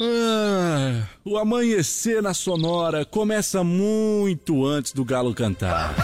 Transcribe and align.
Ah, 0.00 1.06
o 1.24 1.38
amanhecer 1.38 2.20
na 2.20 2.34
Sonora 2.34 3.04
começa 3.04 3.62
muito 3.62 4.66
antes 4.66 4.92
do 4.92 5.04
galo 5.04 5.32
cantar. 5.32 5.94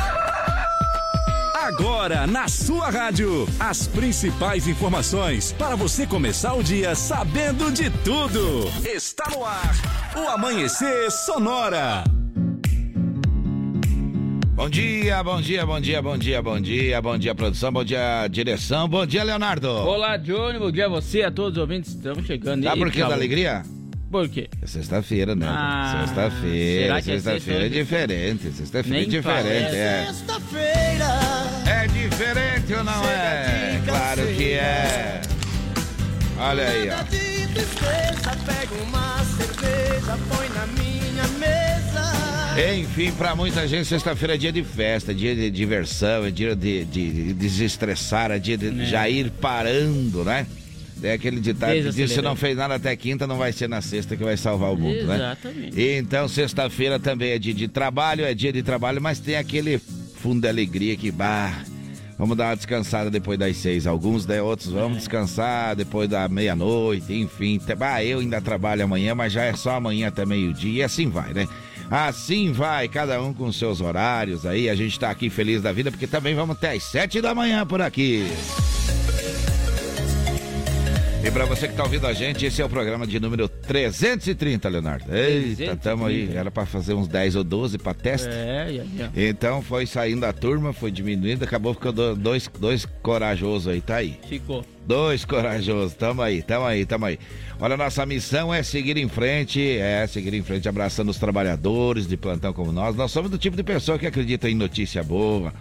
Agora, 1.55 2.25
na 2.25 2.47
sua 2.47 2.89
rádio, 2.89 3.49
as 3.59 3.89
principais 3.89 4.69
informações 4.69 5.53
para 5.53 5.75
você 5.75 6.07
começar 6.07 6.55
o 6.55 6.63
dia 6.63 6.95
sabendo 6.95 7.73
de 7.73 7.91
tudo. 8.05 8.69
Está 8.85 9.29
no 9.31 9.45
ar, 9.45 9.75
o 10.17 10.29
Amanhecer 10.29 11.11
Sonora. 11.11 12.05
Bom 14.55 14.69
dia, 14.69 15.23
bom 15.25 15.41
dia, 15.41 15.67
bom 15.67 15.81
dia, 15.81 16.03
bom 16.03 16.19
dia, 16.19 16.43
bom 16.43 16.61
dia, 16.61 17.03
bom 17.03 17.19
dia, 17.19 17.35
produção, 17.35 17.73
bom 17.73 17.83
dia, 17.83 18.29
direção, 18.29 18.89
bom 18.89 19.05
dia, 19.05 19.25
Leonardo. 19.25 19.69
Olá, 19.69 20.17
Johnny, 20.17 20.59
bom 20.59 20.71
dia 20.71 20.87
a 20.87 20.89
você, 20.89 21.23
a 21.23 21.31
todos 21.31 21.53
os 21.53 21.59
ouvintes. 21.59 21.93
Estamos 21.93 22.27
chegando. 22.27 22.63
Sabe 22.63 22.79
por 22.79 22.93
que 22.93 23.01
da 23.01 23.15
alegria? 23.15 23.65
Por 24.11 24.29
quê? 24.29 24.49
É 24.61 24.67
sexta-feira, 24.67 25.37
né? 25.37 25.47
Ah, 25.49 26.05
sexta-feira, 26.05 26.99
é 26.99 27.03
sexta-feira 27.03 27.61
é, 27.67 27.69
sexta? 27.69 27.79
diferente, 27.85 28.53
sexta-feira 28.53 29.03
é 29.03 29.05
diferente, 29.05 29.77
é. 29.77 30.07
Sexta-feira. 30.07 31.07
É 31.67 31.87
diferente 31.87 32.75
ou 32.75 32.85
não 32.85 33.05
é? 33.05 33.81
Claro 33.87 34.27
que 34.37 34.53
é. 34.53 35.21
Olha 36.39 36.67
aí, 36.69 36.89
ó. 36.91 37.03
De 37.05 37.47
tristeza, 37.55 38.37
pega 38.45 38.75
uma 38.83 39.19
cerveja, 39.25 40.19
põe 40.29 40.49
na 40.49 40.67
minha 40.67 41.29
mesa. 41.39 42.75
Enfim, 42.75 43.13
pra 43.13 43.37
muita 43.37 43.67
gente, 43.69 43.87
sexta-feira 43.87 44.35
é 44.35 44.37
dia 44.39 44.51
de 44.53 44.65
festa, 44.65 45.15
dia 45.15 45.37
de 45.37 45.51
diversão, 45.51 46.25
é 46.25 46.31
dia 46.33 46.57
de, 46.57 46.85
de, 46.85 47.11
de 47.13 47.33
desestressar, 47.35 48.33
é 48.33 48.39
dia 48.41 48.59
de 48.59 48.83
É. 48.83 48.85
já 48.87 49.09
ir 49.09 49.31
parando, 49.31 50.25
né? 50.25 50.47
É 51.03 51.13
aquele 51.13 51.41
ditado 51.41 51.73
que 51.73 51.91
diz: 51.91 52.13
se 52.13 52.23
não 52.23 52.37
fez 52.37 52.57
nada 52.57 52.75
até 52.75 52.95
quinta, 52.97 53.27
não 53.27 53.37
vai 53.37 53.53
ser 53.53 53.69
na 53.69 53.81
sexta 53.81 54.17
que 54.17 54.25
vai 54.25 54.37
salvar 54.37 54.73
o 54.73 54.77
mundo, 54.77 55.07
né? 55.07 55.17
Exatamente. 55.17 55.81
Então, 55.81 56.29
sexta-feira 56.29 56.99
também 56.99 57.31
é 57.31 57.39
dia 57.39 57.55
de 57.55 57.69
trabalho, 57.69 58.25
é 58.25 58.35
dia 58.35 58.53
de 58.53 58.63
trabalho, 58.63 59.01
mas 59.01 59.19
tem 59.19 59.37
aquele 59.37 59.79
fundo 59.79 60.43
de 60.43 60.49
alegria 60.49 60.97
que, 60.97 61.11
bah, 61.11 61.63
vamos 62.19 62.37
dar 62.37 62.49
uma 62.49 62.57
descansada 62.57 63.11
depois 63.11 63.39
das 63.39 63.57
seis. 63.57 63.87
Alguns, 63.87 64.27
né, 64.27 64.43
outros, 64.43 64.71
vamos 64.71 64.99
descansar 64.99 65.75
depois 65.75 66.09
da 66.09 66.29
meia-noite, 66.29 67.13
enfim. 67.13 67.61
Bah, 67.79 68.05
eu 68.05 68.19
ainda 68.19 68.41
trabalho 68.41 68.85
amanhã, 68.85 69.15
mas 69.15 69.33
já 69.33 69.45
é 69.45 69.55
só 69.55 69.77
amanhã 69.77 70.09
até 70.09 70.27
meio-dia 70.27 70.81
e 70.81 70.83
assim 70.83 71.09
vai, 71.09 71.33
né? 71.33 71.49
Assim 71.91 72.53
vai, 72.53 72.87
cada 72.87 73.21
um 73.21 73.35
com 73.35 73.51
seus 73.51 73.81
horários 73.81 74.47
aí. 74.47 74.71
A 74.71 74.77
gente 74.77 74.99
tá 75.01 75.11
aqui 75.11 75.29
feliz 75.29 75.61
da 75.61 75.73
vida 75.73 75.91
porque 75.91 76.07
também 76.07 76.37
vamos 76.37 76.57
até 76.57 76.73
às 76.73 76.85
sete 76.85 77.21
da 77.21 77.35
manhã 77.35 77.67
por 77.67 77.81
aqui. 77.81 78.27
E 81.23 81.31
pra 81.31 81.45
você 81.45 81.69
que 81.69 81.75
tá 81.75 81.83
ouvindo 81.83 82.07
a 82.07 82.15
gente, 82.15 82.47
esse 82.47 82.63
é 82.63 82.65
o 82.65 82.69
programa 82.69 83.07
de 83.07 83.21
número 83.21 83.47
330, 83.47 84.67
Leonardo. 84.71 85.05
Eita, 85.15 85.57
330. 85.57 85.77
tamo 85.77 86.07
aí. 86.07 86.35
Era 86.35 86.51
pra 86.51 86.65
fazer 86.65 86.95
uns 86.95 87.07
10 87.07 87.37
ou 87.37 87.45
12 87.45 87.77
pra 87.77 87.93
teste. 87.93 88.27
É, 88.31 88.63
aí, 88.63 88.81
ó. 88.81 89.09
Então 89.15 89.61
foi 89.61 89.85
saindo 89.85 90.25
a 90.25 90.33
turma, 90.33 90.73
foi 90.73 90.91
diminuindo, 90.91 91.45
acabou 91.45 91.75
ficando 91.75 92.17
dois, 92.17 92.49
dois 92.59 92.87
corajosos 93.03 93.69
aí, 93.69 93.83
tá 93.83 93.97
aí. 93.97 94.19
Ficou. 94.27 94.65
Dois 94.87 95.25
corajosos, 95.27 95.93
tamo 95.93 96.23
aí, 96.23 96.43
tamo 96.43 96.65
aí, 96.65 96.87
tamo 96.87 97.05
aí. 97.05 97.19
Olha, 97.61 97.77
nossa 97.77 98.07
missão 98.07 98.53
é 98.53 98.63
seguir 98.63 98.97
em 98.97 99.09
frente, 99.09 99.61
é 99.61 100.07
seguir 100.07 100.33
em 100.33 100.43
frente, 100.43 100.69
abraçando 100.71 101.11
os 101.11 101.19
trabalhadores 101.19 102.09
de 102.09 102.17
plantão 102.17 102.55
como 102.55 102.73
nós. 102.73 102.97
Nós 102.97 103.13
somos 103.13 103.31
do 103.31 103.37
tipo 103.37 103.57
de 103.59 103.63
pessoa 103.63 103.99
que 103.99 104.07
acredita 104.07 104.49
em 104.49 104.55
notícia 104.55 105.05
boa. 105.05 105.53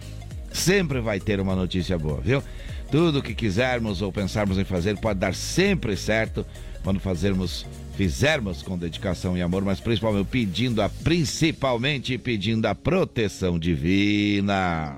Sempre 0.50 1.00
vai 1.00 1.20
ter 1.20 1.38
uma 1.38 1.54
notícia 1.54 1.98
boa, 1.98 2.20
viu? 2.20 2.42
Tudo 2.90 3.22
que 3.22 3.34
quisermos 3.34 4.02
ou 4.02 4.12
pensarmos 4.12 4.58
em 4.58 4.64
fazer 4.64 4.98
pode 4.98 5.20
dar 5.20 5.34
sempre 5.34 5.96
certo 5.96 6.44
quando 6.82 6.98
fazermos, 6.98 7.64
fizermos 7.94 8.62
com 8.62 8.76
dedicação 8.76 9.36
e 9.36 9.42
amor, 9.42 9.64
mas 9.64 9.78
principalmente 9.78 10.26
pedindo 10.26 10.82
a, 10.82 10.88
principalmente 10.88 12.18
pedindo 12.18 12.66
a 12.66 12.74
proteção 12.74 13.58
divina. 13.58 14.96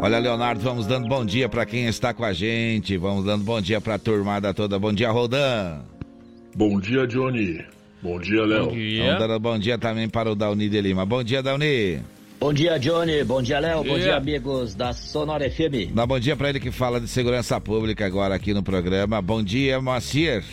Olha, 0.00 0.18
Leonardo, 0.18 0.60
vamos 0.60 0.86
dando 0.86 1.08
bom 1.08 1.24
dia 1.24 1.48
para 1.48 1.64
quem 1.64 1.86
está 1.86 2.12
com 2.12 2.24
a 2.24 2.32
gente. 2.32 2.96
Vamos 2.96 3.24
dando 3.24 3.44
bom 3.44 3.60
dia 3.60 3.80
para 3.80 3.94
a 3.94 3.98
turmada 3.98 4.52
toda. 4.52 4.78
Bom 4.78 4.92
dia, 4.92 5.10
Rodan. 5.10 5.80
Bom 6.56 6.80
dia, 6.80 7.06
Johnny. 7.06 7.64
Bom 8.02 8.18
dia, 8.18 8.44
Léo. 8.44 8.64
Bom 8.64 8.70
Vamos 8.70 8.82
dia. 8.82 9.18
dando 9.18 9.40
bom 9.40 9.58
dia 9.58 9.78
também 9.78 10.08
para 10.08 10.30
o 10.30 10.34
Dauni 10.34 10.68
de 10.68 10.80
Lima. 10.80 11.06
Bom 11.06 11.22
dia, 11.22 11.42
Dauni. 11.42 12.00
Bom 12.38 12.52
dia, 12.52 12.78
Johnny. 12.78 13.24
Bom 13.24 13.40
dia, 13.40 13.58
Léo. 13.58 13.78
Bom 13.78 13.94
Dia. 13.94 14.04
dia, 14.04 14.16
amigos 14.16 14.74
da 14.74 14.92
Sonora 14.92 15.50
FM. 15.50 15.94
Dá 15.94 16.06
bom 16.06 16.18
dia 16.18 16.36
para 16.36 16.50
ele 16.50 16.60
que 16.60 16.70
fala 16.70 17.00
de 17.00 17.08
segurança 17.08 17.58
pública 17.60 18.04
agora 18.04 18.34
aqui 18.34 18.52
no 18.52 18.62
programa. 18.62 19.22
Bom 19.22 19.42
dia, 19.42 19.80
Moacir. 19.80 20.44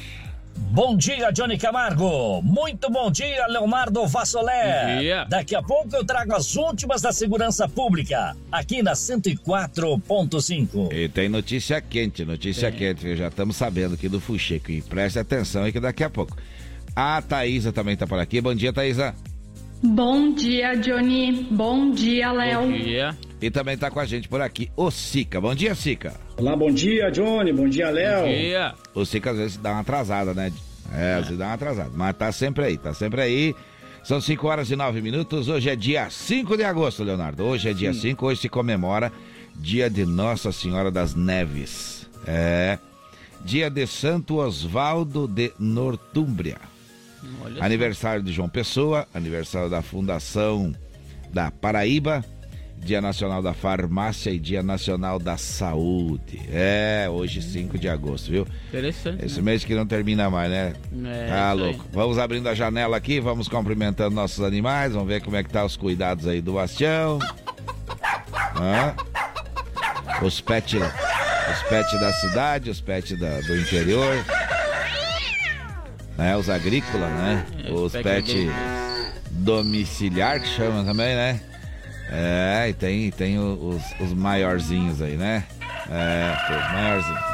Bom 0.56 0.96
dia, 0.96 1.32
Johnny 1.32 1.58
Camargo. 1.58 2.42
Muito 2.42 2.90
bom 2.90 3.12
dia, 3.12 3.46
Leonardo 3.48 4.06
Vassolé. 4.08 5.26
Daqui 5.28 5.56
a 5.56 5.62
pouco 5.62 5.94
eu 5.96 6.06
trago 6.06 6.34
as 6.34 6.56
últimas 6.56 7.02
da 7.02 7.12
segurança 7.12 7.68
pública, 7.68 8.38
aqui 8.52 8.82
na 8.84 8.94
104.5. 8.94 10.94
E 10.94 11.10
tem 11.10 11.28
notícia 11.28 11.82
quente, 11.82 12.24
notícia 12.24 12.72
quente. 12.72 13.16
Já 13.18 13.28
estamos 13.28 13.56
sabendo 13.56 13.96
aqui 13.96 14.08
do 14.08 14.20
Fuxico. 14.22 14.72
E 14.72 14.82
preste 14.82 15.20
atenção 15.20 15.64
aí 15.64 15.72
que 15.72 15.80
daqui 15.80 16.04
a 16.04 16.10
pouco. 16.10 16.38
A 16.96 17.22
Thaísa 17.22 17.74
também 17.74 17.98
tá 17.98 18.06
por 18.06 18.20
aqui. 18.20 18.40
Bom 18.40 18.54
dia, 18.54 18.72
Thaísa. 18.72 19.16
Bom 19.84 20.34
dia, 20.34 20.76
Johnny. 20.76 21.48
Bom 21.50 21.90
dia, 21.90 22.32
Léo. 22.32 22.62
Bom 22.62 22.72
dia. 22.72 23.18
E 23.42 23.50
também 23.50 23.76
tá 23.76 23.90
com 23.90 24.00
a 24.00 24.06
gente 24.06 24.30
por 24.30 24.40
aqui 24.40 24.70
o 24.78 24.92
Sica. 24.92 25.42
Bom 25.42 25.56
dia, 25.56 25.74
Sica. 25.74 26.14
Olá, 26.38 26.56
bom 26.56 26.72
dia, 26.72 27.10
Johnny. 27.10 27.52
Bom 27.52 27.68
dia, 27.68 27.90
Léo. 27.90 28.22
Bom 28.22 28.28
dia. 28.28 28.76
O 28.94 29.04
Sica 29.04 29.32
às 29.32 29.38
vezes 29.38 29.58
dá 29.58 29.72
uma 29.72 29.82
atrasada, 29.82 30.36
né? 30.36 30.54
É, 30.94 31.16
às 31.16 31.24
vezes 31.24 31.40
dá 31.40 31.46
uma 31.48 31.54
atrasada. 31.54 31.90
Mas 31.96 32.16
tá 32.16 32.32
sempre 32.32 32.66
aí, 32.66 32.78
tá 32.78 32.94
sempre 32.94 33.22
aí. 33.22 33.56
São 34.04 34.22
5 34.22 34.48
horas 34.48 34.70
e 34.70 34.76
9 34.76 35.02
minutos. 35.02 35.48
Hoje 35.48 35.70
é 35.70 35.76
dia 35.76 36.10
5 36.10 36.56
de 36.58 36.64
agosto, 36.64 37.04
Leonardo. 37.04 37.44
Hoje 37.44 37.70
é 37.70 37.74
dia 37.74 37.94
5, 37.94 38.24
hoje 38.26 38.42
se 38.42 38.50
comemora 38.50 39.12
dia 39.56 39.90
de 39.90 40.06
Nossa 40.06 40.52
Senhora 40.52 40.92
das 40.92 41.16
Neves. 41.16 42.08
É. 42.28 42.78
Dia 43.44 43.70
de 43.70 43.88
Santo 43.88 44.38
Osvaldo 44.38 45.28
de 45.28 45.52
Nortúmbria. 45.58 46.71
Olha. 47.44 47.64
Aniversário 47.64 48.24
de 48.24 48.32
João 48.32 48.50
Pessoa, 48.50 49.08
aniversário 49.14 49.70
da 49.70 49.82
Fundação 49.82 50.74
da 51.32 51.50
Paraíba, 51.52 52.24
Dia 52.78 53.00
Nacional 53.00 53.42
da 53.42 53.54
Farmácia 53.54 54.32
e 54.32 54.40
Dia 54.40 54.64
Nacional 54.64 55.20
da 55.20 55.38
Saúde. 55.38 56.42
É, 56.52 57.08
hoje 57.10 57.42
5 57.42 57.78
de 57.78 57.88
agosto, 57.88 58.32
viu? 58.32 58.48
Interessante. 58.70 59.24
Esse 59.24 59.38
né? 59.38 59.44
mês 59.44 59.64
que 59.64 59.76
não 59.76 59.86
termina 59.86 60.30
mais, 60.30 60.50
né? 60.50 60.74
É, 61.06 61.28
tá 61.28 61.54
isso 61.54 61.64
aí. 61.64 61.70
louco. 61.70 61.86
Vamos 61.94 62.18
abrindo 62.18 62.50
a 62.50 62.56
janela 62.56 62.98
aqui, 62.98 63.20
vamos 63.20 63.48
cumprimentando 63.48 64.16
nossos 64.16 64.44
animais, 64.44 64.94
vamos 64.94 65.08
ver 65.08 65.22
como 65.22 65.38
é 65.38 65.44
que 65.44 65.50
tá 65.50 65.64
os 65.64 65.78
cuidados 65.78 66.28
aí 66.28 66.42
do 66.42 66.54
Bastião. 66.54 67.20
Os 70.22 70.42
pets, 70.42 70.82
os 70.82 71.64
pets 71.70 72.00
da 72.00 72.14
cidade, 72.14 72.70
os 72.70 72.82
pets 72.82 73.18
do 73.18 73.58
interior. 73.58 74.41
Né? 76.22 76.38
Os 76.38 76.52
agrícolas, 76.52 77.10
né? 77.10 77.46
Os 77.74 77.94
pets 77.94 78.48
domiciliar 79.32 80.40
que 80.40 80.48
chama 80.50 80.84
também, 80.84 81.16
né? 81.16 81.42
É, 82.12 82.68
e 82.70 82.74
tem, 82.74 83.10
tem 83.10 83.40
os, 83.40 83.82
os 84.00 84.14
maiorzinhos 84.14 85.02
aí, 85.02 85.18
né? 85.18 85.46
É, 85.90 86.36
os 86.48 86.74
maiorzinhos. 86.74 87.32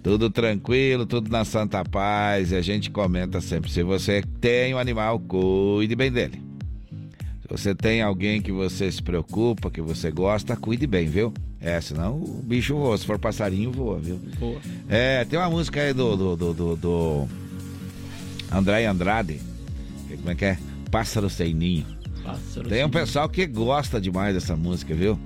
Tudo 0.00 0.30
tranquilo, 0.30 1.06
tudo 1.06 1.28
na 1.28 1.44
santa 1.44 1.84
paz. 1.84 2.52
E 2.52 2.56
a 2.56 2.62
gente 2.62 2.88
comenta 2.88 3.40
sempre: 3.40 3.68
se 3.68 3.82
você 3.82 4.22
tem 4.40 4.72
um 4.72 4.78
animal, 4.78 5.18
cuide 5.18 5.96
bem 5.96 6.12
dele. 6.12 6.47
Você 7.48 7.74
tem 7.74 8.02
alguém 8.02 8.42
que 8.42 8.52
você 8.52 8.90
se 8.92 9.02
preocupa, 9.02 9.70
que 9.70 9.80
você 9.80 10.10
gosta, 10.10 10.54
cuide 10.54 10.86
bem, 10.86 11.08
viu? 11.08 11.32
É, 11.60 11.80
senão 11.80 12.16
o 12.16 12.42
bicho 12.44 12.74
voa. 12.76 12.96
Se 12.98 13.06
for 13.06 13.18
passarinho, 13.18 13.72
voa, 13.72 13.98
viu? 13.98 14.20
Boa. 14.38 14.60
É, 14.88 15.24
tem 15.24 15.38
uma 15.38 15.48
música 15.48 15.80
aí 15.80 15.92
do, 15.94 16.14
do, 16.16 16.36
do, 16.36 16.54
do, 16.54 16.76
do 16.76 17.28
André 18.52 18.86
Andrade. 18.86 19.40
que- 20.08 20.16
Como 20.18 20.30
é 20.30 20.34
que 20.34 20.44
é? 20.44 20.58
Pássaro 20.90 21.28
sem 21.30 21.54
ninho. 21.54 21.86
Pássaro. 22.22 22.68
Tem 22.68 22.84
um 22.84 22.90
pessoal 22.90 23.28
que 23.28 23.46
gosta 23.46 24.00
demais 24.00 24.34
dessa 24.34 24.54
música, 24.56 24.94
viu? 24.94 25.18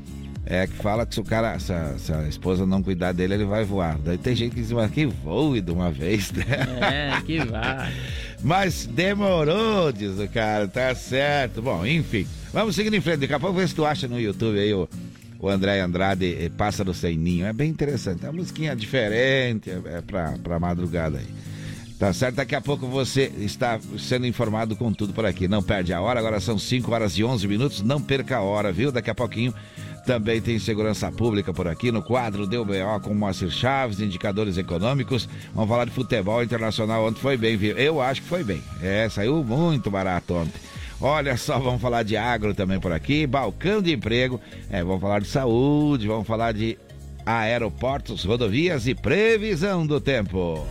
É, 0.45 0.67
que 0.67 0.75
fala 0.75 1.07
que 1.07 1.15
se 1.15 1.21
o 1.21 1.25
cara, 1.25 1.59
se 1.61 1.73
a, 1.73 1.97
se 1.97 2.13
a 2.13 2.27
esposa 2.27 2.67
não 2.67 2.83
cuidar 2.83 3.13
dele, 3.13 3.35
ele 3.35 3.45
vai 3.45 3.65
voar. 3.65 3.97
Daí 3.99 4.19
tem 4.19 4.35
gente 4.35 4.55
que 4.55 4.61
diz, 4.61 4.73
mas 4.73 4.91
que 4.91 5.07
voe 5.07 5.61
de 5.61 5.71
uma 5.71 5.91
vez, 5.91 6.33
né? 6.33 6.45
É, 6.81 7.21
que 7.23 7.39
vai. 7.45 7.93
Mas 8.45 8.87
demorou, 8.87 9.93
diz 9.93 10.19
o 10.19 10.27
cara, 10.27 10.67
tá 10.67 10.93
certo. 10.97 11.63
Bom, 11.63 11.87
enfim, 11.87 12.27
vamos 12.53 12.75
seguindo 12.75 12.95
em 12.95 13.01
frente. 13.01 13.21
Daqui 13.21 13.35
a 13.35 13.39
pouco 13.39 13.57
vê 13.57 13.69
se 13.69 13.73
tu 13.73 13.87
acha 13.87 14.09
no 14.09 14.19
YouTube 14.19 14.59
aí 14.59 14.75
o, 14.75 14.89
o 15.39 15.49
André 15.49 15.79
Andrade, 15.79 16.37
eh, 16.41 16.49
Pássaro 16.49 16.93
Sem 16.93 17.17
Ninho. 17.17 17.47
É 17.47 17.53
bem 17.53 17.71
interessante, 17.71 18.27
é 18.27 18.29
uma 18.29 18.39
musiquinha 18.41 18.75
diferente, 18.75 19.71
é, 19.71 19.81
é 19.99 20.01
pra, 20.01 20.35
pra 20.43 20.59
madrugada 20.59 21.19
aí. 21.19 21.27
Tá 22.01 22.13
certo? 22.13 22.35
Daqui 22.35 22.57
a 22.57 22.61
pouco 22.61 22.89
você 22.89 23.31
está 23.39 23.79
sendo 23.97 24.27
informado 24.27 24.75
com 24.75 24.93
tudo 24.93 25.13
por 25.13 25.25
aqui. 25.25 25.47
Não 25.47 25.63
perde 25.63 25.93
a 25.93 26.01
hora, 26.01 26.19
agora 26.19 26.41
são 26.41 26.59
5 26.59 26.93
horas 26.93 27.17
e 27.17 27.23
11 27.23 27.47
minutos. 27.47 27.81
Não 27.81 28.03
perca 28.03 28.39
a 28.39 28.41
hora, 28.41 28.73
viu? 28.73 28.91
Daqui 28.91 29.09
a 29.09 29.15
pouquinho 29.15 29.55
Também 30.07 30.41
tem 30.41 30.59
segurança 30.59 31.11
pública 31.13 31.53
por 31.53 31.69
aqui 31.69 31.93
no 31.93 32.03
quadro 32.03 32.47
Deu 32.47 32.65
BO 32.65 33.01
com 33.03 33.15
Moacir 33.15 33.51
Chaves, 33.51 34.01
indicadores 34.01 34.59
econômicos. 34.59 35.29
Vamos 35.55 35.71
falar 35.71 35.85
de 35.85 35.93
futebol 35.93 36.43
internacional. 36.43 37.07
Ontem 37.07 37.21
foi 37.21 37.37
bem, 37.37 37.57
viu? 37.57 37.77
Eu 37.77 38.01
acho 38.01 38.21
que 38.23 38.29
foi 38.29 38.43
bem. 38.43 38.63
É, 38.83 39.09
saiu 39.09 39.45
muito 39.45 39.91
barato 39.91 40.35
ontem. 40.35 40.61
Olha 41.01 41.37
só, 41.37 41.59
vamos 41.59 41.83
falar 41.83 42.05
de 42.05 42.17
agro 42.17 42.55
também 42.55 42.79
por 42.79 42.93
aqui, 42.93 43.27
balcão 43.27 43.83
de 43.83 43.93
emprego, 43.93 44.41
é, 44.71 44.85
vamos 44.85 45.01
falar 45.01 45.21
de 45.21 45.27
saúde, 45.27 46.07
vamos 46.07 46.29
falar 46.29 46.53
de 46.53 46.79
aeroportos, 47.27 48.25
rodovias 48.25 48.87
e 48.87 48.95
previsão 48.95 49.85
do 49.85 50.01
tempo. 50.01 50.65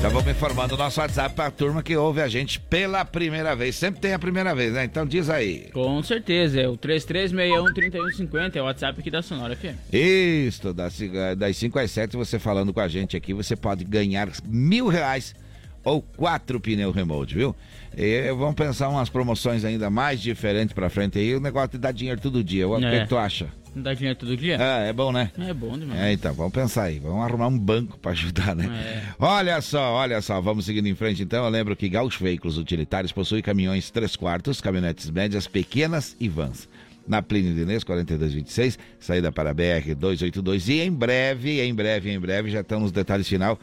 Já 0.00 0.08
vamos 0.08 0.30
informando 0.30 0.76
o 0.76 0.78
nosso 0.78 1.00
WhatsApp 1.00 1.34
para 1.34 1.46
a 1.46 1.50
turma 1.50 1.82
que 1.82 1.96
ouve 1.96 2.20
a 2.20 2.28
gente 2.28 2.60
pela 2.60 3.04
primeira 3.04 3.56
vez. 3.56 3.74
Sempre 3.74 4.00
tem 4.00 4.12
a 4.14 4.18
primeira 4.18 4.54
vez, 4.54 4.72
né? 4.72 4.84
Então 4.84 5.04
diz 5.04 5.28
aí. 5.28 5.70
Com 5.72 6.00
certeza, 6.04 6.60
é 6.60 6.68
o 6.68 6.78
3361-3150, 6.78 8.56
é 8.56 8.62
o 8.62 8.64
WhatsApp 8.66 9.00
aqui 9.00 9.10
da 9.10 9.22
Sonora 9.22 9.56
FM. 9.56 9.74
Isso, 9.92 10.72
das, 10.72 11.00
das 11.36 11.56
5 11.56 11.78
às 11.80 11.90
7, 11.90 12.16
você 12.16 12.38
falando 12.38 12.72
com 12.72 12.78
a 12.78 12.86
gente 12.86 13.16
aqui, 13.16 13.34
você 13.34 13.56
pode 13.56 13.84
ganhar 13.84 14.28
mil 14.44 14.86
reais 14.86 15.34
ou 15.82 16.00
quatro 16.00 16.60
pneus 16.60 16.94
remote, 16.94 17.34
viu? 17.34 17.56
E 17.96 18.30
vamos 18.32 18.54
pensar 18.54 18.88
umas 18.88 19.08
promoções 19.08 19.64
ainda 19.64 19.90
mais 19.90 20.20
diferentes 20.20 20.72
pra 20.72 20.88
frente 20.88 21.18
aí. 21.18 21.34
O 21.34 21.40
negócio 21.40 21.70
de 21.70 21.78
dar 21.78 21.92
dinheiro 21.92 22.20
todo 22.20 22.42
dia. 22.44 22.68
O 22.68 22.82
é. 22.84 23.00
que 23.00 23.08
tu 23.08 23.16
acha? 23.16 23.48
Dá 23.74 23.94
dinheiro 23.94 24.18
todo 24.18 24.36
dia? 24.36 24.56
É, 24.60 24.88
é 24.88 24.92
bom, 24.92 25.12
né? 25.12 25.30
É 25.38 25.52
bom 25.52 25.78
demais. 25.78 26.00
É, 26.00 26.12
então, 26.12 26.32
vamos 26.34 26.52
pensar 26.52 26.84
aí. 26.84 26.98
Vamos 26.98 27.24
arrumar 27.24 27.48
um 27.48 27.58
banco 27.58 27.98
para 27.98 28.12
ajudar, 28.12 28.54
né? 28.54 28.66
É. 28.66 29.02
Olha 29.18 29.60
só, 29.60 29.92
olha 29.94 30.20
só. 30.20 30.40
Vamos 30.40 30.64
seguindo 30.64 30.86
em 30.86 30.94
frente, 30.94 31.22
então. 31.22 31.44
Eu 31.44 31.50
lembro 31.50 31.76
que 31.76 31.88
Gaúcho 31.88 32.22
Veículos 32.22 32.58
Utilitários 32.58 33.12
possui 33.12 33.42
caminhões 33.42 33.90
3 33.90 34.16
quartos, 34.16 34.60
caminhonetes 34.60 35.10
médias, 35.10 35.46
pequenas 35.46 36.16
e 36.18 36.28
vans. 36.28 36.68
Na 37.06 37.22
Plínio 37.22 37.54
de 37.54 37.62
Inês, 37.62 37.82
4226, 37.84 38.78
saída 39.00 39.32
para 39.32 39.54
BR 39.54 39.94
282. 39.96 40.68
E 40.68 40.80
em 40.80 40.92
breve, 40.92 41.60
em 41.62 41.74
breve, 41.74 42.10
em 42.10 42.20
breve, 42.20 42.50
já 42.50 42.60
estamos 42.60 42.84
nos 42.84 42.92
detalhes 42.92 43.26
final 43.26 43.58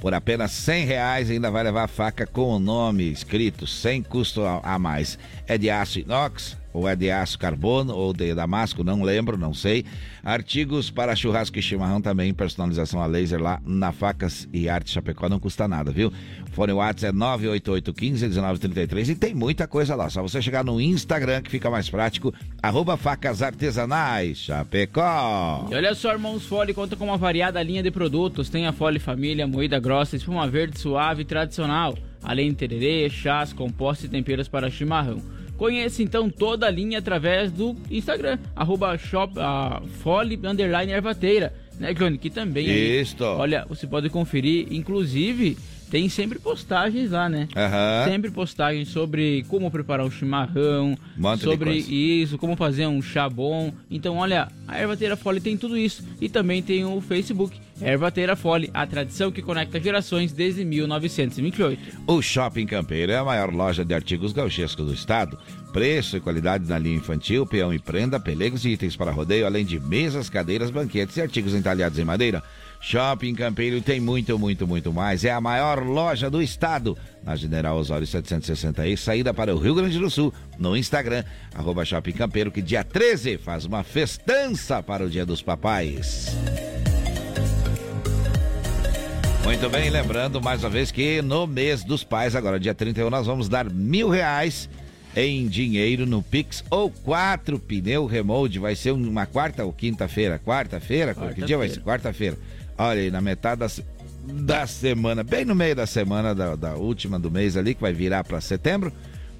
Por 0.00 0.12
apenas 0.12 0.50
100 0.52 0.84
reais 0.84 1.30
ainda 1.30 1.50
vai 1.50 1.62
levar 1.62 1.84
a 1.84 1.88
faca 1.88 2.26
com 2.26 2.50
o 2.50 2.58
nome 2.58 3.10
escrito, 3.10 3.66
sem 3.66 4.02
custo 4.02 4.42
a 4.44 4.78
mais. 4.78 5.18
É 5.46 5.56
de 5.56 5.70
aço 5.70 5.98
inox, 5.98 6.56
ou 6.76 6.86
é 6.86 6.94
de 6.94 7.10
aço 7.10 7.38
carbono, 7.38 7.94
ou 7.94 8.12
de 8.12 8.34
damasco, 8.34 8.84
não 8.84 9.02
lembro, 9.02 9.38
não 9.38 9.54
sei. 9.54 9.86
Artigos 10.22 10.90
para 10.90 11.16
churrasco 11.16 11.58
e 11.58 11.62
chimarrão 11.62 12.02
também, 12.02 12.34
personalização 12.34 13.00
a 13.00 13.06
laser 13.06 13.40
lá 13.40 13.62
na 13.64 13.92
Facas 13.92 14.46
e 14.52 14.68
Arte 14.68 14.90
Chapecó, 14.90 15.26
não 15.26 15.40
custa 15.40 15.66
nada, 15.66 15.90
viu? 15.90 16.12
Fone 16.52 16.74
WhatsApp 16.74 17.16
é 17.16 17.18
988151933 17.18 19.08
e 19.08 19.14
tem 19.14 19.34
muita 19.34 19.66
coisa 19.66 19.94
lá. 19.94 20.10
Só 20.10 20.20
você 20.20 20.42
chegar 20.42 20.62
no 20.62 20.78
Instagram 20.78 21.40
que 21.40 21.50
fica 21.50 21.70
mais 21.70 21.88
prático, 21.88 22.34
arroba 22.62 22.98
facas 22.98 23.40
artesanais 23.40 24.36
Chapecó. 24.36 25.66
E 25.70 25.74
olha 25.74 25.94
só, 25.94 26.12
Irmãos 26.12 26.44
Fole 26.44 26.74
conta 26.74 26.94
com 26.94 27.06
uma 27.06 27.16
variada 27.16 27.62
linha 27.62 27.82
de 27.82 27.90
produtos. 27.90 28.50
Tem 28.50 28.66
a 28.66 28.72
Fole 28.72 28.98
Família, 28.98 29.46
moída 29.46 29.80
grossa, 29.80 30.14
espuma 30.14 30.46
verde 30.46 30.78
suave 30.78 31.22
e 31.22 31.24
tradicional. 31.24 31.96
Além 32.22 32.50
de 32.50 32.56
tererê, 32.56 33.08
chás, 33.08 33.54
compostos 33.54 34.04
e 34.04 34.08
temperos 34.10 34.46
para 34.46 34.68
chimarrão. 34.68 35.22
Conheça 35.56 36.02
então 36.02 36.28
toda 36.28 36.66
a 36.66 36.70
linha 36.70 36.98
através 36.98 37.50
do 37.50 37.74
Instagram, 37.90 38.38
arroba 38.54 38.96
shop, 38.98 39.34
uh, 39.38 39.86
fole, 39.86 40.38
underline 40.44 40.92
ervateira, 40.92 41.54
né, 41.78 41.94
Johnny? 41.94 42.18
Que 42.18 42.28
também, 42.30 42.66
Isso. 42.66 43.24
Aí, 43.24 43.30
olha, 43.30 43.66
você 43.68 43.86
pode 43.86 44.10
conferir, 44.10 44.66
inclusive, 44.70 45.56
tem 45.90 46.08
sempre 46.08 46.38
postagens 46.38 47.10
lá, 47.10 47.28
né? 47.28 47.48
Uhum. 47.54 48.10
Sempre 48.10 48.30
postagens 48.30 48.88
sobre 48.88 49.44
como 49.48 49.70
preparar 49.70 50.04
um 50.04 50.10
chimarrão, 50.10 50.96
sobre 51.38 51.76
isso, 51.76 52.38
como 52.38 52.56
fazer 52.56 52.86
um 52.86 53.00
chá 53.00 53.28
bom. 53.28 53.72
Então, 53.90 54.16
olha, 54.16 54.48
a 54.66 54.80
Ervateira 54.80 55.16
Fole 55.16 55.40
tem 55.40 55.56
tudo 55.56 55.76
isso. 55.76 56.04
E 56.20 56.28
também 56.28 56.62
tem 56.62 56.84
o 56.84 57.00
Facebook, 57.00 57.58
Ervateira 57.80 58.34
Fole, 58.34 58.70
a 58.74 58.86
tradição 58.86 59.30
que 59.30 59.42
conecta 59.42 59.80
gerações 59.80 60.32
desde 60.32 60.64
1928. 60.64 61.98
O 62.06 62.20
Shopping 62.20 62.66
Campeiro 62.66 63.12
é 63.12 63.18
a 63.18 63.24
maior 63.24 63.52
loja 63.52 63.84
de 63.84 63.94
artigos 63.94 64.32
gauchescos 64.32 64.86
do 64.86 64.94
estado. 64.94 65.38
Preço 65.72 66.16
e 66.16 66.20
qualidade 66.20 66.66
na 66.68 66.78
linha 66.78 66.96
infantil, 66.96 67.46
peão 67.46 67.72
e 67.72 67.78
prenda, 67.78 68.18
pelegos 68.18 68.64
e 68.64 68.70
itens 68.70 68.96
para 68.96 69.12
rodeio, 69.12 69.46
além 69.46 69.64
de 69.64 69.78
mesas, 69.78 70.30
cadeiras, 70.30 70.70
banquetes 70.70 71.16
e 71.16 71.20
artigos 71.20 71.54
entalhados 71.54 71.98
em 71.98 72.04
madeira. 72.04 72.42
Shopping 72.80 73.34
Campeiro 73.34 73.80
tem 73.80 74.00
muito, 74.00 74.38
muito, 74.38 74.66
muito 74.66 74.92
mais. 74.92 75.24
É 75.24 75.30
a 75.30 75.40
maior 75.40 75.84
loja 75.84 76.30
do 76.30 76.40
estado. 76.42 76.96
Na 77.22 77.34
General 77.34 77.76
Osório 77.76 78.06
760 78.06 78.96
saída 78.96 79.34
para 79.34 79.54
o 79.54 79.58
Rio 79.58 79.74
Grande 79.74 79.98
do 79.98 80.10
Sul. 80.10 80.32
No 80.58 80.76
Instagram, 80.76 81.24
arroba 81.54 81.84
Shopping 81.84 82.12
Campeiro, 82.12 82.50
que 82.50 82.62
dia 82.62 82.84
13 82.84 83.38
faz 83.38 83.64
uma 83.64 83.82
festança 83.82 84.82
para 84.82 85.04
o 85.04 85.10
Dia 85.10 85.26
dos 85.26 85.42
Papais. 85.42 86.36
Muito 89.46 89.70
bem, 89.70 89.90
lembrando 89.90 90.42
mais 90.42 90.64
uma 90.64 90.70
vez 90.70 90.90
que 90.90 91.22
no 91.22 91.46
mês 91.46 91.84
dos 91.84 92.02
pais, 92.02 92.34
agora 92.34 92.58
dia 92.58 92.74
31, 92.74 93.08
nós 93.08 93.26
vamos 93.28 93.48
dar 93.48 93.70
mil 93.70 94.08
reais 94.08 94.68
em 95.16 95.46
dinheiro 95.46 96.04
no 96.04 96.20
Pix 96.20 96.62
ou 96.68 96.90
quatro 96.90 97.58
pneu 97.58 98.06
remote. 98.06 98.58
Vai 98.58 98.74
ser 98.76 98.90
uma 98.90 99.24
quarta 99.24 99.64
ou 99.64 99.72
quinta-feira? 99.72 100.38
Quarta-feira? 100.38 101.14
Quarta 101.14 101.34
que 101.34 101.42
dia 101.42 101.56
vai 101.56 101.68
ser? 101.68 101.80
Quarta-feira. 101.80 102.36
Olha 102.78 103.00
aí, 103.00 103.10
na 103.10 103.20
metade 103.20 103.60
da, 103.60 103.68
da 104.32 104.66
semana, 104.66 105.22
bem 105.22 105.44
no 105.44 105.54
meio 105.54 105.74
da 105.74 105.86
semana 105.86 106.34
da, 106.34 106.54
da 106.56 106.74
última 106.74 107.18
do 107.18 107.30
mês 107.30 107.56
ali, 107.56 107.74
que 107.74 107.80
vai 107.80 107.92
virar 107.92 108.24
para 108.24 108.40
setembro, 108.40 108.92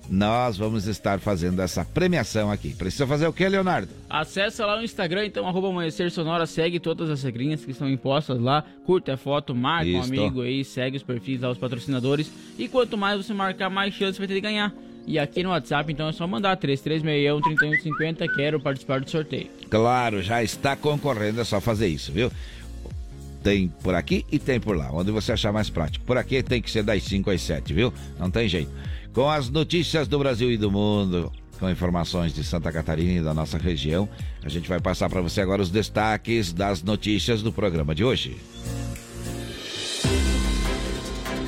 nós 0.09 0.57
vamos 0.57 0.87
estar 0.87 1.19
fazendo 1.19 1.61
essa 1.61 1.85
premiação 1.85 2.51
aqui. 2.51 2.71
Precisa 2.75 3.07
fazer 3.07 3.27
o 3.27 3.33
que, 3.33 3.47
Leonardo? 3.49 3.89
Acesse 4.09 4.63
lá 4.63 4.77
no 4.77 4.85
Instagram, 4.85 5.27
então, 5.27 5.47
arroba 5.47 5.69
Amanhecer 5.69 6.11
Sonora, 6.11 6.47
segue 6.47 6.79
todas 6.79 7.11
as 7.11 7.23
regrinhas 7.23 7.65
que 7.65 7.73
estão 7.73 7.89
impostas 7.89 8.41
lá, 8.41 8.65
curte 8.85 9.11
a 9.11 9.17
foto, 9.17 9.55
marca 9.55 9.89
Isso. 9.89 9.99
um 9.99 10.03
amigo 10.03 10.43
aí, 10.43 10.65
segue 10.65 10.97
os 10.97 11.03
perfis 11.03 11.41
lá, 11.41 11.51
os 11.51 11.59
patrocinadores. 11.59 12.31
E 12.59 12.69
quanto 12.69 12.97
mais 12.97 13.25
você 13.25 13.35
marcar, 13.35 13.69
mais 13.69 13.95
chance 13.95 14.19
vai 14.19 14.29
ter 14.29 14.35
de 14.35 14.41
ganhar. 14.41 14.73
E 15.07 15.21
aqui 15.21 15.43
no 15.43 15.51
WhatsApp, 15.51 15.93
então, 15.93 16.09
é 16.09 16.13
só 16.13 16.27
mandar 16.27 16.57
3361-3150, 16.57 18.27
quero 18.35 18.59
participar 18.59 19.01
do 19.01 19.09
sorteio. 19.09 19.49
Claro, 19.71 20.21
já 20.21 20.43
está 20.43 20.75
concorrendo, 20.75 21.41
é 21.41 21.45
só 21.45 21.61
fazer 21.61 21.87
isso, 21.87 22.11
viu? 22.11 22.31
Tem 23.47 23.69
por 23.69 23.95
aqui 23.95 24.27
e 24.33 24.41
tem 24.41 24.59
por 24.59 24.77
lá, 24.77 24.91
onde 24.93 25.13
você 25.13 25.31
achar 25.31 25.53
mais 25.53 25.71
prático. 25.71 26.05
Por 26.05 26.19
aqui 26.19 26.43
tem 26.43 26.61
que 26.61 26.69
ser 26.69 26.83
das 26.83 27.05
5 27.05 27.31
às 27.31 27.41
7, 27.43 27.73
viu? 27.73 27.95
Não 28.19 28.29
tem 28.29 28.49
jeito. 28.49 28.73
Com 29.13 29.31
as 29.31 29.49
notícias 29.49 30.09
do 30.09 30.19
Brasil 30.19 30.51
e 30.51 30.57
do 30.57 30.69
mundo, 30.69 31.31
com 31.61 31.71
informações 31.71 32.35
de 32.35 32.43
Santa 32.43 32.73
Catarina 32.73 33.21
e 33.21 33.23
da 33.23 33.33
nossa 33.33 33.57
região, 33.57 34.09
a 34.43 34.49
gente 34.49 34.69
vai 34.69 34.81
passar 34.81 35.09
para 35.09 35.21
você 35.21 35.41
agora 35.41 35.63
os 35.63 35.71
destaques 35.71 36.53
das 36.53 36.83
notícias 36.83 37.41
do 37.41 37.53
programa 37.53 37.95
de 37.95 38.03
hoje. 38.03 38.37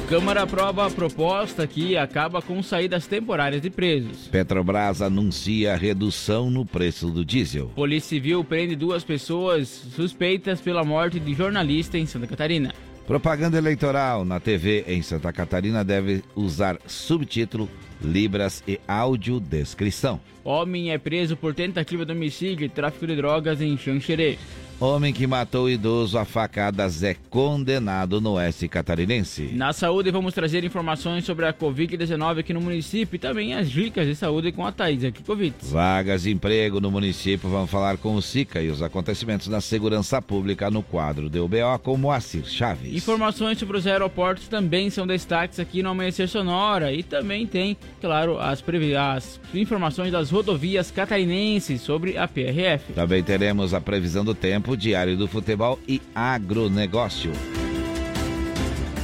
Câmara 0.09 0.45
aprova 0.45 0.87
a 0.87 0.91
proposta 0.91 1.67
que 1.67 1.95
acaba 1.95 2.41
com 2.41 2.63
saídas 2.63 3.07
temporárias 3.07 3.61
de 3.61 3.69
presos. 3.69 4.27
Petrobras 4.29 5.03
anuncia 5.03 5.77
redução 5.77 6.51
no 6.51 6.65
preço 6.65 7.11
do 7.11 7.23
diesel. 7.23 7.71
Polícia 7.75 8.09
Civil 8.09 8.43
prende 8.43 8.75
duas 8.75 9.05
pessoas 9.05 9.69
suspeitas 9.69 10.63
pela 10.63 10.83
morte 10.83 11.21
de 11.21 11.35
jornalista 11.35 11.99
em 11.99 12.07
Santa 12.07 12.27
Catarina. 12.27 12.73
Propaganda 13.07 13.59
eleitoral 13.59 14.25
na 14.25 14.41
TV 14.41 14.83
em 14.89 15.03
Santa 15.03 15.31
Catarina 15.31 15.85
deve 15.85 16.23
usar 16.35 16.79
subtítulo, 16.87 17.69
libras 18.03 18.65
e 18.67 18.81
audiodescrição. 18.89 20.19
Homem 20.43 20.91
é 20.91 20.97
preso 20.97 21.37
por 21.37 21.55
tentativa 21.55 22.07
de 22.07 22.13
homicídio 22.13 22.65
e 22.65 22.69
tráfico 22.71 23.07
de 23.07 23.15
drogas 23.15 23.61
em 23.61 23.77
Xanxerê. 23.77 24.39
Homem 24.81 25.13
que 25.13 25.27
matou 25.27 25.65
o 25.65 25.71
idoso 25.71 26.17
a 26.17 26.25
facadas 26.25 27.03
é 27.03 27.13
condenado 27.29 28.21
no 28.21 28.35
oeste 28.35 28.69
catarinense. 28.69 29.51
Na 29.53 29.73
saúde, 29.73 30.13
vamos 30.13 30.33
trazer 30.33 30.63
informações 30.63 31.25
sobre 31.25 31.47
a 31.47 31.53
Covid-19 31.53 32.39
aqui 32.39 32.55
no 32.55 32.61
município 32.61 33.17
e 33.17 33.19
também 33.19 33.55
as 33.55 33.69
dicas 33.69 34.07
de 34.07 34.15
saúde 34.15 34.53
com 34.53 34.65
a 34.65 34.71
Thaís 34.71 35.03
aqui 35.03 35.21
Covid. 35.25 35.53
Vagas 35.63 36.23
de 36.23 36.31
emprego 36.31 36.81
no 36.81 36.93
município, 36.93 37.51
vamos 37.51 37.69
falar 37.69 37.97
com 37.97 38.15
o 38.15 38.23
SICA 38.23 38.63
e 38.63 38.71
os 38.71 38.81
acontecimentos 38.81 39.49
da 39.49 39.61
segurança 39.61 40.23
pública 40.23 40.71
no 40.71 40.81
quadro 40.81 41.29
do 41.29 41.45
UBO 41.45 41.79
com 41.83 41.97
Moacir 41.97 42.45
Chaves. 42.45 42.95
Informações 42.95 43.59
sobre 43.59 43.79
os 43.79 43.85
aeroportos 43.85 44.47
também 44.47 44.91
são 44.91 45.09
destaques 45.09 45.59
aqui 45.59 45.83
no 45.83 45.89
Amanhecer 45.89 46.29
Sonora 46.29 46.93
e 46.93 47.03
também 47.03 47.49
tem, 47.49 47.77
claro, 48.01 48.39
as, 48.39 48.63
as 48.97 49.41
informações 49.53 50.13
das 50.13 50.31
rodovias 50.31 50.93
catarinenses 50.93 51.81
sobre 51.81 52.17
a 52.17 52.29
PRF. 52.29 52.93
Também 52.93 53.25
teremos 53.25 53.75
a 53.75 53.81
previsão 53.81 54.25
do 54.25 54.37
tempo, 54.37 54.68
diário 54.77 55.17
do 55.17 55.29
futebol 55.29 55.79
e 55.87 56.01
agronegócio. 56.15 57.33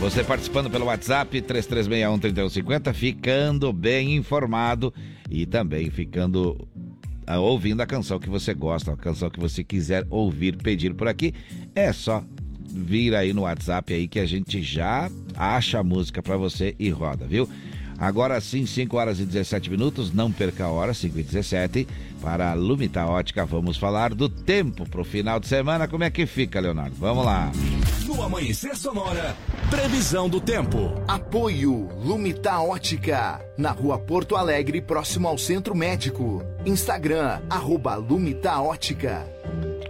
Você 0.00 0.22
participando 0.22 0.70
pelo 0.70 0.86
WhatsApp 0.86 1.40
3361-3150, 1.40 2.92
ficando 2.92 3.72
bem 3.72 4.16
informado 4.16 4.92
e 5.30 5.46
também 5.46 5.88
ficando 5.88 6.68
uh, 7.28 7.40
ouvindo 7.40 7.80
a 7.80 7.86
canção 7.86 8.18
que 8.18 8.28
você 8.28 8.52
gosta, 8.52 8.92
a 8.92 8.96
canção 8.96 9.30
que 9.30 9.40
você 9.40 9.64
quiser 9.64 10.06
ouvir, 10.10 10.56
pedir 10.56 10.94
por 10.94 11.08
aqui, 11.08 11.32
é 11.74 11.92
só 11.92 12.22
vir 12.68 13.14
aí 13.14 13.32
no 13.32 13.42
WhatsApp 13.42 13.94
aí 13.94 14.08
que 14.08 14.18
a 14.18 14.26
gente 14.26 14.62
já 14.62 15.10
acha 15.36 15.78
a 15.78 15.84
música 15.84 16.22
para 16.22 16.36
você 16.36 16.74
e 16.78 16.90
roda, 16.90 17.26
viu? 17.26 17.48
Agora 17.96 18.40
sim, 18.40 18.66
5 18.66 18.96
horas 18.96 19.20
e 19.20 19.24
17 19.24 19.70
minutos, 19.70 20.12
não 20.12 20.30
perca 20.30 20.64
a 20.64 20.68
hora, 20.68 20.92
5 20.92 21.18
e 21.18 21.22
17. 21.22 21.88
Para 22.24 22.52
a 22.52 22.54
Lumita 22.54 23.04
Ótica, 23.04 23.44
vamos 23.44 23.76
falar 23.76 24.14
do 24.14 24.30
tempo 24.30 24.88
para 24.88 25.02
o 25.02 25.04
final 25.04 25.38
de 25.38 25.46
semana. 25.46 25.86
Como 25.86 26.04
é 26.04 26.10
que 26.10 26.24
fica, 26.24 26.58
Leonardo? 26.58 26.96
Vamos 26.96 27.22
lá. 27.22 27.52
No 28.06 28.22
Amanhecer 28.22 28.74
Sonora, 28.74 29.36
previsão 29.68 30.26
do 30.26 30.40
tempo. 30.40 30.94
Apoio 31.06 31.90
Lumita 32.02 32.58
Ótica, 32.60 33.44
na 33.58 33.72
rua 33.72 33.98
Porto 33.98 34.36
Alegre, 34.36 34.80
próximo 34.80 35.28
ao 35.28 35.36
Centro 35.36 35.74
Médico. 35.74 36.42
Instagram, 36.64 37.42
arroba 37.50 37.96
Lumita 37.96 38.58
Ótica. 38.58 39.28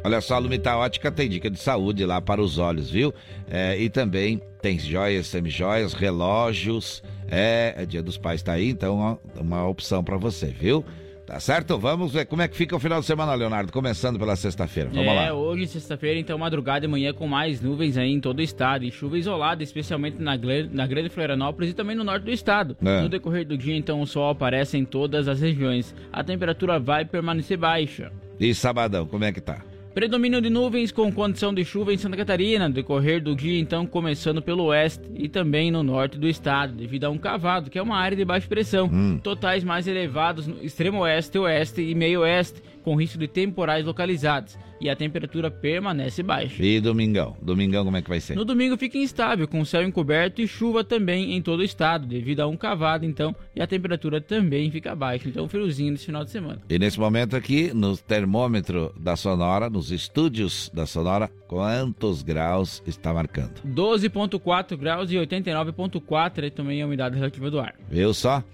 Olha 0.02 0.20
só, 0.20 0.34
a 0.34 0.38
Lumita 0.38 0.76
Ótica 0.76 1.12
tem 1.12 1.28
dica 1.28 1.48
de 1.48 1.60
saúde 1.60 2.04
lá 2.04 2.20
para 2.20 2.42
os 2.42 2.58
olhos, 2.58 2.90
viu? 2.90 3.14
É, 3.48 3.78
e 3.78 3.88
também 3.88 4.42
tem 4.60 4.76
joias, 4.76 5.28
semijoias, 5.28 5.94
relógios. 5.94 7.00
É, 7.30 7.74
é 7.76 7.86
dia 7.86 8.02
dos 8.02 8.18
pais 8.18 8.42
tá 8.42 8.54
aí, 8.54 8.70
então 8.70 8.98
ó, 8.98 9.40
uma 9.40 9.64
opção 9.68 10.02
para 10.02 10.16
você, 10.16 10.46
viu? 10.46 10.84
Tá 11.26 11.40
certo? 11.40 11.78
Vamos 11.78 12.12
ver 12.12 12.26
como 12.26 12.42
é 12.42 12.48
que 12.48 12.56
fica 12.56 12.76
o 12.76 12.78
final 12.78 13.00
de 13.00 13.06
semana, 13.06 13.34
Leonardo, 13.34 13.72
começando 13.72 14.18
pela 14.18 14.36
sexta-feira. 14.36 14.90
Vamos 14.90 15.06
é, 15.06 15.30
lá. 15.30 15.32
hoje, 15.32 15.66
sexta-feira, 15.66 16.20
então, 16.20 16.36
madrugada 16.36 16.84
e 16.84 16.88
manhã 16.88 17.14
com 17.14 17.26
mais 17.26 17.62
nuvens 17.62 17.96
aí 17.96 18.12
em 18.12 18.20
todo 18.20 18.40
o 18.40 18.42
estado 18.42 18.84
e 18.84 18.90
chuva 18.90 19.18
isolada, 19.18 19.62
especialmente 19.62 20.20
na, 20.20 20.38
na 20.70 20.86
Grande 20.86 21.08
Florianópolis 21.08 21.70
e 21.70 21.74
também 21.74 21.96
no 21.96 22.04
norte 22.04 22.24
do 22.24 22.30
estado. 22.30 22.76
É. 22.84 23.00
No 23.00 23.08
decorrer 23.08 23.46
do 23.46 23.56
dia, 23.56 23.74
então, 23.74 24.02
o 24.02 24.06
sol 24.06 24.28
aparece 24.28 24.76
em 24.76 24.84
todas 24.84 25.26
as 25.26 25.40
regiões. 25.40 25.94
A 26.12 26.22
temperatura 26.22 26.78
vai 26.78 27.06
permanecer 27.06 27.56
baixa. 27.56 28.12
E 28.38 28.54
sabadão, 28.54 29.06
como 29.06 29.24
é 29.24 29.32
que 29.32 29.40
tá? 29.40 29.62
Predomínio 29.94 30.40
de 30.40 30.50
nuvens 30.50 30.90
com 30.90 31.12
condição 31.12 31.54
de 31.54 31.64
chuva 31.64 31.94
em 31.94 31.96
Santa 31.96 32.16
Catarina, 32.16 32.66
no 32.66 32.74
decorrer 32.74 33.22
do 33.22 33.36
dia, 33.36 33.60
então, 33.60 33.86
começando 33.86 34.42
pelo 34.42 34.64
oeste 34.64 35.04
e 35.14 35.28
também 35.28 35.70
no 35.70 35.84
norte 35.84 36.18
do 36.18 36.26
estado, 36.26 36.72
devido 36.72 37.04
a 37.04 37.10
um 37.10 37.16
cavado, 37.16 37.70
que 37.70 37.78
é 37.78 37.82
uma 37.82 37.96
área 37.96 38.16
de 38.16 38.24
baixa 38.24 38.48
pressão. 38.48 38.90
Hum. 38.92 39.20
Totais 39.22 39.62
mais 39.62 39.86
elevados 39.86 40.48
no 40.48 40.60
extremo 40.64 40.98
oeste, 41.02 41.38
oeste 41.38 41.80
e 41.80 41.94
meio 41.94 42.22
oeste 42.22 42.60
com 42.82 42.96
risco 42.96 43.16
de 43.16 43.28
temporais 43.28 43.86
localizados. 43.86 44.58
E 44.84 44.90
a 44.90 44.94
temperatura 44.94 45.50
permanece 45.50 46.22
baixa. 46.22 46.62
E 46.62 46.78
domingão? 46.78 47.34
Domingão 47.40 47.86
como 47.86 47.96
é 47.96 48.02
que 48.02 48.08
vai 48.10 48.20
ser? 48.20 48.36
No 48.36 48.44
domingo 48.44 48.76
fica 48.76 48.98
instável, 48.98 49.48
com 49.48 49.64
céu 49.64 49.82
encoberto 49.82 50.42
e 50.42 50.46
chuva 50.46 50.84
também 50.84 51.34
em 51.34 51.40
todo 51.40 51.60
o 51.60 51.64
estado, 51.64 52.06
devido 52.06 52.40
a 52.40 52.46
um 52.46 52.54
cavado, 52.54 53.06
então, 53.06 53.34
e 53.56 53.62
a 53.62 53.66
temperatura 53.66 54.20
também 54.20 54.70
fica 54.70 54.94
baixa. 54.94 55.26
Então, 55.26 55.48
friozinho 55.48 55.92
nesse 55.92 56.04
final 56.04 56.22
de 56.22 56.30
semana. 56.30 56.60
E 56.68 56.78
nesse 56.78 57.00
momento 57.00 57.34
aqui, 57.34 57.72
no 57.72 57.96
termômetro 57.96 58.94
da 59.00 59.16
Sonora, 59.16 59.70
nos 59.70 59.90
estúdios 59.90 60.70
da 60.74 60.84
Sonora, 60.84 61.30
quantos 61.48 62.22
graus 62.22 62.82
está 62.86 63.10
marcando? 63.10 63.62
12,4 63.66 64.76
graus 64.76 65.10
e 65.10 65.14
89,4 65.14 66.50
também 66.50 66.82
a 66.82 66.86
umidade 66.86 67.16
relativa 67.16 67.50
do 67.50 67.58
ar. 67.58 67.74
Viu 67.88 68.12
só? 68.12 68.44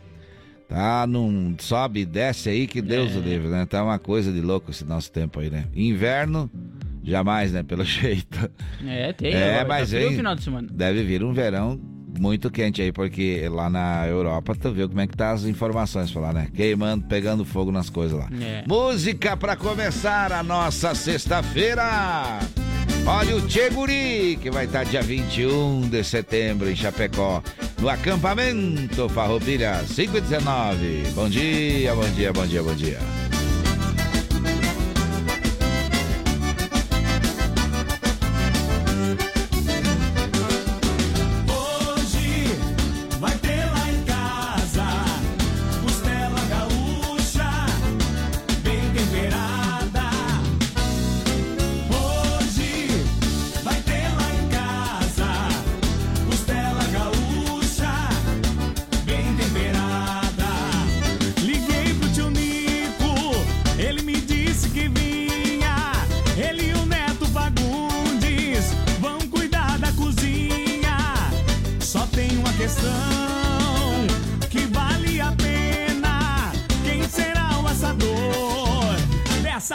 Tá 0.71 1.05
num 1.05 1.57
sobe 1.59 2.03
e 2.03 2.05
desce 2.05 2.49
aí 2.49 2.65
que 2.69 2.81
Deus 2.81 3.12
é. 3.17 3.19
o 3.19 3.21
livre, 3.21 3.49
né? 3.49 3.67
Tá 3.67 3.83
uma 3.83 3.99
coisa 3.99 4.31
de 4.31 4.41
louco 4.41 4.71
esse 4.71 4.85
nosso 4.85 5.11
tempo 5.11 5.41
aí, 5.41 5.50
né? 5.50 5.65
Inverno, 5.75 6.49
jamais, 7.03 7.50
né? 7.53 7.65
Pelo 7.65 7.83
jeito. 7.85 8.49
É, 8.87 9.12
tem. 9.12 9.35
É, 9.35 9.55
agora, 9.55 9.69
mas 9.69 9.91
tá 9.91 9.99
vem, 9.99 10.15
final 10.15 10.37
de 10.37 10.45
semana. 10.45 10.69
deve 10.71 11.03
vir 11.03 11.25
um 11.25 11.33
verão 11.33 11.77
muito 12.21 12.49
quente 12.53 12.81
aí, 12.81 12.93
porque 12.93 13.49
lá 13.49 13.69
na 13.69 14.07
Europa 14.07 14.55
tu 14.55 14.71
viu 14.73 14.89
como 14.89 15.00
é 15.00 15.09
que 15.09 15.17
tá 15.17 15.33
as 15.33 15.45
informações 15.45 16.12
pra 16.12 16.21
lá, 16.23 16.33
né? 16.33 16.47
Queimando, 16.55 17.05
pegando 17.09 17.45
fogo 17.45 17.73
nas 17.73 17.91
coisas 17.91 18.17
lá. 18.17 18.29
É. 18.41 18.62
Música 18.69 19.37
pra 19.37 19.57
começar 19.57 20.31
a 20.33 20.41
nossa 20.41 20.95
sexta-feira. 20.95 22.39
Olha 23.07 23.37
o 23.37 23.40
Tcheguri, 23.47 24.38
que 24.40 24.50
vai 24.50 24.66
estar 24.66 24.85
dia 24.85 25.02
21 25.02 25.88
de 25.88 26.04
setembro 26.04 26.71
em 26.71 26.76
Chapecó, 26.76 27.42
no 27.80 27.88
acampamento 27.88 29.09
Farroupilha 29.09 29.83
5 29.87 30.19
e 30.19 30.21
19. 30.21 31.02
Bom 31.14 31.28
dia, 31.28 31.95
bom 31.95 32.09
dia, 32.11 32.33
bom 32.33 32.47
dia, 32.47 32.62
bom 32.62 32.75
dia. 32.75 32.99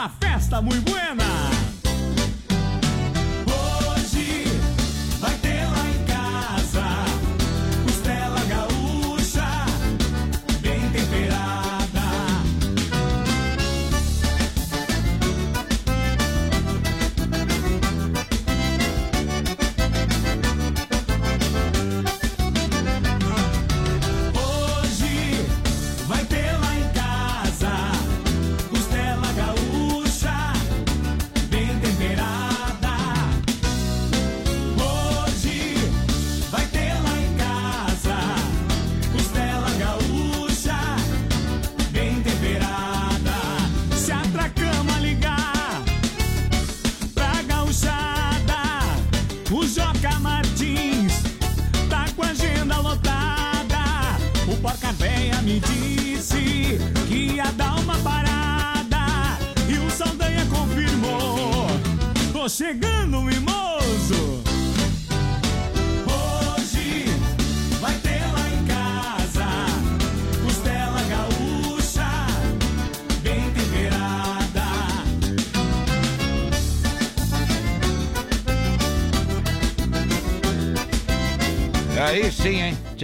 Festa 0.08 0.60
muy 0.60 0.78
buena. 0.80 1.35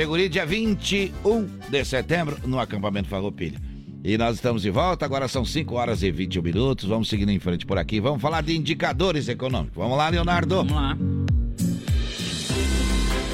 Cheguri 0.03 0.29
dia 0.29 0.45
21 0.45 1.47
de 1.71 1.85
setembro 1.85 2.37
no 2.45 2.59
acampamento 2.59 3.09
Farroupilha. 3.09 3.57
E 4.03 4.19
nós 4.19 4.35
estamos 4.35 4.63
de 4.63 4.71
volta, 4.71 5.05
agora 5.05 5.29
são 5.29 5.45
5 5.45 5.77
horas 5.77 6.03
e 6.03 6.11
21 6.11 6.43
minutos. 6.43 6.89
Vamos 6.89 7.09
seguindo 7.09 7.31
em 7.31 7.39
frente 7.39 7.65
por 7.65 7.79
aqui. 7.79 8.01
Vamos 8.01 8.21
falar 8.21 8.43
de 8.43 8.57
indicadores 8.57 9.29
econômicos. 9.29 9.77
Vamos 9.77 9.97
lá, 9.97 10.09
Leonardo. 10.09 10.57
Vamos 10.57 10.73
lá. 10.73 10.97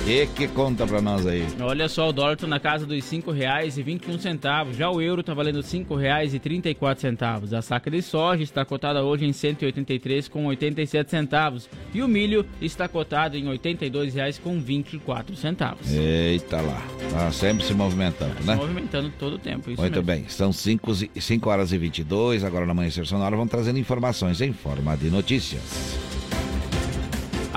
E 0.08 0.26
que 0.28 0.48
conta 0.48 0.86
pra 0.86 1.02
nós 1.02 1.26
aí? 1.26 1.46
Olha 1.60 1.86
só, 1.86 2.08
o 2.08 2.12
dólar 2.14 2.34
tá 2.34 2.46
na 2.46 2.58
casa 2.58 2.86
dos 2.86 3.10
R$ 3.10 3.18
5,21. 3.18 4.72
Já 4.72 4.88
o 4.90 5.02
euro 5.02 5.22
tá 5.22 5.34
valendo 5.34 5.56
R$ 5.56 5.62
5,34. 5.62 7.52
A 7.52 7.60
saca 7.60 7.90
de 7.90 8.00
soja 8.00 8.42
está 8.42 8.64
cotada 8.64 9.04
hoje 9.04 9.26
em 9.26 9.32
R$ 9.32 9.34
183,87 9.34 11.08
centavos. 11.10 11.68
E 11.92 12.00
o 12.00 12.08
milho 12.08 12.46
está 12.58 12.88
cotado 12.88 13.36
em 13.36 13.44
R$ 13.44 13.58
82,24 13.58 15.36
centavos. 15.36 15.92
Eita 15.92 16.58
lá. 16.62 16.82
Tá 17.12 17.30
sempre 17.30 17.66
se 17.66 17.74
movimentando, 17.74 18.34
Se 18.40 18.46
né? 18.46 18.54
movimentando 18.54 19.12
todo 19.18 19.34
o 19.34 19.38
tempo. 19.38 19.70
Isso 19.70 19.78
Muito 19.78 19.92
mesmo. 19.92 20.06
bem, 20.06 20.24
são 20.28 20.54
5 20.54 21.50
horas 21.50 21.70
e 21.70 21.76
22, 21.76 22.44
agora 22.44 22.64
na 22.64 22.72
Amanhecer 22.72 23.04
Sonora 23.04 23.36
vão 23.36 23.46
trazendo 23.46 23.78
informações 23.78 24.40
em 24.40 24.54
forma 24.54 24.96
de 24.96 25.10
notícias. 25.10 25.98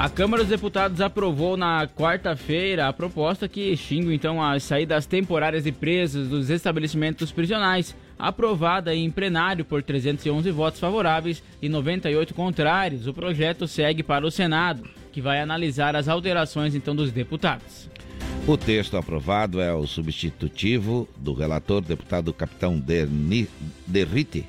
A 0.02 0.10
Câmara 0.10 0.42
dos 0.42 0.50
Deputados 0.50 1.00
aprovou 1.00 1.56
na 1.56 1.88
quarta-feira 1.88 2.88
a 2.88 2.94
proposta 2.94 3.48
que 3.48 3.72
extingue 3.72 4.16
então 4.16 4.42
as 4.42 4.64
saídas 4.64 5.06
temporárias 5.06 5.64
de 5.66 5.72
presos 5.72 6.28
dos 6.28 6.50
estabelecimentos 6.50 7.32
prisionais, 7.32 7.96
aprovada 8.18 8.96
em 8.96 9.12
plenário 9.12 9.64
por 9.64 9.84
311 9.84 10.50
votos 10.50 10.80
favoráveis 10.80 11.44
e 11.62 11.70
98 11.70 12.34
contrários. 12.34 13.06
O 13.06 13.14
projeto 13.14 13.68
segue 13.68 14.02
para 14.02 14.26
o 14.26 14.32
Senado, 14.32 14.90
que 15.12 15.22
vai 15.22 15.40
analisar 15.40 15.96
as 15.96 16.08
alterações 16.08 16.74
então 16.74 16.96
dos 16.96 17.12
deputados. 17.12 17.88
O 18.48 18.58
texto 18.58 18.98
aprovado 18.98 19.62
é 19.62 19.72
o 19.72 19.86
substitutivo 19.86 21.08
do 21.16 21.32
relator, 21.32 21.80
deputado 21.80 22.34
capitão 22.34 22.80
Derni, 22.80 23.48
Derrite, 23.86 24.48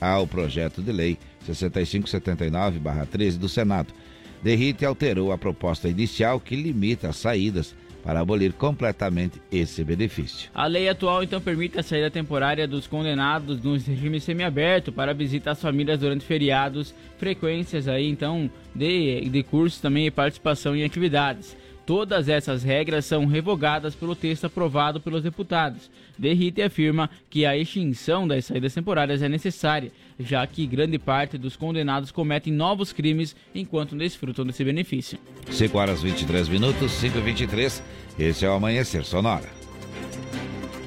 ao 0.00 0.28
projeto 0.28 0.80
de 0.80 0.92
lei 0.92 1.18
6579-13 1.44 3.36
do 3.36 3.48
Senado. 3.48 3.92
Derrite 4.42 4.84
alterou 4.84 5.32
a 5.32 5.38
proposta 5.38 5.88
inicial 5.88 6.40
que 6.40 6.56
limita 6.56 7.08
as 7.08 7.16
saídas 7.16 7.74
para 8.02 8.20
abolir 8.20 8.52
completamente 8.52 9.40
esse 9.52 9.84
benefício. 9.84 10.50
A 10.54 10.66
lei 10.66 10.88
atual 10.88 11.22
então 11.22 11.40
permite 11.40 11.78
a 11.78 11.82
saída 11.82 12.10
temporária 12.10 12.66
dos 12.66 12.86
condenados 12.86 13.62
no 13.62 13.76
regime 13.76 14.20
semiaberto 14.20 14.90
para 14.90 15.12
visita 15.12 15.50
às 15.50 15.60
famílias 15.60 16.00
durante 16.00 16.24
feriados, 16.24 16.94
frequências 17.18 17.86
aí 17.88 18.08
então 18.08 18.50
de, 18.74 19.28
de 19.28 19.42
cursos 19.42 19.80
também 19.80 20.06
e 20.06 20.10
participação 20.10 20.74
em 20.74 20.84
atividades. 20.84 21.56
Todas 21.90 22.28
essas 22.28 22.62
regras 22.62 23.04
são 23.04 23.26
revogadas 23.26 23.96
pelo 23.96 24.14
texto 24.14 24.44
aprovado 24.44 25.00
pelos 25.00 25.24
deputados. 25.24 25.90
Derrite 26.16 26.62
afirma 26.62 27.10
que 27.28 27.44
a 27.44 27.56
extinção 27.56 28.28
das 28.28 28.44
saídas 28.44 28.72
temporárias 28.72 29.22
é 29.22 29.28
necessária, 29.28 29.90
já 30.16 30.46
que 30.46 30.68
grande 30.68 31.00
parte 31.00 31.36
dos 31.36 31.56
condenados 31.56 32.12
cometem 32.12 32.52
novos 32.52 32.92
crimes 32.92 33.34
enquanto 33.52 33.96
desfrutam 33.96 34.46
desse 34.46 34.62
benefício. 34.62 35.18
5 35.50 35.76
horas 35.76 36.00
23 36.00 36.48
minutos, 36.48 36.92
5 36.92 37.18
e 37.18 37.22
23 37.22 37.82
esse 38.16 38.44
é 38.44 38.48
o 38.48 38.52
Amanhecer 38.52 39.04
Sonora. 39.04 39.59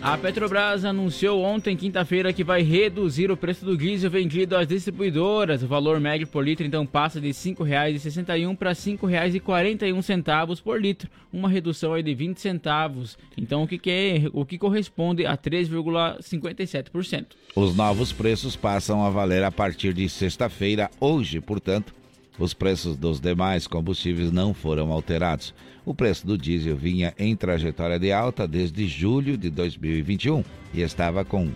A 0.04 0.18
Petrobras 0.18 0.84
anunciou 0.84 1.42
ontem, 1.42 1.78
quinta-feira, 1.78 2.34
que 2.34 2.44
vai 2.44 2.62
reduzir 2.62 3.32
o 3.32 3.38
preço 3.38 3.64
do 3.64 3.78
diesel 3.78 4.12
vendido 4.12 4.58
às 4.58 4.68
distribuidoras. 4.68 5.64
O 5.64 5.68
valor 5.68 5.98
médio 5.98 6.28
por 6.28 6.44
litro 6.44 6.68
então 6.68 6.86
passa 6.86 7.22
de 7.22 7.28
R$ 7.28 7.34
5,61 7.34 8.58
para 8.58 8.72
R$ 8.72 8.76
5,41 8.76 10.62
por 10.62 10.82
litro, 10.82 11.10
uma 11.32 11.48
redução 11.48 11.94
aí 11.94 12.04
de 12.04 12.14
20 12.14 12.38
centavos. 12.38 13.18
Então, 13.38 13.64
o 13.64 13.68
que, 13.68 13.78
que 13.78 13.90
é, 13.90 14.30
o 14.34 14.46
que 14.46 14.58
corresponde 14.58 15.26
a 15.26 15.38
3,57%. 15.38 17.28
Os 17.56 17.74
novos 17.74 18.12
preços 18.12 18.58
passam 18.58 19.06
a 19.06 19.10
valer 19.10 19.42
a 19.46 19.52
partir 19.52 19.94
de 19.94 20.10
sexta-feira, 20.10 20.92
hoje, 21.00 21.40
portanto, 21.40 21.96
os 22.38 22.54
preços 22.54 22.98
dos 22.98 23.22
demais 23.22 23.68
combustíveis 23.68 24.34
não 24.34 24.54
foram 24.54 24.92
alterados. 24.92 25.54
O 25.86 25.94
preço 25.94 26.26
do 26.26 26.38
diesel 26.38 26.78
vinha 26.78 27.14
em 27.18 27.36
trajetória 27.36 28.00
de 28.00 28.10
alta 28.12 28.48
desde 28.48 28.88
julho 28.88 29.38
de 29.38 29.50
2021 29.50 30.42
e 30.74 30.82
estava 30.82 31.26
com 31.26 31.48
R$ 31.48 31.54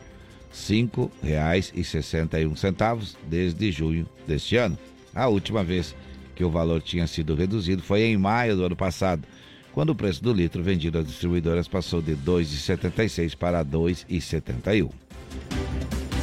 5,61 0.53 3.15
desde 3.27 3.71
junho 3.71 4.05
deste 4.27 4.57
ano. 4.57 4.77
A 5.15 5.27
última 5.27 5.63
vez 5.63 5.95
que 6.35 6.43
o 6.43 6.49
valor 6.49 6.81
tinha 6.81 7.07
sido 7.07 7.35
reduzido 7.35 7.81
foi 7.81 8.01
em 8.03 8.17
maio 8.17 8.57
do 8.57 8.65
ano 8.65 8.75
passado, 8.75 9.23
quando 9.71 9.91
o 9.91 9.95
preço 9.95 10.21
do 10.23 10.33
litro 10.33 10.61
vendido 10.61 10.99
às 10.99 11.07
distribuidoras 11.07 11.67
passou 11.67 12.01
de 12.01 12.11
R$ 12.11 12.19
2,76 12.25 13.35
para 13.35 13.59
R$ 13.59 13.65
2,71. 13.65 14.91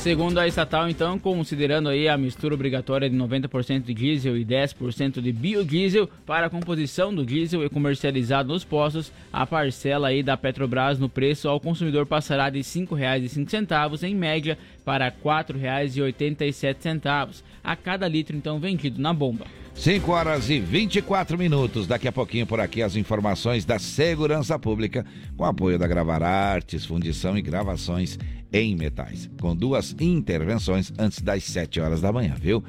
Segundo 0.05 0.37
a 0.37 0.47
estatal, 0.47 0.87
então, 0.87 1.19
considerando 1.19 1.89
aí 1.89 2.07
a 2.11 2.19
mistura 2.19 2.55
obrigatória 2.55 3.09
de 3.09 3.17
90% 3.17 3.85
de 3.85 3.95
diesel 3.95 4.37
e 4.37 4.45
10% 4.45 5.23
de 5.23 5.33
biodiesel 5.33 6.07
para 6.27 6.45
a 6.45 6.51
composição 6.51 7.15
do 7.15 7.25
diesel 7.25 7.65
e 7.65 7.71
comercializado 7.71 8.53
nos 8.53 8.65
postos, 8.65 9.11
a 9.33 9.47
parcela 9.47 10.09
aí 10.09 10.23
da 10.23 10.37
Petrobras 10.37 10.99
no 10.99 11.09
preço 11.09 11.49
ao 11.49 11.59
consumidor 11.59 12.05
passará 12.05 12.51
de 12.51 12.59
R$ 12.59 12.65
5,05 12.65 14.03
em 14.03 14.15
média 14.15 14.59
para 14.85 15.07
R$ 15.07 15.15
4,87 15.25 17.43
a 17.65 17.75
cada 17.75 18.07
litro 18.07 18.37
então 18.37 18.61
vendido 18.61 19.01
na 19.01 19.15
bomba. 19.15 19.64
5 19.75 20.13
horas 20.13 20.49
e 20.51 20.61
24 20.61 21.37
minutos. 21.37 21.87
Daqui 21.87 22.09
a 22.09 22.13
pouquinho 22.13 22.47
por 22.47 22.61
aqui 22.61 22.83
as 22.83 22.97
informações 22.97 23.65
da 23.65 23.79
segurança 23.79 24.59
pública, 24.59 25.05
com 25.37 25.45
apoio 25.45 25.79
da 25.79 25.87
Gravar 25.87 26.23
Artes, 26.23 26.85
fundição 26.85 27.37
e 27.37 27.43
gravações 27.43 28.19
em 28.53 28.77
metais, 28.77 29.29
com 29.41 29.55
duas 29.55 29.95
intervenções 30.01 30.93
antes 30.99 31.21
das 31.21 31.43
7 31.45 31.81
horas 31.81 32.01
da 32.01 32.13
manhã, 32.13 32.35
viu? 32.41 32.63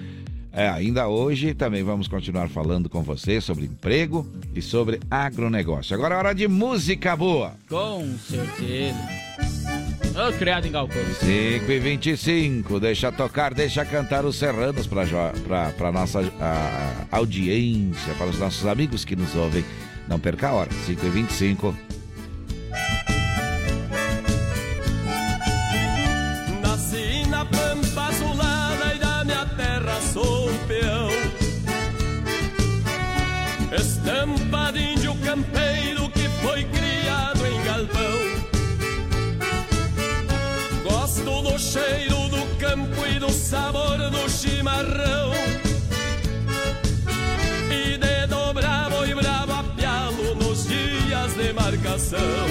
É, 0.55 0.69
ainda 0.69 1.09
hoje 1.09 1.53
também 1.53 1.83
vamos 1.83 2.07
continuar 2.07 2.47
falando 2.47 2.89
com 2.89 3.03
você 3.03 3.41
sobre 3.41 3.65
emprego 3.65 4.25
e 4.55 4.61
sobre 4.61 5.01
agronegócio. 5.11 5.93
Agora 5.93 6.15
é 6.15 6.17
hora 6.17 6.33
de 6.33 6.47
música 6.47 7.13
boa. 7.13 7.51
Com 7.67 8.17
certeza. 8.17 8.97
Ô, 10.15 10.31
criado 10.31 10.65
em 10.65 10.71
Galpão. 10.71 11.03
5 11.19 11.69
e 11.69 11.79
25 11.79 12.79
deixa 12.79 13.11
tocar, 13.11 13.53
deixa 13.53 13.83
cantar 13.83 14.23
os 14.23 14.37
serranos 14.37 14.87
para 14.87 15.91
nossa 15.91 16.21
a, 16.39 17.17
audiência, 17.17 18.13
para 18.13 18.27
os 18.27 18.39
nossos 18.39 18.65
amigos 18.65 19.03
que 19.03 19.13
nos 19.13 19.35
ouvem. 19.35 19.65
Não 20.07 20.17
perca 20.17 20.47
a 20.47 20.53
hora, 20.53 20.71
5 20.85 21.05
e 21.05 21.09
25 21.09 21.75
Nasci 26.61 27.27
na 27.27 27.43
pampa 27.43 28.04
Estampa 33.75 34.71
de 34.71 34.93
índio 34.93 35.13
campeiro 35.15 36.09
que 36.11 36.29
foi 36.41 36.63
criado 36.63 37.45
em 37.45 37.61
galpão. 37.63 38.19
Gosto 40.83 41.41
do 41.41 41.59
cheiro 41.59 42.29
do 42.29 42.57
campo 42.57 43.05
e 43.05 43.19
do 43.19 43.29
sabor 43.29 43.97
do 43.97 44.29
chimarrão. 44.29 45.33
E 47.69 47.97
de 47.97 48.27
dobrar 48.27 48.89
boi 48.89 49.13
bravo 49.13 49.51
a 49.51 49.63
pialo 49.75 50.35
nos 50.35 50.65
dias 50.67 51.33
de 51.33 51.51
marcação. 51.51 52.47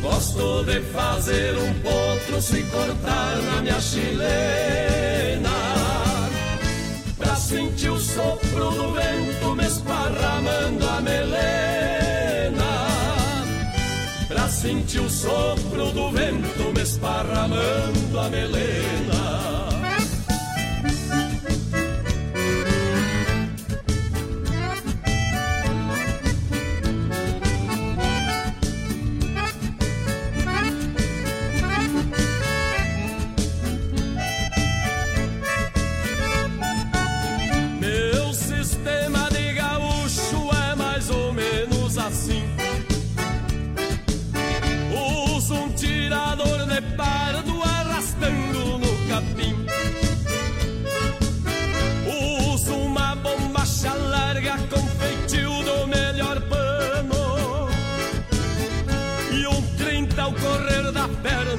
Gosto 0.00 0.64
de 0.64 0.80
fazer 0.80 1.58
um 1.58 1.74
potro 1.80 2.40
se 2.40 2.62
cortar 2.64 3.36
na 3.36 3.60
minha 3.60 3.80
chilena 3.80 5.50
Pra 7.52 7.60
sentir 7.60 7.90
o 7.90 8.00
sopro 8.00 8.70
do 8.70 8.92
vento 8.94 9.54
me 9.54 9.66
esparramando 9.66 10.88
a 10.88 11.00
melena. 11.02 12.56
Pra 14.26 14.48
sentir 14.48 15.00
o 15.00 15.10
sopro 15.10 15.92
do 15.92 16.10
vento 16.12 16.72
me 16.74 16.80
esparramando 16.80 18.18
a 18.18 18.30
melena 18.30 19.71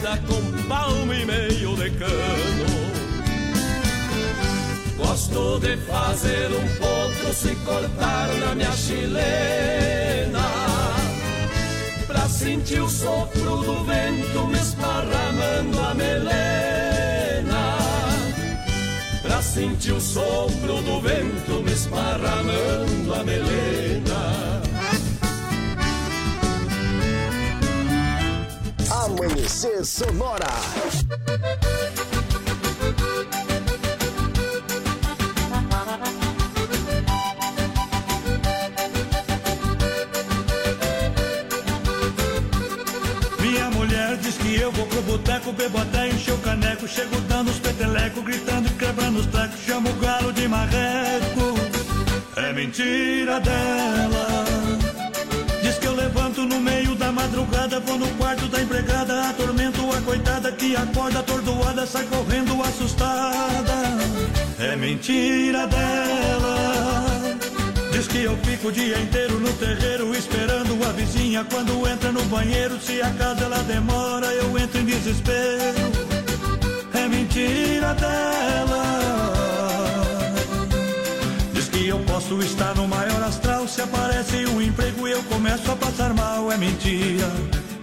perna 0.04 0.20
com 0.28 0.68
palmo 0.68 1.14
e 1.14 1.26
meio 1.26 1.76
de 1.76 1.90
cano. 1.92 2.84
Gosto 4.98 5.60
de 5.60 5.78
fazer 5.78 6.52
um 6.52 6.68
potro 6.76 7.34
se 7.34 7.56
cortar 7.64 8.28
na 8.40 8.54
minha 8.54 8.72
chilena. 8.74 10.42
Pra 12.06 12.28
sentir 12.28 12.82
o 12.82 12.90
sopro 12.90 13.58
do 13.64 13.84
vento 13.86 14.48
me 14.48 14.58
esparramando 14.58 15.80
a 15.80 15.94
melena. 15.94 17.78
Pra 19.22 19.42
sentir 19.42 19.94
o 19.94 20.02
sopro 20.02 20.82
do 20.82 21.00
vento 21.02 21.64
me 21.64 21.72
esparramando 21.72 23.14
a 23.14 23.24
melena 23.24 24.63
Amanhecer 29.04 29.84
Sonora. 29.86 30.48
Minha 43.42 43.70
mulher 43.72 44.16
diz 44.22 44.38
que 44.38 44.56
eu 44.56 44.72
vou 44.72 44.86
pro 44.86 45.02
boteco, 45.02 45.52
bebo 45.52 45.80
até 45.80 46.08
encher 46.08 46.34
o 46.34 46.38
caneco. 46.38 46.88
Chego 46.88 47.20
dando 47.28 47.52
os 47.52 47.60
petelecos, 47.60 48.24
gritando 48.24 48.70
e 48.70 48.72
quebrando 48.76 49.20
os 49.20 49.26
trecos. 49.26 49.60
Chamo 49.66 49.90
o 49.90 49.94
galo 49.96 50.32
de 50.32 50.48
marreco. 50.48 51.56
É 52.38 52.54
mentira 52.54 53.42
dela. 53.42 54.33
Da 57.04 57.12
madrugada, 57.12 57.80
vou 57.82 57.98
no 57.98 58.08
quarto 58.16 58.48
da 58.48 58.62
empregada, 58.62 59.30
atormento 59.30 59.82
a 59.92 60.02
coitada 60.02 60.52
que 60.54 60.74
acorda 60.76 61.20
atordoada, 61.20 61.86
sai 61.86 62.06
correndo 62.06 62.62
assustada. 62.64 63.74
É 64.58 64.76
mentira 64.78 65.68
dela. 65.68 67.38
Diz 67.92 68.08
que 68.08 68.24
eu 68.24 68.38
fico 68.44 68.70
o 68.70 68.72
dia 68.72 68.98
inteiro 68.98 69.38
no 69.38 69.52
terreiro 69.54 70.16
esperando 70.16 70.74
a 70.88 70.92
vizinha 70.94 71.46
quando 71.52 71.86
entra 71.88 72.12
no 72.12 72.24
banheiro. 72.26 72.80
Se 72.80 73.02
a 73.02 73.10
casa 73.12 73.44
ela 73.44 73.62
demora, 73.64 74.28
eu 74.28 74.58
entro 74.58 74.80
em 74.80 74.86
desespero. 74.86 75.92
É 76.94 77.08
mentira 77.10 77.94
dela. 77.96 79.03
Que 81.84 81.90
eu 81.90 82.00
posso 82.00 82.40
estar 82.40 82.74
no 82.76 82.88
maior 82.88 83.22
astral. 83.24 83.68
Se 83.68 83.82
aparece 83.82 84.46
um 84.46 84.62
emprego 84.62 85.06
e 85.06 85.12
eu 85.12 85.22
começo 85.24 85.70
a 85.70 85.76
passar 85.76 86.14
mal. 86.14 86.50
É 86.50 86.56
mentira, 86.56 87.30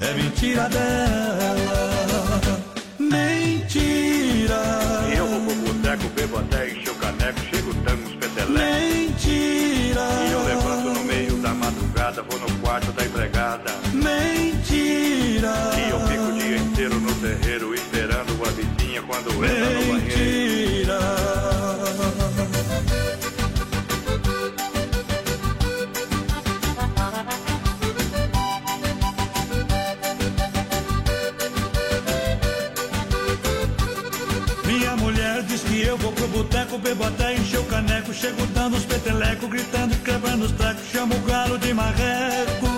é 0.01 0.15
mentira 0.15 0.71
dela. 0.71 2.41
Mentira. 2.99 4.55
Eu 5.15 5.27
vou 5.27 5.41
pro 5.43 5.55
boteco, 5.55 6.09
bebo 6.17 6.39
até 6.39 6.71
encher 6.71 6.93
o 6.93 6.95
caneco, 6.95 7.41
chego 7.51 7.75
dando 7.75 8.07
uns 8.07 8.15
petelecos. 8.15 8.55
Mentira. 8.55 10.01
E 10.01 10.33
eu 10.33 10.45
levanto 10.45 10.60
boteco, 36.43 36.79
bebo 36.79 37.05
até 37.05 37.35
encher 37.35 37.61
o 37.61 37.65
caneco. 37.65 38.13
Chego 38.15 38.47
dando 38.47 38.77
os 38.77 38.85
petelecos, 38.85 39.49
gritando 39.49 39.95
e 39.95 39.99
quebrando 39.99 40.45
os 40.45 40.53
trecos. 40.53 40.83
Chamo 40.93 41.15
o 41.15 41.21
galo 41.21 41.59
de 41.59 41.75
marreco. 41.75 42.71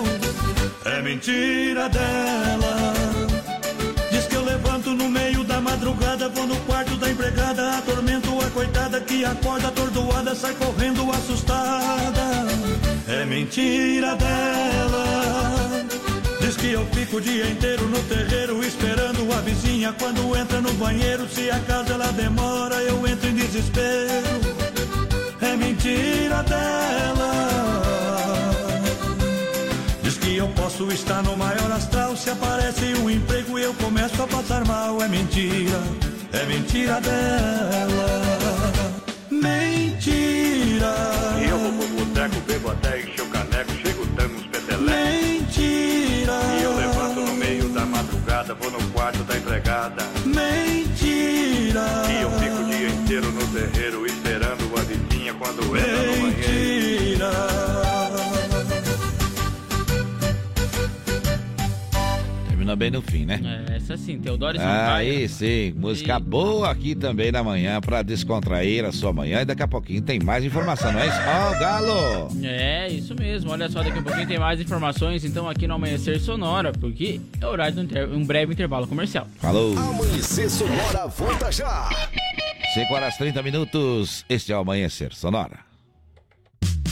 É 0.85 1.01
mentira 1.01 1.87
dela. 1.89 2.93
Diz 4.11 4.25
que 4.27 4.35
eu 4.35 4.43
levanto 4.43 4.89
no 4.91 5.09
meio 5.09 5.43
da 5.43 5.61
madrugada, 5.61 6.29
vou 6.29 6.45
no 6.45 6.57
quarto 6.61 6.95
da 6.97 7.09
empregada, 7.09 7.77
atormento 7.77 8.29
a 8.41 8.49
coitada 8.49 8.99
que 8.99 9.23
acorda 9.23 9.69
atordoada, 9.69 10.35
sai 10.35 10.53
correndo 10.55 11.09
assustada. 11.11 12.25
É 13.07 13.25
mentira 13.25 14.15
dela. 14.15 15.72
Que 16.63 16.71
eu 16.71 16.85
fico 16.93 17.17
o 17.17 17.21
dia 17.21 17.45
inteiro 17.45 17.85
no 17.89 18.01
terreiro 18.03 18.63
esperando 18.63 19.29
a 19.33 19.41
vizinha 19.41 19.93
quando 19.99 20.33
entra 20.33 20.61
no 20.61 20.71
banheiro. 20.75 21.27
Se 21.27 21.51
a 21.51 21.59
casa 21.59 21.93
ela 21.93 22.09
demora, 22.13 22.75
eu 22.75 23.05
entro 23.05 23.27
em 23.27 23.35
desespero. 23.35 24.39
É 25.41 25.57
mentira 25.57 26.41
dela. 26.43 27.33
Diz 30.03 30.17
que 30.17 30.37
eu 30.37 30.47
posso 30.55 30.89
estar 30.89 31.21
no 31.21 31.35
maior 31.35 31.69
astral. 31.69 32.15
Se 32.15 32.29
aparece 32.29 32.93
um 32.93 33.09
emprego 33.09 33.59
e 33.59 33.63
eu 33.63 33.73
começo 33.73 34.23
a 34.23 34.27
passar 34.27 34.65
mal. 34.65 35.03
É 35.03 35.09
mentira, 35.09 35.83
é 36.31 36.45
mentira 36.45 37.01
dela. 37.01 38.23
Mentira. 39.29 40.95
Eu 41.45 41.59
vou 41.59 41.73
pro 41.73 41.87
boteco, 42.05 42.39
bebo 42.47 42.71
até 42.71 43.01
encher 43.01 43.22
Mentira. 46.23 46.59
E 46.59 46.63
eu 46.63 46.75
levanto 46.75 47.19
no 47.19 47.33
meio 47.35 47.69
da 47.69 47.85
madrugada, 47.85 48.53
vou 48.53 48.71
no 48.71 48.81
quarto 48.91 49.23
da 49.23 49.37
empregada. 49.37 50.03
Mentira. 50.25 51.81
E 52.09 52.21
eu 52.21 52.31
fico 52.31 52.61
o 52.61 52.65
dia 52.65 52.89
inteiro 52.89 53.31
no 53.31 53.45
terreiro 53.47 54.05
esperando 54.05 54.63
a 54.77 54.81
vizinha 54.81 55.33
quando 55.33 55.77
entra 55.77 55.91
no 55.91 56.21
banheiro. 56.21 56.27
Mentira. 56.27 57.72
Termina 62.73 62.75
bem 62.75 62.91
no 62.91 63.01
fim, 63.01 63.25
né? 63.25 63.39
É, 63.69 63.75
essa 63.77 63.95
sim, 63.97 64.19
Teodoro 64.19 64.57
e 64.57 64.59
Sampaio. 64.59 65.11
Aí 65.11 65.29
sim, 65.29 65.73
música 65.75 66.19
boa 66.19 66.69
aqui 66.71 66.95
também 66.95 67.31
na 67.31 67.43
manhã 67.43 67.79
pra 67.79 68.01
descontrair 68.01 68.83
a 68.85 68.91
sua 68.91 69.13
manhã 69.13 69.41
e 69.41 69.45
daqui 69.45 69.61
a 69.63 69.67
pouquinho 69.67 70.01
tem 70.01 70.19
mais 70.19 70.43
informação, 70.43 70.91
não 70.91 70.99
é 70.99 71.07
isso? 71.07 71.17
Ó, 71.17 71.59
Galo! 71.59 72.29
É, 72.43 72.87
isso 72.89 73.15
mesmo. 73.15 73.51
Olha 73.51 73.69
só, 73.69 73.83
daqui 73.83 73.99
a 73.99 74.01
pouquinho 74.01 74.27
tem 74.27 74.39
mais 74.39 74.59
informações, 74.59 75.23
então, 75.23 75.47
aqui 75.49 75.67
no 75.67 75.75
Amanhecer 75.75 76.19
Sonora, 76.19 76.71
porque 76.73 77.19
é 77.39 77.45
horário 77.45 77.73
de 77.75 77.79
um, 77.79 77.83
inter- 77.83 78.09
um 78.09 78.25
breve 78.25 78.53
intervalo 78.53 78.87
comercial. 78.87 79.27
Falou! 79.39 79.77
Amanhecer 79.77 80.49
Sonora, 80.49 81.07
volta 81.07 81.51
já. 81.51 81.89
5 82.73 82.93
horas 82.93 83.15
30 83.17 83.41
minutos, 83.43 84.25
este 84.29 84.51
é 84.51 84.57
o 84.57 84.59
Amanhecer 84.61 85.13
Sonora. 85.13 85.59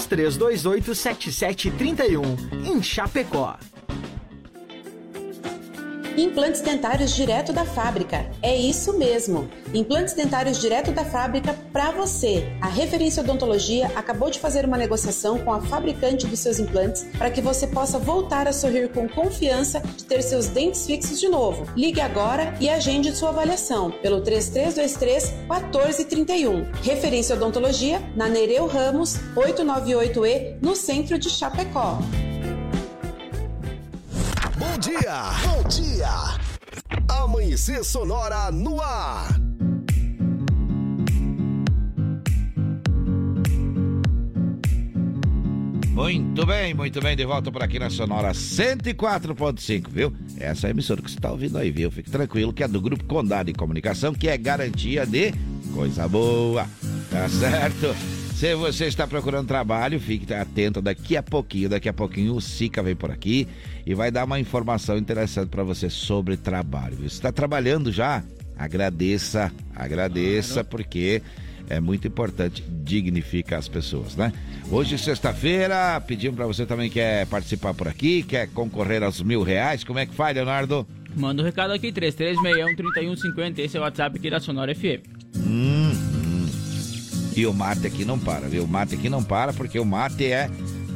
33287731, 0.00 2.66
em 2.66 2.82
Chapecó. 2.82 3.56
Implantes 6.16 6.60
dentários 6.60 7.12
direto 7.12 7.52
da 7.52 7.64
fábrica. 7.64 8.24
É 8.40 8.54
isso 8.54 8.96
mesmo. 8.96 9.48
Implantes 9.72 10.14
dentários 10.14 10.60
direto 10.60 10.92
da 10.92 11.04
fábrica 11.04 11.56
para 11.72 11.90
você. 11.90 12.46
A 12.60 12.68
Referência 12.68 13.20
Odontologia 13.20 13.90
acabou 13.96 14.30
de 14.30 14.38
fazer 14.38 14.64
uma 14.64 14.78
negociação 14.78 15.38
com 15.38 15.52
a 15.52 15.60
fabricante 15.60 16.26
dos 16.28 16.38
seus 16.38 16.60
implantes 16.60 17.04
para 17.18 17.30
que 17.30 17.40
você 17.40 17.66
possa 17.66 17.98
voltar 17.98 18.46
a 18.46 18.52
sorrir 18.52 18.92
com 18.92 19.08
confiança 19.08 19.80
de 19.80 20.04
ter 20.04 20.22
seus 20.22 20.46
dentes 20.46 20.86
fixos 20.86 21.18
de 21.18 21.28
novo. 21.28 21.66
Ligue 21.76 22.00
agora 22.00 22.54
e 22.60 22.68
agende 22.68 23.14
sua 23.14 23.30
avaliação 23.30 23.90
pelo 23.90 24.20
3323 24.20 25.32
1431. 25.50 26.64
Referência 26.80 27.34
Odontologia 27.34 28.00
na 28.14 28.28
Nereu 28.28 28.66
Ramos 28.68 29.16
898E, 29.34 30.58
no 30.62 30.76
centro 30.76 31.18
de 31.18 31.28
Chapecó. 31.28 31.98
Bom 34.56 34.78
dia! 34.78 35.32
Bom 35.42 35.68
dia! 35.68 36.08
Amanhecer 37.08 37.82
Sonora 37.84 38.52
no 38.52 38.80
ar! 38.80 39.28
Muito 45.88 46.46
bem, 46.46 46.72
muito 46.72 47.00
bem, 47.00 47.16
de 47.16 47.24
volta 47.24 47.50
por 47.50 47.62
aqui 47.64 47.80
na 47.80 47.90
Sonora 47.90 48.30
104.5, 48.30 49.88
viu? 49.90 50.12
Essa 50.38 50.66
é 50.66 50.68
a 50.68 50.70
emissora 50.70 51.02
que 51.02 51.10
você 51.10 51.16
está 51.16 51.32
ouvindo 51.32 51.58
aí, 51.58 51.72
viu? 51.72 51.90
Fique 51.90 52.10
tranquilo 52.10 52.52
que 52.52 52.62
é 52.62 52.68
do 52.68 52.80
Grupo 52.80 53.04
Condado 53.04 53.46
de 53.46 53.54
Comunicação, 53.54 54.14
que 54.14 54.28
é 54.28 54.36
garantia 54.36 55.04
de 55.04 55.32
coisa 55.72 56.06
boa, 56.06 56.66
tá 57.10 57.28
certo? 57.28 58.23
Se 58.44 58.54
você 58.54 58.84
está 58.84 59.06
procurando 59.06 59.48
trabalho, 59.48 59.98
fique 59.98 60.30
atento 60.34 60.82
daqui 60.82 61.16
a 61.16 61.22
pouquinho, 61.22 61.70
daqui 61.70 61.88
a 61.88 61.94
pouquinho 61.94 62.34
o 62.34 62.42
Sica 62.42 62.82
vem 62.82 62.94
por 62.94 63.10
aqui 63.10 63.48
e 63.86 63.94
vai 63.94 64.10
dar 64.10 64.24
uma 64.24 64.38
informação 64.38 64.98
interessante 64.98 65.48
para 65.48 65.62
você 65.62 65.88
sobre 65.88 66.36
trabalho. 66.36 66.94
Você 66.96 67.04
está 67.06 67.32
trabalhando 67.32 67.90
já? 67.90 68.22
Agradeça, 68.54 69.50
agradeça, 69.74 70.62
porque 70.62 71.22
é 71.70 71.80
muito 71.80 72.06
importante, 72.06 72.62
dignifica 72.84 73.56
as 73.56 73.66
pessoas, 73.66 74.14
né? 74.14 74.30
Hoje, 74.70 74.98
sexta-feira, 74.98 75.98
pedimos 76.02 76.36
para 76.36 76.46
você 76.46 76.66
também 76.66 76.90
que 76.90 76.96
quer 76.96 77.26
participar 77.28 77.72
por 77.72 77.88
aqui, 77.88 78.22
quer 78.22 78.48
concorrer 78.48 79.02
aos 79.02 79.22
mil 79.22 79.42
reais. 79.42 79.84
Como 79.84 79.98
é 79.98 80.04
que 80.04 80.12
faz, 80.12 80.36
Leonardo? 80.36 80.86
Manda 81.16 81.40
um 81.40 81.46
recado 81.46 81.72
aqui, 81.72 81.90
3361-3150, 81.90 83.60
esse 83.60 83.78
é 83.78 83.80
o 83.80 83.84
WhatsApp 83.84 84.18
aqui 84.18 84.28
da 84.28 84.38
Sonora 84.38 84.74
FM. 84.74 85.00
Hum. 85.34 85.93
E 87.36 87.46
o 87.46 87.52
mate 87.52 87.86
aqui 87.86 88.04
não 88.04 88.18
para, 88.18 88.48
viu? 88.48 88.64
O 88.64 88.68
mate 88.68 88.94
aqui 88.94 89.08
não 89.08 89.22
para, 89.22 89.52
porque 89.52 89.78
o 89.78 89.84
mate 89.84 90.24
é 90.24 90.48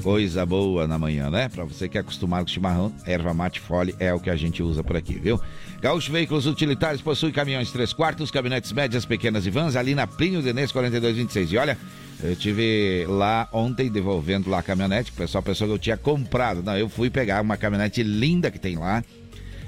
coisa 0.04 0.46
boa 0.46 0.86
na 0.86 0.96
manhã, 0.96 1.28
né? 1.28 1.48
Para 1.48 1.64
você 1.64 1.88
que 1.88 1.98
é 1.98 2.00
acostumado 2.00 2.44
com 2.44 2.48
chimarrão, 2.48 2.92
erva 3.04 3.34
mate 3.34 3.58
fole 3.58 3.92
é 3.98 4.14
o 4.14 4.20
que 4.20 4.30
a 4.30 4.36
gente 4.36 4.62
usa 4.62 4.84
por 4.84 4.96
aqui, 4.96 5.14
viu? 5.14 5.40
Gaúcho 5.80 6.12
Veículos 6.12 6.46
Utilitários 6.46 7.02
possui 7.02 7.32
caminhões 7.32 7.72
3 7.72 7.92
quartos, 7.92 8.30
caminhonetes 8.30 8.72
médias, 8.72 9.04
pequenas 9.04 9.46
e 9.46 9.50
vans, 9.50 9.74
ali 9.74 9.96
na 9.96 10.06
Plinio 10.06 10.40
Denês 10.40 10.70
4226. 10.70 11.52
E 11.52 11.56
olha, 11.56 11.76
eu 12.22 12.36
tive 12.36 13.04
lá 13.08 13.48
ontem 13.52 13.90
devolvendo 13.90 14.48
lá 14.48 14.60
a 14.60 14.62
caminhonete, 14.62 15.10
que 15.10 15.18
o 15.18 15.22
pessoal 15.22 15.42
pensou 15.42 15.66
que 15.66 15.74
eu 15.74 15.78
tinha 15.78 15.96
comprado. 15.96 16.62
Não, 16.62 16.76
eu 16.76 16.88
fui 16.88 17.10
pegar 17.10 17.42
uma 17.42 17.56
caminhonete 17.56 18.02
linda 18.04 18.48
que 18.48 18.60
tem 18.60 18.76
lá. 18.76 19.02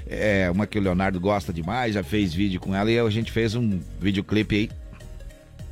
É 0.07 0.49
uma 0.49 0.65
que 0.65 0.79
o 0.79 0.81
Leonardo 0.81 1.19
gosta 1.19 1.51
demais, 1.53 1.93
já 1.93 2.03
fez 2.03 2.33
vídeo 2.33 2.59
com 2.59 2.73
ela 2.73 2.89
e 2.89 2.97
a 2.97 3.09
gente 3.09 3.31
fez 3.31 3.55
um 3.55 3.79
videoclipe 3.99 4.55
aí. 4.55 4.80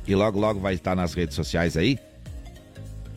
E 0.06 0.14
logo, 0.14 0.38
logo 0.38 0.60
vai 0.60 0.74
estar 0.74 0.94
nas 0.96 1.14
redes 1.14 1.34
sociais 1.34 1.76
aí. 1.76 1.98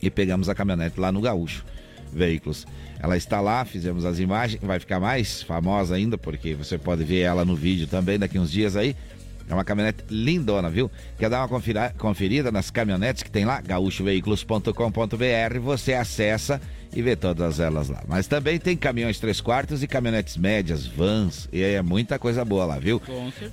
E 0.02 0.10
pegamos 0.10 0.48
a 0.48 0.54
caminhonete 0.54 1.00
lá 1.00 1.10
no 1.10 1.20
Gaúcho 1.20 1.64
Veículos. 2.12 2.66
Ela 3.00 3.16
está 3.16 3.40
lá, 3.40 3.64
fizemos 3.64 4.04
as 4.04 4.18
imagens, 4.18 4.62
vai 4.62 4.78
ficar 4.78 5.00
mais 5.00 5.42
famosa 5.42 5.94
ainda, 5.94 6.16
porque 6.16 6.54
você 6.54 6.78
pode 6.78 7.04
ver 7.04 7.20
ela 7.20 7.44
no 7.44 7.54
vídeo 7.56 7.86
também 7.86 8.18
daqui 8.18 8.38
uns 8.38 8.50
dias 8.50 8.76
aí. 8.76 8.96
É 9.48 9.52
uma 9.52 9.64
caminhonete 9.64 10.04
lindona, 10.08 10.70
viu? 10.70 10.90
Quer 11.18 11.28
dar 11.28 11.46
uma 11.46 11.60
conferida 11.98 12.50
nas 12.50 12.70
caminhonetes 12.70 13.22
que 13.22 13.30
tem 13.30 13.44
lá? 13.44 13.60
gaúchoveículos.com.br. 13.60 15.58
Você 15.60 15.92
acessa 15.92 16.58
e 16.94 17.02
vê 17.02 17.14
todas 17.14 17.60
elas 17.60 17.90
lá. 17.90 18.02
Mas 18.08 18.26
também 18.26 18.58
tem 18.58 18.74
caminhões 18.74 19.18
3 19.18 19.42
quartos 19.42 19.82
e 19.82 19.86
caminhonetes 19.86 20.38
médias, 20.38 20.86
vans. 20.86 21.46
E 21.52 21.60
é 21.60 21.82
muita 21.82 22.18
coisa 22.18 22.42
boa 22.42 22.64
lá, 22.64 22.78
viu? 22.78 23.02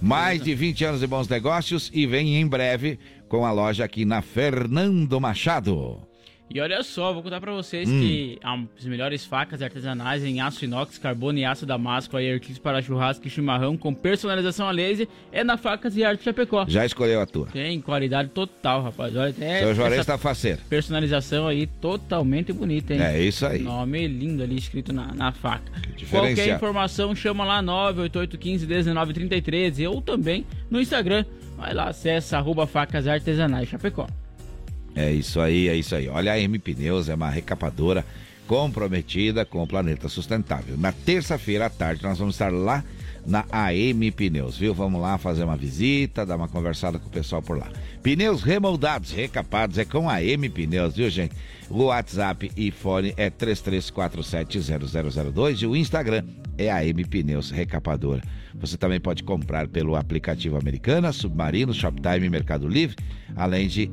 Mais 0.01 0.41
de 0.41 0.55
20 0.55 0.85
anos 0.85 1.01
de 1.01 1.07
bons 1.07 1.27
negócios 1.27 1.91
e 1.93 2.05
vem 2.05 2.39
em 2.39 2.47
breve 2.47 2.97
com 3.31 3.45
a 3.45 3.51
loja 3.53 3.85
aqui 3.85 4.03
na 4.03 4.21
Fernando 4.21 5.17
Machado. 5.21 6.05
E 6.53 6.59
olha 6.59 6.83
só, 6.83 7.13
vou 7.13 7.23
contar 7.23 7.39
pra 7.39 7.53
vocês 7.53 7.87
hum. 7.87 8.01
que 8.01 8.37
as 8.43 8.83
melhores 8.83 9.23
facas 9.23 9.61
artesanais 9.61 10.21
em 10.21 10.41
aço 10.41 10.65
inox, 10.65 10.97
carbono 10.97 11.39
e 11.39 11.45
aço 11.45 11.65
damasco, 11.65 12.17
aí 12.17 12.29
artigos 12.29 12.59
para 12.59 12.81
churrasco 12.81 13.25
e 13.25 13.29
chimarrão 13.29 13.77
com 13.77 13.93
personalização 13.93 14.67
a 14.67 14.71
laser 14.71 15.07
é 15.31 15.45
na 15.45 15.55
Facas 15.55 15.95
e 15.95 16.03
Arte 16.03 16.25
Chapecó. 16.25 16.65
Já 16.67 16.85
escolheu 16.85 17.21
a 17.21 17.25
tua? 17.25 17.47
Tem 17.47 17.79
qualidade 17.79 18.31
total, 18.31 18.83
rapaz. 18.83 19.15
Olha, 19.15 19.29
até 19.29 19.59
Seu 19.59 19.75
Juarez 19.75 20.01
está 20.01 20.17
faceiro. 20.17 20.59
Personalização 20.69 21.47
aí 21.47 21.67
totalmente 21.67 22.51
bonita, 22.51 22.93
hein? 22.93 23.01
É 23.01 23.17
isso 23.21 23.45
aí. 23.45 23.59
Nome 23.59 24.09
lindo 24.09 24.43
ali 24.43 24.57
escrito 24.57 24.91
na, 24.91 25.13
na 25.13 25.31
faca. 25.31 25.71
Qualquer 26.09 26.53
informação 26.53 27.15
chama 27.15 27.45
lá 27.45 27.63
988151933 27.63 29.89
ou 29.89 30.01
também 30.01 30.45
no 30.69 30.81
Instagram. 30.81 31.23
Vai 31.61 31.73
lá, 31.75 31.89
acessa 31.89 32.39
arroba 32.39 32.65
facas 32.65 33.07
artesanais 33.07 33.69
Chapecó. 33.69 34.07
É 34.95 35.11
isso 35.11 35.39
aí, 35.39 35.69
é 35.69 35.75
isso 35.75 35.95
aí. 35.95 36.09
Olha, 36.09 36.31
a 36.31 36.39
M 36.39 36.57
Pneus 36.57 37.07
é 37.07 37.13
uma 37.13 37.29
recapadora 37.29 38.03
comprometida 38.47 39.45
com 39.45 39.61
o 39.61 39.67
planeta 39.67 40.09
sustentável. 40.09 40.75
Na 40.75 40.91
terça-feira 40.91 41.67
à 41.67 41.69
tarde 41.69 42.01
nós 42.01 42.17
vamos 42.17 42.33
estar 42.33 42.51
lá 42.51 42.83
na 43.27 43.45
AM 43.51 44.09
Pneus, 44.09 44.57
viu? 44.57 44.73
Vamos 44.73 44.99
lá 44.99 45.19
fazer 45.19 45.43
uma 45.43 45.55
visita, 45.55 46.25
dar 46.25 46.35
uma 46.35 46.47
conversada 46.47 46.97
com 46.97 47.07
o 47.07 47.11
pessoal 47.11 47.43
por 47.43 47.59
lá. 47.59 47.69
Pneus 48.01 48.41
remoldados, 48.41 49.11
recapados, 49.11 49.77
é 49.77 49.85
com 49.85 50.09
a 50.09 50.23
M 50.23 50.49
Pneus, 50.49 50.95
viu, 50.95 51.11
gente? 51.11 51.35
O 51.69 51.83
WhatsApp 51.83 52.51
e 52.57 52.71
fone 52.71 53.13
é 53.17 53.29
33470002 53.29 55.61
e 55.61 55.67
o 55.67 55.75
Instagram 55.75 56.23
é 56.57 56.71
a 56.71 56.85
M 56.85 57.03
Pneus 57.05 57.51
Recapadora. 57.51 58.21
Você 58.55 58.77
também 58.77 58.99
pode 58.99 59.23
comprar 59.23 59.67
pelo 59.67 59.95
aplicativo 59.95 60.57
Americana, 60.57 61.11
Submarino, 61.11 61.73
Shoptime 61.73 62.25
e 62.25 62.29
Mercado 62.29 62.67
Livre, 62.67 62.95
além 63.35 63.67
de 63.67 63.89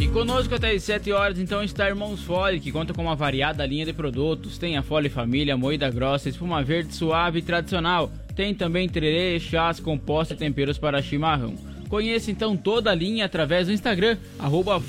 E 0.00 0.08
conosco 0.08 0.54
até 0.54 0.70
as 0.70 0.82
7 0.82 1.12
horas, 1.12 1.38
então, 1.38 1.62
está 1.62 1.86
Irmãos 1.86 2.22
Fole, 2.22 2.58
que 2.58 2.72
conta 2.72 2.94
com 2.94 3.02
uma 3.02 3.14
variada 3.14 3.66
linha 3.66 3.84
de 3.84 3.92
produtos. 3.92 4.56
Tem 4.56 4.78
a 4.78 4.82
Fole 4.82 5.10
Família, 5.10 5.58
moída 5.58 5.90
grossa, 5.90 6.30
espuma 6.30 6.64
verde 6.64 6.94
suave 6.94 7.40
e 7.40 7.42
tradicional. 7.42 8.10
Tem 8.34 8.54
também 8.54 8.88
tererê, 8.88 9.38
chás, 9.38 9.78
compostos 9.78 10.38
e 10.38 10.40
temperos 10.40 10.78
para 10.78 11.02
chimarrão. 11.02 11.54
Conheça 11.88 12.30
então 12.30 12.56
toda 12.56 12.90
a 12.90 12.94
linha 12.94 13.24
através 13.24 13.66
do 13.66 13.72
Instagram, 13.72 14.16
arroba 14.38 14.80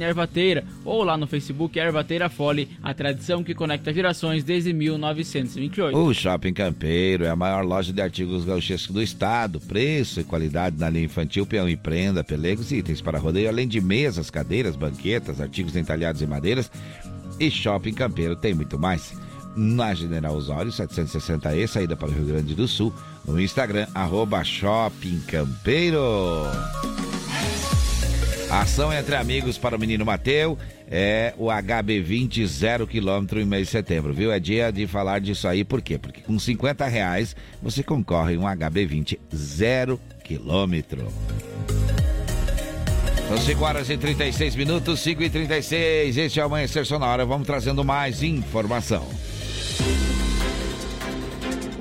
Ervateira, 0.00 0.64
ou 0.84 1.02
lá 1.02 1.16
no 1.16 1.26
Facebook 1.26 1.78
Ervateira 1.78 2.28
Fole, 2.28 2.68
a 2.82 2.94
tradição 2.94 3.44
que 3.44 3.54
conecta 3.54 3.92
gerações 3.92 4.42
desde 4.42 4.72
1928. 4.72 5.96
O 5.96 6.14
Shopping 6.14 6.52
Campeiro 6.52 7.24
é 7.24 7.30
a 7.30 7.36
maior 7.36 7.64
loja 7.64 7.92
de 7.92 8.00
artigos 8.00 8.44
gauchescos 8.44 8.94
do 8.94 9.02
estado. 9.02 9.60
Preço 9.60 10.20
e 10.20 10.24
qualidade 10.24 10.78
na 10.78 10.88
linha 10.88 11.04
infantil, 11.04 11.46
peão 11.46 11.68
e 11.68 11.76
prenda, 11.76 12.24
pelegos 12.24 12.72
e 12.72 12.76
itens 12.76 13.00
para 13.00 13.18
rodeio, 13.18 13.48
além 13.48 13.68
de 13.68 13.80
mesas, 13.80 14.30
cadeiras, 14.30 14.76
banquetas, 14.76 15.40
artigos 15.40 15.76
entalhados 15.76 16.22
em 16.22 16.26
madeiras. 16.26 16.70
E 17.38 17.50
Shopping 17.50 17.94
Campeiro 17.94 18.36
tem 18.36 18.54
muito 18.54 18.78
mais 18.78 19.14
na 19.56 19.94
General 19.94 20.34
Osório 20.34 20.70
760E, 20.70 21.66
saída 21.66 21.96
para 21.96 22.08
o 22.08 22.12
Rio 22.12 22.26
Grande 22.26 22.54
do 22.54 22.66
Sul, 22.66 22.92
no 23.24 23.40
Instagram, 23.40 23.86
arroba 23.94 24.44
Shopping 24.44 25.20
Campeiro. 25.26 26.00
Ação 28.50 28.92
entre 28.92 29.16
amigos 29.16 29.58
para 29.58 29.76
o 29.76 29.80
menino 29.80 30.04
Mateu 30.04 30.56
é 30.88 31.34
o 31.36 31.46
HB20 31.46 32.46
zero 32.46 32.86
quilômetro 32.86 33.40
em 33.40 33.44
mês 33.44 33.66
de 33.66 33.72
setembro, 33.72 34.12
viu? 34.12 34.30
É 34.30 34.38
dia 34.38 34.70
de 34.70 34.86
falar 34.86 35.20
disso 35.20 35.48
aí, 35.48 35.64
por 35.64 35.82
quê? 35.82 35.98
Porque 35.98 36.20
com 36.20 36.38
50 36.38 36.86
reais 36.86 37.34
você 37.60 37.82
concorre 37.82 38.36
um 38.36 38.42
HB20 38.42 39.18
zero 39.34 40.00
quilômetro. 40.22 41.08
São 43.28 43.38
5 43.38 43.64
horas 43.64 43.88
e 43.88 43.96
36 43.96 44.54
minutos, 44.54 45.00
5 45.00 45.22
e 45.22 45.30
36. 45.30 46.16
Este 46.16 46.40
é 46.40 46.42
o 46.42 46.46
Amanhecer 46.46 46.84
Sonora. 46.84 47.24
Vamos 47.24 47.46
trazendo 47.46 47.82
mais 47.82 48.22
informação. 48.22 49.08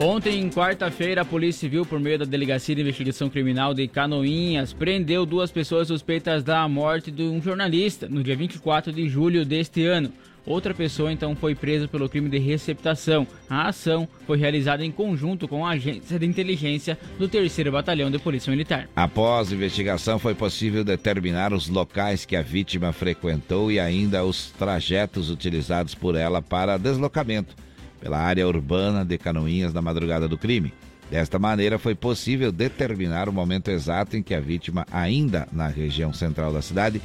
Ontem, 0.03 0.49
quarta-feira, 0.49 1.21
a 1.21 1.25
Polícia 1.25 1.61
Civil, 1.61 1.85
por 1.85 1.97
meio 1.97 2.19
da 2.19 2.25
Delegacia 2.25 2.75
de 2.75 2.81
Investigação 2.81 3.29
Criminal 3.29 3.73
de 3.73 3.87
Canoinhas, 3.87 4.73
prendeu 4.73 5.25
duas 5.25 5.49
pessoas 5.49 5.87
suspeitas 5.87 6.43
da 6.43 6.67
morte 6.67 7.09
de 7.09 7.23
um 7.23 7.41
jornalista 7.41 8.09
no 8.09 8.21
dia 8.21 8.35
24 8.35 8.91
de 8.91 9.07
julho 9.07 9.45
deste 9.45 9.85
ano. 9.85 10.11
Outra 10.45 10.73
pessoa 10.73 11.09
então 11.09 11.37
foi 11.37 11.55
presa 11.55 11.87
pelo 11.87 12.09
crime 12.09 12.27
de 12.27 12.37
receptação. 12.37 13.25
A 13.49 13.69
ação 13.69 14.05
foi 14.27 14.37
realizada 14.37 14.83
em 14.83 14.91
conjunto 14.91 15.47
com 15.47 15.65
a 15.65 15.69
agência 15.69 16.19
de 16.19 16.25
inteligência 16.25 16.99
do 17.17 17.29
3 17.29 17.69
Batalhão 17.71 18.11
de 18.11 18.19
Polícia 18.19 18.51
Militar. 18.51 18.89
Após 18.93 19.53
investigação, 19.53 20.19
foi 20.19 20.35
possível 20.35 20.83
determinar 20.83 21.53
os 21.53 21.69
locais 21.69 22.25
que 22.25 22.35
a 22.35 22.41
vítima 22.41 22.91
frequentou 22.91 23.71
e 23.71 23.79
ainda 23.79 24.25
os 24.25 24.51
trajetos 24.51 25.29
utilizados 25.29 25.95
por 25.95 26.15
ela 26.15 26.41
para 26.41 26.77
deslocamento 26.77 27.55
pela 28.03 28.19
área 28.19 28.45
urbana 28.45 29.05
de 29.05 29.17
Canoinhas 29.17 29.73
na 29.73 29.81
madrugada 29.81 30.27
do 30.27 30.37
crime. 30.37 30.73
Desta 31.09 31.39
maneira, 31.39 31.79
foi 31.79 31.95
possível 31.95 32.51
determinar 32.51 33.29
o 33.29 33.33
momento 33.33 33.71
exato 33.71 34.17
em 34.17 34.21
que 34.21 34.33
a 34.33 34.41
vítima, 34.41 34.85
ainda 34.91 35.47
na 35.53 35.69
região 35.69 36.11
central 36.11 36.51
da 36.51 36.61
cidade, 36.61 37.01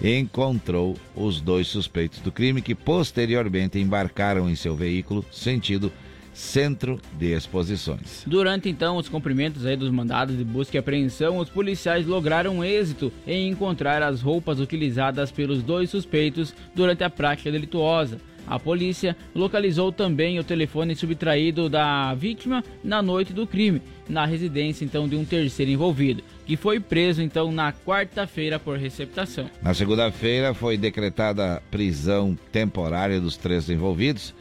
encontrou 0.00 0.94
os 1.16 1.40
dois 1.40 1.66
suspeitos 1.66 2.20
do 2.20 2.30
crime 2.30 2.62
que 2.62 2.76
posteriormente 2.76 3.80
embarcaram 3.80 4.48
em 4.48 4.54
seu 4.54 4.76
veículo 4.76 5.24
sentido 5.32 5.90
centro 6.32 7.00
de 7.18 7.32
exposições. 7.32 8.22
Durante 8.24 8.68
então 8.68 8.98
os 8.98 9.08
cumprimentos 9.08 9.66
aí 9.66 9.74
dos 9.74 9.90
mandados 9.90 10.36
de 10.36 10.44
busca 10.44 10.76
e 10.76 10.78
apreensão, 10.78 11.38
os 11.38 11.48
policiais 11.48 12.06
lograram 12.06 12.62
êxito 12.62 13.12
em 13.26 13.48
encontrar 13.48 14.00
as 14.00 14.20
roupas 14.20 14.60
utilizadas 14.60 15.32
pelos 15.32 15.62
dois 15.62 15.90
suspeitos 15.90 16.54
durante 16.72 17.02
a 17.02 17.10
prática 17.10 17.50
delituosa. 17.50 18.20
A 18.46 18.58
polícia 18.58 19.16
localizou 19.34 19.90
também 19.90 20.38
o 20.38 20.44
telefone 20.44 20.94
subtraído 20.94 21.68
da 21.68 22.14
vítima 22.14 22.62
na 22.82 23.02
noite 23.02 23.32
do 23.32 23.46
crime, 23.46 23.82
na 24.08 24.24
residência 24.24 24.84
então 24.84 25.08
de 25.08 25.16
um 25.16 25.24
terceiro 25.24 25.70
envolvido, 25.72 26.22
que 26.44 26.56
foi 26.56 26.78
preso 26.78 27.20
então 27.20 27.50
na 27.50 27.72
quarta-feira 27.72 28.58
por 28.58 28.78
receptação. 28.78 29.50
Na 29.60 29.74
segunda-feira 29.74 30.54
foi 30.54 30.76
decretada 30.76 31.62
prisão 31.70 32.38
temporária 32.52 33.20
dos 33.20 33.36
três 33.36 33.68
envolvidos. 33.68 34.32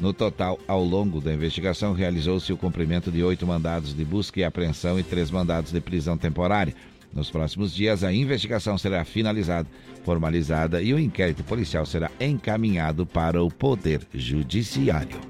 No 0.00 0.12
total, 0.12 0.58
ao 0.66 0.82
longo 0.84 1.20
da 1.20 1.32
investigação, 1.32 1.92
realizou-se 1.92 2.52
o 2.52 2.56
cumprimento 2.56 3.12
de 3.12 3.22
oito 3.22 3.46
mandados 3.46 3.94
de 3.94 4.04
busca 4.04 4.40
e 4.40 4.44
apreensão 4.44 4.98
e 4.98 5.04
três 5.04 5.30
mandados 5.30 5.70
de 5.70 5.80
prisão 5.80 6.18
temporária. 6.18 6.74
Nos 7.14 7.30
próximos 7.30 7.72
dias, 7.72 8.02
a 8.02 8.12
investigação 8.12 8.76
será 8.76 9.04
finalizada, 9.04 9.68
formalizada 10.04 10.82
e 10.82 10.92
o 10.92 10.98
inquérito 10.98 11.44
policial 11.44 11.86
será 11.86 12.10
encaminhado 12.20 13.06
para 13.06 13.42
o 13.42 13.48
Poder 13.48 14.00
Judiciário. 14.12 15.20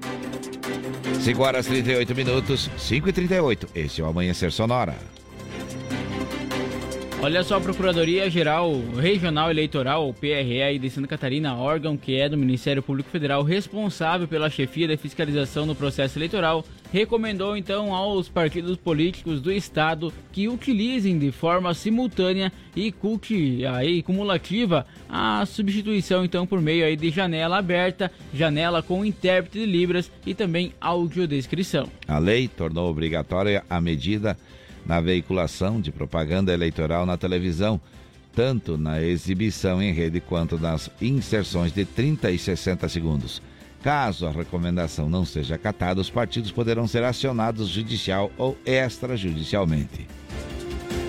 5 1.21 1.43
horas 1.43 1.67
38 1.67 2.15
minutos, 2.15 2.71
5 2.79 3.09
e 3.09 3.13
38. 3.13 3.69
Esse 3.75 4.01
é 4.01 4.05
o 4.05 4.09
Amanhecer 4.09 4.51
Sonora. 4.51 4.97
Olha 7.25 7.43
só, 7.43 7.57
a 7.57 7.61
Procuradoria-Geral 7.61 8.71
Regional 9.01 9.51
Eleitoral, 9.51 10.13
PRE, 10.13 10.79
de 10.79 10.91
Santa 10.91 11.09
Catarina, 11.09 11.57
órgão 11.57 11.97
que 11.97 12.21
é 12.21 12.29
do 12.29 12.37
Ministério 12.37 12.83
Público 12.83 13.09
Federal 13.09 13.43
responsável 13.43 14.29
pela 14.29 14.51
chefia 14.51 14.87
da 14.87 14.99
fiscalização 14.99 15.65
no 15.65 15.75
processo 15.75 16.19
eleitoral, 16.19 16.67
recomendou 16.93 17.57
então 17.57 17.95
aos 17.95 18.29
partidos 18.29 18.77
políticos 18.77 19.41
do 19.41 19.51
estado 19.51 20.13
que 20.33 20.51
utilizem 20.51 21.19
de 21.19 21.33
forma 21.33 21.73
simultânea 21.73 22.53
e 22.77 22.93
culte, 22.93 23.65
aí, 23.65 24.03
cumulativa 24.03 24.87
a 25.09 25.47
substituição 25.47 26.27
então 26.27 26.47
por 26.47 26.61
meio 26.61 26.85
aí 26.85 26.95
de 26.95 27.09
janela 27.09 27.57
aberta, 27.57 28.13
janela 28.35 28.83
com 28.83 29.03
intérprete 29.03 29.61
de 29.61 29.65
libras 29.65 30.13
e 30.27 30.35
também 30.35 30.75
audiodescrição. 30.79 31.89
A 32.07 32.19
lei 32.19 32.49
tornou 32.49 32.91
obrigatória 32.91 33.65
a 33.71 33.81
medida 33.81 34.37
na 34.85 35.01
veiculação 35.01 35.81
de 35.81 35.91
propaganda 35.91 36.53
eleitoral 36.53 37.07
na 37.07 37.17
televisão, 37.17 37.81
tanto 38.35 38.77
na 38.77 39.03
exibição 39.03 39.83
em 39.83 39.93
rede 39.93 40.21
quanto 40.21 40.59
nas 40.59 40.91
inserções 41.01 41.73
de 41.73 41.85
30 41.85 42.31
e 42.31 42.39
60 42.39 42.89
segundos. 42.89 43.41
Caso 43.83 44.27
a 44.27 44.31
recomendação 44.31 45.09
não 45.09 45.25
seja 45.25 45.57
acatada, 45.57 46.01
os 46.01 46.11
partidos 46.11 46.51
poderão 46.51 46.87
ser 46.87 47.05
acionados 47.05 47.69
judicial 47.69 48.33
ou 48.39 48.57
extrajudicialmente. 48.65 50.07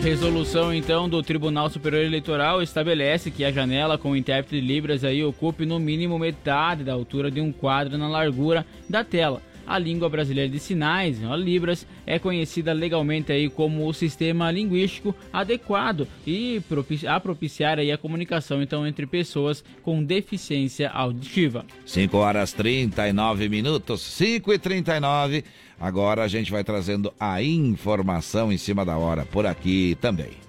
Resolução 0.01 0.73
então 0.73 1.09
do 1.09 1.23
Tribunal 1.23 1.69
Superior 1.69 2.03
Eleitoral 2.03 2.61
estabelece 2.61 3.31
que 3.31 3.43
a 3.43 3.51
janela 3.51 3.97
com 3.97 4.15
intérprete 4.15 4.61
de 4.61 4.67
Libras 4.67 5.03
aí 5.03 5.23
ocupe 5.23 5.65
no 5.65 5.79
mínimo 5.79 6.19
metade 6.19 6.83
da 6.83 6.93
altura 6.93 7.31
de 7.31 7.41
um 7.41 7.51
quadro 7.51 7.97
na 7.97 8.07
largura 8.07 8.65
da 8.89 9.03
tela 9.03 9.41
a 9.65 9.78
língua 9.78 10.10
brasileira 10.10 10.49
de 10.49 10.60
sinais, 10.60 11.19
Libras, 11.38 11.86
é 12.06 12.17
conhecida 12.19 12.73
legalmente 12.73 13.32
aí 13.32 13.49
como 13.49 13.88
o 13.88 13.93
sistema 13.93 14.51
linguístico 14.51 15.15
adequado 15.32 16.08
e 16.25 16.62
a 17.08 17.19
propiciar 17.19 17.80
aí 17.80 17.91
a 17.91 17.97
comunicação 17.97 18.62
então 18.62 18.86
entre 18.86 19.06
pessoas 19.06 19.63
com 19.82 20.04
deficiência 20.04 20.89
auditiva. 20.89 21.65
5 21.86 22.17
horas 22.17 22.54
39 22.54 23.49
minutos, 23.49 24.01
5 24.01 24.54
e 24.54 24.60
39. 24.60 25.43
Agora 25.80 26.23
a 26.23 26.28
gente 26.28 26.51
vai 26.51 26.63
trazendo 26.63 27.13
a 27.19 27.41
informação 27.41 28.51
em 28.51 28.58
cima 28.58 28.86
da 28.86 28.97
hora 28.97 29.25
por 29.25 29.45
aqui 29.45 29.97
também. 29.99 30.44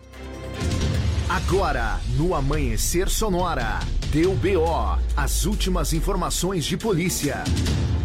Agora, 1.29 1.99
no 2.17 2.37
Amanhecer 2.37 3.09
Sonora, 3.09 3.81
deu 4.13 4.33
BO, 4.37 4.97
as 5.17 5.45
últimas 5.45 5.93
informações 5.93 6.65
de 6.65 6.77
polícia. 6.77 7.43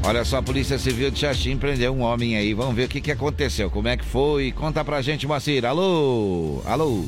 Olha 0.03 0.25
só, 0.25 0.38
a 0.38 0.41
Polícia 0.41 0.79
Civil 0.79 1.12
de 1.12 1.19
Xaxim 1.19 1.55
prendeu 1.55 1.93
um 1.93 2.01
homem 2.01 2.36
aí. 2.36 2.51
Vamos 2.55 2.73
ver 2.73 2.86
o 2.86 2.88
que, 2.89 2.99
que 2.99 3.12
aconteceu, 3.12 3.69
como 3.69 3.88
é 3.88 3.95
que 3.95 4.03
foi. 4.03 4.51
Conta 4.51 4.84
pra 4.84 5.03
gente, 5.03 5.27
Moacir. 5.27 5.63
Alô? 5.65 6.63
Alô? 6.65 7.05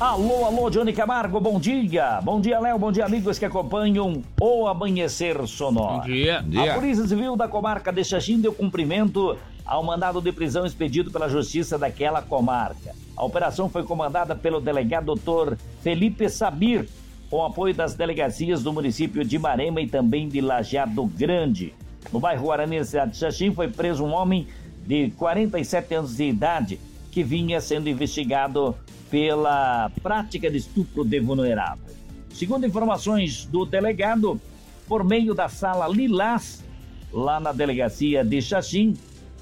Alô, 0.00 0.44
alô, 0.44 0.68
Johnny 0.68 0.92
Camargo, 0.92 1.38
bom 1.38 1.60
dia. 1.60 2.20
Bom 2.24 2.40
dia, 2.40 2.58
Léo, 2.58 2.76
bom 2.76 2.90
dia, 2.90 3.04
amigos 3.04 3.38
que 3.38 3.44
acompanham 3.44 4.20
o 4.40 4.66
Amanhecer 4.66 5.46
Sonora. 5.46 5.98
Bom 5.98 6.00
dia. 6.00 6.42
Bom 6.42 6.50
dia. 6.50 6.72
A 6.72 6.74
Polícia 6.74 7.06
Civil 7.06 7.36
da 7.36 7.46
comarca 7.46 7.92
de 7.92 8.02
Xaxim 8.02 8.40
deu 8.40 8.52
cumprimento 8.52 9.38
ao 9.64 9.82
mandado 9.82 10.20
de 10.20 10.32
prisão 10.32 10.66
expedido 10.66 11.10
pela 11.10 11.28
Justiça 11.28 11.78
daquela 11.78 12.22
comarca. 12.22 12.94
A 13.16 13.24
operação 13.24 13.68
foi 13.68 13.84
comandada 13.84 14.34
pelo 14.34 14.60
delegado 14.60 15.14
Dr. 15.14 15.56
Felipe 15.82 16.28
Sabir, 16.28 16.88
com 17.30 17.44
apoio 17.44 17.74
das 17.74 17.94
delegacias 17.94 18.62
do 18.62 18.72
município 18.72 19.24
de 19.24 19.38
Marema 19.38 19.80
e 19.80 19.86
também 19.86 20.28
de 20.28 20.40
Lajeado 20.40 21.06
Grande. 21.06 21.74
No 22.12 22.20
bairro 22.20 22.44
Guarani, 22.44 22.84
cidade 22.84 23.12
de 23.12 23.18
Xaxim, 23.18 23.54
foi 23.54 23.68
preso 23.68 24.04
um 24.04 24.12
homem 24.12 24.46
de 24.86 25.10
47 25.12 25.94
anos 25.94 26.16
de 26.16 26.24
idade 26.24 26.80
que 27.10 27.22
vinha 27.22 27.60
sendo 27.60 27.88
investigado 27.88 28.76
pela 29.10 29.90
prática 30.02 30.50
de 30.50 30.58
estupro 30.58 31.04
de 31.04 31.20
vulnerável. 31.20 31.94
Segundo 32.30 32.66
informações 32.66 33.44
do 33.46 33.64
delegado, 33.64 34.40
por 34.88 35.04
meio 35.04 35.34
da 35.34 35.48
sala 35.48 35.86
Lilás, 35.86 36.64
lá 37.12 37.38
na 37.38 37.52
delegacia 37.52 38.24
de 38.24 38.40
Xaxim, 38.40 38.94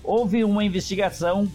houve 0.03 0.45
uma 0.45 0.65
investigação 0.65 1.49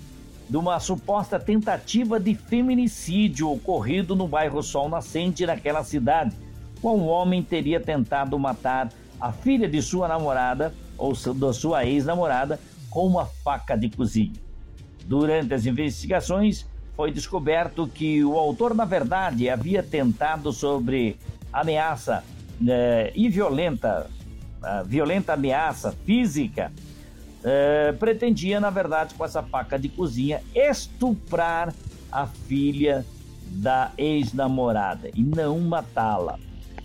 de 0.49 0.57
uma 0.57 0.79
suposta 0.79 1.39
tentativa 1.39 2.19
de 2.19 2.35
feminicídio 2.35 3.49
ocorrido 3.51 4.15
no 4.15 4.27
bairro 4.27 4.61
Sol 4.61 4.87
Nascente, 4.87 5.45
naquela 5.45 5.83
cidade, 5.83 6.35
qual 6.81 6.95
um 6.95 7.07
homem 7.07 7.41
teria 7.41 7.79
tentado 7.79 8.37
matar 8.37 8.89
a 9.19 9.31
filha 9.31 9.67
de 9.67 9.81
sua 9.81 10.07
namorada 10.07 10.73
ou 10.97 11.13
da 11.33 11.51
sua 11.51 11.85
ex-namorada 11.85 12.59
com 12.89 13.07
uma 13.07 13.25
faca 13.25 13.75
de 13.75 13.89
cozinha. 13.89 14.33
Durante 15.05 15.53
as 15.53 15.65
investigações, 15.65 16.65
foi 16.95 17.11
descoberto 17.11 17.87
que 17.87 18.23
o 18.23 18.37
autor, 18.37 18.73
na 18.73 18.85
verdade, 18.85 19.49
havia 19.49 19.83
tentado 19.83 20.53
sobre 20.53 21.17
ameaça 21.51 22.23
eh, 22.65 23.11
e 23.15 23.27
violenta, 23.29 24.09
violenta 24.85 25.33
ameaça 25.33 25.91
física, 26.05 26.71
eh, 27.47 27.93
pretendia, 27.99 28.59
na 28.59 28.71
verdade, 28.71 29.13
com 29.13 29.23
essa 29.23 29.43
faca 29.43 29.77
de 29.77 29.87
cozinha, 29.87 30.41
estuprar 30.55 31.71
a 32.11 32.25
filha 32.25 33.05
da 33.45 33.91
ex-namorada 33.97 35.11
e 35.13 35.21
não 35.21 35.59
matá-la. 35.59 36.39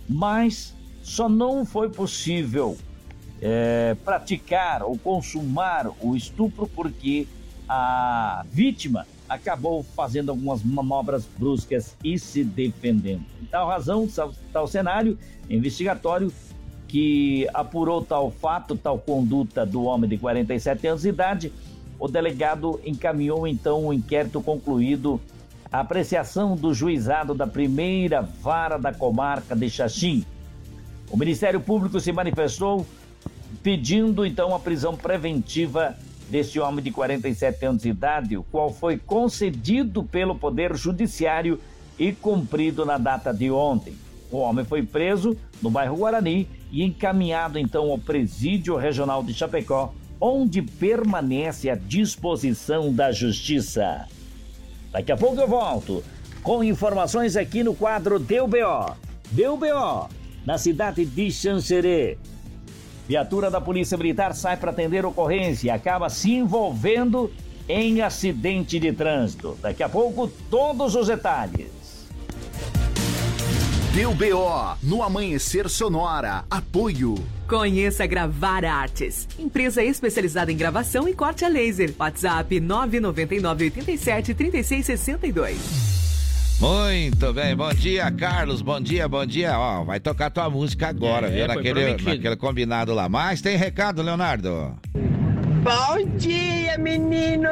Mas 0.07 0.75
só 1.01 1.27
não 1.27 1.65
foi 1.65 1.89
possível 1.89 2.77
é, 3.41 3.95
praticar 4.05 4.83
ou 4.83 4.95
consumar 4.97 5.89
o 5.99 6.15
estupro 6.15 6.67
porque 6.67 7.27
a 7.67 8.45
vítima 8.51 9.07
acabou 9.27 9.81
fazendo 9.81 10.29
algumas 10.29 10.61
manobras 10.61 11.25
bruscas 11.37 11.95
e 12.03 12.19
se 12.19 12.43
defendendo. 12.43 13.25
Tal 13.49 13.67
razão, 13.67 14.07
tal, 14.07 14.33
tal 14.53 14.67
cenário 14.67 15.17
investigatório 15.49 16.31
que 16.91 17.47
apurou 17.53 18.03
tal 18.03 18.29
fato, 18.29 18.75
tal 18.75 18.99
conduta 18.99 19.65
do 19.65 19.83
homem 19.83 20.09
de 20.09 20.17
47 20.17 20.87
anos 20.87 21.03
de 21.03 21.07
idade, 21.07 21.53
o 21.97 22.05
delegado 22.05 22.81
encaminhou 22.85 23.47
então 23.47 23.85
o 23.85 23.87
um 23.87 23.93
inquérito 23.93 24.41
concluído 24.41 25.17
a 25.71 25.79
apreciação 25.79 26.53
do 26.53 26.73
juizado 26.73 27.33
da 27.33 27.47
primeira 27.47 28.21
vara 28.21 28.77
da 28.77 28.93
comarca 28.93 29.55
de 29.55 29.69
Xaxim. 29.69 30.25
O 31.09 31.15
Ministério 31.15 31.61
Público 31.61 31.97
se 31.97 32.11
manifestou 32.11 32.85
pedindo 33.63 34.25
então 34.25 34.53
a 34.53 34.59
prisão 34.59 34.97
preventiva 34.97 35.95
deste 36.29 36.59
homem 36.59 36.83
de 36.83 36.91
47 36.91 37.65
anos 37.67 37.83
de 37.83 37.89
idade, 37.89 38.35
o 38.35 38.43
qual 38.43 38.69
foi 38.69 38.97
concedido 38.97 40.03
pelo 40.03 40.35
Poder 40.35 40.75
Judiciário 40.75 41.57
e 41.97 42.11
cumprido 42.11 42.85
na 42.85 42.97
data 42.97 43.33
de 43.33 43.49
ontem. 43.49 43.95
O 44.31 44.37
homem 44.37 44.63
foi 44.63 44.81
preso 44.81 45.35
no 45.61 45.69
bairro 45.69 45.97
Guarani 45.97 46.47
e 46.71 46.83
encaminhado 46.83 47.59
então 47.59 47.91
ao 47.91 47.97
Presídio 47.97 48.77
Regional 48.77 49.21
de 49.21 49.33
Chapecó, 49.33 49.93
onde 50.19 50.61
permanece 50.61 51.69
à 51.69 51.75
disposição 51.75 52.93
da 52.93 53.11
Justiça. 53.11 54.07
Daqui 54.91 55.11
a 55.11 55.17
pouco 55.17 55.41
eu 55.41 55.47
volto 55.47 56.03
com 56.41 56.63
informações 56.63 57.35
aqui 57.35 57.63
no 57.63 57.75
quadro 57.75 58.17
Deu 58.17 58.47
BO. 58.47 58.95
Deu 59.31 59.57
BO 59.57 60.09
na 60.45 60.57
cidade 60.57 61.05
de 61.05 61.31
Xanxerê. 61.31 62.17
Viatura 63.07 63.51
da 63.51 63.59
Polícia 63.59 63.97
Militar 63.97 64.33
sai 64.33 64.55
para 64.55 64.71
atender 64.71 65.05
ocorrência 65.05 65.67
e 65.67 65.69
acaba 65.69 66.09
se 66.09 66.33
envolvendo 66.33 67.31
em 67.67 68.01
acidente 68.01 68.79
de 68.79 68.91
trânsito. 68.93 69.57
Daqui 69.61 69.83
a 69.83 69.89
pouco, 69.89 70.27
todos 70.49 70.95
os 70.95 71.07
detalhes. 71.07 71.80
Deu 73.93 74.13
BO 74.13 74.77
no 74.81 75.03
Amanhecer 75.03 75.67
Sonora. 75.67 76.45
Apoio. 76.49 77.15
Conheça 77.45 78.07
Gravar 78.07 78.63
Artes, 78.63 79.27
empresa 79.37 79.83
especializada 79.83 80.49
em 80.49 80.55
gravação 80.55 81.09
e 81.09 81.13
corte 81.13 81.43
a 81.43 81.49
laser. 81.49 81.93
WhatsApp 81.99 82.57
999 82.61 83.65
87 83.65 84.33
3662. 84.33 85.57
Muito 86.61 87.33
bem, 87.33 87.53
bom 87.53 87.73
dia, 87.73 88.09
Carlos. 88.11 88.61
Bom 88.61 88.79
dia, 88.79 89.09
bom 89.09 89.25
dia. 89.25 89.59
Ó, 89.59 89.83
vai 89.83 89.99
tocar 89.99 90.29
tua 90.29 90.49
música 90.49 90.87
agora, 90.87 91.27
é, 91.27 91.31
viu? 91.31 91.47
Naquele, 91.47 92.01
naquele 92.01 92.37
combinado 92.37 92.93
lá. 92.93 93.09
Mas 93.09 93.41
tem 93.41 93.57
recado, 93.57 94.01
Leonardo? 94.01 94.73
Bom 95.63 96.17
dia, 96.17 96.77
meninos! 96.77 97.51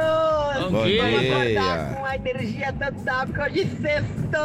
Bom, 0.62 0.70
bom 0.70 0.84
dia! 0.84 1.02
Vamos 1.02 1.30
acordar 1.30 1.94
com 1.94 2.04
a 2.06 2.16
energia 2.16 2.72
total, 2.72 3.26
porque 3.26 3.40
hoje 3.40 3.70
sextou! 3.80 4.40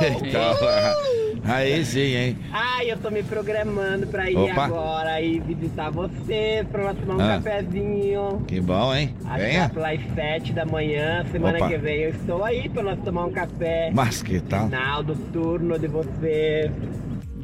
Eita, 0.00 1.23
Aí 1.44 1.84
sim, 1.84 2.14
hein? 2.16 2.38
Ai, 2.50 2.90
eu 2.90 2.96
tô 2.96 3.10
me 3.10 3.22
programando 3.22 4.06
pra 4.06 4.30
ir 4.30 4.36
Opa. 4.36 4.64
agora 4.64 5.20
e 5.20 5.38
visitar 5.40 5.90
você, 5.90 6.66
pra 6.70 6.84
nós 6.84 6.98
tomar 6.98 7.16
um 7.16 7.20
ah. 7.20 7.40
cafezinho. 7.42 8.44
Que 8.46 8.60
bom, 8.60 8.94
hein? 8.94 9.14
Venha. 9.36 9.64
Às 9.66 10.14
sete 10.14 10.52
da 10.52 10.64
manhã, 10.64 11.24
semana 11.30 11.58
Opa. 11.58 11.68
que 11.68 11.76
vem 11.76 12.00
eu 12.02 12.10
estou 12.10 12.44
aí 12.44 12.68
pra 12.68 12.82
nós 12.82 12.98
tomar 13.00 13.26
um 13.26 13.32
café. 13.32 13.90
Mas 13.92 14.22
que 14.22 14.40
tal? 14.40 14.66
Final 14.66 15.02
do 15.02 15.14
turno 15.32 15.78
de 15.78 15.86
você. 15.86 16.70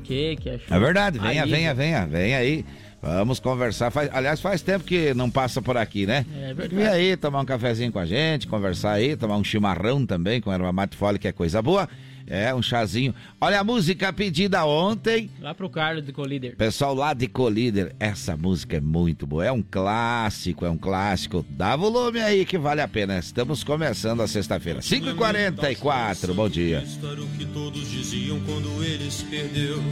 Que 0.02 0.36
que 0.36 0.48
é 0.48 0.60
É 0.70 0.78
verdade, 0.78 1.18
venha, 1.18 1.44
aí. 1.44 1.50
venha, 1.50 1.74
venha, 1.74 2.06
venha 2.06 2.38
aí. 2.38 2.64
Vamos 3.02 3.40
conversar. 3.40 3.90
Faz, 3.90 4.10
aliás, 4.12 4.40
faz 4.40 4.60
tempo 4.60 4.84
que 4.84 5.14
não 5.14 5.30
passa 5.30 5.62
por 5.62 5.76
aqui, 5.76 6.06
né? 6.06 6.24
É 6.34 6.52
verdade. 6.52 6.74
Vem 6.74 6.86
aí, 6.86 7.16
tomar 7.16 7.40
um 7.40 7.44
cafezinho 7.44 7.90
com 7.90 7.98
a 7.98 8.04
gente, 8.04 8.46
conversar 8.46 8.92
aí, 8.92 9.16
tomar 9.16 9.36
um 9.36 9.44
chimarrão 9.44 10.04
também 10.04 10.40
com 10.40 10.52
erva 10.52 10.72
mate 10.72 10.96
fole, 10.96 11.18
que 11.18 11.28
é 11.28 11.32
coisa 11.32 11.62
boa. 11.62 11.88
É, 12.30 12.54
um 12.54 12.62
chazinho. 12.62 13.12
Olha 13.40 13.58
a 13.58 13.64
música 13.64 14.12
pedida 14.12 14.64
ontem. 14.64 15.28
Lá 15.40 15.52
pro 15.52 15.68
Carlos 15.68 16.06
de 16.06 16.12
Colíder. 16.12 16.54
Pessoal 16.54 16.94
lá 16.94 17.12
de 17.12 17.26
Colíder, 17.26 17.92
essa 17.98 18.36
música 18.36 18.76
é 18.76 18.80
muito 18.80 19.26
boa. 19.26 19.44
É 19.44 19.50
um 19.50 19.62
clássico, 19.62 20.64
é 20.64 20.70
um 20.70 20.78
clássico. 20.78 21.44
Dá 21.50 21.74
volume 21.74 22.20
aí 22.20 22.46
que 22.46 22.56
vale 22.56 22.80
a 22.80 22.86
pena. 22.86 23.18
Estamos 23.18 23.64
começando 23.64 24.20
a 24.20 24.28
sexta-feira. 24.28 24.78
5h44, 24.78 26.32
bom 26.32 26.48
dia. 26.48 26.84
O 27.02 27.36
que 27.36 27.46
todos 27.46 27.90
diziam 27.90 28.38
quando 28.42 28.84
eles 28.84 29.22
perdeu. 29.22 29.82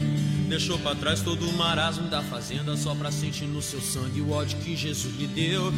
Deixou 0.49 0.79
pra 0.79 0.95
trás 0.95 1.21
todo 1.21 1.45
o 1.45 1.53
marasmo 1.55 2.09
da 2.09 2.23
fazenda 2.23 2.77
só 2.77 2.95
pra 2.95 3.11
sentir 3.11 3.47
no 3.47 3.61
seu 3.61 3.81
sangue 3.81 4.21
o 4.21 4.31
ódio 4.31 4.59
que 4.61 4.77
Jesus 4.77 5.15
lhe 5.19 5.27
deu. 5.27 5.73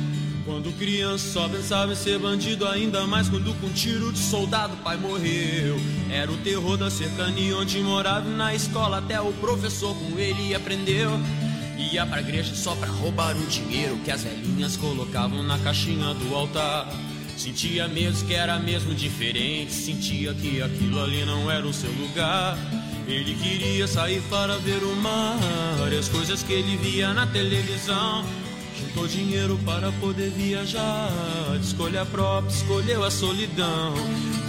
Quando 0.51 0.77
criança 0.77 1.33
só 1.33 1.49
pensava 1.49 1.93
em 1.93 1.95
ser 1.95 2.19
bandido, 2.19 2.67
ainda 2.67 3.07
mais 3.07 3.29
quando 3.29 3.55
com 3.61 3.69
tiro 3.69 4.13
de 4.13 4.19
soldado 4.19 4.77
pai 4.79 4.97
morreu. 4.97 5.77
Era 6.11 6.29
o 6.29 6.37
terror 6.39 6.77
da 6.77 6.91
cercania 6.91 7.57
onde 7.57 7.79
morava 7.79 8.29
na 8.29 8.53
escola, 8.53 8.99
até 8.99 9.21
o 9.21 9.33
professor 9.35 9.95
com 9.95 10.19
ele 10.19 10.53
aprendeu. 10.53 11.13
Ia 11.79 12.05
pra 12.05 12.21
igreja 12.21 12.53
só 12.53 12.75
pra 12.75 12.89
roubar 12.89 13.37
o 13.37 13.47
dinheiro 13.47 13.97
que 13.99 14.11
as 14.11 14.25
velhinhas 14.25 14.77
colocavam 14.77 15.41
na 15.45 15.57
caixinha 15.61 16.13
do 16.15 16.35
altar. 16.35 16.93
Sentia 17.37 17.87
mesmo 17.87 18.27
que 18.27 18.35
era 18.35 18.59
mesmo 18.59 18.93
diferente, 18.93 19.71
sentia 19.71 20.35
que 20.35 20.61
aquilo 20.61 21.01
ali 21.01 21.25
não 21.25 21.49
era 21.49 21.65
o 21.65 21.73
seu 21.73 21.93
lugar. 21.93 22.59
Ele 23.07 23.37
queria 23.37 23.87
sair 23.87 24.21
para 24.23 24.59
ver 24.59 24.83
o 24.83 24.97
mar 24.97 25.39
as 25.97 26.09
coisas 26.09 26.43
que 26.43 26.53
ele 26.53 26.77
via 26.79 27.13
na 27.13 27.27
televisão. 27.27 28.25
Juntou 28.81 29.07
dinheiro 29.07 29.59
para 29.65 29.93
poder 29.93 30.31
viajar. 30.31 31.11
Escolha 31.61 32.05
própria, 32.07 32.55
escolheu 32.55 33.05
a 33.05 33.11
solidão. 33.11 33.95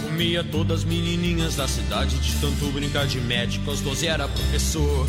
Comia 0.02 0.42
todas 0.42 0.80
as 0.80 0.84
menininhas 0.84 1.56
da 1.56 1.68
cidade. 1.68 2.18
De 2.18 2.34
tanto 2.40 2.66
brincar 2.72 3.06
de 3.06 3.20
médico, 3.20 3.70
aos 3.70 3.80
12 3.80 4.06
era 4.06 4.26
professor. 4.26 5.06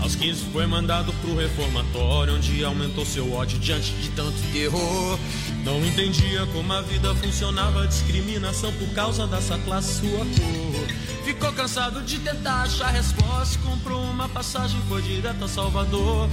Aos 0.00 0.16
15 0.16 0.44
foi 0.52 0.66
mandado 0.66 1.12
pro 1.14 1.34
reformatório, 1.34 2.34
onde 2.34 2.62
aumentou 2.62 3.06
seu 3.06 3.32
ódio 3.32 3.58
diante 3.58 3.90
de 3.92 4.10
tanto 4.10 4.36
terror. 4.52 5.18
Não 5.64 5.82
entendia 5.84 6.44
como 6.52 6.72
a 6.72 6.82
vida 6.82 7.14
funcionava, 7.14 7.86
discriminação 7.86 8.70
por 8.74 8.88
causa 8.88 9.26
dessa 9.26 9.56
classe, 9.58 10.00
sua 10.00 10.18
cor. 10.18 11.24
Ficou 11.24 11.50
cansado 11.54 12.02
de 12.02 12.18
tentar 12.18 12.64
achar 12.64 12.88
resposta, 12.88 13.58
comprou 13.60 14.02
uma 14.02 14.28
passagem, 14.28 14.78
foi 14.88 15.00
direto 15.00 15.42
a 15.42 15.48
Salvador. 15.48 16.28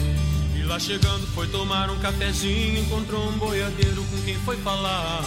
Lá 0.72 0.80
chegando 0.80 1.28
foi 1.36 1.48
tomar 1.48 1.90
um 1.90 2.00
cafezinho, 2.00 2.80
encontrou 2.80 3.28
um 3.28 3.34
boiadeiro 3.34 4.06
com 4.06 4.22
quem 4.22 4.36
foi 4.36 4.56
falar. 4.56 5.22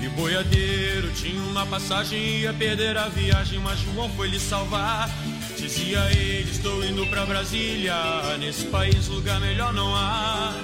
E 0.00 0.06
o 0.06 0.10
boiadeiro 0.10 1.10
tinha 1.14 1.42
uma 1.42 1.66
passagem, 1.66 2.38
ia 2.38 2.52
perder 2.52 2.96
a 2.96 3.08
viagem, 3.08 3.58
mas 3.58 3.80
João 3.80 4.08
foi 4.10 4.28
lhe 4.28 4.38
salvar. 4.38 5.10
Dizia 5.58 5.98
ele, 6.12 6.48
estou 6.48 6.84
indo 6.84 7.04
pra 7.08 7.26
Brasília, 7.26 7.92
nesse 8.38 8.66
país 8.66 9.08
lugar 9.08 9.40
melhor 9.40 9.72
não 9.72 9.96
há. 9.96 10.54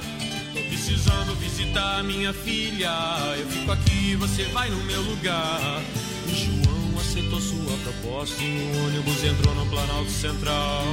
Tô 0.54 0.60
precisando 0.60 1.34
visitar 1.40 2.04
minha 2.04 2.32
filha, 2.32 2.92
eu 3.36 3.48
fico 3.48 3.72
aqui, 3.72 4.14
você 4.14 4.44
vai 4.44 4.70
no 4.70 4.80
meu 4.84 5.02
lugar. 5.02 5.82
E 6.28 6.44
João 6.44 7.00
aceitou 7.00 7.40
sua 7.40 7.76
proposta 7.82 8.40
e 8.44 8.60
o 8.76 8.86
ônibus 8.86 9.24
entrou 9.24 9.56
no 9.56 9.66
Planalto 9.66 10.10
Central. 10.12 10.84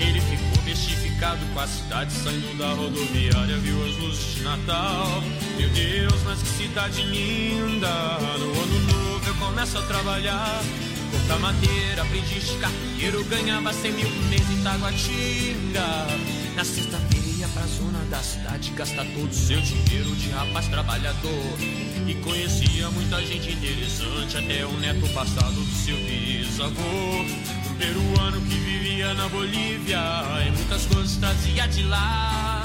Ele 0.00 0.20
ficou 0.20 0.62
mystificado 1.20 1.46
com 1.52 1.60
a 1.60 1.66
cidade 1.66 2.12
saindo 2.12 2.56
da 2.56 2.72
rodoviária, 2.72 3.56
viu 3.58 3.84
as 3.84 3.96
luzes 3.98 4.34
de 4.34 4.42
Natal. 4.42 5.22
Meu 5.58 5.68
Deus, 5.68 6.22
mas 6.24 6.40
que 6.40 6.48
cidade 6.48 7.02
linda! 7.02 7.88
No 8.38 8.62
ano 8.62 8.78
novo 8.86 9.26
eu 9.26 9.34
começo 9.34 9.78
a 9.78 9.82
trabalhar. 9.82 10.62
Cortar 11.10 11.38
madeira, 11.40 12.02
aprendi 12.02 12.40
de 12.40 12.56
carteiro, 12.58 13.24
ganhava 13.24 13.72
100 13.72 13.92
mil 13.92 14.08
por 14.08 14.24
mês 14.24 14.50
em 14.50 14.62
Taguatinga. 14.62 16.06
Na 16.56 16.64
sexta-feira 16.64 17.26
ia 17.38 17.48
pra 17.48 17.66
zona 17.66 17.98
da 18.10 18.18
cidade, 18.18 18.70
gastar 18.70 19.04
todo 19.04 19.30
o 19.30 19.34
seu 19.34 19.60
dinheiro 19.60 20.14
de 20.16 20.30
rapaz 20.30 20.68
trabalhador. 20.68 21.58
E 22.06 22.14
conhecia 22.22 22.88
muita 22.90 23.20
gente 23.26 23.52
interessante, 23.52 24.38
até 24.38 24.64
o 24.64 24.72
neto 24.78 25.06
passado 25.12 25.54
do 25.54 25.74
seu 25.74 25.96
bisavô 25.96 27.59
peruano 27.80 28.38
que 28.42 28.54
vivia 28.56 29.14
na 29.14 29.26
Bolívia 29.30 29.98
e 30.46 30.50
muitas 30.50 30.84
coisas 30.84 31.16
trazia 31.16 31.66
de 31.66 31.82
lá. 31.84 32.62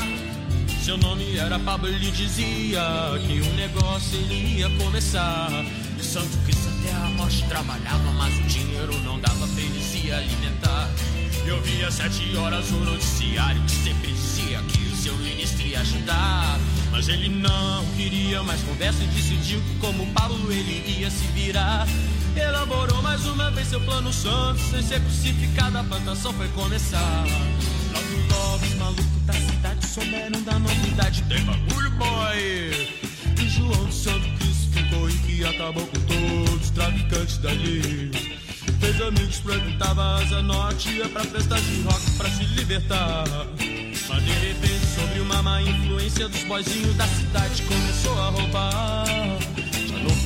Seu 0.83 0.97
nome 0.97 1.37
era 1.37 1.57
Pablo, 1.57 1.87
ele 1.87 2.11
dizia 2.11 2.81
que 3.25 3.41
um 3.41 3.53
negócio 3.55 4.19
ele 4.19 4.59
ia 4.59 4.69
começar. 4.71 5.49
E 5.97 6.01
o 6.01 6.03
santo 6.03 6.37
que 6.45 6.51
até 6.51 6.93
a 6.97 7.09
morte 7.11 7.47
trabalhava, 7.47 8.11
mas 8.11 8.37
o 8.37 8.43
dinheiro 8.43 8.93
não 9.03 9.17
dava 9.17 9.47
pra 9.47 9.61
ele 9.61 9.81
se 9.81 10.11
alimentar. 10.11 10.91
Eu 11.47 11.61
via 11.61 11.89
sete 11.89 12.35
horas 12.35 12.69
o 12.71 12.75
noticiário 12.75 13.61
que 13.63 13.71
sempre 13.71 14.11
dizia 14.11 14.61
que 14.63 14.81
o 14.81 14.95
seu 14.97 15.15
ministro 15.17 15.65
ia 15.65 15.79
ajudar. 15.79 16.59
Mas 16.91 17.07
ele 17.07 17.29
não 17.29 17.85
queria 17.95 18.43
mais 18.43 18.61
conversa 18.63 19.01
e 19.03 19.07
decidiu 19.07 19.61
que 19.61 19.75
como 19.79 20.05
Paulo 20.07 20.51
ele 20.51 20.99
ia 20.99 21.09
se 21.09 21.25
virar. 21.27 21.87
Elaborou 22.35 23.01
mais 23.01 23.25
uma 23.25 23.49
vez 23.51 23.67
seu 23.67 23.79
plano 23.81 24.11
santo, 24.11 24.59
sem 24.59 24.81
ser 24.81 24.99
crucificado, 24.99 25.77
a 25.77 25.83
plantação 25.83 26.33
foi 26.33 26.47
começar. 26.49 27.25
Logo, 27.93 28.33
logo, 28.33 28.65
os 28.65 28.75
malucos 28.75 29.21
da 29.25 29.33
cidade 29.33 29.87
souberam 29.87 30.41
da 30.43 30.59
novidade. 30.59 31.23
Tem 31.23 31.43
bagulho, 31.43 31.91
boy! 31.91 32.89
E 33.41 33.49
João 33.49 33.85
do 33.85 33.93
Santo 33.93 34.27
Cristo 34.37 34.71
ficou 34.73 35.09
em 35.09 35.17
que 35.19 35.45
acabou 35.45 35.87
com 35.87 35.99
todos 36.01 36.61
os 36.61 36.69
traficantes 36.71 37.37
dali. 37.37 38.11
Fez 38.79 39.01
amigos, 39.01 39.37
frequentava 39.37 40.17
a 40.17 40.41
Norte, 40.41 40.89
ia 40.89 41.07
pra 41.07 41.23
festas 41.23 41.61
de 41.61 41.81
rock 41.83 42.11
pra 42.17 42.29
se 42.29 42.43
libertar. 42.43 43.23
Mas 44.09 44.23
de 44.23 44.31
repente, 44.31 44.85
sobre 44.95 45.19
uma 45.21 45.41
má 45.41 45.61
influência 45.61 46.27
dos 46.27 46.43
boizinhos 46.43 46.95
da 46.95 47.07
cidade, 47.07 47.63
começou 47.63 48.21
a 48.21 48.29
roubar. 48.29 49.05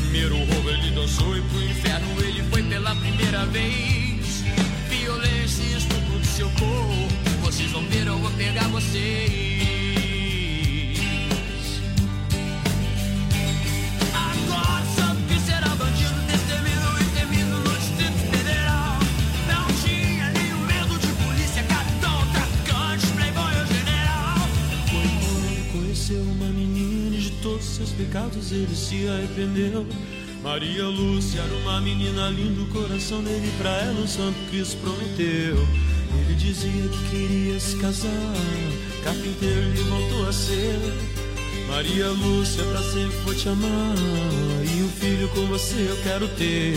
Primeiro 0.10 0.38
roubo 0.38 0.72
ele 0.72 0.89
dançou 0.89 1.38
e 1.38 1.41
pro 1.43 1.62
inferno 1.62 2.24
ele 2.24 2.41
foi 2.49 2.64
pela 2.64 2.95
primeira 2.95 3.45
vez. 3.45 4.43
Violência 4.89 5.62
e 5.62 5.78
estupro 5.78 6.18
do 6.18 6.26
seu 6.26 6.49
corpo, 6.49 7.43
vocês 7.43 7.70
vão 7.70 7.84
ver, 7.84 8.07
eu 8.07 8.18
vou 8.18 8.32
pegar 8.32 8.68
vocês. 8.70 9.39
Seus 27.58 27.91
pecados 27.91 28.52
ele 28.52 28.76
se 28.76 29.08
arrependeu. 29.08 29.86
Maria 30.43 30.86
Lúcia 30.86 31.41
era 31.41 31.54
uma 31.56 31.82
menina 31.82 32.30
linda, 32.30 32.62
o 32.62 32.68
coração 32.68 33.24
dele 33.24 33.52
pra 33.58 33.70
ela 33.82 34.00
o 34.02 34.08
santo 34.08 34.38
Cristo 34.50 34.78
prometeu. 34.78 35.58
Ele 36.18 36.36
dizia 36.36 36.88
que 36.88 37.10
queria 37.10 37.60
se 37.60 37.76
casar, 37.78 38.34
carpinteiro 39.04 39.60
ele 39.60 39.84
voltou 39.84 40.28
a 40.28 40.34
ser. 40.34 40.80
Maria 41.68 42.10
Lúcia, 42.10 42.64
pra 42.64 42.82
sempre 42.82 43.18
vou 43.24 43.36
te 43.36 43.47
amar, 43.47 43.95
e 44.66 44.84
um 44.84 44.89
filho 44.89 45.28
com 45.30 45.45
você 45.47 45.88
eu 45.89 45.97
quero 46.04 46.28
ter. 46.30 46.76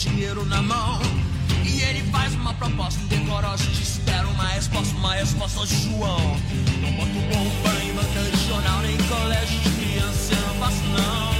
Dinheiro 0.00 0.46
na 0.46 0.62
mão. 0.62 0.98
E 1.64 1.82
ele 1.82 2.02
faz 2.10 2.34
uma 2.34 2.54
proposta 2.54 3.00
indecorosa. 3.02 3.64
Te 3.64 3.82
espera 3.82 4.26
uma 4.26 4.46
resposta, 4.48 4.96
uma 4.96 5.14
resposta 5.14 5.66
de 5.66 5.84
João. 5.84 6.36
Não 6.80 6.92
boto 6.92 7.20
bomba 7.28 7.84
em 7.84 7.92
banca 7.92 8.30
de 8.30 8.48
jornal, 8.48 8.80
nem 8.80 8.96
colégio 8.96 9.58
de 9.60 9.70
criança, 9.70 10.34
eu 10.34 10.40
não 10.48 10.54
faço 10.54 10.82
não. 10.84 11.34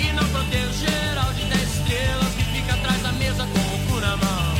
E 0.00 0.12
não 0.12 0.28
protejo 0.28 0.72
geral 0.78 1.32
de 1.32 1.44
10 1.46 1.62
estrelas 1.62 2.34
que 2.34 2.44
fica 2.44 2.74
atrás 2.74 3.02
da 3.02 3.12
mesa 3.12 3.44
com 3.46 3.58
o 3.58 3.86
cu 3.88 4.00
na 4.00 4.16
mão. 4.16 4.54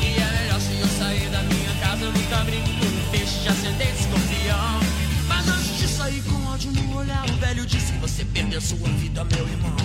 E 0.00 0.16
é 0.16 0.42
melhor 0.42 0.60
se 0.60 0.78
eu 0.78 0.88
sair 0.98 1.28
da 1.30 1.42
minha 1.42 1.74
casa, 1.80 2.04
eu 2.04 2.12
nunca 2.12 2.44
brinco 2.44 2.68
com 2.68 3.10
peixe, 3.10 3.42
já 3.44 3.52
sentei 3.54 3.90
escorpião. 3.90 4.80
Mas 5.26 5.48
antes 5.48 5.78
de 5.78 5.88
sair 5.88 6.22
com 6.22 6.43
no 6.72 6.96
olhar, 6.96 7.24
o 7.28 7.32
velho 7.34 7.66
disse: 7.66 7.92
Você 8.00 8.24
perdeu 8.24 8.60
sua 8.60 8.88
vida, 8.88 9.24
meu 9.24 9.48
irmão. 9.48 9.76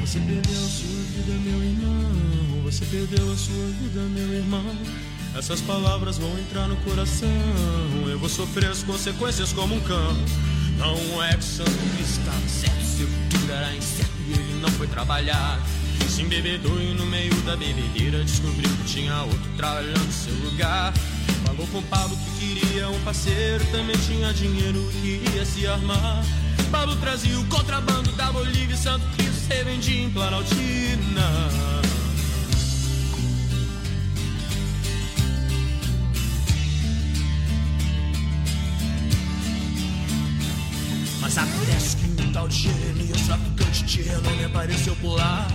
Você 0.00 0.18
perdeu 0.18 0.58
a 0.58 0.68
sua 0.68 1.02
vida, 1.14 1.32
meu 1.44 1.62
irmão. 1.62 2.62
Você 2.64 2.84
perdeu 2.86 3.32
a 3.32 3.36
sua 3.36 3.66
vida, 3.66 4.00
meu 4.00 4.34
irmão. 4.34 4.76
Essas 5.36 5.60
palavras 5.60 6.18
vão 6.18 6.36
entrar 6.38 6.66
no 6.66 6.76
coração. 6.78 7.28
Eu 8.08 8.18
vou 8.18 8.28
sofrer 8.28 8.70
as 8.70 8.82
consequências 8.82 9.52
como 9.52 9.74
um 9.74 9.80
cão. 9.80 10.16
Não 10.76 11.22
é 11.22 11.36
que 11.36 11.44
Santo 11.44 11.70
estava 12.00 12.48
certo, 12.48 12.82
seu 12.82 13.06
futuro 13.06 13.52
era 13.52 13.76
incerto 13.76 14.12
e 14.26 14.32
ele 14.32 14.60
não 14.60 14.70
foi 14.70 14.86
trabalhar. 14.86 15.60
Se 16.08 16.22
embebedou 16.22 16.80
e 16.80 16.94
no 16.94 17.06
meio 17.06 17.34
da 17.42 17.56
bebedeira 17.56 18.24
descobriu 18.24 18.68
que 18.68 18.84
tinha 18.84 19.22
outro 19.22 19.50
trabalhando 19.56 20.04
no 20.04 20.12
seu 20.12 20.34
lugar. 20.34 20.92
Falou 21.60 21.66
com 21.72 21.82
Pablo 21.88 22.16
que 22.16 22.54
queria 22.54 22.88
um 22.88 22.98
parceiro, 23.00 23.62
também 23.66 23.94
tinha 23.98 24.32
dinheiro 24.32 24.90
e 25.04 25.18
queria 25.18 25.44
se 25.44 25.66
armar. 25.66 26.24
Pablo 26.70 26.96
trazia 26.96 27.38
o 27.38 27.44
contrabando 27.48 28.10
da 28.12 28.32
Bolívia 28.32 28.74
e 28.74 28.78
Santo 28.78 29.04
Cristo 29.14 29.34
se 29.46 29.64
vendia 29.64 30.04
em 30.04 30.10
Planaltina. 30.10 31.50
Mas 41.20 41.36
acontece 41.36 41.96
que 41.96 42.22
um 42.22 42.32
tal 42.32 42.48
de 42.48 42.54
Jeremias, 42.54 43.20
traficante 43.26 43.84
de 43.84 44.02
renome, 44.02 44.44
apareceu 44.44 44.96
por 44.96 45.16
lá. 45.16 45.46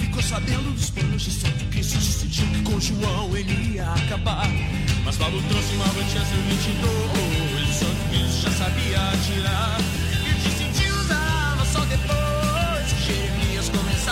Ficou 0.00 0.22
sabendo 0.22 0.72
dos 0.72 0.88
planos 0.88 1.20
de 1.20 1.30
Santo 1.30 1.62
Cristo, 1.66 1.98
decidiu 1.98 2.46
que 2.46 2.62
com 2.62 2.80
João 2.80 3.36
ele 3.36 3.74
ia 3.74 3.92
acabar. 3.92 4.48
Mas 5.06 5.16
Paulo 5.16 5.40
trouxe 5.48 5.74
uma 5.76 5.86
notícia 5.86 6.20
22, 6.20 7.74
Santo 7.74 8.08
Cristo 8.10 8.42
já 8.42 8.50
sabia 8.50 8.98
atirar. 9.08 9.78
E 10.28 10.34
decidiu 10.42 10.94
usar 11.00 11.16
arma 11.16 11.64
só 11.64 11.80
depois 11.86 12.36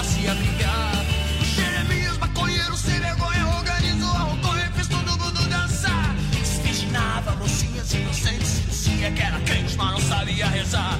se 0.05 0.28
abrigar. 0.28 1.05
O 1.40 1.45
Jeremias, 1.45 2.18
maconheiro 2.18 2.76
sem 2.76 3.01
vergonha, 3.01 3.47
organizou 3.59 4.09
a 4.09 4.18
roncona 4.18 4.66
e 4.66 4.72
fez 4.72 4.88
todo 4.88 5.18
mundo 5.18 5.49
dançar. 5.49 6.14
Desvirginava 6.32 7.36
mocinhas 7.36 7.92
inocentes, 7.92 8.62
dizia 8.68 9.11
que 9.11 9.22
era 9.22 9.40
crente, 9.40 9.76
mas 9.76 9.92
não 9.92 10.01
sabia 10.01 10.47
rezar. 10.47 10.99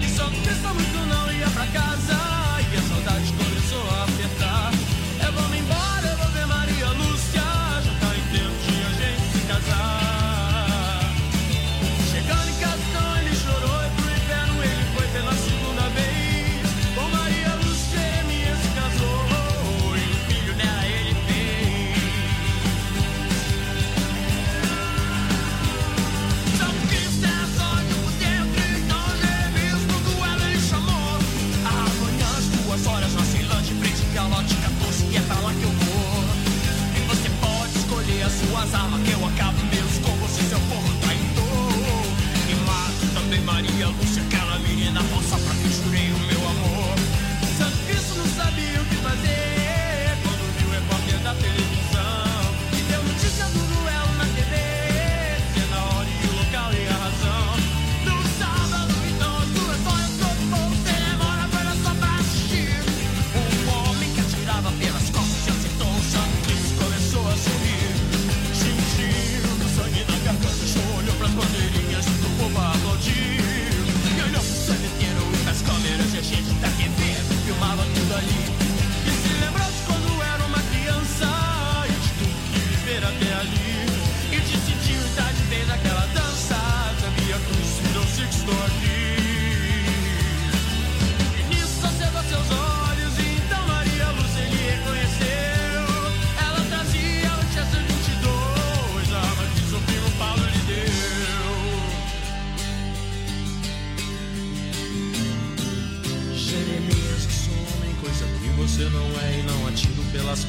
E 0.00 0.08
só 0.08 0.24
pensa 0.24 0.68
muito 0.74 0.98
não 1.06 1.32
ia 1.32 1.48
pra 1.50 1.66
casa, 1.66 2.18
e 2.72 2.76
a 2.76 2.82
saudade 2.82 3.32
começou 3.32 3.90
a 3.90 4.04
apertar. 4.04 4.72
Eu 5.26 5.32
vou 5.32 5.48
me 5.48 5.58
embora, 5.58 5.91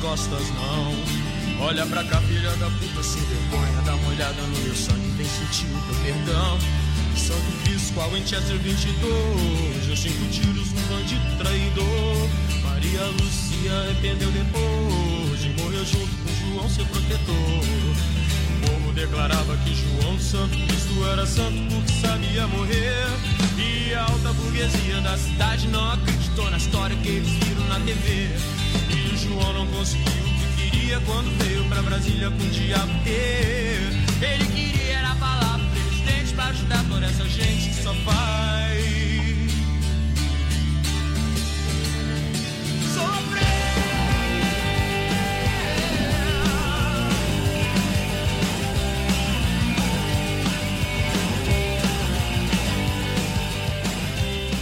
costas, 0.03 0.49
não. 0.49 1.65
Olha 1.65 1.85
pra 1.85 2.03
cá, 2.03 2.19
filha 2.21 2.51
da 2.57 2.69
puta, 2.69 3.01
sem 3.01 3.21
vergonha. 3.23 3.81
Dá 3.85 3.95
uma 3.95 4.09
olhada 4.09 4.41
no 4.41 4.59
meu 4.59 4.75
sangue, 4.75 5.07
vem 5.15 5.25
sentir 5.25 5.65
o 5.67 5.81
teu 5.81 5.95
perdão. 6.03 6.59
Sangue 7.15 7.51
físico, 7.63 7.93
qual 7.93 8.17
em 8.17 8.25
Chester 8.25 8.57
22. 8.57 9.87
Eu 9.87 9.95
cinco 9.95 10.25
tiros, 10.31 10.67
um 10.67 10.93
bandido 10.93 11.37
traidor. 11.37 12.29
Maria 12.63 13.05
Lucia 13.05 13.71
arrependeu 13.85 14.29
depois 14.31 15.41
de 15.41 15.49
morrer 15.61 15.85
junto 15.85 16.11
com 16.23 16.53
João, 16.53 16.69
seu 16.69 16.85
protetor. 16.85 17.35
O 18.55 18.67
povo 18.67 18.91
declarava 18.93 19.55
que 19.57 19.73
João 19.73 20.19
Santo 20.19 20.57
Cristo 20.67 21.05
era 21.11 21.25
santo 21.25 21.57
porque 21.73 21.93
sabia 22.01 22.47
morrer. 22.47 23.07
E 23.57 23.93
a 23.93 24.01
alta 24.01 24.33
burguesia 24.33 24.99
da 25.01 25.17
cidade 25.17 25.67
não 25.69 25.91
acreditou 25.91 26.51
na 26.51 26.57
história 26.57 26.95
que 26.97 27.07
eles 27.07 27.29
viram 27.29 27.65
na 27.67 27.79
TV. 27.79 28.29
João 29.33 29.53
não 29.53 29.67
conseguiu 29.67 30.05
o 30.05 30.55
que 30.59 30.69
queria 30.69 30.99
quando 31.01 31.35
veio 31.43 31.65
pra 31.65 31.81
Brasília 31.81 32.29
com 32.29 32.43
o 32.43 32.49
diabo. 32.49 32.91
Ele 33.07 34.45
queria 34.45 34.93
era 34.97 35.15
falar 35.15 35.59
pro 35.59 35.81
presidente 35.81 36.33
pra 36.35 36.45
ajudar 36.45 36.85
toda 36.87 37.05
essa 37.05 37.27
gente 37.27 37.69
que 37.69 37.81
só 37.81 37.93
faz. 37.95 39.02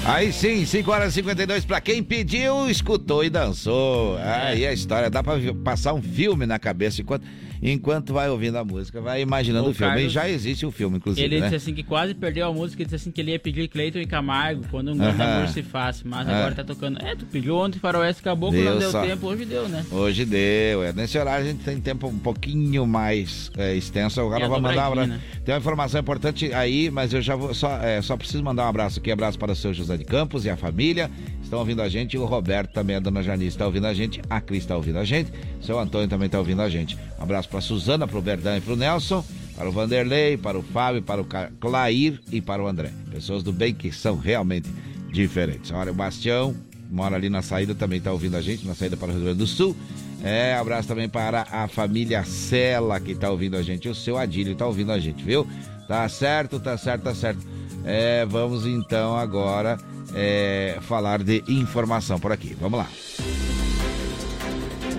Aí 0.04 0.34
sim, 0.34 0.66
5 0.66 0.92
horas 0.92 1.12
e 1.14 1.16
52 1.18 1.64
para 1.64 1.80
quem 1.80 2.02
pediu, 2.02 2.68
escutou 2.68 3.24
e 3.24 3.30
dançou. 3.30 4.18
Aí 4.18 4.66
a 4.66 4.74
história 4.74 5.12
dá 5.12 5.22
para 5.22 5.40
passar 5.64 5.94
um 5.94 6.02
filme 6.02 6.48
na 6.48 6.58
cabeça 6.58 7.02
enquanto 7.02 7.24
enquanto 7.62 8.14
vai 8.14 8.30
ouvindo 8.30 8.58
a 8.58 8.64
música, 8.64 9.00
vai 9.00 9.22
imaginando 9.22 9.68
o, 9.68 9.72
o 9.72 9.74
filme. 9.74 9.94
Carlos, 9.94 10.12
e 10.12 10.14
já 10.14 10.30
existe 10.30 10.66
o 10.66 10.72
filme, 10.72 10.98
inclusive. 10.98 11.24
Ele 11.24 11.40
né? 11.40 11.46
disse 11.46 11.56
assim 11.56 11.74
que 11.74 11.84
quase 11.84 12.14
perdeu 12.14 12.48
a 12.48 12.54
música, 12.54 12.82
ele 12.82 12.86
disse 12.86 12.96
assim 12.96 13.12
que 13.12 13.22
ele 13.22 13.32
ia 13.32 13.40
pedir 13.40 13.68
Cleiton 13.68 14.00
e 14.00 14.06
Camargo 14.06 14.64
quando 14.72 14.92
um 14.92 14.98
grande 14.98 15.22
amor 15.22 15.48
se 15.50 15.62
faz. 15.62 16.02
Mas 16.04 16.28
agora 16.28 16.56
tá 16.56 16.64
tocando. 16.64 17.00
É, 17.06 17.16
tu 17.16 17.26
pediu 17.26 17.56
ontem 17.56 17.80
Faroeste 17.80 18.22
acabou, 18.22 18.52
deu 18.52 18.66
não 18.66 18.80
deu 18.80 18.92
só. 18.92 19.06
tempo, 19.06 19.28
hoje 19.28 19.46
deu, 19.46 19.70
né? 19.70 19.86
Hoje 19.92 20.26
deu. 20.26 20.84
É. 20.84 20.94
Nesse 20.94 21.18
horário 21.18 21.46
a 21.46 21.48
gente 21.50 21.64
tem 21.64 21.80
tempo 21.80 22.08
um 22.08 22.20
pouquinho 22.20 22.86
mais 22.88 23.52
é, 23.58 23.76
extenso. 23.76 24.20
Agora 24.22 24.48
vou 24.48 24.60
mandar 24.60 24.90
um 24.90 24.92
abraço. 24.92 25.10
Né? 25.10 25.22
Tem 25.46 25.54
uma 25.54 25.60
informação 25.60 26.00
importante 26.00 26.54
aí, 26.54 26.90
mas 26.90 27.14
eu 27.14 27.22
já 27.22 27.36
vou 27.36 27.54
só, 27.54 27.78
é, 27.78 28.02
só 28.02 28.18
preciso 28.18 28.44
mandar 28.44 28.66
um 28.66 28.70
abraço 28.70 29.00
aqui. 29.00 29.12
Abraço 29.12 29.38
para 29.38 29.52
o 29.52 29.56
seu 29.56 29.74
José 29.74 29.98
de 29.98 30.06
Campos 30.06 30.46
e 30.46 30.50
a 30.50 30.58
família. 30.58 31.10
Estão 31.42 31.60
ouvindo 31.60 31.82
a 31.82 31.90
gente. 31.90 32.18
O 32.18 32.26
Roberto 32.26 32.72
também, 32.72 32.96
a 32.96 33.00
dona 33.00 33.22
Janice 33.22 33.50
está 33.50 33.66
ouvindo 33.66 33.86
a 33.86 33.94
gente. 33.94 34.22
A 34.30 34.40
Cris 34.40 34.64
está 34.64 34.76
ouvindo 34.76 35.00
a 35.00 35.04
gente. 35.04 35.32
O 35.60 35.66
seu 35.66 35.78
Antônio 35.80 36.08
também 36.08 36.28
está 36.28 36.40
ouvindo 36.40 36.62
a 36.62 36.70
gente. 36.70 36.98
Um 37.20 37.24
abraço 37.24 37.50
para 37.52 37.60
a 37.60 37.62
Suzana, 37.62 38.08
para 38.08 38.18
o 38.18 38.22
Verdão 38.22 38.58
e 38.58 38.62
para 38.62 38.74
o 38.74 38.76
Nelson, 38.76 39.24
para 39.56 39.70
o 39.70 39.72
Vanderlei, 39.72 40.38
para 40.38 40.58
o 40.58 40.64
Fábio, 40.64 41.04
para 41.04 41.22
o 41.22 41.26
Clair 41.60 42.20
e 42.32 42.42
para 42.42 42.64
o 42.64 42.68
André. 42.68 42.92
Pessoas 43.12 43.44
do 43.44 43.54
bem 43.54 43.74
que 43.74 43.92
são 43.92 44.18
realmente 44.18 44.68
diferentes. 45.12 45.70
Olha, 45.72 45.92
o 45.92 45.96
Bastião 45.96 46.56
mora 46.90 47.16
ali 47.16 47.30
na 47.30 47.42
saída, 47.42 47.76
também 47.76 48.00
está 48.00 48.12
ouvindo 48.12 48.36
a 48.36 48.42
gente, 48.42 48.66
na 48.66 48.74
saída 48.74 48.98
para 48.98 49.10
o 49.10 49.12
Rio 49.12 49.24
Grande 49.24 49.38
do 49.40 49.48
Sul. 49.48 49.76
É, 50.24 50.56
abraço 50.56 50.88
também 50.88 51.10
para 51.10 51.48
a 51.52 51.68
família 51.68 52.24
Sela 52.24 53.00
que 53.00 53.12
está 53.12 53.30
ouvindo 53.30 53.58
a 53.58 53.62
gente. 53.62 53.90
O 53.90 53.96
seu 53.96 54.18
Adílio 54.18 54.54
está 54.54 54.66
ouvindo 54.66 54.92
a 54.92 55.00
gente, 55.00 55.24
viu? 55.24 55.48
Tá 55.88 56.08
certo, 56.08 56.60
tá 56.60 56.78
certo, 56.78 57.04
tá 57.04 57.16
certo. 57.16 57.46
É, 57.84 58.26
vamos 58.26 58.66
então 58.66 59.18
agora 59.18 59.78
é, 60.14 60.78
falar 60.82 61.24
de 61.24 61.44
informação 61.48 62.20
por 62.20 62.32
aqui. 62.32 62.56
Vamos 62.60 62.80
lá. 62.80 63.51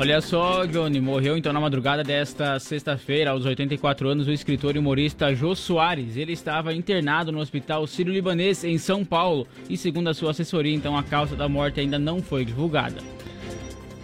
Olha 0.03 0.21
só, 0.21 0.67
Johnny, 0.67 1.01
morreu 1.01 1.37
então 1.37 1.53
na 1.53 1.61
madrugada 1.61 2.03
desta 2.03 2.59
sexta-feira, 2.59 3.31
aos 3.31 3.45
84 3.45 4.09
anos, 4.09 4.27
o 4.27 4.33
escritor 4.33 4.75
e 4.75 4.81
humorista 4.81 5.33
Jô 5.33 5.55
Soares. 5.55 6.17
Ele 6.17 6.33
estava 6.33 6.75
internado 6.75 7.31
no 7.31 7.39
Hospital 7.39 7.87
Sírio-Libanês, 7.87 8.65
em 8.65 8.79
São 8.79 9.05
Paulo, 9.05 9.47
e 9.71 9.77
segundo 9.77 10.11
a 10.11 10.15
sua 10.15 10.33
assessoria, 10.33 10.75
então 10.75 10.97
a 10.97 11.05
causa 11.05 11.37
da 11.37 11.49
morte 11.49 11.79
ainda 11.79 12.01
não 12.01 12.21
foi 12.21 12.45
divulgada. 12.45 13.01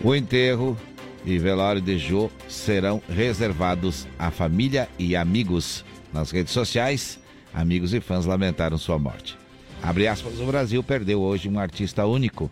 O 0.01 0.14
enterro 0.14 0.78
e 1.26 1.36
velório 1.36 1.80
de 1.80 1.99
Jô 1.99 2.30
serão 2.46 3.03
reservados 3.09 4.07
à 4.16 4.30
família 4.30 4.88
e 5.01 5.16
amigos. 5.16 5.84
Nas 6.12 6.30
redes 6.30 6.53
sociais, 6.53 7.18
amigos 7.53 7.92
e 7.92 7.99
fãs 7.99 8.24
lamentaram 8.24 8.78
sua 8.78 9.01
morte. 9.01 9.36
Abre 9.82 10.07
aspas, 10.07 10.38
o 10.38 10.46
Brasil 10.46 10.80
perdeu 10.80 11.20
hoje 11.20 11.49
um 11.49 11.59
artista 11.59 12.07
único, 12.07 12.49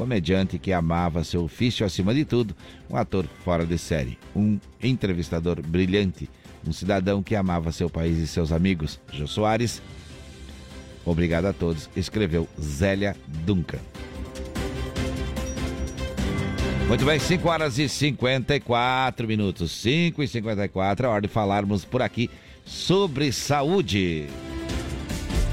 comediante 0.00 0.58
que 0.58 0.72
amava 0.72 1.22
seu 1.22 1.44
ofício 1.44 1.84
acima 1.84 2.14
de 2.14 2.24
tudo, 2.24 2.56
um 2.88 2.96
ator 2.96 3.26
fora 3.44 3.66
de 3.66 3.76
série, 3.76 4.18
um 4.34 4.58
entrevistador 4.82 5.60
brilhante, 5.60 6.26
um 6.66 6.72
cidadão 6.72 7.22
que 7.22 7.36
amava 7.36 7.70
seu 7.70 7.90
país 7.90 8.16
e 8.16 8.26
seus 8.26 8.50
amigos. 8.50 8.98
Jô 9.12 9.26
Soares, 9.26 9.82
obrigado 11.04 11.44
a 11.44 11.52
todos, 11.52 11.90
escreveu 11.94 12.48
Zélia 12.58 13.14
Duncan. 13.44 13.78
Muito 16.88 17.04
bem, 17.04 17.18
5 17.18 17.46
horas 17.46 17.78
e 17.78 17.86
54 17.86 19.28
minutos. 19.28 19.70
5 19.70 20.22
e 20.22 20.26
54, 20.28 21.06
é 21.06 21.08
hora 21.10 21.20
de 21.20 21.28
falarmos 21.28 21.84
por 21.84 22.00
aqui 22.00 22.30
sobre 22.64 23.30
saúde. 23.32 24.28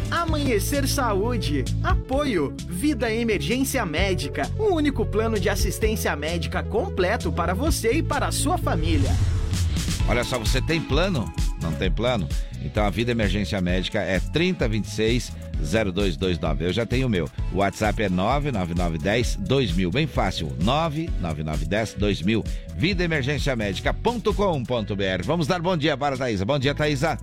Amanhecer 0.10 0.88
Saúde. 0.88 1.66
Apoio. 1.84 2.54
Vida 2.68 3.12
Emergência 3.12 3.86
Médica. 3.86 4.50
O 4.58 4.76
único 4.76 5.06
plano 5.06 5.40
de 5.40 5.50
assistência 5.50 6.16
médica 6.16 6.64
completo 6.64 7.32
para 7.32 7.54
você 7.54 7.94
e 7.94 8.04
para 8.04 8.28
a 8.28 8.32
sua 8.32 8.58
família. 8.58 9.12
Olha 10.08 10.24
só, 10.24 10.40
você 10.40 10.62
tem 10.62 10.80
plano? 10.80 11.32
Não 11.62 11.74
tem 11.74 11.92
plano? 11.92 12.28
Então 12.64 12.86
a 12.86 12.90
Vida 12.90 13.12
Emergência 13.12 13.60
Médica 13.60 14.00
é 14.00 14.20
3026 14.20 15.34
0229. 15.60 16.66
Eu 16.66 16.74
já 16.74 16.86
tenho 16.86 17.08
o 17.08 17.10
meu. 17.10 17.30
O 17.52 17.58
WhatsApp 17.58 18.04
é 18.04 18.10
99910 18.10 19.38
2000. 19.38 19.92
Bem 19.92 20.08
fácil. 20.08 20.56
99910 20.64 21.96
2000. 21.96 22.44
Vidaemergenciamedica.com.br. 22.76 25.26
Vamos 25.26 25.48
dar 25.48 25.62
bom 25.62 25.76
dia 25.76 25.98
para 25.98 26.16
a 26.16 26.18
Thaisa. 26.18 26.46
Bom 26.46 26.60
dia, 26.60 26.74
Thaisa 26.74 27.18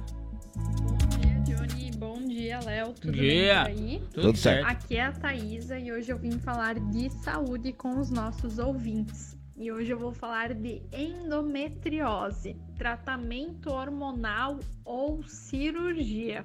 dia, 2.55 2.61
Léo. 2.61 2.93
Tudo 2.93 3.13
dia. 3.13 3.65
bem 3.65 3.75
por 3.75 3.83
aí? 3.83 3.99
Tudo, 4.13 4.23
Tudo 4.23 4.39
certo. 4.39 4.67
Aqui 4.67 4.97
é 4.97 5.03
a 5.03 5.13
Thaisa 5.13 5.79
e 5.79 5.91
hoje 5.91 6.13
eu 6.13 6.19
vim 6.19 6.39
falar 6.39 6.79
de 6.79 7.11
saúde 7.11 7.73
com 7.73 7.99
os 7.99 8.11
nossos 8.11 8.59
ouvintes. 8.59 9.37
E 9.57 9.71
hoje 9.71 9.93
eu 9.93 9.99
vou 9.99 10.13
falar 10.13 10.53
de 10.53 10.83
endometriose, 10.93 12.57
tratamento 12.77 13.71
hormonal 13.71 14.59
ou 14.85 15.23
cirurgia. 15.25 16.43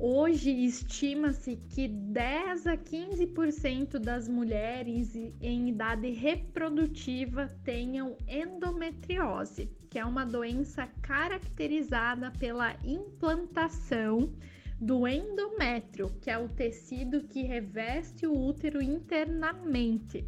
Hoje 0.00 0.50
estima-se 0.50 1.56
que 1.56 1.88
10 1.88 2.68
a 2.68 2.76
15% 2.76 3.98
das 3.98 4.28
mulheres 4.28 5.16
em 5.40 5.70
idade 5.70 6.10
reprodutiva 6.10 7.48
tenham 7.64 8.16
endometriose, 8.28 9.68
que 9.90 9.98
é 9.98 10.04
uma 10.04 10.24
doença 10.24 10.86
caracterizada 11.02 12.30
pela 12.32 12.76
implantação 12.84 14.32
do 14.80 15.08
endométrio, 15.08 16.10
que 16.20 16.30
é 16.30 16.38
o 16.38 16.48
tecido 16.48 17.24
que 17.24 17.42
reveste 17.42 18.26
o 18.26 18.32
útero 18.32 18.80
internamente, 18.80 20.24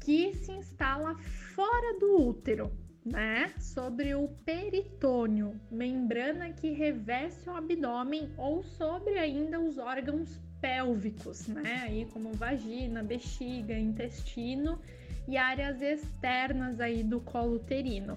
que 0.00 0.34
se 0.34 0.52
instala 0.52 1.16
fora 1.54 1.98
do 1.98 2.20
útero 2.20 2.70
né, 3.04 3.52
sobre 3.58 4.14
o 4.14 4.28
peritônio, 4.44 5.60
membrana 5.70 6.50
que 6.50 6.70
reveste 6.70 7.48
o 7.48 7.54
abdômen 7.54 8.30
ou 8.36 8.62
sobre 8.62 9.18
ainda 9.18 9.60
os 9.60 9.76
órgãos 9.76 10.40
pélvicos, 10.60 11.46
né, 11.46 11.82
aí 11.84 12.06
como 12.06 12.32
vagina, 12.32 13.02
bexiga, 13.02 13.78
intestino 13.78 14.80
e 15.28 15.36
áreas 15.36 15.82
externas 15.82 16.80
aí 16.80 17.02
do 17.02 17.20
colo 17.20 17.56
uterino. 17.56 18.16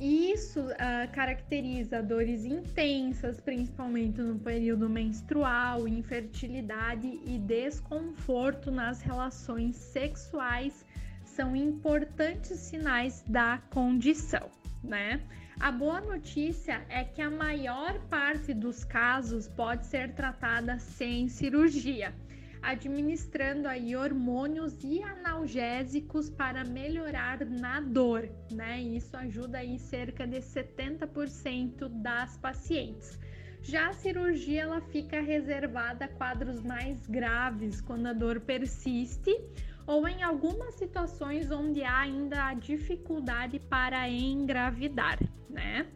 Isso 0.00 0.60
uh, 0.60 1.12
caracteriza 1.12 2.02
dores 2.02 2.46
intensas, 2.46 3.38
principalmente 3.38 4.18
no 4.22 4.38
período 4.38 4.88
menstrual, 4.88 5.86
infertilidade 5.86 7.20
e 7.26 7.38
desconforto 7.38 8.70
nas 8.70 9.02
relações 9.02 9.76
sexuais 9.76 10.86
são 11.22 11.54
importantes 11.54 12.58
sinais 12.60 13.22
da 13.28 13.58
condição, 13.68 14.48
né? 14.82 15.20
A 15.60 15.70
boa 15.70 16.00
notícia 16.00 16.82
é 16.88 17.04
que 17.04 17.20
a 17.20 17.28
maior 17.28 17.98
parte 18.08 18.54
dos 18.54 18.82
casos 18.82 19.48
pode 19.48 19.84
ser 19.84 20.14
tratada 20.14 20.78
sem 20.78 21.28
cirurgia, 21.28 22.14
administrando 22.62 23.66
aí 23.66 23.96
hormônios 23.96 24.76
e 24.82 25.02
analgésicos 25.02 26.28
para 26.28 26.64
melhorar 26.64 27.44
na 27.44 27.80
dor, 27.80 28.28
né? 28.50 28.80
Isso 28.80 29.16
ajuda 29.16 29.58
aí 29.58 29.78
cerca 29.78 30.26
de 30.26 30.38
70% 30.38 31.88
das 31.88 32.36
pacientes. 32.36 33.18
Já 33.62 33.88
a 33.88 33.92
cirurgia 33.92 34.62
ela 34.62 34.80
fica 34.80 35.20
reservada 35.20 36.06
a 36.06 36.08
quadros 36.08 36.62
mais 36.62 37.06
graves, 37.06 37.80
quando 37.80 38.06
a 38.06 38.12
dor 38.12 38.40
persiste 38.40 39.38
ou 39.86 40.06
em 40.06 40.22
algumas 40.22 40.74
situações 40.74 41.50
onde 41.50 41.82
há 41.82 42.00
ainda 42.00 42.46
a 42.46 42.54
dificuldade 42.54 43.58
para 43.58 44.08
engravidar, 44.08 45.18
né? 45.48 45.86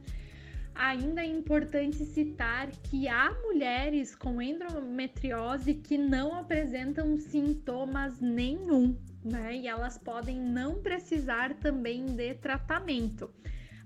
Ainda 0.74 1.22
é 1.22 1.26
importante 1.26 2.04
citar 2.04 2.68
que 2.70 3.06
há 3.06 3.30
mulheres 3.42 4.14
com 4.14 4.42
endometriose 4.42 5.74
que 5.74 5.96
não 5.96 6.34
apresentam 6.34 7.16
sintomas 7.16 8.20
nenhum, 8.20 8.96
né? 9.24 9.56
E 9.56 9.68
elas 9.68 9.96
podem 9.96 10.36
não 10.36 10.82
precisar 10.82 11.54
também 11.54 12.06
de 12.06 12.34
tratamento, 12.34 13.30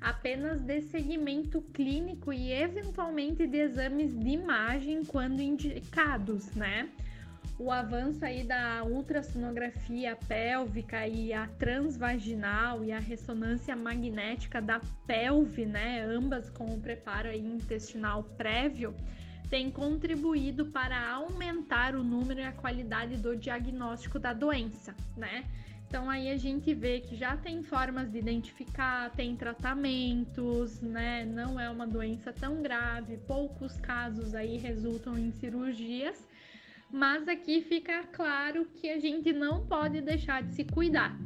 apenas 0.01 0.63
de 0.63 0.81
segmento 0.81 1.61
clínico 1.75 2.33
e 2.33 2.53
eventualmente 2.53 3.47
de 3.47 3.59
exames 3.59 4.19
de 4.19 4.31
imagem 4.31 5.05
quando 5.05 5.41
indicados, 5.41 6.55
né? 6.55 6.89
O 7.59 7.73
avanço 7.73 8.25
aí 8.25 8.45
da 8.45 8.85
ultrassonografia 8.85 10.17
pélvica 10.29 11.09
e 11.09 11.33
a 11.33 11.49
transvaginal 11.59 12.85
e 12.85 12.93
a 12.93 13.01
ressonância 13.01 13.75
magnética 13.75 14.63
da 14.63 14.81
pelve, 15.07 15.67
né, 15.67 16.05
ambas 16.05 16.49
com 16.51 16.67
o 16.67 16.81
preparo 16.81 17.33
intestinal 17.33 18.23
prévio, 18.23 18.95
tem 19.51 19.71
contribuído 19.71 20.67
para 20.67 21.11
aumentar 21.11 21.97
o 21.97 22.05
número 22.05 22.41
e 22.41 22.45
a 22.45 22.53
qualidade 22.53 23.17
do 23.17 23.35
diagnóstico 23.35 24.19
da 24.19 24.33
doença, 24.33 24.95
né? 25.17 25.45
Então 25.89 26.11
aí 26.11 26.31
a 26.31 26.37
gente 26.37 26.75
vê 26.75 27.01
que 27.01 27.17
já 27.17 27.35
tem 27.35 27.63
formas 27.63 28.13
de 28.13 28.19
identificar, 28.19 29.11
tem 29.13 29.35
tratamentos, 29.35 30.83
né? 30.83 31.25
Não 31.25 31.59
é 31.59 31.71
uma 31.71 31.87
doença 31.87 32.31
tão 32.31 32.61
grave, 32.61 33.17
poucos 33.27 33.79
casos 33.79 34.35
aí 34.35 34.59
resultam 34.59 35.19
em 35.19 35.33
cirurgias 35.33 36.28
mas 36.91 37.29
aqui 37.29 37.61
fica 37.63 38.03
claro 38.05 38.67
que 38.75 38.89
a 38.89 38.99
gente 38.99 39.33
não 39.33 39.67
pode 39.67 40.01
deixar 40.01 40.43
de 40.43 40.55
se 40.55 40.65
cuidar. 40.65 41.19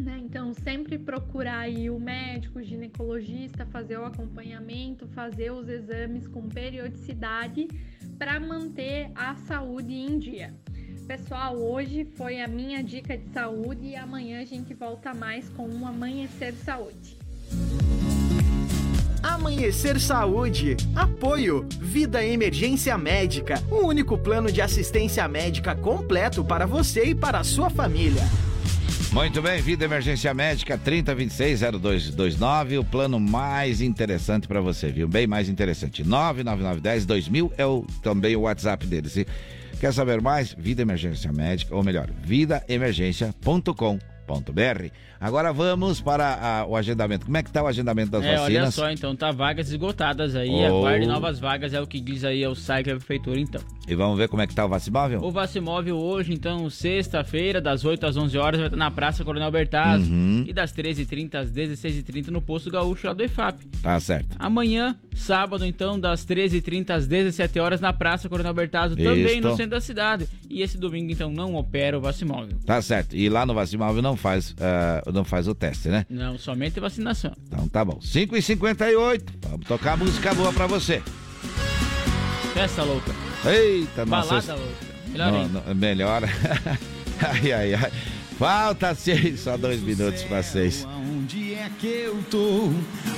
Né? 0.00 0.20
Então, 0.22 0.54
sempre 0.54 0.98
procurar 0.98 1.60
aí 1.60 1.90
o 1.90 1.98
médico, 1.98 2.58
o 2.58 2.62
ginecologista, 2.62 3.66
fazer 3.66 3.98
o 3.98 4.04
acompanhamento, 4.04 5.08
fazer 5.08 5.50
os 5.50 5.68
exames 5.68 6.26
com 6.28 6.48
periodicidade 6.48 7.68
para 8.18 8.38
manter 8.38 9.10
a 9.14 9.34
saúde 9.34 9.92
em 9.92 10.18
dia. 10.18 10.54
Pessoal, 11.06 11.56
hoje 11.56 12.04
foi 12.16 12.40
a 12.40 12.46
minha 12.46 12.82
dica 12.82 13.16
de 13.16 13.28
saúde 13.30 13.86
e 13.86 13.96
amanhã 13.96 14.40
a 14.40 14.44
gente 14.44 14.74
volta 14.74 15.14
mais 15.14 15.48
com 15.48 15.66
um 15.66 15.86
Amanhecer 15.86 16.52
Saúde. 16.54 17.16
Amanhecer 19.22 20.00
Saúde. 20.00 20.76
Apoio. 20.94 21.66
Vida 21.80 22.24
Emergência 22.24 22.96
Médica. 22.98 23.62
O 23.70 23.86
único 23.86 24.18
plano 24.18 24.50
de 24.50 24.60
assistência 24.60 25.26
médica 25.28 25.74
completo 25.74 26.44
para 26.44 26.66
você 26.66 27.04
e 27.04 27.14
para 27.14 27.38
a 27.38 27.44
sua 27.44 27.70
família. 27.70 28.22
Muito 29.12 29.40
bem, 29.40 29.62
Vida 29.62 29.86
Emergência 29.86 30.34
Médica 30.34 30.78
3026-0229, 30.78 32.78
o 32.78 32.84
plano 32.84 33.18
mais 33.18 33.80
interessante 33.80 34.46
para 34.46 34.60
você, 34.60 34.92
viu? 34.92 35.08
Bem 35.08 35.26
mais 35.26 35.48
interessante. 35.48 36.04
99910-2000 36.04 37.52
é 37.56 37.64
o, 37.64 37.86
também 38.02 38.36
o 38.36 38.42
WhatsApp 38.42 38.86
deles. 38.86 39.24
Quer 39.80 39.94
saber 39.94 40.20
mais? 40.20 40.54
Vida 40.58 40.82
Emergência 40.82 41.32
Médica, 41.32 41.74
ou 41.74 41.82
melhor, 41.82 42.10
vidaemergência.com 42.22 43.98
br 44.52 44.90
Agora 45.20 45.52
vamos 45.52 46.00
para 46.00 46.34
a, 46.34 46.66
o 46.66 46.76
agendamento. 46.76 47.26
Como 47.26 47.36
é 47.36 47.42
que 47.42 47.48
está 47.48 47.62
o 47.62 47.66
agendamento 47.66 48.10
das 48.10 48.24
é, 48.24 48.36
vacinas? 48.36 48.62
Olha 48.62 48.70
só, 48.70 48.90
então, 48.90 49.16
tá 49.16 49.32
vagas 49.32 49.68
esgotadas 49.68 50.36
aí. 50.36 50.50
Oh. 50.50 50.78
Aguarde 50.78 51.06
novas 51.06 51.38
vagas, 51.38 51.74
é 51.74 51.80
o 51.80 51.86
que 51.86 52.00
diz 52.00 52.24
aí 52.24 52.46
o 52.46 52.54
site 52.54 52.86
da 52.86 52.96
prefeitura, 52.96 53.40
então. 53.40 53.60
E 53.88 53.94
vamos 53.94 54.18
ver 54.18 54.28
como 54.28 54.42
é 54.42 54.46
que 54.46 54.54
tá 54.54 54.66
o 54.66 54.68
Vacimóvel? 54.68 55.22
O 55.22 55.30
Vacimóvel 55.30 55.96
hoje, 55.96 56.32
então, 56.32 56.68
sexta-feira, 56.68 57.58
das 57.58 57.84
8 57.84 58.06
às 58.06 58.16
11 58.16 58.36
horas, 58.36 58.60
vai 58.60 58.66
estar 58.68 58.76
na 58.76 58.90
Praça 58.90 59.24
Coronel 59.24 59.50
Bertazzo. 59.50 60.12
Uhum. 60.12 60.44
E 60.46 60.52
das 60.52 60.72
13h30 60.74 61.34
às 61.34 61.50
16h30 61.50 62.28
no 62.28 62.42
Posto 62.42 62.70
Gaúcho 62.70 63.06
lá 63.06 63.14
do 63.14 63.24
EFAP. 63.24 63.64
Tá 63.82 63.98
certo. 63.98 64.36
Amanhã, 64.38 64.94
sábado, 65.14 65.64
então, 65.64 65.98
das 65.98 66.24
13h30 66.26 66.90
às 66.90 67.06
17 67.06 67.58
horas 67.58 67.80
na 67.80 67.92
Praça 67.92 68.28
Coronel 68.28 68.52
Bertazzo, 68.52 68.94
também 68.94 69.40
no 69.40 69.56
centro 69.56 69.70
da 69.70 69.80
cidade. 69.80 70.28
E 70.50 70.60
esse 70.60 70.76
domingo, 70.76 71.10
então, 71.10 71.32
não 71.32 71.54
opera 71.54 71.96
o 71.96 72.00
Vacimóvel. 72.00 72.58
Tá 72.66 72.82
certo. 72.82 73.16
E 73.16 73.28
lá 73.30 73.46
no 73.46 73.54
Vacimóvel 73.54 74.02
não 74.02 74.16
faz, 74.16 74.50
uh, 74.50 75.07
não 75.12 75.24
faz 75.24 75.48
o 75.48 75.54
teste, 75.54 75.88
né? 75.88 76.06
Não, 76.08 76.38
somente 76.38 76.80
vacinação. 76.80 77.32
Então 77.46 77.68
tá 77.68 77.84
bom. 77.84 77.98
5h58, 77.98 79.22
vamos 79.48 79.66
tocar 79.66 79.96
música 79.96 80.34
boa 80.34 80.52
pra 80.52 80.66
você. 80.66 81.02
Festa 82.54 82.82
louca. 82.82 83.12
Eita, 83.44 84.04
nossa. 84.04 84.28
Balada 84.28 84.54
louca. 84.54 84.88
Melhor 85.08 85.32
não, 85.32 85.48
não, 85.48 85.74
melhor. 85.74 86.22
ai, 87.20 87.52
ai, 87.52 87.74
ai. 87.74 87.92
Falta 88.38 88.94
seis, 88.94 89.40
só 89.40 89.56
dois 89.56 89.80
minutos 89.80 90.22
para 90.22 90.42
seis. 90.42 90.86
Onde 90.86 91.54
é 91.54 91.68
que 91.80 91.86
eu 91.86 92.22
tô? 92.30 92.70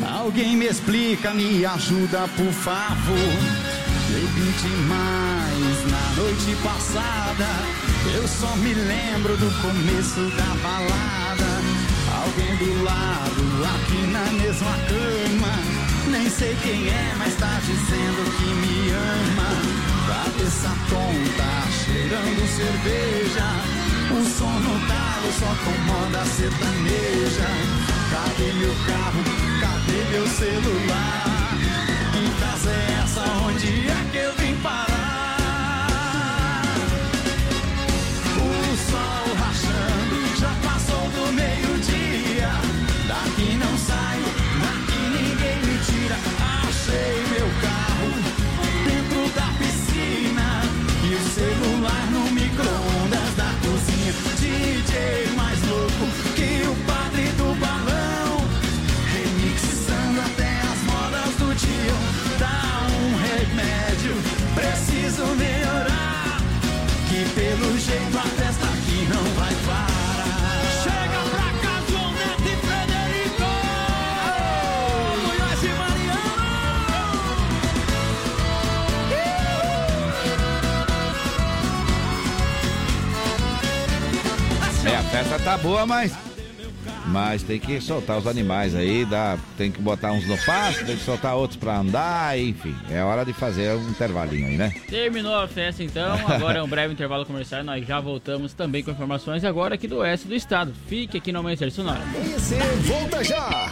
Alguém 0.06 0.56
me 0.56 0.66
explica, 0.66 1.34
me 1.34 1.64
ajuda, 1.64 2.26
por 2.36 2.52
favor. 2.52 3.16
Bebi 4.08 4.50
demais 4.62 5.90
na 5.90 6.22
noite 6.22 6.56
passada. 6.62 7.46
Eu 8.14 8.26
só 8.26 8.56
me 8.56 8.72
lembro 8.72 9.36
do 9.36 9.50
começo 9.60 10.20
da 10.36 10.54
balada. 10.62 11.59
Alguém 12.22 12.54
do 12.56 12.84
lado, 12.84 13.42
aqui 13.74 14.06
na 14.08 14.24
mesma 14.32 14.72
cama. 14.88 15.54
Nem 16.10 16.28
sei 16.28 16.54
quem 16.62 16.88
é, 16.88 17.14
mas 17.16 17.34
tá 17.36 17.58
dizendo 17.64 18.24
que 18.36 18.44
me 18.44 18.90
ama. 18.90 19.80
Cabeça 20.06 20.68
tonta, 20.90 21.70
cheirando 21.70 22.46
cerveja. 22.46 23.46
O 24.10 24.24
som 24.36 24.50
no 24.50 24.86
talo 24.86 25.32
só 25.38 25.54
comanda 25.64 26.24
sertaneja. 26.26 27.48
Cadê 28.10 28.52
meu 28.52 28.74
carro? 28.86 29.22
Cadê 29.60 30.04
meu 30.10 30.26
celular? 30.26 31.39
A 85.10 85.12
festa 85.12 85.40
tá 85.40 85.58
boa, 85.58 85.84
mas. 85.84 86.16
Mas 87.06 87.42
tem 87.42 87.58
que 87.58 87.80
soltar 87.80 88.16
os 88.16 88.28
animais 88.28 88.76
aí, 88.76 89.04
dá, 89.04 89.36
tem 89.58 89.72
que 89.72 89.82
botar 89.82 90.12
uns 90.12 90.24
no 90.28 90.38
pasto, 90.38 90.86
tem 90.86 90.96
que 90.96 91.02
soltar 91.02 91.34
outros 91.34 91.58
pra 91.58 91.78
andar, 91.78 92.38
enfim. 92.38 92.76
É 92.88 93.02
hora 93.02 93.24
de 93.24 93.32
fazer 93.32 93.74
um 93.74 93.90
intervalinho 93.90 94.46
aí, 94.46 94.56
né? 94.56 94.72
Terminou 94.88 95.34
a 95.34 95.48
festa 95.48 95.82
então, 95.82 96.14
agora 96.28 96.60
é 96.60 96.62
um 96.62 96.68
breve 96.68 96.92
intervalo 96.92 97.26
comercial, 97.26 97.64
nós 97.64 97.84
já 97.84 97.98
voltamos 97.98 98.54
também 98.54 98.84
com 98.84 98.92
informações 98.92 99.44
agora 99.44 99.74
aqui 99.74 99.88
do 99.88 99.96
oeste 99.98 100.28
do 100.28 100.34
estado. 100.34 100.72
Fique 100.86 101.18
aqui 101.18 101.32
no 101.32 101.40
Amanhecer 101.40 101.72
Sonora. 101.72 102.00
Amanhecer, 102.00 102.62
volta 102.82 103.24
já! 103.24 103.68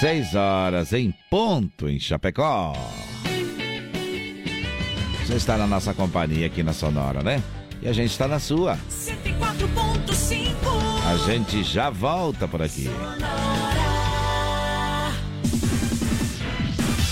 6 0.00 0.34
horas 0.34 0.92
em 0.92 1.14
ponto 1.30 1.88
em 1.88 2.00
Chapecó. 2.00 2.72
Você 5.24 5.34
está 5.34 5.56
na 5.56 5.68
nossa 5.68 5.94
companhia 5.94 6.46
aqui 6.46 6.64
na 6.64 6.72
Sonora, 6.72 7.22
né? 7.22 7.40
E 7.80 7.88
a 7.88 7.92
gente 7.92 8.10
está 8.10 8.26
na 8.26 8.40
sua. 8.40 8.76
104.5 8.90 10.43
A 11.14 11.16
gente 11.16 11.62
já 11.62 11.90
volta 11.90 12.48
por 12.48 12.60
aqui. 12.60 12.90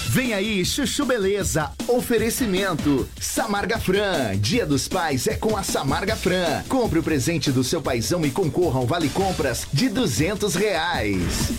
Vem 0.09 0.34
aí, 0.34 0.64
Chuchu 0.64 1.07
Beleza. 1.07 1.70
Oferecimento. 1.86 3.09
Samarga 3.20 3.78
Fran. 3.78 4.36
Dia 4.38 4.66
dos 4.66 4.88
Pais 4.88 5.28
é 5.28 5.36
com 5.36 5.57
a 5.57 5.62
Samarga 5.62 6.16
Fran. 6.16 6.64
Compre 6.68 6.98
o 6.98 7.03
presente 7.03 7.53
do 7.53 7.62
seu 7.62 7.80
paizão 7.80 8.26
e 8.26 8.30
concorra 8.32 8.80
a 8.80 8.82
um 8.82 8.86
vale 8.86 9.09
compras 9.09 9.68
de 9.72 9.88
duzentos 9.88 10.57
reais. 10.57 11.53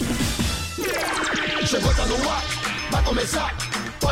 Chegou, 1.66 1.96
tá 1.96 2.06
no 2.06 2.30
ar, 2.30 2.44
vai 2.92 3.04
começar. 3.06 3.83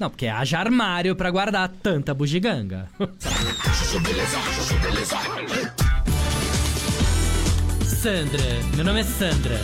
Não, 0.00 0.08
porque 0.08 0.26
haja 0.26 0.58
armário 0.58 1.14
para 1.14 1.30
guardar 1.30 1.68
tanta 1.68 2.14
bugiganga. 2.14 2.88
Sandra, 7.84 8.42
meu 8.74 8.84
nome 8.86 9.00
é 9.00 9.04
Sandra. 9.04 9.60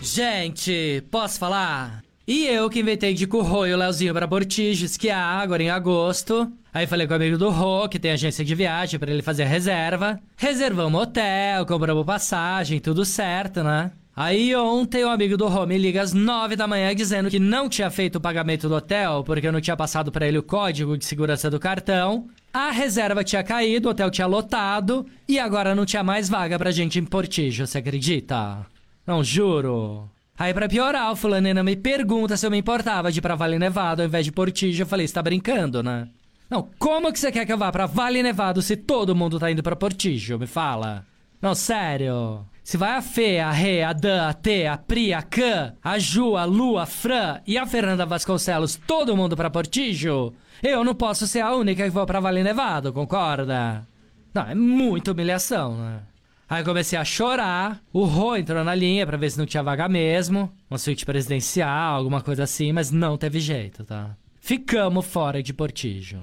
Gente, 0.00 1.04
posso 1.10 1.38
falar? 1.38 2.02
E 2.26 2.46
eu 2.46 2.70
que 2.70 2.80
inventei 2.80 3.12
de 3.12 3.26
corroio 3.26 3.74
o 3.74 3.78
Leozinho 3.78 4.14
pra 4.14 4.26
Bortijo 4.26 4.86
esquiar 4.86 5.42
agora 5.42 5.62
em 5.62 5.68
agosto. 5.68 6.50
Aí 6.72 6.86
falei 6.86 7.06
com 7.06 7.12
o 7.12 7.16
amigo 7.16 7.36
do 7.36 7.50
Rô, 7.50 7.86
que 7.90 7.98
tem 7.98 8.12
agência 8.12 8.42
de 8.42 8.54
viagem, 8.54 8.98
para 8.98 9.10
ele 9.10 9.20
fazer 9.20 9.42
a 9.42 9.46
reserva. 9.46 10.18
Reservamos 10.34 11.02
hotel, 11.02 11.66
compramos 11.66 12.06
passagem, 12.06 12.80
tudo 12.80 13.04
certo, 13.04 13.62
né? 13.62 13.90
Aí 14.20 14.52
ontem 14.56 15.04
o 15.04 15.10
amigo 15.10 15.36
do 15.36 15.46
Rô 15.46 15.64
me 15.64 15.78
liga 15.78 16.02
às 16.02 16.12
9 16.12 16.56
da 16.56 16.66
manhã 16.66 16.92
dizendo 16.92 17.30
que 17.30 17.38
não 17.38 17.68
tinha 17.68 17.88
feito 17.88 18.16
o 18.16 18.20
pagamento 18.20 18.68
do 18.68 18.74
hotel 18.74 19.22
porque 19.22 19.46
eu 19.46 19.52
não 19.52 19.60
tinha 19.60 19.76
passado 19.76 20.10
para 20.10 20.26
ele 20.26 20.38
o 20.38 20.42
código 20.42 20.98
de 20.98 21.04
segurança 21.04 21.48
do 21.48 21.60
cartão. 21.60 22.26
A 22.52 22.72
reserva 22.72 23.22
tinha 23.22 23.44
caído, 23.44 23.86
o 23.86 23.92
hotel 23.92 24.10
tinha 24.10 24.26
lotado 24.26 25.06
e 25.28 25.38
agora 25.38 25.72
não 25.72 25.86
tinha 25.86 26.02
mais 26.02 26.28
vaga 26.28 26.58
pra 26.58 26.72
gente 26.72 26.98
em 26.98 27.04
Portijo, 27.04 27.64
você 27.64 27.78
acredita? 27.78 28.66
Não, 29.06 29.22
juro. 29.22 30.10
Aí 30.36 30.52
pra 30.52 30.68
piorar, 30.68 31.12
o 31.12 31.16
fulanina 31.16 31.62
me 31.62 31.76
pergunta 31.76 32.36
se 32.36 32.44
eu 32.44 32.50
me 32.50 32.58
importava 32.58 33.12
de 33.12 33.20
ir 33.20 33.22
pra 33.22 33.36
Vale 33.36 33.56
Nevado 33.56 34.02
ao 34.02 34.08
invés 34.08 34.24
de 34.24 34.32
Portijo. 34.32 34.82
Eu 34.82 34.86
falei, 34.88 35.06
você 35.06 35.14
tá 35.14 35.22
brincando, 35.22 35.80
né? 35.80 36.08
Não, 36.50 36.68
como 36.76 37.12
que 37.12 37.20
você 37.20 37.30
quer 37.30 37.46
que 37.46 37.52
eu 37.52 37.58
vá 37.58 37.70
pra 37.70 37.86
Vale 37.86 38.20
Nevado 38.20 38.62
se 38.62 38.76
todo 38.76 39.14
mundo 39.14 39.38
tá 39.38 39.48
indo 39.48 39.62
pra 39.62 39.76
Portijo? 39.76 40.40
Me 40.40 40.48
fala. 40.48 41.06
Não, 41.40 41.54
sério. 41.54 42.44
Se 42.68 42.76
vai 42.76 42.90
a 42.90 43.00
Fê, 43.00 43.38
a 43.38 43.50
Rê, 43.50 43.82
a 43.82 43.94
Dan, 43.94 44.28
a 44.28 44.34
T, 44.34 44.66
a 44.66 44.76
Pri, 44.76 45.14
a 45.14 45.22
Can, 45.22 45.72
a 45.82 45.98
Ju, 45.98 46.36
a 46.36 46.44
Lu, 46.44 46.76
a 46.76 46.84
Fran 46.84 47.40
e 47.46 47.56
a 47.56 47.64
Fernanda 47.64 48.04
Vasconcelos, 48.04 48.78
todo 48.86 49.16
mundo 49.16 49.34
pra 49.34 49.48
Portijo, 49.48 50.34
eu 50.62 50.84
não 50.84 50.94
posso 50.94 51.26
ser 51.26 51.40
a 51.40 51.54
única 51.54 51.82
que 51.82 51.88
vou 51.88 52.04
pra 52.04 52.20
Vale 52.20 52.42
Nevado, 52.42 52.92
concorda? 52.92 53.88
Não, 54.34 54.42
é 54.42 54.54
muita 54.54 55.12
humilhação, 55.12 55.78
né? 55.78 56.00
Aí 56.46 56.62
comecei 56.62 56.98
a 56.98 57.06
chorar, 57.06 57.80
o 57.90 58.04
Rô 58.04 58.36
entrou 58.36 58.62
na 58.62 58.74
linha 58.74 59.06
pra 59.06 59.16
ver 59.16 59.30
se 59.30 59.38
não 59.38 59.46
tinha 59.46 59.62
vaga 59.62 59.88
mesmo, 59.88 60.52
uma 60.68 60.76
suíte 60.76 61.06
presidencial, 61.06 61.96
alguma 61.96 62.20
coisa 62.20 62.42
assim, 62.42 62.70
mas 62.70 62.90
não 62.90 63.16
teve 63.16 63.40
jeito, 63.40 63.82
tá? 63.82 64.14
Ficamos 64.42 65.06
fora 65.06 65.42
de 65.42 65.54
Portijo. 65.54 66.20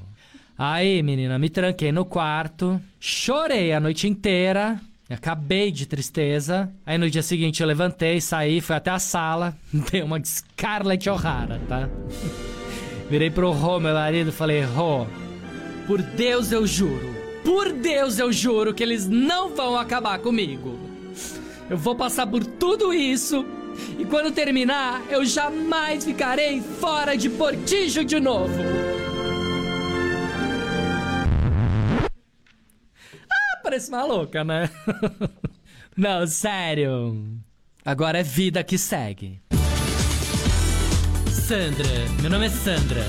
Aí, 0.55 1.01
menina, 1.01 1.39
me 1.39 1.49
tranquei 1.49 1.91
no 1.91 2.05
quarto, 2.05 2.79
chorei 2.99 3.73
a 3.73 3.79
noite 3.79 4.07
inteira, 4.07 4.79
Acabei 5.09 5.71
de 5.71 5.85
tristeza. 5.85 6.71
Aí 6.85 6.97
no 6.97 7.09
dia 7.09 7.21
seguinte 7.21 7.61
eu 7.61 7.67
levantei, 7.67 8.19
saí, 8.19 8.59
fui 8.61 8.75
até 8.75 8.91
a 8.91 8.99
sala. 8.99 9.55
Dei 9.91 10.01
uma 10.01 10.23
Scarlett 10.23 11.09
O'Hara, 11.09 11.61
tá? 11.67 11.89
Virei 13.09 13.29
pro 13.29 13.51
Rô, 13.51 13.79
meu 13.79 13.93
marido, 13.93 14.29
e 14.29 14.33
falei: 14.33 14.63
Rô, 14.63 15.05
por 15.85 16.01
Deus 16.01 16.51
eu 16.51 16.65
juro, 16.65 17.15
por 17.43 17.71
Deus 17.71 18.17
eu 18.17 18.33
juro 18.33 18.73
que 18.73 18.81
eles 18.81 19.07
não 19.07 19.55
vão 19.55 19.77
acabar 19.77 20.17
comigo. 20.19 20.79
Eu 21.69 21.77
vou 21.77 21.95
passar 21.95 22.25
por 22.25 22.43
tudo 22.43 22.93
isso 22.93 23.45
e 23.99 24.05
quando 24.05 24.31
terminar, 24.31 25.03
eu 25.09 25.25
jamais 25.25 26.03
ficarei 26.03 26.61
fora 26.61 27.15
de 27.15 27.29
Portijo 27.29 28.03
de 28.03 28.19
novo. 28.19 28.53
Parece 33.65 33.89
maluca, 33.89 34.43
né? 34.43 34.69
Não, 35.97 36.27
sério. 36.27 37.39
Agora 37.83 38.19
é 38.19 38.23
vida 38.23 38.63
que 38.63 38.77
segue. 38.77 39.41
Sandra, 41.31 41.87
meu 42.21 42.29
nome 42.29 42.45
é 42.45 42.49
Sandra. 42.49 43.01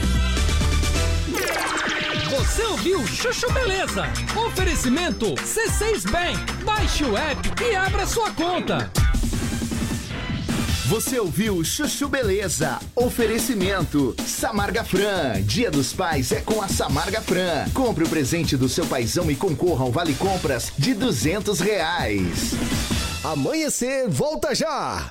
Você 2.30 2.62
ouviu 2.64 3.06
Chuchu 3.06 3.52
Beleza? 3.52 4.04
Oferecimento 4.46 5.26
C6 5.34 6.10
Bank. 6.10 6.64
Baixe 6.64 7.04
o 7.04 7.16
app 7.16 7.62
e 7.62 7.76
abra 7.76 8.06
sua 8.06 8.30
conta. 8.32 8.90
Você 10.88 11.18
ouviu 11.18 11.64
Chuchu 11.64 12.08
Beleza? 12.08 12.78
Oferecimento 12.94 14.14
Samarga 14.24 14.84
Fran. 14.84 15.42
Dia 15.42 15.68
dos 15.68 15.92
Pais 15.92 16.30
é 16.30 16.40
com 16.40 16.62
a 16.62 16.68
Samarga 16.68 17.20
Fran. 17.20 17.68
Compre 17.74 18.04
o 18.04 18.08
presente 18.08 18.56
do 18.56 18.68
seu 18.68 18.86
paizão 18.86 19.28
e 19.28 19.34
concorra 19.34 19.82
ao 19.82 19.90
Vale 19.90 20.14
Compras 20.14 20.72
de 20.78 20.94
duzentos 20.94 21.58
reais. 21.58 22.52
Amanhecer, 23.24 24.08
volta 24.08 24.54
já! 24.54 25.10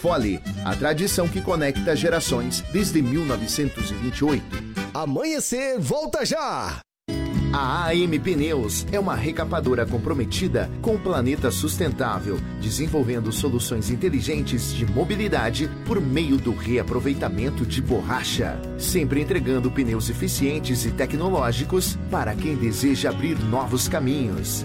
Fole, 0.00 0.40
a 0.64 0.74
tradição 0.74 1.28
que 1.28 1.42
conecta 1.42 1.94
gerações 1.94 2.62
desde 2.72 3.02
1928. 3.02 4.42
Amanhecer, 4.94 5.78
volta 5.78 6.24
já! 6.24 6.80
A 7.52 7.88
AM 7.88 8.18
Pneus 8.18 8.86
é 8.92 8.98
uma 8.98 9.14
recapadora 9.14 9.84
comprometida 9.84 10.70
com 10.80 10.94
o 10.94 10.98
planeta 10.98 11.50
sustentável, 11.50 12.38
desenvolvendo 12.62 13.30
soluções 13.30 13.90
inteligentes 13.90 14.72
de 14.72 14.86
mobilidade 14.86 15.68
por 15.84 16.00
meio 16.00 16.38
do 16.38 16.54
reaproveitamento 16.54 17.66
de 17.66 17.82
borracha, 17.82 18.58
sempre 18.78 19.20
entregando 19.20 19.70
pneus 19.70 20.08
eficientes 20.08 20.86
e 20.86 20.92
tecnológicos 20.92 21.98
para 22.10 22.34
quem 22.34 22.54
deseja 22.54 23.10
abrir 23.10 23.36
novos 23.38 23.88
caminhos. 23.88 24.64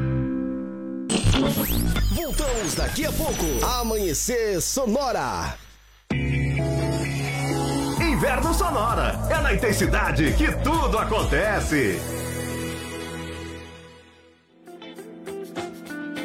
Voltamos 2.11 2.75
daqui 2.75 3.05
a 3.05 3.11
pouco. 3.11 3.65
Amanhecer 3.79 4.61
Sonora. 4.61 5.55
Inverno 7.99 8.53
Sonora. 8.53 9.19
É 9.29 9.41
na 9.41 9.53
intensidade 9.53 10.33
que 10.33 10.51
tudo 10.63 10.99
acontece. 10.99 11.99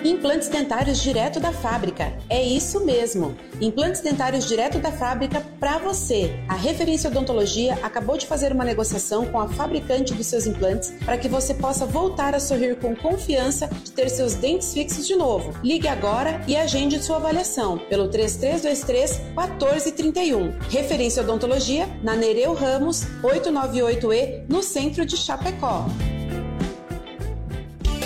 Implantes 0.06 0.46
dentários 0.46 1.02
direto 1.02 1.40
da 1.40 1.52
fábrica. 1.52 2.16
É 2.30 2.40
isso 2.40 2.84
mesmo. 2.84 3.36
Implantes 3.60 4.00
dentários 4.00 4.46
direto 4.46 4.78
da 4.78 4.92
fábrica 4.92 5.42
para 5.58 5.78
você. 5.78 6.32
A 6.48 6.54
Referência 6.54 7.10
Odontologia 7.10 7.74
acabou 7.82 8.16
de 8.16 8.24
fazer 8.24 8.52
uma 8.52 8.64
negociação 8.64 9.26
com 9.26 9.40
a 9.40 9.48
fabricante 9.48 10.14
dos 10.14 10.28
seus 10.28 10.46
implantes 10.46 10.92
para 11.04 11.18
que 11.18 11.28
você 11.28 11.54
possa 11.54 11.84
voltar 11.84 12.36
a 12.36 12.40
sorrir 12.40 12.76
com 12.76 12.94
confiança 12.94 13.66
de 13.82 13.90
ter 13.90 14.08
seus 14.08 14.34
dentes 14.34 14.72
fixos 14.72 15.08
de 15.08 15.16
novo. 15.16 15.52
Ligue 15.64 15.88
agora 15.88 16.40
e 16.46 16.56
agende 16.56 17.02
sua 17.02 17.16
avaliação 17.16 17.76
pelo 17.76 18.06
3323 18.06 19.18
1431. 19.34 20.52
Referência 20.70 21.20
Odontologia 21.24 21.88
na 22.04 22.14
Nereu 22.14 22.54
Ramos 22.54 23.04
898E 23.24 24.44
no 24.48 24.62
centro 24.62 25.04
de 25.04 25.16
Chapecó. 25.16 25.84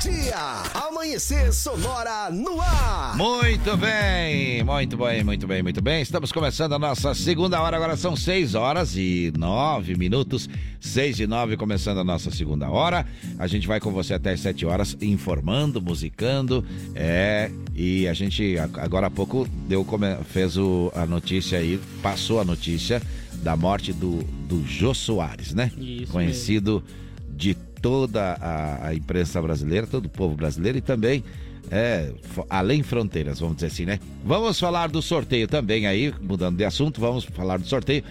Dia! 0.00 0.62
Amanhecer 0.74 1.52
Sonora 1.52 2.30
no 2.30 2.60
ar! 2.60 3.16
Muito 3.16 3.76
bem, 3.76 4.62
muito 4.62 4.96
bem, 4.96 5.24
muito 5.24 5.46
bem, 5.46 5.60
muito 5.60 5.82
bem. 5.82 6.00
Estamos 6.02 6.30
começando 6.30 6.74
a 6.74 6.78
nossa 6.78 7.14
segunda 7.14 7.60
hora, 7.60 7.76
agora 7.76 7.96
são 7.96 8.14
6 8.14 8.54
horas 8.54 8.96
e 8.96 9.32
9 9.36 9.96
minutos. 9.96 10.48
6 10.80 11.18
e 11.20 11.26
9, 11.26 11.56
começando 11.56 11.98
a 11.98 12.04
nossa 12.04 12.30
segunda 12.30 12.70
hora. 12.70 13.04
A 13.40 13.48
gente 13.48 13.66
vai 13.66 13.80
com 13.80 13.90
você 13.90 14.14
até 14.14 14.32
as 14.32 14.40
7 14.40 14.64
horas, 14.64 14.96
informando, 15.02 15.82
musicando. 15.82 16.64
É, 16.94 17.50
e 17.74 18.06
a 18.06 18.14
gente 18.14 18.56
agora 18.58 19.08
há 19.08 19.10
pouco 19.10 19.48
deu, 19.66 19.84
fez 20.28 20.56
o, 20.56 20.92
a 20.94 21.06
notícia 21.06 21.58
aí, 21.58 21.80
passou 22.00 22.40
a 22.40 22.44
notícia 22.44 23.02
da 23.42 23.56
morte 23.56 23.92
do, 23.92 24.22
do 24.48 24.64
Jô 24.64 24.94
Soares, 24.94 25.52
né? 25.52 25.72
Isso 25.76 26.12
Conhecido 26.12 26.84
mesmo. 26.86 27.36
de 27.36 27.54
toda 27.80 28.34
a, 28.40 28.88
a, 28.88 28.94
imprensa 28.94 29.40
brasileira, 29.40 29.86
todo 29.86 30.06
o 30.06 30.08
povo 30.08 30.34
brasileiro 30.34 30.78
e 30.78 30.80
também 30.80 31.24
é, 31.70 32.12
além 32.48 32.82
fronteiras, 32.82 33.40
vamos 33.40 33.56
dizer 33.56 33.66
assim, 33.66 33.84
né? 33.84 34.00
Vamos 34.24 34.58
falar 34.58 34.88
do 34.88 35.02
sorteio 35.02 35.46
também 35.46 35.86
aí, 35.86 36.14
mudando 36.20 36.56
de 36.56 36.64
assunto, 36.64 37.00
vamos 37.00 37.24
falar 37.24 37.58
do 37.58 37.66
sorteio. 37.66 38.02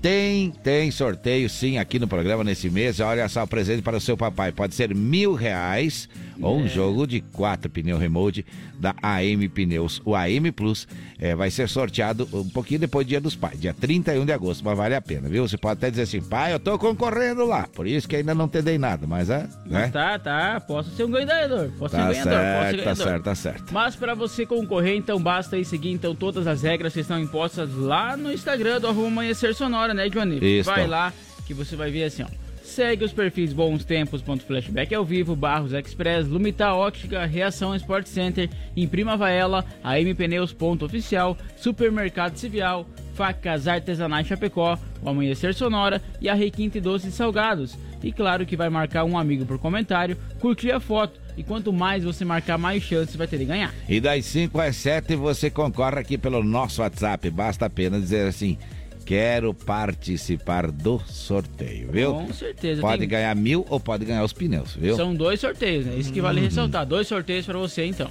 Tem, 0.00 0.50
tem 0.50 0.90
sorteio 0.90 1.48
sim 1.48 1.78
aqui 1.78 1.96
no 1.98 2.08
programa 2.08 2.42
nesse 2.42 2.68
mês. 2.68 2.98
Olha 2.98 3.28
só 3.28 3.44
o 3.44 3.46
presente 3.46 3.82
para 3.82 3.96
o 3.96 4.00
seu 4.00 4.16
papai. 4.16 4.50
Pode 4.50 4.74
ser 4.74 4.92
mil 4.92 5.32
reais 5.32 6.08
ou 6.42 6.58
um 6.58 6.68
jogo 6.68 7.06
de 7.06 7.20
quatro 7.20 7.70
pneu 7.70 7.96
remote 7.96 8.44
da 8.78 8.94
AM 9.02 9.48
Pneus. 9.48 10.02
O 10.04 10.14
AM 10.14 10.50
Plus 10.52 10.86
é, 11.18 11.34
vai 11.34 11.50
ser 11.50 11.68
sorteado 11.68 12.28
um 12.32 12.48
pouquinho 12.48 12.80
depois 12.80 13.06
do 13.06 13.10
Dia 13.10 13.20
dos 13.20 13.36
Pais, 13.36 13.60
dia 13.60 13.72
31 13.72 14.26
de 14.26 14.32
agosto, 14.32 14.64
mas 14.64 14.76
vale 14.76 14.94
a 14.94 15.00
pena, 15.00 15.28
viu? 15.28 15.46
Você 15.46 15.56
pode 15.56 15.74
até 15.74 15.90
dizer 15.90 16.02
assim, 16.02 16.20
pai, 16.20 16.52
eu 16.52 16.58
tô 16.60 16.78
concorrendo 16.78 17.44
lá, 17.46 17.68
por 17.72 17.86
isso 17.86 18.08
que 18.08 18.16
ainda 18.16 18.34
não 18.34 18.48
te 18.48 18.60
dei 18.60 18.78
nada, 18.78 19.06
mas 19.06 19.30
é. 19.30 19.48
Né? 19.64 19.88
Tá, 19.88 20.18
tá, 20.18 20.60
posso 20.60 20.90
ser 20.90 21.04
um 21.04 21.10
ganhador, 21.10 21.70
posso 21.78 21.94
tá 21.94 21.98
ser 21.98 22.04
um 22.04 22.24
ganhador, 22.24 22.32
certo, 22.32 22.58
posso 22.58 22.70
ser 22.70 22.76
Tá 22.76 22.82
ganhador. 22.84 23.06
certo, 23.06 23.22
tá 23.24 23.34
certo. 23.34 23.72
Mas 23.72 23.96
para 23.96 24.14
você 24.14 24.44
concorrer, 24.46 24.96
então 24.96 25.22
basta 25.22 25.56
aí 25.56 25.64
seguir 25.64 25.90
então 25.92 26.14
todas 26.14 26.46
as 26.46 26.62
regras 26.62 26.92
que 26.92 27.00
estão 27.00 27.20
impostas 27.20 27.72
lá 27.74 28.16
no 28.16 28.32
Instagram 28.32 28.80
do 28.80 28.88
arroba 28.88 29.08
Amanhecer 29.08 29.54
Sonora, 29.54 29.92
né, 29.94 30.08
Johnny? 30.08 30.38
Isso. 30.58 30.70
Vai 30.70 30.86
lá 30.86 31.12
que 31.46 31.52
você 31.54 31.76
vai 31.76 31.90
ver 31.90 32.04
assim, 32.04 32.22
ó. 32.22 32.41
Segue 32.72 33.04
os 33.04 33.12
perfis 33.12 33.52
Bons 33.52 33.84
Tempos.flashback 33.84 34.94
ao 34.94 35.04
vivo, 35.04 35.36
Barros 35.36 35.74
Express, 35.74 36.26
Lumita 36.26 36.72
Óptica, 36.72 37.26
Reação 37.26 37.76
Sport 37.76 38.06
Center, 38.06 38.48
Imprima 38.74 39.14
Vaela, 39.14 39.62
AM 39.84 40.14
Pneus 40.14 40.56
Oficial, 40.80 41.36
Supermercado 41.54 42.38
Civial, 42.38 42.86
Facas 43.12 43.68
Artesanais 43.68 44.26
Chapecó, 44.26 44.78
o 45.02 45.10
Amanhecer 45.10 45.52
Sonora 45.52 46.00
e 46.18 46.30
a 46.30 46.34
Requinte 46.34 46.80
Doces 46.80 47.12
Salgados. 47.12 47.76
E 48.02 48.10
claro 48.10 48.46
que 48.46 48.56
vai 48.56 48.70
marcar 48.70 49.04
um 49.04 49.18
amigo 49.18 49.44
por 49.44 49.58
comentário, 49.58 50.16
curtir 50.40 50.72
a 50.72 50.80
foto. 50.80 51.20
E 51.36 51.42
quanto 51.42 51.74
mais 51.74 52.04
você 52.04 52.24
marcar, 52.24 52.56
mais 52.56 52.82
chances 52.82 53.16
vai 53.16 53.26
ter 53.26 53.36
de 53.36 53.44
ganhar. 53.44 53.72
E 53.86 54.00
das 54.00 54.24
5 54.24 54.58
às 54.58 54.76
7 54.76 55.14
você 55.14 55.50
concorre 55.50 55.98
aqui 55.98 56.16
pelo 56.16 56.42
nosso 56.42 56.80
WhatsApp. 56.80 57.28
Basta 57.28 57.66
apenas 57.66 58.00
dizer 58.00 58.28
assim: 58.28 58.56
quero 59.04 59.52
participar 59.52 60.70
do 60.70 60.98
sorteio, 61.06 61.90
viu? 61.92 62.14
Com 62.14 62.32
certeza. 62.32 62.80
Pode 62.80 63.00
tem- 63.00 63.08
ganhar 63.08 63.34
mil 63.36 63.66
ou 63.68 63.78
pode 63.80 64.04
ganhar 64.04 64.24
os 64.24 64.32
pneus, 64.32 64.74
viu? 64.74 64.96
São 64.96 65.14
dois 65.14 65.40
sorteios, 65.40 65.84
né? 65.86 65.96
Isso 65.96 66.12
que 66.12 66.20
vale 66.20 66.40
Uhum. 66.40 66.46
ressaltar. 66.46 66.86
Dois 66.86 67.06
sorteios 67.08 67.44
para 67.46 67.58
você, 67.58 67.84
então. 67.86 68.08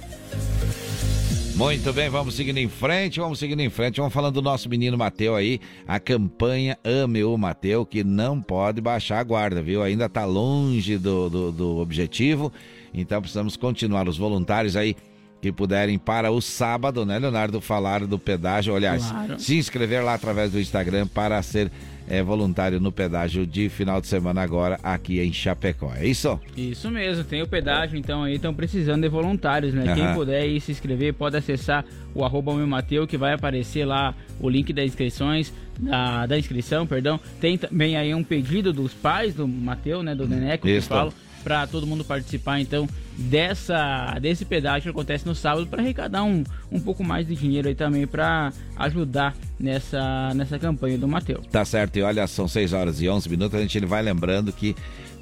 Muito 1.54 1.92
bem, 1.92 2.08
vamos 2.08 2.34
seguindo 2.34 2.56
em 2.58 2.68
frente, 2.68 3.20
vamos 3.20 3.38
seguindo 3.38 3.60
em 3.60 3.68
frente. 3.68 3.98
Vamos 3.98 4.12
falando 4.12 4.34
do 4.34 4.42
nosso 4.42 4.68
menino 4.68 4.96
Mateu 4.96 5.36
aí, 5.36 5.60
a 5.86 6.00
campanha 6.00 6.78
Ame 6.82 7.22
o 7.22 7.36
Mateu, 7.36 7.84
que 7.84 8.02
não 8.02 8.40
pode 8.40 8.80
baixar 8.80 9.18
a 9.20 9.22
guarda, 9.22 9.60
viu? 9.62 9.82
Ainda 9.82 10.08
tá 10.08 10.24
longe 10.24 10.96
do, 10.96 11.28
do, 11.28 11.52
do 11.52 11.76
objetivo, 11.78 12.50
então 12.92 13.20
precisamos 13.20 13.56
continuar. 13.56 14.08
Os 14.08 14.16
voluntários 14.16 14.76
aí 14.76 14.96
que 15.42 15.50
puderem 15.50 15.98
para 15.98 16.30
o 16.30 16.40
sábado, 16.40 17.04
né, 17.04 17.18
Leonardo, 17.18 17.60
falar 17.60 18.06
do 18.06 18.16
pedágio. 18.16 18.76
Aliás, 18.76 19.04
Claro. 19.10 19.40
se 19.40 19.56
inscrever 19.58 20.02
lá 20.04 20.14
através 20.14 20.52
do 20.52 20.60
Instagram 20.60 21.08
para 21.08 21.42
ser 21.42 21.68
é, 22.08 22.22
voluntário 22.22 22.78
no 22.78 22.92
pedágio 22.92 23.44
de 23.46 23.68
final 23.68 24.00
de 24.00 24.06
semana 24.06 24.40
agora 24.40 24.78
aqui 24.82 25.20
em 25.20 25.32
Chapecó. 25.32 25.92
É 25.96 26.06
isso? 26.06 26.38
Isso 26.56 26.88
mesmo, 26.90 27.24
tem 27.24 27.42
o 27.42 27.46
pedágio, 27.48 27.98
então 27.98 28.22
aí 28.22 28.34
estão 28.36 28.54
precisando 28.54 29.02
de 29.02 29.08
voluntários, 29.08 29.74
né? 29.74 29.92
Quem 29.94 30.04
Aham. 30.04 30.14
puder 30.14 30.46
ir 30.46 30.60
se 30.60 30.70
inscrever 30.70 31.12
pode 31.14 31.36
acessar 31.36 31.84
o 32.14 32.24
arroba 32.24 32.54
meu 32.54 32.66
Mateu, 32.66 33.04
que 33.06 33.16
vai 33.16 33.32
aparecer 33.32 33.84
lá 33.84 34.14
o 34.40 34.48
link 34.48 34.72
das 34.72 34.84
inscrições, 34.86 35.52
da, 35.78 36.24
da 36.26 36.38
inscrição, 36.38 36.86
perdão. 36.86 37.18
Tem 37.40 37.58
também 37.58 37.96
aí 37.96 38.14
um 38.14 38.22
pedido 38.22 38.72
dos 38.72 38.92
pais 38.94 39.34
do 39.34 39.48
Mateu, 39.48 40.02
né? 40.04 40.14
Do 40.14 40.28
Neneco, 40.28 40.66
que 40.66 40.80
falam, 40.82 41.12
para 41.42 41.66
todo 41.66 41.86
mundo 41.86 42.04
participar, 42.04 42.60
então, 42.60 42.88
dessa 43.16 44.16
desse 44.20 44.44
pedágio 44.44 44.82
que 44.82 44.88
acontece 44.88 45.26
no 45.26 45.34
sábado, 45.34 45.66
para 45.66 45.82
arrecadar 45.82 46.22
um, 46.22 46.44
um 46.70 46.80
pouco 46.80 47.04
mais 47.04 47.26
de 47.26 47.34
dinheiro 47.34 47.68
aí 47.68 47.74
também, 47.74 48.06
para 48.06 48.52
ajudar 48.76 49.34
nessa, 49.58 50.32
nessa 50.34 50.58
campanha 50.58 50.98
do 50.98 51.06
Mateu. 51.06 51.42
Tá 51.50 51.64
certo, 51.64 51.96
e 51.96 52.02
olha, 52.02 52.26
são 52.26 52.48
6 52.48 52.72
horas 52.72 53.00
e 53.00 53.08
11 53.08 53.28
minutos. 53.28 53.58
A 53.58 53.62
gente 53.62 53.84
vai 53.84 54.02
lembrando 54.02 54.52
que 54.52 54.74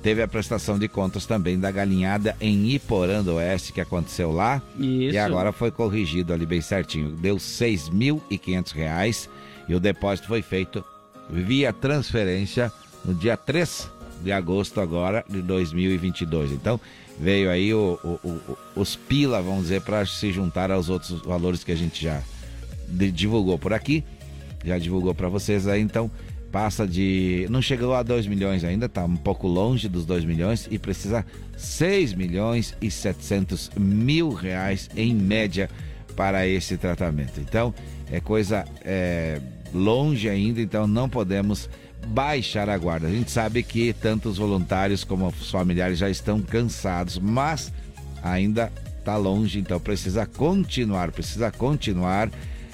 teve 0.03 0.23
a 0.23 0.29
prestação 0.29 0.79
de 0.79 0.89
contas 0.89 1.27
também 1.27 1.59
da 1.59 1.71
galinhada 1.71 2.37
em 2.41 2.71
Iporã 2.71 3.23
do 3.23 3.35
Oeste, 3.35 3.73
que 3.73 3.81
aconteceu 3.81 4.33
lá. 4.33 4.63
Isso. 4.79 5.15
E 5.15 5.19
agora 5.19 5.53
foi 5.53 5.71
corrigido 5.71 6.33
ali 6.33 6.47
bem 6.47 6.61
certinho. 6.61 7.11
Deu 7.11 7.37
6.500 7.37 8.73
reais 8.73 9.29
e 9.69 9.75
o 9.75 9.81
depósito 9.81 10.29
foi 10.29 10.43
feito 10.43 10.85
via 11.29 11.73
transferência 11.73 12.73
no 13.05 13.15
dia 13.15 13.37
3 13.37 14.00
de 14.23 14.33
agosto 14.33 14.81
agora 14.81 15.25
de 15.29 15.41
2022. 15.43 16.53
Então 16.53 16.81
veio 17.19 17.51
aí 17.51 17.73
o- 17.75 17.99
o- 18.03 18.29
o- 18.29 18.59
os 18.81 18.97
pila, 18.97 19.43
vamos 19.43 19.63
dizer, 19.65 19.83
para 19.83 20.05
se 20.07 20.33
juntar 20.33 20.71
aos 20.71 20.89
outros 20.89 21.21
valores 21.23 21.63
que 21.65 21.73
a 21.73 21.77
gente 21.77 22.03
já 22.03 22.23
divulgou 22.89 23.59
por 23.59 23.73
aqui, 23.73 24.05
já 24.65 24.79
divulgou 24.79 25.15
para 25.15 25.29
vocês 25.29 25.67
aí, 25.69 25.81
então 25.81 26.11
passa 26.51 26.87
de. 26.87 27.47
Não 27.49 27.63
chegou 27.63 27.95
a 27.95 28.03
2 28.03 28.27
milhões 28.27 28.65
ainda, 28.65 28.89
tá 28.89 29.05
um 29.05 29.17
pouco 29.17 29.47
longe 29.47 29.89
dos 29.89 30.05
2 30.05 30.25
milhões 30.25 30.67
e 30.71 30.79
precisa 30.79 31.25
6 31.57 32.13
milhões 32.13 32.75
e 32.81 32.91
700 32.91 33.71
mil 33.79 34.31
reais 34.33 34.91
em 34.97 35.15
média 35.15 35.71
para 36.17 36.47
esse 36.47 36.77
tratamento. 36.77 37.41
Então 37.41 37.73
é 38.11 38.21
coisa 38.21 38.65
é, 38.85 39.41
longe 39.73 40.29
ainda, 40.29 40.61
então 40.61 40.87
não 40.87 41.09
podemos 41.09 41.69
baixar 42.09 42.69
a 42.69 42.77
guarda. 42.77 43.07
A 43.07 43.11
gente 43.11 43.31
sabe 43.31 43.63
que 43.63 43.93
tanto 43.93 44.29
os 44.29 44.39
voluntários 44.39 45.05
como 45.05 45.27
os 45.29 45.51
familiares 45.51 45.99
já 45.99 46.09
estão 46.11 46.41
cansados, 46.41 47.19
mas 47.19 47.73
ainda 48.23 48.73
está 48.99 49.17
longe, 49.17 49.59
então 49.59 49.81
precisa 49.81 50.27
continuar, 50.27 51.11
precisa 51.13 51.51
continuar 51.51 52.31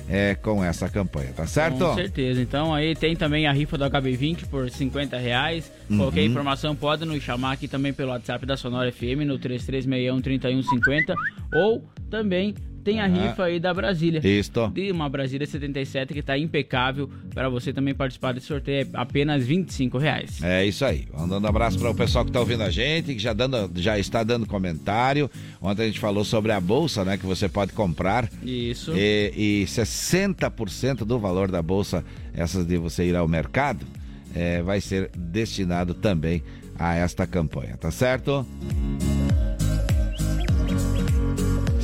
é, 0.08 0.34
com 0.36 0.62
essa 0.62 0.88
campanha, 0.88 1.32
tá 1.34 1.46
certo? 1.46 1.78
Com 1.78 1.94
certeza. 1.94 2.40
Então 2.40 2.72
aí 2.74 2.94
tem 2.94 3.14
também 3.16 3.46
a 3.46 3.52
rifa 3.52 3.76
do 3.76 3.84
HB20 3.84 4.46
por 4.46 4.70
50 4.70 5.16
reais. 5.18 5.70
Qualquer 5.96 6.20
Uhum. 6.22 6.26
informação 6.26 6.74
pode 6.76 7.04
nos 7.04 7.22
chamar 7.22 7.52
aqui 7.52 7.66
também 7.68 7.92
pelo 7.92 8.10
WhatsApp 8.10 8.44
da 8.46 8.56
Sonora 8.56 8.90
FM 8.92 9.24
no 9.26 9.38
3361-3150 9.38 11.14
ou 11.52 11.84
também 12.10 12.54
tem 12.86 13.00
a 13.00 13.06
rifa 13.08 13.46
aí 13.46 13.58
da 13.58 13.74
Brasília. 13.74 14.20
Isto. 14.24 14.68
De 14.68 14.92
uma 14.92 15.08
Brasília 15.08 15.44
77 15.44 16.14
que 16.14 16.20
está 16.20 16.38
impecável 16.38 17.10
para 17.34 17.48
você 17.48 17.72
também 17.72 17.92
participar 17.92 18.32
desse 18.32 18.46
sorteio. 18.46 18.86
É 18.86 18.88
apenas 18.94 19.44
25 19.44 19.98
reais. 19.98 20.40
É 20.40 20.64
isso 20.64 20.84
aí. 20.84 21.08
Mandando 21.12 21.44
um 21.44 21.50
abraço 21.50 21.76
para 21.80 21.90
o 21.90 21.94
pessoal 21.96 22.24
que 22.24 22.30
está 22.30 22.38
ouvindo 22.38 22.62
a 22.62 22.70
gente, 22.70 23.12
que 23.12 23.18
já, 23.18 23.32
dando, 23.32 23.72
já 23.74 23.98
está 23.98 24.22
dando 24.22 24.46
comentário. 24.46 25.28
Ontem 25.60 25.82
a 25.82 25.86
gente 25.86 25.98
falou 25.98 26.24
sobre 26.24 26.52
a 26.52 26.60
bolsa, 26.60 27.04
né? 27.04 27.18
Que 27.18 27.26
você 27.26 27.48
pode 27.48 27.72
comprar. 27.72 28.30
Isso. 28.40 28.92
E, 28.94 29.32
e 29.36 29.64
60% 29.66 30.98
do 30.98 31.18
valor 31.18 31.50
da 31.50 31.60
bolsa, 31.60 32.04
essas 32.32 32.64
de 32.64 32.78
você 32.78 33.04
ir 33.04 33.16
ao 33.16 33.26
mercado, 33.26 33.84
é, 34.32 34.62
vai 34.62 34.80
ser 34.80 35.10
destinado 35.16 35.92
também 35.92 36.40
a 36.78 36.94
esta 36.94 37.26
campanha, 37.26 37.76
tá 37.76 37.90
certo? 37.90 38.46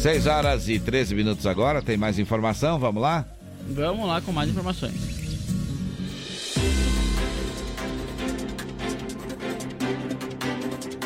6 0.03 0.27
horas 0.27 0.69
e 0.69 0.81
13 0.81 1.15
minutos 1.15 1.47
agora, 1.47 1.81
tem 1.81 1.97
mais 1.97 2.19
informação, 2.19 2.77
vamos 2.77 3.01
lá? 3.01 3.25
Vamos 3.69 4.05
lá 4.05 4.21
com 4.21 4.33
mais 4.33 4.51
informações. 4.51 5.23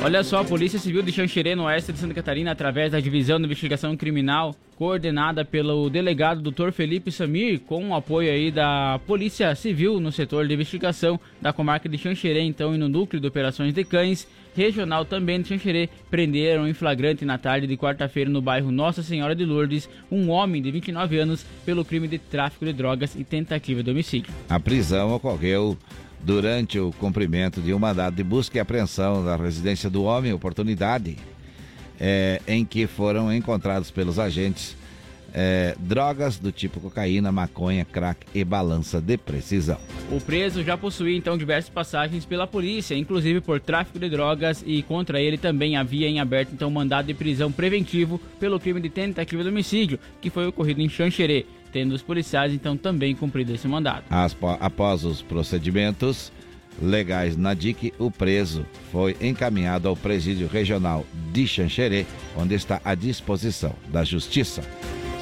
Olha 0.03 0.25
só, 0.25 0.39
a 0.39 0.45
Polícia 0.45 0.79
Civil 0.79 1.03
de 1.03 1.13
Xanxerê, 1.13 1.55
no 1.55 1.65
oeste 1.65 1.93
de 1.93 1.99
Santa 1.99 2.15
Catarina, 2.15 2.53
através 2.53 2.93
da 2.93 2.99
Divisão 2.99 3.39
de 3.39 3.45
Investigação 3.45 3.95
Criminal, 3.99 4.57
coordenada 4.77 5.45
pelo 5.45 5.91
delegado 5.91 6.51
Dr. 6.51 6.71
Felipe 6.71 7.13
Samir, 7.13 7.61
com 7.61 7.91
o 7.91 7.95
apoio 7.95 8.33
aí 8.33 8.51
da 8.51 8.99
Polícia 9.07 9.55
Civil 9.55 10.01
no 10.01 10.11
setor 10.11 10.49
de 10.49 10.55
investigação 10.55 11.21
da 11.39 11.53
comarca 11.53 11.87
de 11.87 11.99
Xanxerê, 11.99 12.41
então, 12.41 12.75
e 12.75 12.79
no 12.79 12.89
núcleo 12.89 13.21
de 13.21 13.29
operações 13.29 13.75
de 13.75 13.85
cães, 13.85 14.27
regional 14.57 15.05
também 15.05 15.41
de 15.41 15.49
Xanxerê, 15.49 15.89
prenderam 16.11 16.67
em 16.67 16.73
flagrante 16.73 17.25
na 17.25 17.37
tarde 17.37 17.67
de 17.67 17.77
quarta-feira 17.77 18.31
no 18.31 18.41
bairro 18.41 18.73
Nossa 18.73 19.03
Senhora 19.03 19.35
de 19.35 19.45
Lourdes 19.45 19.89
um 20.11 20.31
homem 20.31 20.63
de 20.63 20.71
29 20.71 21.19
anos 21.19 21.45
pelo 21.65 21.85
crime 21.85 22.09
de 22.09 22.19
tráfico 22.19 22.65
de 22.65 22.73
drogas 22.73 23.15
e 23.15 23.23
tentativa 23.23 23.83
de 23.83 23.91
homicídio. 23.91 24.33
A 24.49 24.59
prisão 24.59 25.15
ocorreu 25.15 25.77
durante 26.23 26.79
o 26.79 26.91
cumprimento 26.93 27.61
de 27.61 27.75
um 27.75 27.79
mandado 27.79 28.17
de 28.17 28.25
busca 28.25 28.57
e 28.57 28.61
apreensão 28.61 29.23
da 29.25 29.37
residência 29.37 29.91
do 29.91 30.03
homem, 30.05 30.33
oportunidade, 30.33 31.17
é, 32.01 32.41
em 32.49 32.65
que 32.65 32.87
foram 32.87 33.33
encontrados 33.33 33.91
pelos 33.91 34.19
agentes 34.19 34.77
é, 35.39 35.77
drogas 35.79 36.39
do 36.39 36.51
tipo 36.51 36.81
cocaína, 36.81 37.31
maconha, 37.31 37.85
crack 37.85 38.27
e 38.35 38.43
balança 38.43 39.03
de 39.03 39.19
precisão. 39.19 39.77
O 40.11 40.19
preso 40.19 40.65
já 40.65 40.79
possuía 40.79 41.15
então 41.15 41.37
diversas 41.37 41.69
passagens 41.69 42.25
pela 42.25 42.47
polícia, 42.47 42.95
inclusive 42.95 43.43
por 43.43 43.61
tráfico 43.61 43.99
de 43.99 44.09
drogas, 44.09 44.65
e 44.67 44.83
contra 44.83 45.21
ele 45.21 45.37
também 45.37 45.77
havia 45.77 46.09
em 46.09 46.21
aberto 46.21 46.53
então 46.55 46.71
mandado 46.71 47.09
de 47.09 47.15
prisão 47.15 47.53
preventivo 47.53 48.19
pelo 48.41 48.59
crime 48.59 48.81
de 48.81 48.89
tentativa 48.89 49.43
de 49.43 49.51
homicídio, 49.51 50.01
que 50.23 50.31
foi 50.31 50.47
ocorrido 50.47 50.81
em 50.81 50.89
Xanxerê, 50.89 51.45
tendo 51.71 51.95
os 51.95 52.01
policiais 52.01 52.55
então 52.55 52.75
também 52.75 53.15
cumprido 53.15 53.53
esse 53.53 53.69
mandado. 53.69 54.05
Após 54.61 55.05
os 55.05 55.21
procedimentos 55.21 56.33
legais 56.81 57.37
na 57.37 57.53
DIC, 57.53 57.93
o 57.99 58.11
preso 58.11 58.65
foi 58.91 59.15
encaminhado 59.21 59.87
ao 59.87 59.97
presídio 59.97 60.47
regional 60.47 61.05
de 61.31 61.47
Xanxerê, 61.47 62.07
onde 62.37 62.55
está 62.55 62.81
à 62.83 62.95
disposição 62.95 63.75
da 63.89 64.03
Justiça. 64.03 64.63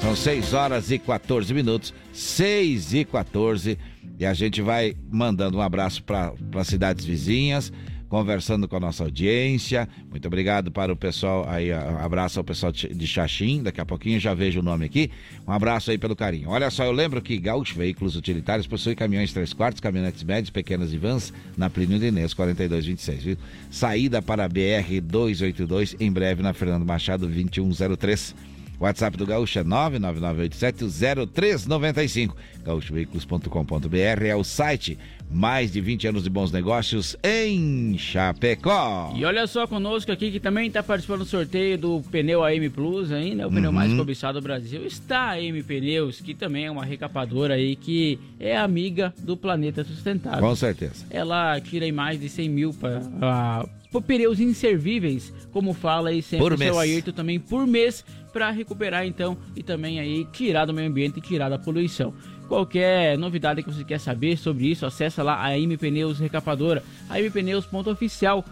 São 0.05 0.15
6 0.15 0.53
horas 0.53 0.91
e 0.91 0.99
14 0.99 1.51
minutos, 1.51 1.91
6 2.13 2.93
e 2.93 3.05
14, 3.05 3.75
e 4.19 4.23
a 4.23 4.35
gente 4.35 4.61
vai 4.61 4.95
mandando 5.09 5.57
um 5.57 5.61
abraço 5.61 6.03
para 6.03 6.31
as 6.55 6.67
cidades 6.67 7.03
vizinhas, 7.03 7.73
conversando 8.07 8.67
com 8.67 8.75
a 8.75 8.79
nossa 8.79 9.03
audiência. 9.03 9.89
Muito 10.07 10.27
obrigado 10.27 10.69
para 10.69 10.93
o 10.93 10.95
pessoal 10.95 11.49
aí, 11.49 11.71
abraço 11.71 12.39
ao 12.39 12.43
pessoal 12.43 12.71
de 12.71 12.87
de 12.87 13.07
Xaxim, 13.07 13.63
daqui 13.63 13.81
a 13.81 13.85
pouquinho 13.85 14.19
já 14.19 14.35
vejo 14.35 14.59
o 14.59 14.63
nome 14.63 14.85
aqui. 14.85 15.09
Um 15.47 15.51
abraço 15.51 15.89
aí 15.89 15.97
pelo 15.97 16.15
carinho. 16.15 16.49
Olha 16.49 16.69
só, 16.69 16.83
eu 16.83 16.91
lembro 16.91 17.19
que 17.19 17.35
Gaúcho 17.39 17.75
Veículos 17.75 18.15
Utilitários 18.15 18.67
possui 18.67 18.93
caminhões 18.93 19.33
3 19.33 19.53
quartos, 19.53 19.81
caminhonetes 19.81 20.23
médios, 20.23 20.51
pequenas 20.51 20.93
e 20.93 20.99
vans 20.99 21.33
na 21.57 21.67
Plínio 21.67 21.97
de 21.97 22.05
Inês 22.05 22.31
4226, 22.31 23.23
viu? 23.23 23.37
Saída 23.71 24.21
para 24.21 24.45
a 24.45 24.47
BR 24.47 25.01
282 25.01 25.95
em 25.99 26.11
breve 26.11 26.43
na 26.43 26.53
Fernando 26.53 26.85
Machado 26.85 27.25
2103. 27.25 28.54
WhatsApp 28.79 29.17
do 29.17 29.25
Gaúcho 29.25 29.59
é 29.59 29.63
999870395. 29.63 32.31
Gaúchoveículos.com.br 32.63 34.25
é 34.25 34.35
o 34.35 34.43
site. 34.43 34.97
Mais 35.31 35.71
de 35.71 35.81
20 35.81 36.07
anos 36.07 36.23
de 36.23 36.29
bons 36.29 36.51
negócios 36.51 37.15
em 37.23 37.97
Chapecó. 37.97 39.11
E 39.15 39.25
olha 39.25 39.47
só 39.47 39.65
conosco 39.65 40.11
aqui 40.11 40.31
que 40.31 40.39
também 40.39 40.67
está 40.67 40.83
participando 40.83 41.19
do 41.19 41.25
sorteio 41.25 41.77
do 41.79 42.01
pneu 42.11 42.43
AM 42.43 42.69
Plus 42.69 43.09
né? 43.09 43.43
O 43.45 43.49
pneu 43.49 43.69
Uhum. 43.69 43.75
mais 43.75 43.91
cobiçado 43.93 44.39
do 44.39 44.43
Brasil. 44.43 44.85
Está 44.85 45.31
a 45.31 45.31
AM 45.31 45.63
Pneus, 45.63 46.21
que 46.21 46.35
também 46.35 46.65
é 46.65 46.71
uma 46.71 46.85
recapadora 46.85 47.55
aí 47.55 47.75
que 47.75 48.19
é 48.39 48.55
amiga 48.55 49.11
do 49.19 49.35
Planeta 49.35 49.83
Sustentável. 49.83 50.39
Com 50.41 50.55
certeza. 50.55 51.05
Ela 51.09 51.59
tira 51.59 51.85
aí 51.85 51.91
mais 51.91 52.19
de 52.19 52.29
100 52.29 52.49
mil 52.49 52.71
para 52.73 53.65
pneus 54.05 54.39
inservíveis, 54.39 55.33
como 55.51 55.73
fala 55.73 56.09
aí 56.09 56.21
sempre 56.21 56.45
Por 56.45 56.53
o 56.53 56.57
seu 56.57 56.75
mês. 56.75 56.77
Ayrton 56.77 57.11
também 57.13 57.39
por 57.39 57.65
mês 57.65 58.05
para 58.35 58.51
recuperar 58.51 59.07
então 59.07 59.37
e 59.55 59.63
também 59.63 59.97
aí 59.97 60.25
tirar 60.25 60.65
do 60.65 60.73
meio 60.73 60.89
ambiente 60.89 61.19
e 61.19 61.21
tirar 61.21 61.47
da 61.47 61.57
poluição. 61.57 62.13
Qualquer 62.49 63.17
novidade 63.17 63.63
que 63.63 63.71
você 63.71 63.85
quer 63.85 63.97
saber 63.97 64.35
sobre 64.37 64.67
isso, 64.67 64.85
acessa 64.85 65.23
lá 65.23 65.41
a 65.41 65.57
M 65.57 65.77
Pneus 65.77 66.19
Recapadora, 66.19 66.83
a 67.09 67.17
mpneus.oficial, 67.17 68.43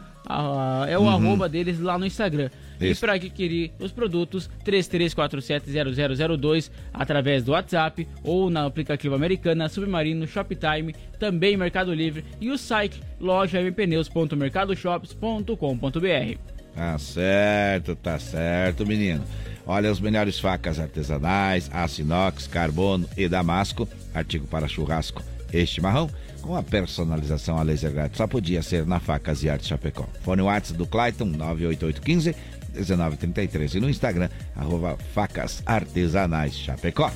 é 0.88 0.98
o 0.98 1.02
Uhum. 1.02 1.10
arroba 1.10 1.50
deles 1.50 1.82
lá 1.82 1.98
no 2.00 2.06
Instagram. 2.06 2.50
E 2.80 2.92
Isso. 2.92 3.02
para 3.02 3.16
adquirir 3.16 3.74
os 3.78 3.92
produtos, 3.92 4.50
33470002 4.66 6.72
através 6.94 7.44
do 7.44 7.52
WhatsApp 7.52 8.08
ou 8.24 8.50
na 8.50 8.66
aplicativo 8.66 9.16
Americana, 9.16 9.68
Submarino, 9.68 10.26
Shoptime, 10.26 10.96
também 11.20 11.58
Mercado 11.58 11.94
Livre 11.94 12.24
e 12.40 12.50
o 12.50 12.58
site 12.58 13.02
loja 13.20 13.62
mpneus.mercadoshops.com.br. 13.62 16.54
Tá 16.74 16.98
certo, 16.98 17.96
tá 17.96 18.18
certo, 18.18 18.86
menino. 18.86 19.24
Olha, 19.66 19.92
os 19.92 20.00
melhores 20.00 20.40
facas 20.40 20.80
artesanais, 20.80 21.70
aço 21.74 22.02
inox, 22.02 22.48
carbono 22.48 23.08
e 23.16 23.28
damasco, 23.28 23.88
artigo 24.14 24.46
para 24.48 24.68
churrasco 24.68 25.24
e 25.54 25.66
chimarrão, 25.66 26.10
com 26.42 26.56
a 26.56 26.64
personalização 26.64 27.58
a 27.58 27.64
laser 27.64 27.92
grátis. 27.92 28.18
Só 28.18 28.28
podia 28.28 28.62
ser 28.62 28.86
na 28.86 29.00
Facas 29.00 29.44
e 29.44 29.50
Arte 29.50 29.68
Chapecó. 29.68 30.08
Fone 30.22 30.42
WhatsApp 30.42 30.78
do 30.78 30.86
Clayton, 30.86 31.26
98815 31.26 32.36
1933 32.74 33.76
e 33.76 33.80
no 33.80 33.90
Instagram, 33.90 34.30
arroba 34.56 34.98
Facas 35.14 35.62
Artesanais 35.66 36.58
Chapecó. 36.58 37.12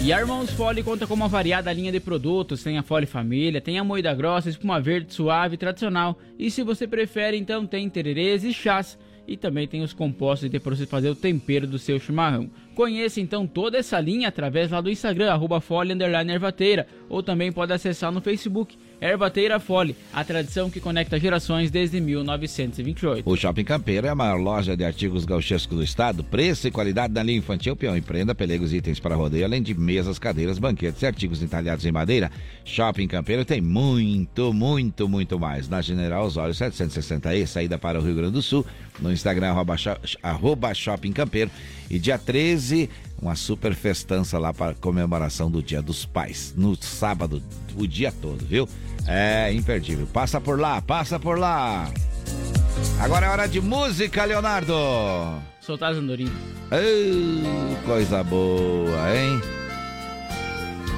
E 0.00 0.12
a 0.12 0.18
Irmãos 0.18 0.50
Fole 0.50 0.82
conta 0.82 1.06
com 1.06 1.14
uma 1.14 1.28
variada 1.28 1.72
linha 1.72 1.92
de 1.92 2.00
produtos, 2.00 2.62
tem 2.62 2.78
a 2.78 2.82
Fole 2.82 3.06
Família, 3.06 3.60
tem 3.60 3.78
a 3.78 3.84
moída 3.84 4.12
grossa, 4.12 4.48
espuma 4.48 4.80
verde 4.80 5.14
suave 5.14 5.56
tradicional 5.56 6.18
e 6.38 6.50
se 6.50 6.62
você 6.62 6.86
prefere 6.86 7.36
então 7.36 7.66
tem 7.66 7.88
tererês 7.88 8.42
e 8.42 8.52
chás 8.52 8.98
e 9.26 9.36
também 9.36 9.66
tem 9.66 9.82
os 9.82 9.92
compostos 9.92 10.48
para 10.58 10.76
você 10.76 10.86
fazer 10.86 11.08
o 11.08 11.14
tempero 11.14 11.66
do 11.66 11.78
seu 11.78 11.98
chimarrão. 11.98 12.50
Conheça 12.74 13.20
então 13.20 13.46
toda 13.46 13.78
essa 13.78 14.00
linha 14.00 14.28
através 14.28 14.70
lá 14.70 14.80
do 14.80 14.90
Instagram, 14.90 15.30
arroba 15.30 15.62
Ervateira, 16.32 16.86
ou 17.08 17.22
também 17.22 17.52
pode 17.52 17.72
acessar 17.72 18.10
no 18.10 18.20
Facebook 18.20 18.76
Ervateira 19.00 19.60
Fole, 19.60 19.94
a 20.12 20.24
tradição 20.24 20.70
que 20.70 20.80
conecta 20.80 21.20
gerações 21.20 21.70
desde 21.70 22.00
1928. 22.00 23.28
O 23.28 23.36
Shopping 23.36 23.64
Campeiro 23.64 24.06
é 24.06 24.10
a 24.10 24.14
maior 24.14 24.40
loja 24.40 24.76
de 24.76 24.84
artigos 24.84 25.24
gauchescos 25.24 25.76
do 25.76 25.84
estado, 25.84 26.24
preço 26.24 26.66
e 26.66 26.70
qualidade 26.70 27.12
na 27.12 27.22
linha 27.22 27.38
infantil, 27.38 27.76
peão 27.76 27.96
e 27.96 28.00
prenda, 28.00 28.34
pelegos 28.34 28.72
e 28.72 28.76
itens 28.78 28.98
para 28.98 29.14
rodeio, 29.14 29.44
além 29.44 29.62
de 29.62 29.74
mesas, 29.74 30.18
cadeiras, 30.18 30.58
banquetes 30.58 31.02
e 31.02 31.06
artigos 31.06 31.42
entalhados 31.42 31.84
em 31.84 31.92
madeira. 31.92 32.30
Shopping 32.64 33.06
Campeiro 33.06 33.44
tem 33.44 33.60
muito, 33.60 34.52
muito, 34.52 35.08
muito 35.08 35.38
mais. 35.38 35.68
Na 35.68 35.82
General 35.82 36.24
Osório 36.24 36.54
760E, 36.54 37.46
saída 37.46 37.78
para 37.78 38.00
o 38.00 38.02
Rio 38.02 38.14
Grande 38.14 38.32
do 38.32 38.42
Sul, 38.42 38.64
no 39.00 39.12
Instagram 39.12 39.48
arroba, 39.50 39.76
arroba 40.22 40.72
Shopping 40.72 41.12
Campeiro. 41.12 41.50
E 41.90 41.98
dia 41.98 42.18
13, 42.18 42.88
uma 43.20 43.34
super 43.34 43.74
festança 43.74 44.38
lá 44.38 44.52
para 44.52 44.74
comemoração 44.74 45.50
do 45.50 45.62
Dia 45.62 45.82
dos 45.82 46.04
Pais. 46.04 46.54
No 46.56 46.76
sábado, 46.76 47.42
o 47.76 47.86
dia 47.86 48.12
todo, 48.12 48.44
viu? 48.44 48.68
É 49.06 49.52
imperdível. 49.52 50.06
Passa 50.06 50.40
por 50.40 50.58
lá, 50.58 50.80
passa 50.80 51.18
por 51.18 51.38
lá. 51.38 51.90
Agora 53.00 53.26
é 53.26 53.28
hora 53.28 53.46
de 53.46 53.60
música, 53.60 54.24
Leonardo. 54.24 54.74
Soltar 55.60 55.92
as 55.92 55.98
andorinhas. 55.98 56.32
coisa 57.86 58.22
boa, 58.22 59.16
hein? 59.16 59.63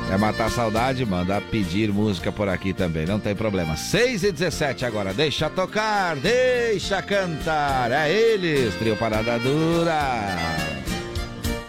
Quer 0.08 0.18
matar 0.18 0.46
a 0.46 0.50
saudade? 0.50 1.04
Manda 1.04 1.40
pedir 1.40 1.92
música 1.92 2.30
por 2.30 2.48
aqui 2.48 2.72
também, 2.72 3.06
não 3.06 3.18
tem 3.18 3.34
problema. 3.34 3.76
6 3.76 4.22
e 4.22 4.32
17 4.32 4.84
agora, 4.84 5.12
deixa 5.12 5.50
tocar, 5.50 6.14
deixa 6.16 7.02
cantar. 7.02 7.90
É 7.90 8.10
eles, 8.10 8.74
trio 8.76 8.96
Parada 8.96 9.38
Dura. 9.38 10.36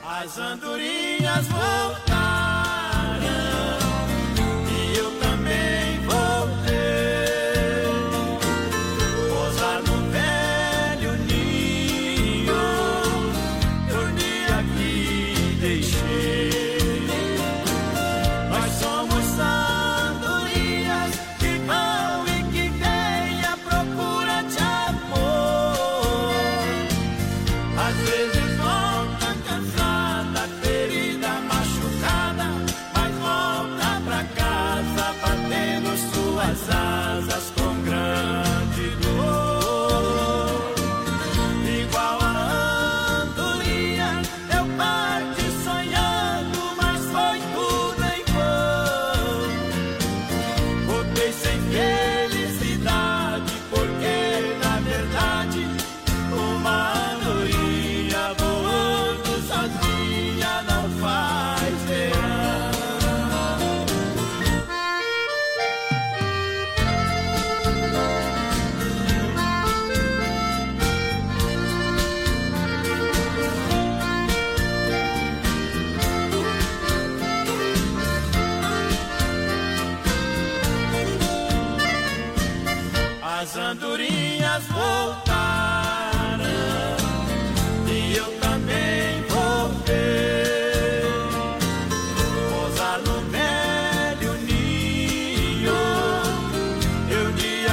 As 0.03 0.37
andorinhas 0.37 1.47
voltaram. 1.47 2.16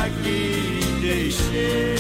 Andorinha 0.06 0.84
não 1.04 1.93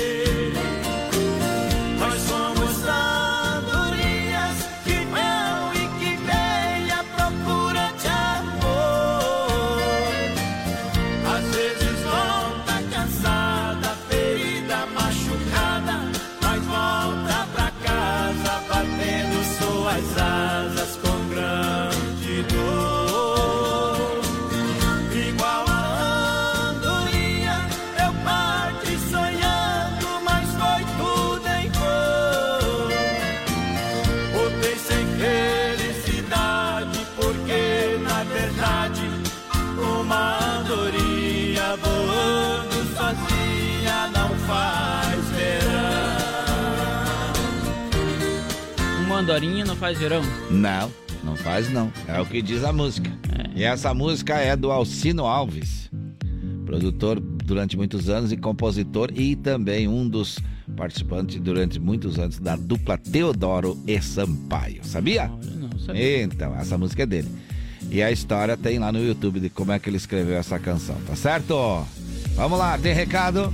faz 49.84 49.98
verão? 49.98 50.22
Não, 50.50 50.90
não 51.22 51.36
faz 51.36 51.70
não. 51.70 51.92
É 52.08 52.18
o 52.18 52.24
que 52.24 52.40
diz 52.40 52.64
a 52.64 52.72
música. 52.72 53.10
É. 53.38 53.60
E 53.60 53.64
essa 53.64 53.92
música 53.92 54.38
é 54.38 54.56
do 54.56 54.72
Alcino 54.72 55.26
Alves, 55.26 55.90
produtor 56.64 57.20
durante 57.20 57.76
muitos 57.76 58.08
anos 58.08 58.32
e 58.32 58.36
compositor 58.38 59.10
e 59.14 59.36
também 59.36 59.86
um 59.86 60.08
dos 60.08 60.38
participantes 60.74 61.38
durante 61.38 61.78
muitos 61.78 62.18
anos 62.18 62.38
da 62.38 62.56
dupla 62.56 62.96
Teodoro 62.96 63.78
e 63.86 64.00
Sampaio. 64.00 64.82
Sabia? 64.84 65.28
Não, 65.28 65.68
não 65.68 65.78
sabia. 65.78 66.22
Então, 66.22 66.56
essa 66.56 66.78
música 66.78 67.02
é 67.02 67.06
dele. 67.06 67.28
E 67.90 68.02
a 68.02 68.10
história 68.10 68.56
tem 68.56 68.78
lá 68.78 68.90
no 68.90 69.04
YouTube 69.04 69.38
de 69.38 69.50
como 69.50 69.70
é 69.70 69.78
que 69.78 69.90
ele 69.90 69.98
escreveu 69.98 70.38
essa 70.38 70.58
canção, 70.58 70.96
tá 71.06 71.14
certo? 71.14 71.84
Vamos 72.34 72.58
lá, 72.58 72.78
tem 72.78 72.94
recado? 72.94 73.52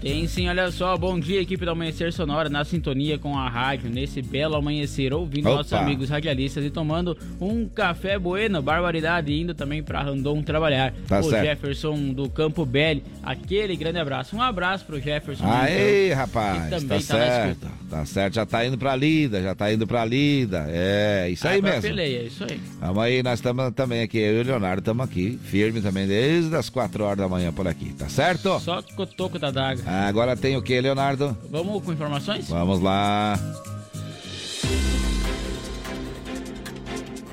Tem 0.00 0.28
sim, 0.28 0.48
olha 0.48 0.70
só, 0.70 0.96
bom 0.96 1.18
dia, 1.18 1.40
equipe 1.40 1.64
do 1.64 1.72
Amanhecer 1.72 2.12
Sonora, 2.12 2.48
na 2.48 2.64
sintonia 2.64 3.18
com 3.18 3.36
a 3.36 3.48
rádio, 3.48 3.90
nesse 3.90 4.22
belo 4.22 4.54
amanhecer, 4.54 5.12
ouvindo 5.12 5.48
Opa. 5.48 5.56
nossos 5.56 5.72
amigos 5.72 6.08
radialistas 6.08 6.64
e 6.64 6.70
tomando 6.70 7.18
um 7.40 7.66
café 7.68 8.16
bueno, 8.16 8.62
barbaridade, 8.62 9.32
indo 9.32 9.54
também 9.54 9.82
para 9.82 10.00
Randon 10.00 10.40
trabalhar. 10.42 10.94
Tá 11.08 11.18
o 11.18 11.24
certo. 11.24 11.44
Jefferson 11.44 12.12
do 12.12 12.28
Campo 12.28 12.64
Belli, 12.64 13.02
aquele 13.24 13.74
grande 13.76 13.98
abraço. 13.98 14.36
Um 14.36 14.42
abraço 14.42 14.84
pro 14.84 15.00
Jefferson. 15.00 15.44
Aí, 15.44 16.06
então, 16.06 16.18
rapaz, 16.18 16.70
tá, 16.70 16.80
tá 16.88 17.00
certo. 17.00 17.68
Tá 17.90 18.04
certo, 18.04 18.34
já 18.34 18.46
tá 18.46 18.64
indo 18.64 18.78
pra 18.78 18.94
lida, 18.94 19.42
já 19.42 19.54
tá 19.54 19.72
indo 19.72 19.86
pra 19.86 20.04
lida. 20.04 20.66
É, 20.68 21.28
isso 21.30 21.48
aí, 21.48 21.60
mesmo. 21.60 21.82
Peleia, 21.82 22.18
é 22.18 22.24
isso 22.24 22.44
aí. 22.44 22.60
Vamos 22.78 23.02
aí, 23.02 23.22
nós 23.22 23.38
estamos 23.38 23.72
também 23.74 24.02
aqui, 24.02 24.18
eu 24.18 24.38
e 24.38 24.40
o 24.42 24.44
Leonardo 24.44 24.80
estamos 24.80 25.04
aqui, 25.04 25.38
firme 25.42 25.80
também, 25.80 26.06
desde 26.06 26.54
as 26.54 26.68
4 26.68 27.02
horas 27.02 27.18
da 27.18 27.28
manhã 27.28 27.52
por 27.52 27.66
aqui, 27.66 27.92
tá 27.94 28.08
certo? 28.08 28.60
Só 28.60 28.80
cotoco 28.94 29.38
da 29.38 29.50
daga. 29.50 29.87
Agora 29.88 30.36
tem 30.36 30.54
o 30.54 30.62
que, 30.62 30.78
Leonardo? 30.78 31.34
Vamos 31.50 31.82
com 31.82 31.92
informações? 31.92 32.48
Vamos 32.48 32.80
lá. 32.80 33.38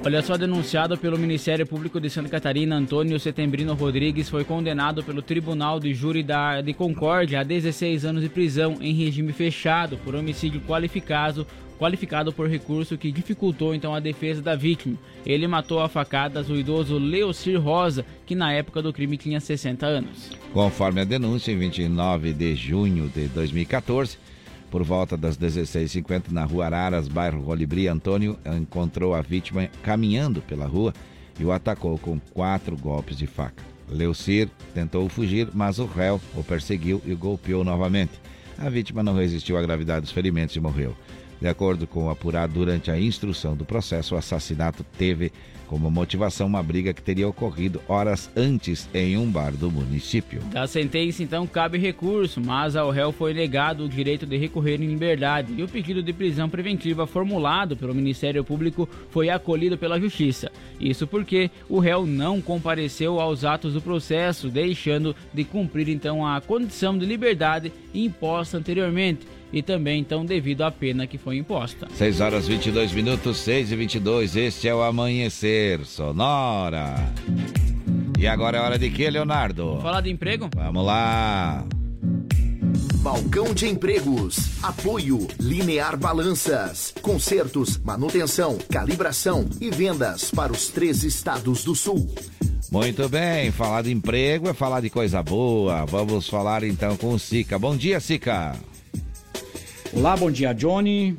Olha 0.06 0.22
só, 0.22 0.38
denunciado 0.38 0.96
pelo 0.98 1.18
Ministério 1.18 1.66
Público 1.66 2.00
de 2.00 2.12
Santa 2.12 2.30
Catarina, 2.30 2.76
Antônio 2.76 3.20
Setembrino 3.20 3.74
Rodrigues 3.74 4.30
foi 4.30 4.44
condenado 4.44 5.04
pelo 5.04 5.22
Tribunal 5.22 5.80
de 5.80 5.94
Júri 5.96 6.22
da, 6.22 6.62
de 6.62 6.74
Concórdia 6.76 7.40
a 7.40 7.44
16 7.44 8.06
anos 8.06 8.22
de 8.22 8.30
prisão 8.30 8.78
em 8.80 8.94
regime 8.94 9.34
fechado 9.34 9.98
por 9.98 10.14
homicídio 10.14 10.62
qualificado 10.62 11.46
qualificado 11.78 12.32
por 12.32 12.50
recurso 12.50 12.98
que 12.98 13.12
dificultou 13.12 13.74
então 13.74 13.94
a 13.94 14.00
defesa 14.00 14.42
da 14.42 14.56
vítima. 14.56 14.98
Ele 15.26 15.48
matou 15.48 15.80
a 15.80 15.90
facadas 15.90 16.50
o 16.50 16.56
idoso 16.56 16.98
Leocir 16.98 17.60
Rosa, 17.60 18.06
que 18.26 18.36
na 18.36 18.54
época 18.54 18.82
do 18.82 18.94
crime 18.94 19.18
tinha 19.18 19.40
60 19.40 19.86
anos. 19.86 20.32
Conforme 20.54 21.02
a 21.02 21.04
denúncia, 21.04 21.52
em 21.52 21.58
29 21.58 22.34
de 22.34 22.56
junho 22.56 23.10
de 23.10 23.28
2014, 23.28 24.18
por 24.70 24.84
volta 24.84 25.16
das 25.16 25.38
16h50, 25.38 26.32
na 26.32 26.44
rua 26.44 26.66
Araras, 26.66 27.08
bairro 27.08 27.42
Rolibri, 27.42 27.88
Antônio 27.88 28.38
encontrou 28.46 29.14
a 29.14 29.22
vítima 29.22 29.70
caminhando 29.84 30.42
pela 30.42 30.66
rua 30.66 30.94
e 31.40 31.46
o 31.46 31.52
atacou 31.52 31.98
com 31.98 32.20
quatro 32.34 32.76
golpes 32.78 33.18
de 33.18 33.28
faca. 33.28 33.64
Leucir 33.88 34.50
tentou 34.74 35.08
fugir, 35.08 35.50
mas 35.54 35.80
o 35.80 35.86
réu 35.86 36.20
o 36.36 36.44
perseguiu 36.44 37.02
e 37.06 37.14
golpeou 37.14 37.64
novamente. 37.64 38.14
A 38.58 38.70
vítima 38.70 39.04
não 39.04 39.14
resistiu 39.14 39.58
à 39.58 39.62
gravidade 39.62 40.02
dos 40.02 40.12
ferimentos 40.12 40.56
e 40.56 40.60
morreu. 40.60 40.96
De 41.46 41.50
acordo 41.50 41.86
com 41.86 42.06
o 42.06 42.10
apurado 42.10 42.54
durante 42.54 42.90
a 42.90 43.00
instrução 43.00 43.56
do 43.56 43.64
processo, 43.64 44.16
o 44.16 44.18
assassinato 44.18 44.84
teve 44.98 45.32
como 45.68 45.92
motivação 45.92 46.48
uma 46.48 46.64
briga 46.64 46.92
que 46.92 47.04
teria 47.04 47.28
ocorrido 47.28 47.80
horas 47.88 48.32
antes 48.36 48.90
em 48.92 49.16
um 49.16 49.30
bar 49.30 49.52
do 49.52 49.70
município. 49.70 50.40
Da 50.52 50.66
sentença, 50.66 51.22
então, 51.22 51.46
cabe 51.46 51.78
recurso, 51.78 52.42
mas 52.42 52.76
ao 52.76 52.90
réu 52.90 53.12
foi 53.12 53.32
negado 53.32 53.86
o 53.86 53.90
direito 53.90 54.26
de 54.26 54.38
recorrer 54.38 54.82
em 54.82 54.88
liberdade 54.88 55.54
e 55.56 55.62
o 55.62 55.68
pedido 55.68 56.02
de 56.02 56.12
prisão 56.12 56.50
preventiva 56.50 57.06
formulado 57.06 57.78
pelo 57.78 57.94
Ministério 57.94 58.44
Público 58.44 58.90
foi 59.12 59.30
acolhido 59.30 59.78
pela 59.78 60.00
Justiça. 60.00 60.52
Isso 60.80 61.06
porque 61.06 61.52
o 61.70 61.78
réu 61.78 62.08
não 62.08 62.42
compareceu 62.42 63.20
aos 63.20 63.46
atos 63.46 63.74
do 63.74 63.82
processo, 63.82 64.50
deixando 64.50 65.16
de 65.32 65.44
cumprir 65.44 65.90
então 65.90 66.26
a 66.26 66.42
condição 66.42 66.98
de 66.98 67.06
liberdade 67.06 67.72
imposta 67.94 68.58
anteriormente 68.58 69.28
e 69.52 69.62
também 69.62 70.00
então 70.00 70.26
devido 70.26 70.64
à 70.64 70.72
pena 70.72 71.08
que 71.08 71.18
foi 71.18 71.38
imposta. 71.38 71.88
6 71.94 72.22
horas 72.22 72.48
22 72.48 72.92
minutos, 72.92 73.38
6 73.38 73.72
e 73.72 73.76
22, 73.76 74.36
este 74.36 74.68
é 74.68 74.76
o 74.76 74.82
Amanhecer 74.82 75.86
Sonora. 75.86 76.96
E 78.18 78.28
agora 78.28 78.58
é 78.58 78.62
hora 78.62 78.80
de 78.80 78.90
quê, 78.90 79.10
Leonardo? 79.10 79.80
Falar 79.82 80.02
de 80.02 80.10
emprego? 80.10 80.50
Vamos 80.56 80.86
lá. 80.86 81.66
Balcão 83.06 83.54
de 83.54 83.68
Empregos. 83.68 84.64
Apoio 84.64 85.28
Linear 85.40 85.96
Balanças. 85.96 86.92
Consertos, 87.04 87.78
manutenção, 87.78 88.58
calibração 88.72 89.48
e 89.62 89.70
vendas 89.70 90.32
para 90.32 90.52
os 90.52 90.70
três 90.70 91.04
estados 91.04 91.64
do 91.64 91.76
sul. 91.76 92.12
Muito 92.72 93.08
bem, 93.08 93.52
falar 93.52 93.84
de 93.84 93.92
emprego 93.92 94.50
é 94.50 94.54
falar 94.56 94.82
de 94.82 94.90
coisa 94.90 95.22
boa. 95.22 95.86
Vamos 95.86 96.28
falar 96.28 96.64
então 96.64 96.98
com 96.98 97.14
o 97.14 97.20
Sica. 97.20 97.60
Bom 97.60 97.78
dia, 97.78 98.00
Sica. 98.00 98.56
Olá, 99.96 100.18
bom 100.18 100.30
dia, 100.30 100.52
Johnny. 100.52 101.16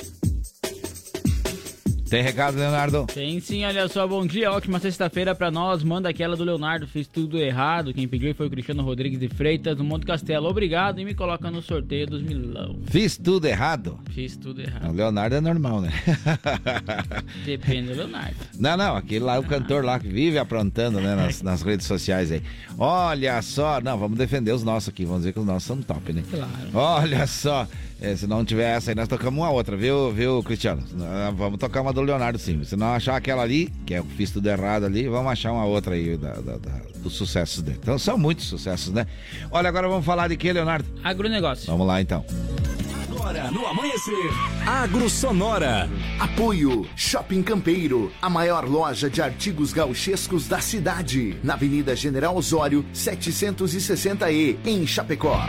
Tem 2.17 2.23
recado, 2.23 2.57
Leonardo? 2.57 3.07
Tem 3.13 3.39
sim, 3.41 3.63
olha 3.67 3.87
só, 3.89 4.09
bom 4.09 4.27
dia, 4.27 4.51
ótima 4.51 4.79
sexta-feira 4.79 5.35
pra 5.35 5.51
nós. 5.51 5.83
Manda 5.83 6.09
aquela 6.09 6.35
do 6.35 6.45
Leonardo, 6.45 6.87
fiz 6.87 7.07
tudo 7.07 7.37
errado. 7.37 7.93
Quem 7.93 8.09
pediu 8.09 8.35
foi 8.35 8.47
o 8.47 8.51
Cristiano 8.51 8.83
Rodrigues 8.83 9.21
de 9.21 9.29
Freitas, 9.29 9.77
do 9.77 9.85
Monte 9.85 10.07
Castelo. 10.07 10.49
Obrigado 10.49 10.99
e 10.99 11.05
me 11.05 11.13
coloca 11.13 11.51
no 11.51 11.61
sorteio 11.61 12.07
dos 12.07 12.23
milão. 12.23 12.79
Fiz 12.87 13.19
tudo 13.19 13.47
errado? 13.47 14.01
Fiz 14.13 14.35
tudo 14.35 14.63
errado. 14.63 14.89
O 14.89 14.93
Leonardo 14.93 15.37
é 15.37 15.43
normal, 15.43 15.83
né? 15.83 15.93
Depende 17.45 17.89
do 17.89 17.97
Leonardo. 17.97 18.37
Não, 18.59 18.79
não, 18.79 18.97
aquele 18.97 19.23
lá 19.23 19.35
é 19.35 19.39
o 19.39 19.45
cantor 19.45 19.85
lá 19.85 20.01
que 20.01 20.09
vive 20.09 20.39
aprontando, 20.39 20.99
né, 21.03 21.15
nas, 21.15 21.43
nas 21.43 21.61
redes 21.61 21.87
sociais 21.87 22.33
aí. 22.33 22.41
Olha 22.79 23.43
só, 23.43 23.79
não, 23.83 23.99
vamos 23.99 24.17
defender 24.17 24.53
os 24.53 24.65
nossos 24.65 24.89
aqui, 24.89 25.05
vamos 25.05 25.21
dizer 25.21 25.35
que 25.35 25.39
os 25.39 25.45
nossos 25.45 25.65
são 25.65 25.83
top, 25.83 26.15
né? 26.15 26.23
Claro. 26.31 26.51
Olha 26.73 27.27
só. 27.27 27.69
É, 28.01 28.15
se 28.15 28.27
não 28.27 28.45
tiver 28.45 28.77
essa 28.77 28.91
aí, 28.91 28.95
nós 28.95 29.09
tocamos 29.09 29.43
uma 29.43 29.51
outra, 29.51 29.77
viu, 29.77 30.13
viu, 30.13 30.43
Cristiano? 30.43 30.83
Vamos 31.37 31.59
tocar 31.59 31.81
uma 31.81 31.93
do 31.93 32.03
Leonardo 32.03 32.39
sim. 32.39 32.63
Se 32.63 32.77
não 32.77 32.89
achar 32.89 33.17
aquela 33.17 33.43
ali, 33.43 33.73
que 33.87 33.95
é 33.95 34.01
o 34.01 34.05
fiz 34.05 34.31
tudo 34.31 34.49
errado 34.49 34.85
ali, 34.85 35.09
vamos 35.09 35.33
achar 35.33 35.53
uma 35.53 35.65
outra 35.65 35.95
aí 35.95 36.17
da, 36.17 36.35
da, 36.35 36.57
da, 36.59 36.81
dos 36.97 37.15
sucessos 37.15 37.63
dele. 37.63 37.79
Então 37.83 37.99
são 37.99 38.19
muitos 38.19 38.47
sucessos, 38.47 38.93
né? 38.93 39.07
Olha, 39.51 39.69
agora 39.69 39.89
vamos 39.89 40.05
falar 40.05 40.29
de 40.29 40.37
que, 40.37 40.53
Leonardo? 40.53 40.87
Agronegócio. 41.03 41.67
Vamos 41.67 41.87
lá 41.87 42.01
então. 42.01 42.25
Agora, 43.09 43.51
no 43.51 43.67
amanhecer, 43.67 44.31
Agro 44.67 45.09
Sonora. 45.09 45.89
Apoio 46.21 46.87
Shopping 46.95 47.43
Campeiro, 47.43 48.13
a 48.21 48.29
maior 48.29 48.69
loja 48.69 49.09
de 49.09 49.23
artigos 49.23 49.73
gauchescos 49.73 50.47
da 50.47 50.61
cidade, 50.61 51.37
na 51.43 51.55
Avenida 51.55 51.97
General 51.97 52.37
Osório, 52.37 52.85
760E, 52.95 54.59
em 54.65 54.87
Chapecó. 54.87 55.41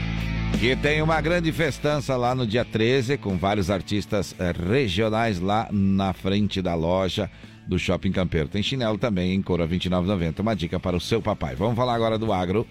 Que 0.59 0.75
tem 0.75 1.01
uma 1.03 1.21
grande 1.21 1.51
festança 1.51 2.17
lá 2.17 2.33
no 2.33 2.47
dia 2.47 2.65
13, 2.65 3.17
com 3.17 3.37
vários 3.37 3.69
artistas 3.69 4.35
eh, 4.39 4.51
regionais 4.51 5.39
lá 5.39 5.67
na 5.71 6.13
frente 6.13 6.61
da 6.61 6.73
loja 6.73 7.29
do 7.67 7.77
Shopping 7.77 8.11
Campeiro. 8.11 8.47
Tem 8.47 8.63
chinelo 8.63 8.97
também 8.97 9.33
em 9.33 9.41
couro 9.41 9.61
a 9.61 9.65
R$ 9.67 9.77
29,90. 9.77 10.39
Uma 10.39 10.55
dica 10.55 10.79
para 10.79 10.97
o 10.97 11.01
seu 11.01 11.21
papai. 11.21 11.55
Vamos 11.55 11.75
falar 11.75 11.93
agora 11.93 12.17
do 12.17 12.33
agro. 12.33 12.65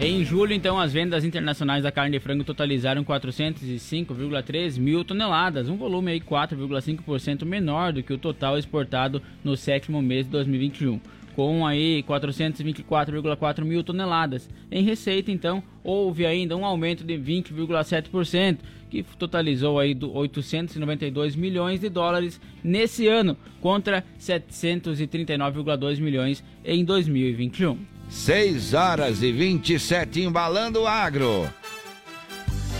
Em 0.00 0.24
julho, 0.24 0.52
então, 0.52 0.80
as 0.80 0.92
vendas 0.92 1.24
internacionais 1.24 1.84
da 1.84 1.92
carne 1.92 2.18
de 2.18 2.22
frango 2.22 2.42
totalizaram 2.42 3.04
405,3 3.04 4.78
mil 4.78 5.04
toneladas, 5.04 5.68
um 5.68 5.76
volume 5.76 6.12
aí 6.12 6.20
4,5% 6.20 7.44
menor 7.44 7.92
do 7.92 8.02
que 8.02 8.12
o 8.12 8.18
total 8.18 8.58
exportado 8.58 9.22
no 9.44 9.56
sétimo 9.56 10.02
mês 10.02 10.26
de 10.26 10.32
2021, 10.32 11.00
com 11.36 11.64
aí 11.64 12.02
424,4 12.02 13.64
mil 13.64 13.84
toneladas. 13.84 14.50
Em 14.72 14.82
receita, 14.82 15.30
então, 15.30 15.62
houve 15.84 16.26
ainda 16.26 16.56
um 16.56 16.64
aumento 16.64 17.04
de 17.04 17.14
20,7%, 17.14 18.58
que 18.90 19.04
totalizou 19.16 19.78
aí 19.78 19.96
892 20.00 21.36
milhões 21.36 21.80
de 21.80 21.88
dólares 21.88 22.40
nesse 22.62 23.06
ano, 23.06 23.36
contra 23.60 24.04
739,2 24.18 26.00
milhões 26.00 26.44
em 26.64 26.84
2021. 26.84 27.91
6 28.12 28.74
horas 28.74 29.22
e 29.22 29.32
27, 29.32 30.20
embalando 30.22 30.82
o 30.82 30.86
agro. 30.86 31.48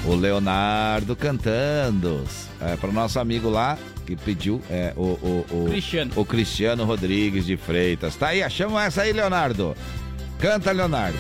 O 0.04 0.14
Leonardo 0.14 1.16
cantando. 1.16 2.24
É, 2.60 2.76
para 2.76 2.90
o 2.90 2.92
nosso 2.92 3.18
amigo 3.18 3.48
lá, 3.48 3.78
que 4.06 4.14
pediu, 4.14 4.60
é, 4.70 4.92
o, 4.94 5.00
o, 5.02 5.46
o, 5.50 5.68
Cristiano. 5.70 6.12
o 6.14 6.24
Cristiano 6.24 6.84
Rodrigues 6.84 7.46
de 7.46 7.56
Freitas. 7.56 8.14
Tá 8.14 8.28
aí, 8.28 8.42
achamos 8.42 8.80
essa 8.80 9.02
aí, 9.02 9.12
Leonardo. 9.12 9.74
Canta, 10.38 10.70
Leonardo. 10.70 11.18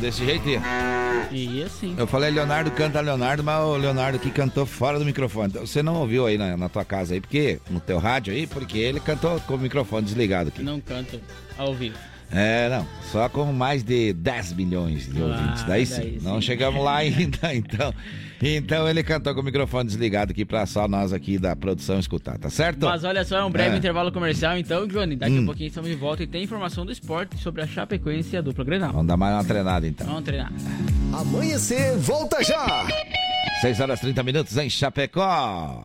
Desse 0.00 0.24
jeito. 0.24 0.48
E 1.30 1.62
assim. 1.62 1.94
Eu 1.96 2.06
falei 2.06 2.30
Leonardo 2.30 2.70
canta 2.72 3.00
Leonardo, 3.00 3.44
mas 3.44 3.62
o 3.62 3.76
Leonardo 3.76 4.18
que 4.18 4.30
cantou 4.30 4.66
fora 4.66 4.98
do 4.98 5.04
microfone. 5.04 5.48
Então, 5.50 5.66
você 5.66 5.82
não 5.82 5.96
ouviu 5.96 6.26
aí 6.26 6.36
na, 6.36 6.56
na, 6.56 6.68
tua 6.68 6.84
casa 6.84 7.14
aí, 7.14 7.20
porque 7.20 7.60
no 7.70 7.78
teu 7.78 7.98
rádio 7.98 8.32
aí, 8.32 8.46
porque 8.46 8.78
ele 8.78 8.98
cantou 8.98 9.38
com 9.40 9.54
o 9.54 9.58
microfone 9.58 10.04
desligado 10.04 10.48
aqui. 10.48 10.62
Não 10.62 10.80
canto 10.80 11.20
ao 11.56 11.74
vivo. 11.74 11.96
É, 12.32 12.68
não. 12.68 12.86
Só 13.10 13.28
com 13.28 13.44
mais 13.52 13.82
de 13.82 14.12
10 14.12 14.52
milhões 14.52 15.06
de 15.12 15.20
ouvintes. 15.20 15.64
Daí 15.64 15.84
sim. 15.84 15.96
daí 16.00 16.18
não 16.22 16.36
sim. 16.36 16.42
chegamos 16.42 16.82
lá 16.84 16.96
ainda, 16.98 17.38
então. 17.54 17.92
Então 18.42 18.88
ele 18.88 19.02
cantou 19.02 19.34
com 19.34 19.40
o 19.40 19.44
microfone 19.44 19.86
desligado 19.86 20.30
aqui 20.32 20.44
pra 20.44 20.64
só 20.64 20.86
nós 20.88 21.12
aqui 21.12 21.38
da 21.38 21.54
produção 21.56 21.98
escutar, 21.98 22.38
tá 22.38 22.48
certo? 22.48 22.86
Mas 22.86 23.02
olha 23.04 23.24
só, 23.24 23.38
é 23.38 23.44
um 23.44 23.50
breve 23.50 23.74
É. 23.74 23.78
intervalo 23.78 24.10
comercial, 24.12 24.56
então, 24.56 24.86
Johnny. 24.86 25.16
Daqui 25.16 25.36
a 25.36 25.40
Hum. 25.40 25.44
pouquinho 25.46 25.68
estamos 25.68 25.90
de 25.90 25.96
volta 25.96 26.22
e 26.22 26.26
tem 26.26 26.44
informação 26.44 26.86
do 26.86 26.92
esporte 26.92 27.36
sobre 27.36 27.62
a 27.62 27.66
Chapecoense 27.66 28.34
e 28.34 28.38
a 28.38 28.40
dupla 28.40 28.64
Grenal. 28.64 28.92
Vamos 28.92 29.08
dar 29.08 29.16
mais 29.16 29.34
uma 29.34 29.44
treinada 29.44 29.86
então. 29.86 30.06
Vamos 30.06 30.22
treinar. 30.24 30.52
Amanhecer, 31.12 31.96
volta 31.98 32.42
já! 32.44 32.86
6 33.60 33.80
horas 33.80 34.00
30 34.00 34.22
minutos 34.22 34.56
em 34.56 34.70
Chapecó. 34.70 35.84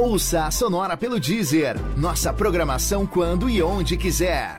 Ouça 0.00 0.46
a 0.46 0.50
Sonora 0.50 0.96
pelo 0.96 1.20
Deezer. 1.20 1.76
Nossa 1.94 2.32
programação 2.32 3.06
quando 3.06 3.50
e 3.50 3.62
onde 3.62 3.98
quiser. 3.98 4.58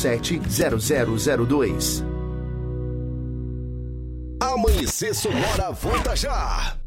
3347 0.01 1.45
0002. 1.45 2.03
Amanhecer 4.41 5.13
Sonora, 5.13 5.71
volta 5.71 6.15
já! 6.15 6.80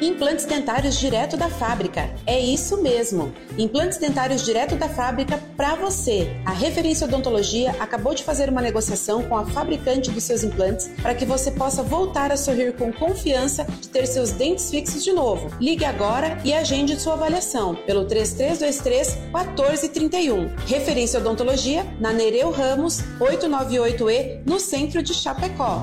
Implantes 0.00 0.46
dentários 0.46 0.98
direto 0.98 1.36
da 1.36 1.50
fábrica. 1.50 2.10
É 2.26 2.40
isso 2.40 2.80
mesmo. 2.80 3.34
Implantes 3.58 3.98
dentários 3.98 4.42
direto 4.42 4.74
da 4.74 4.88
fábrica 4.88 5.38
para 5.58 5.74
você. 5.74 6.34
A 6.46 6.52
Referência 6.52 7.06
Odontologia 7.06 7.72
acabou 7.78 8.14
de 8.14 8.24
fazer 8.24 8.48
uma 8.48 8.62
negociação 8.62 9.22
com 9.22 9.36
a 9.36 9.44
fabricante 9.44 10.10
dos 10.10 10.24
seus 10.24 10.42
implantes 10.42 10.88
para 11.02 11.14
que 11.14 11.26
você 11.26 11.50
possa 11.50 11.82
voltar 11.82 12.32
a 12.32 12.36
sorrir 12.38 12.72
com 12.76 12.90
confiança 12.90 13.64
de 13.64 13.90
ter 13.90 14.06
seus 14.06 14.30
dentes 14.30 14.70
fixos 14.70 15.04
de 15.04 15.12
novo. 15.12 15.50
Ligue 15.60 15.84
agora 15.84 16.38
e 16.44 16.54
agende 16.54 16.98
sua 16.98 17.12
avaliação 17.12 17.74
pelo 17.74 18.06
3323 18.06 19.18
1431. 19.34 20.48
Referência 20.66 21.20
Odontologia 21.20 21.84
na 22.00 22.10
Nereu 22.10 22.50
Ramos 22.50 23.02
898E, 23.20 24.40
no 24.46 24.58
centro 24.58 25.02
de 25.02 25.12
Chapecó. 25.12 25.82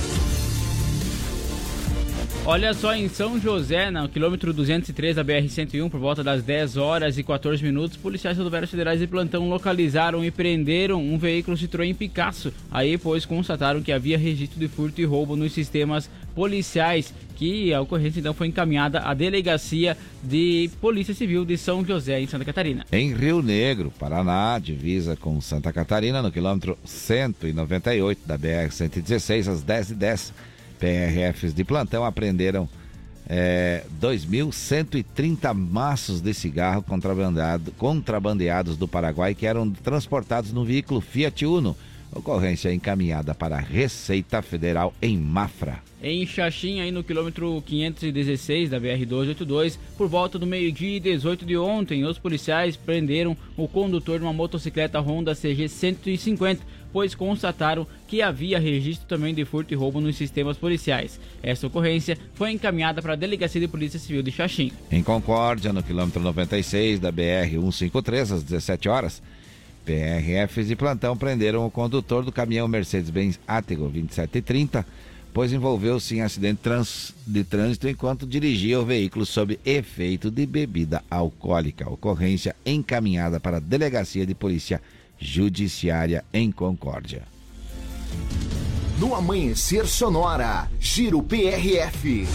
Olha 2.48 2.72
só, 2.72 2.94
em 2.94 3.08
São 3.08 3.40
José, 3.40 3.90
no 3.90 4.08
quilômetro 4.08 4.52
203 4.52 5.16
da 5.16 5.24
BR-101, 5.24 5.90
por 5.90 5.98
volta 5.98 6.22
das 6.22 6.44
10 6.44 6.76
horas 6.76 7.18
e 7.18 7.24
14 7.24 7.60
minutos, 7.60 7.96
policiais 7.96 8.38
rodoviários 8.38 8.70
federais 8.70 9.00
de 9.00 9.06
plantão 9.08 9.48
localizaram 9.48 10.24
e 10.24 10.30
prenderam 10.30 11.02
um 11.02 11.18
veículo 11.18 11.56
Citroën 11.56 11.92
Picasso. 11.92 12.54
Aí, 12.70 12.96
pois, 12.96 13.26
constataram 13.26 13.82
que 13.82 13.90
havia 13.90 14.16
registro 14.16 14.60
de 14.60 14.68
furto 14.68 15.00
e 15.00 15.04
roubo 15.04 15.34
nos 15.34 15.52
sistemas 15.52 16.08
policiais, 16.36 17.12
que 17.34 17.74
a 17.74 17.80
ocorrência 17.80 18.20
então 18.20 18.32
foi 18.32 18.46
encaminhada 18.46 19.00
à 19.00 19.12
Delegacia 19.12 19.96
de 20.22 20.70
Polícia 20.80 21.14
Civil 21.14 21.44
de 21.44 21.58
São 21.58 21.84
José, 21.84 22.20
em 22.20 22.28
Santa 22.28 22.44
Catarina. 22.44 22.86
Em 22.92 23.12
Rio 23.12 23.42
Negro, 23.42 23.92
Paraná, 23.98 24.56
divisa 24.60 25.16
com 25.16 25.40
Santa 25.40 25.72
Catarina, 25.72 26.22
no 26.22 26.30
quilômetro 26.30 26.78
198 26.84 28.20
da 28.24 28.38
BR-116, 28.38 29.48
às 29.48 29.64
10h10. 29.64 30.32
PRFs 30.78 31.54
de 31.54 31.64
plantão 31.64 32.04
apreenderam 32.04 32.68
é, 33.28 33.82
2.130 34.00 35.52
maços 35.52 36.20
de 36.20 36.32
cigarro 36.32 36.82
contrabandeado, 36.82 37.72
contrabandeados 37.72 38.76
do 38.76 38.86
Paraguai 38.86 39.34
que 39.34 39.46
eram 39.46 39.68
transportados 39.70 40.52
no 40.52 40.64
veículo 40.64 41.00
Fiat 41.00 41.44
Uno. 41.44 41.76
Ocorrência 42.12 42.72
encaminhada 42.72 43.34
para 43.34 43.56
a 43.56 43.60
Receita 43.60 44.40
Federal 44.40 44.94
em 45.02 45.18
Mafra. 45.18 45.82
Em 46.02 46.24
Xaxim, 46.24 46.80
aí 46.80 46.90
no 46.90 47.02
quilômetro 47.02 47.62
516 47.66 48.70
da 48.70 48.80
BR-282, 48.80 49.76
por 49.98 50.08
volta 50.08 50.38
do 50.38 50.46
meio-dia 50.46 50.96
e 50.96 51.00
18 51.00 51.44
de 51.44 51.56
ontem, 51.58 52.04
os 52.04 52.18
policiais 52.18 52.76
prenderam 52.76 53.36
o 53.56 53.66
condutor 53.66 54.18
de 54.18 54.24
uma 54.24 54.32
motocicleta 54.32 55.00
Honda 55.00 55.34
CG 55.34 55.68
150, 55.68 56.62
pois 56.92 57.14
constataram 57.14 57.86
que 58.08 58.22
havia 58.22 58.58
registro 58.58 59.06
também 59.06 59.34
de 59.34 59.44
furto 59.44 59.72
e 59.72 59.76
roubo 59.76 60.00
nos 60.00 60.16
sistemas 60.16 60.56
policiais. 60.56 61.18
Essa 61.42 61.66
ocorrência 61.66 62.16
foi 62.34 62.52
encaminhada 62.52 63.02
para 63.02 63.12
a 63.12 63.16
Delegacia 63.16 63.60
de 63.60 63.68
Polícia 63.68 63.98
Civil 63.98 64.22
de 64.22 64.30
Xaxim. 64.30 64.72
Em 64.90 65.02
Concórdia, 65.02 65.72
no 65.72 65.82
quilômetro 65.82 66.20
96 66.22 67.00
da 67.00 67.12
BR-153, 67.12 68.32
às 68.32 68.42
17 68.42 68.88
horas, 68.88 69.22
PRFs 69.84 70.66
de 70.68 70.74
plantão 70.76 71.16
prenderam 71.16 71.64
o 71.64 71.70
condutor 71.70 72.24
do 72.24 72.32
caminhão 72.32 72.66
Mercedes-Benz 72.66 73.38
Atego 73.46 73.84
2730, 73.84 74.84
pois 75.32 75.52
envolveu-se 75.52 76.16
em 76.16 76.22
acidente 76.22 76.60
trans- 76.62 77.14
de 77.26 77.44
trânsito 77.44 77.88
enquanto 77.88 78.26
dirigia 78.26 78.80
o 78.80 78.84
veículo 78.84 79.24
sob 79.26 79.58
efeito 79.64 80.30
de 80.30 80.44
bebida 80.46 81.04
alcoólica. 81.10 81.88
Ocorrência 81.88 82.56
encaminhada 82.64 83.38
para 83.38 83.58
a 83.58 83.60
Delegacia 83.60 84.26
de 84.26 84.34
Polícia 84.34 84.80
Judiciária 85.18 86.24
em 86.32 86.50
Concórdia. 86.50 87.22
No 88.98 89.14
Amanhecer 89.14 89.86
Sonora, 89.86 90.70
Giro 90.80 91.22
PRF. 91.22 92.26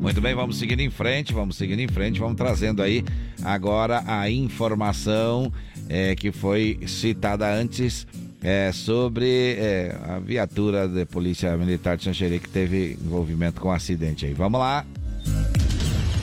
Muito 0.00 0.20
bem, 0.20 0.34
vamos 0.34 0.58
seguindo 0.58 0.80
em 0.80 0.90
frente, 0.90 1.32
vamos 1.32 1.56
seguindo 1.56 1.80
em 1.80 1.88
frente, 1.88 2.20
vamos 2.20 2.36
trazendo 2.36 2.82
aí 2.82 3.04
agora 3.42 4.02
a 4.06 4.28
informação 4.28 5.52
eh, 5.88 6.14
que 6.14 6.30
foi 6.30 6.78
citada 6.86 7.52
antes 7.52 8.06
eh, 8.42 8.70
sobre 8.72 9.56
eh, 9.58 9.96
a 10.08 10.18
viatura 10.18 10.88
da 10.88 11.06
Polícia 11.06 11.56
Militar 11.56 11.96
de 11.96 12.04
Xanxerê 12.04 12.38
que 12.38 12.48
teve 12.48 12.98
envolvimento 13.00 13.60
com 13.60 13.68
o 13.68 13.72
acidente 13.72 14.26
aí. 14.26 14.32
Vamos 14.32 14.60
lá. 14.60 14.84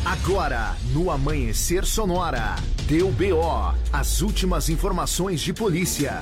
Agora, 0.10 0.78
no 0.94 1.12
Amanhecer 1.12 1.84
Sonora, 1.86 2.56
deu 2.88 3.12
BO, 3.12 3.76
as 3.92 4.22
últimas 4.22 4.70
informações 4.70 5.42
de 5.42 5.52
polícia. 5.52 6.22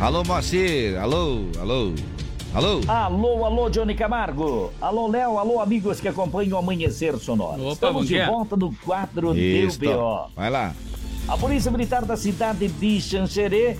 Alô, 0.00 0.24
Moacir, 0.24 0.98
alô, 0.98 1.42
alô, 1.60 1.92
alô. 2.54 2.80
Alô, 2.88 3.44
alô, 3.44 3.68
Johnny 3.68 3.94
Camargo. 3.94 4.72
Alô, 4.80 5.06
Léo, 5.08 5.38
alô, 5.38 5.60
amigos 5.60 6.00
que 6.00 6.08
acompanham 6.08 6.56
o 6.56 6.58
Amanhecer 6.58 7.14
Sonora. 7.18 7.60
Opa, 7.60 7.72
Estamos 7.74 8.08
de 8.08 8.24
volta 8.24 8.56
no 8.56 8.74
quadro 8.76 9.36
Isso, 9.36 9.78
Deu 9.78 9.98
BO. 9.98 10.30
vai 10.34 10.48
lá. 10.48 10.74
A 11.28 11.36
Polícia 11.36 11.70
Militar 11.70 12.06
da 12.06 12.16
cidade 12.16 12.68
de 12.68 13.00
Xanxerê 13.02 13.76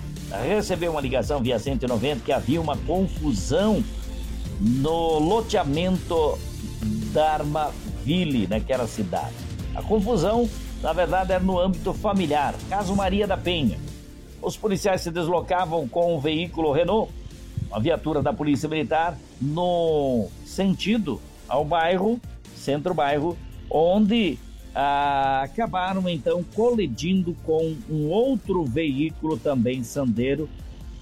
recebeu 0.46 0.92
uma 0.92 1.00
ligação 1.00 1.40
via 1.40 1.58
190 1.58 2.20
que 2.22 2.30
havia 2.30 2.60
uma 2.60 2.76
confusão 2.76 3.82
no 4.60 5.18
loteamento 5.18 6.38
Dharmaville, 8.04 8.46
naquela 8.46 8.86
cidade. 8.86 9.34
A 9.74 9.82
confusão, 9.82 10.48
na 10.82 10.92
verdade, 10.92 11.32
era 11.32 11.42
no 11.42 11.58
âmbito 11.58 11.92
familiar, 11.94 12.54
caso 12.68 12.94
Maria 12.94 13.26
da 13.26 13.36
Penha. 13.36 13.78
Os 14.40 14.56
policiais 14.56 15.00
se 15.00 15.10
deslocavam 15.10 15.88
com 15.88 16.14
um 16.14 16.20
veículo 16.20 16.70
Renault, 16.70 17.10
uma 17.68 17.80
viatura 17.80 18.22
da 18.22 18.32
Polícia 18.32 18.68
Militar, 18.68 19.16
no 19.40 20.28
sentido 20.44 21.20
ao 21.48 21.64
bairro, 21.64 22.20
centro-bairro, 22.54 23.36
onde 23.70 24.38
ah, 24.74 25.42
acabaram 25.42 26.08
então 26.08 26.44
colidindo 26.54 27.34
com 27.42 27.74
um 27.88 28.08
outro 28.08 28.64
veículo 28.64 29.38
também 29.38 29.82
sandeiro 29.82 30.48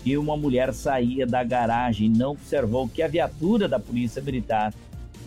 e 0.05 0.17
uma 0.17 0.37
mulher 0.37 0.73
saía 0.73 1.27
da 1.27 1.45
garagem 1.45 2.07
e 2.07 2.11
não 2.11 2.33
observou 2.33 2.89
que 2.89 3.03
a 3.03 3.09
viatura 3.09 3.69
da 3.69 3.79
Polícia 3.79 4.23
Militar 4.23 4.73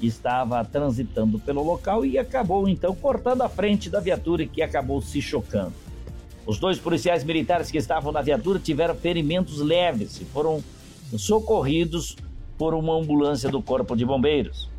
estava 0.01 0.63
transitando 0.63 1.39
pelo 1.39 1.63
local 1.63 2.05
e 2.05 2.17
acabou 2.17 2.67
então 2.67 2.95
cortando 2.95 3.41
a 3.41 3.49
frente 3.49 3.89
da 3.89 3.99
viatura 3.99 4.45
que 4.45 4.61
acabou 4.61 5.01
se 5.01 5.21
chocando. 5.21 5.73
Os 6.45 6.59
dois 6.59 6.77
policiais 6.77 7.23
militares 7.23 7.71
que 7.71 7.77
estavam 7.77 8.11
na 8.11 8.21
viatura 8.21 8.59
tiveram 8.59 8.95
ferimentos 8.95 9.59
leves 9.59 10.21
e 10.21 10.25
foram 10.25 10.63
socorridos 11.17 12.15
por 12.57 12.73
uma 12.73 12.95
ambulância 12.95 13.49
do 13.49 13.61
Corpo 13.61 13.95
de 13.95 14.05
Bombeiros. 14.05 14.69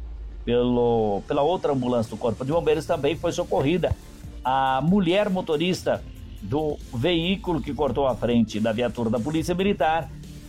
Pelo, 0.44 1.22
pela 1.26 1.42
outra 1.42 1.72
ambulância 1.72 2.10
do 2.10 2.16
Corpo 2.16 2.44
de 2.44 2.52
Bombeiros 2.52 2.86
também 2.86 3.16
foi 3.16 3.32
socorrida 3.32 3.96
a 4.44 4.80
mulher 4.80 5.28
motorista 5.28 6.02
do 6.40 6.76
veículo 6.94 7.60
que 7.60 7.74
cortou 7.74 8.06
a 8.06 8.14
frente 8.14 8.60
da 8.60 8.70
viatura 8.70 9.10
da 9.10 9.18
Polícia 9.18 9.54
Militar 9.54 10.08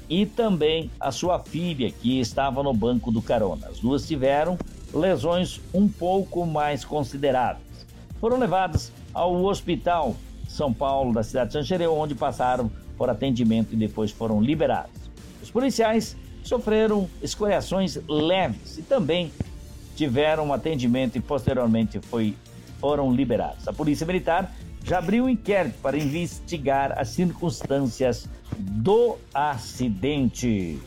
e 0.09 0.25
também 0.25 0.89
a 0.99 1.11
sua 1.11 1.39
filha, 1.39 1.91
que 1.91 2.19
estava 2.19 2.63
no 2.63 2.73
banco 2.73 3.11
do 3.11 3.21
carona. 3.21 3.67
As 3.67 3.79
duas 3.79 4.07
tiveram 4.07 4.57
lesões 4.93 5.59
um 5.73 5.87
pouco 5.87 6.45
mais 6.45 6.85
consideráveis. 6.85 7.85
Foram 8.19 8.37
levadas 8.37 8.91
ao 9.13 9.43
Hospital 9.43 10.15
São 10.47 10.73
Paulo 10.73 11.13
da 11.13 11.23
cidade 11.23 11.49
de 11.49 11.53
Xanxerê, 11.53 11.87
onde 11.87 12.15
passaram 12.15 12.71
por 12.97 13.09
atendimento 13.09 13.73
e 13.73 13.75
depois 13.75 14.11
foram 14.11 14.41
liberados. 14.41 14.91
Os 15.41 15.51
policiais 15.51 16.15
sofreram 16.43 17.07
escoriações 17.21 17.99
leves 18.07 18.77
e 18.77 18.81
também 18.81 19.31
tiveram 19.95 20.53
atendimento 20.53 21.17
e 21.17 21.21
posteriormente 21.21 21.99
foi, 21.99 22.35
foram 22.79 23.13
liberados. 23.13 23.67
A 23.67 23.73
Polícia 23.73 24.05
Militar 24.05 24.51
já 24.87 24.99
abriu 24.99 25.25
um 25.25 25.29
inquérito 25.29 25.75
para 25.81 25.97
investigar 25.97 26.97
as 26.97 27.09
circunstâncias 27.09 28.27
do 28.57 29.17
acidente. 29.33 30.79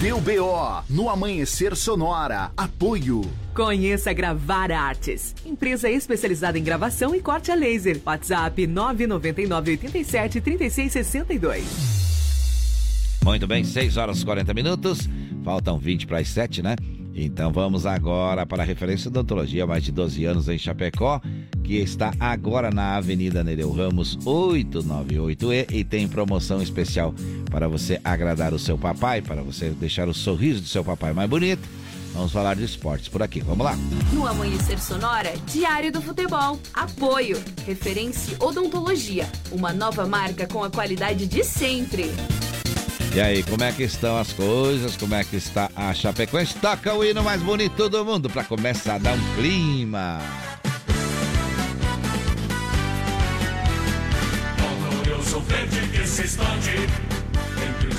Deu 0.00 0.18
BO 0.20 0.82
no 0.88 1.10
Amanhecer 1.10 1.76
Sonora. 1.76 2.50
Apoio. 2.56 3.20
Conheça 3.54 4.10
a 4.10 4.12
Gravar 4.14 4.72
Artes, 4.72 5.34
empresa 5.44 5.90
especializada 5.90 6.58
em 6.58 6.64
gravação 6.64 7.14
e 7.14 7.20
corte 7.20 7.52
a 7.52 7.54
laser. 7.54 8.00
WhatsApp 8.04 8.66
999 8.66 9.72
87 9.72 10.40
36 10.40 10.90
62. 10.92 11.92
Muito 13.22 13.46
bem, 13.46 13.62
6 13.62 13.98
horas 13.98 14.22
e 14.22 14.24
40 14.24 14.54
minutos. 14.54 15.08
Faltam 15.44 15.78
20 15.78 16.06
para 16.06 16.18
as 16.18 16.28
7, 16.28 16.62
né? 16.62 16.74
Então 17.14 17.52
vamos 17.52 17.86
agora 17.86 18.46
para 18.46 18.62
a 18.62 18.66
referência 18.66 19.08
odontologia, 19.08 19.66
mais 19.66 19.84
de 19.84 19.92
12 19.92 20.24
anos 20.24 20.48
em 20.48 20.58
Chapecó, 20.58 21.20
que 21.62 21.76
está 21.76 22.12
agora 22.18 22.70
na 22.70 22.96
Avenida 22.96 23.44
Nereu 23.44 23.70
Ramos 23.70 24.16
898E 24.18 25.70
e 25.70 25.84
tem 25.84 26.08
promoção 26.08 26.62
especial 26.62 27.14
para 27.50 27.68
você 27.68 28.00
agradar 28.02 28.52
o 28.52 28.58
seu 28.58 28.78
papai, 28.78 29.20
para 29.20 29.42
você 29.42 29.70
deixar 29.70 30.08
o 30.08 30.14
sorriso 30.14 30.62
do 30.62 30.68
seu 30.68 30.84
papai 30.84 31.12
mais 31.12 31.28
bonito. 31.28 31.68
Vamos 32.12 32.30
falar 32.30 32.54
de 32.54 32.64
esportes 32.64 33.08
por 33.08 33.22
aqui. 33.22 33.40
Vamos 33.40 33.64
lá. 33.64 33.74
No 34.12 34.26
Amanhecer 34.26 34.78
Sonora, 34.78 35.32
Diário 35.46 35.90
do 35.90 36.02
Futebol. 36.02 36.58
Apoio. 36.74 37.42
Referência 37.66 38.36
Odontologia. 38.38 39.26
Uma 39.50 39.72
nova 39.72 40.06
marca 40.06 40.46
com 40.46 40.62
a 40.62 40.70
qualidade 40.70 41.26
de 41.26 41.42
sempre. 41.42 42.10
E 43.14 43.20
aí, 43.20 43.42
como 43.42 43.62
é 43.62 43.70
que 43.70 43.82
estão 43.82 44.16
as 44.16 44.32
coisas? 44.32 44.96
Como 44.96 45.14
é 45.14 45.22
que 45.22 45.36
está 45.36 45.70
a 45.76 45.92
Chapecoense? 45.92 46.54
Toca 46.54 46.94
o 46.94 47.04
hino 47.04 47.22
mais 47.22 47.42
bonito 47.42 47.88
do 47.88 48.04
mundo 48.04 48.30
para 48.30 48.42
começar 48.42 48.94
a 48.94 48.98
dar 48.98 49.12
um 49.12 49.34
clima. 49.36 50.18
Verde 55.46 57.21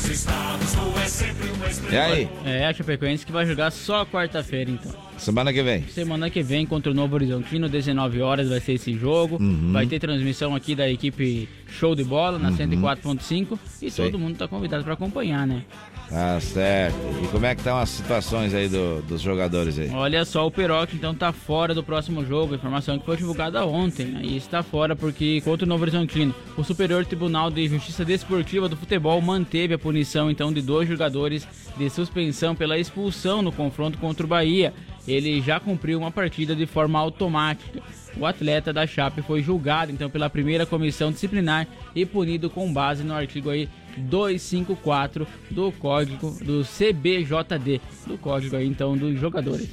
estados, 0.09 0.73
é 1.03 1.05
sempre 1.07 1.49
uma 1.49 1.91
E 1.93 1.97
aí? 1.97 2.30
É, 2.45 2.65
a 2.65 2.73
Chapecoense 2.73 3.25
que 3.25 3.31
vai 3.31 3.45
jogar 3.45 3.71
só 3.71 4.05
quarta-feira, 4.05 4.71
então. 4.71 4.91
Semana 5.17 5.53
que 5.53 5.61
vem. 5.63 5.84
Semana 5.88 6.30
que 6.30 6.41
vem 6.43 6.65
contra 6.65 6.91
o 6.91 6.95
Novo 6.95 7.15
Horizontino, 7.15 7.69
19 7.69 8.21
horas 8.21 8.49
vai 8.49 8.59
ser 8.59 8.73
esse 8.73 8.93
jogo. 8.93 9.38
Uhum. 9.41 9.71
Vai 9.71 9.85
ter 9.85 9.99
transmissão 9.99 10.55
aqui 10.55 10.75
da 10.75 10.89
equipe 10.89 11.47
Show 11.67 11.95
de 11.95 12.03
Bola 12.03 12.38
na 12.38 12.49
Uhum. 12.49 12.57
104.5 12.57 13.57
e 13.81 13.89
Sei. 13.91 14.05
todo 14.05 14.19
mundo 14.19 14.38
tá 14.38 14.47
convidado 14.47 14.84
para 14.84 14.93
acompanhar, 14.93 15.47
né? 15.47 15.63
Tá 16.09 16.39
certo. 16.39 16.95
E 17.23 17.27
como 17.27 17.45
é 17.45 17.55
que 17.55 17.61
estão 17.61 17.77
as 17.77 17.89
situações 17.89 18.53
aí 18.53 18.69
do- 18.69 19.01
dos 19.01 19.19
jogadores 19.21 19.80
aí? 19.80 19.89
Olha 19.89 20.23
só, 20.25 20.45
o 20.45 20.51
Peroc 20.51 20.93
então 20.93 21.13
tá 21.15 21.31
fora 21.31 21.73
do 21.73 21.81
próximo 21.84 22.23
jogo, 22.23 22.53
informação 22.53 22.99
que 22.99 23.05
foi 23.05 23.17
divulgada 23.17 23.65
ontem. 23.65 24.15
Aí 24.17 24.38
está 24.38 24.61
fora 24.61 24.95
porque 24.95 25.41
contra 25.41 25.65
o 25.65 25.67
Novo 25.69 25.84
Horizontino, 25.84 26.34
o 26.55 26.63
Superior 26.63 27.03
Tribunal 27.05 27.49
de 27.49 27.67
Justiça 27.67 28.05
Desportiva 28.05 28.69
do 28.69 28.77
Futebol 28.77 29.19
manteve 29.21 29.73
a 29.73 29.80
punição 29.80 30.30
então 30.30 30.53
de 30.53 30.61
dois 30.61 30.88
jogadores 30.88 31.47
de 31.75 31.89
suspensão 31.89 32.55
pela 32.55 32.77
expulsão 32.77 33.41
no 33.41 33.51
confronto 33.51 33.97
contra 33.97 34.23
o 34.25 34.30
Bahia. 34.30 34.71
Ele 35.07 35.41
já 35.41 35.59
cumpriu 35.59 35.97
uma 35.99 36.11
partida 36.11 36.55
de 36.55 36.65
forma 36.65 36.99
automática. 36.99 37.81
O 38.15 38.25
atleta 38.27 38.71
da 38.71 38.85
Chape 38.85 39.23
foi 39.23 39.41
julgado 39.41 39.91
então 39.91 40.09
pela 40.09 40.30
primeira 40.30 40.65
comissão 40.65 41.11
disciplinar 41.11 41.67
e 41.95 42.05
punido 42.05 42.49
com 42.49 42.71
base 42.71 43.03
no 43.03 43.13
artigo 43.15 43.49
aí 43.49 43.67
254 43.98 45.28
do 45.52 45.72
código 45.74 46.38
do 46.44 46.64
CBJD, 46.64 47.82
do 48.07 48.18
código 48.18 48.56
aí 48.56 48.68
então 48.68 48.98
dos 48.98 49.20
jogadores. 49.20 49.70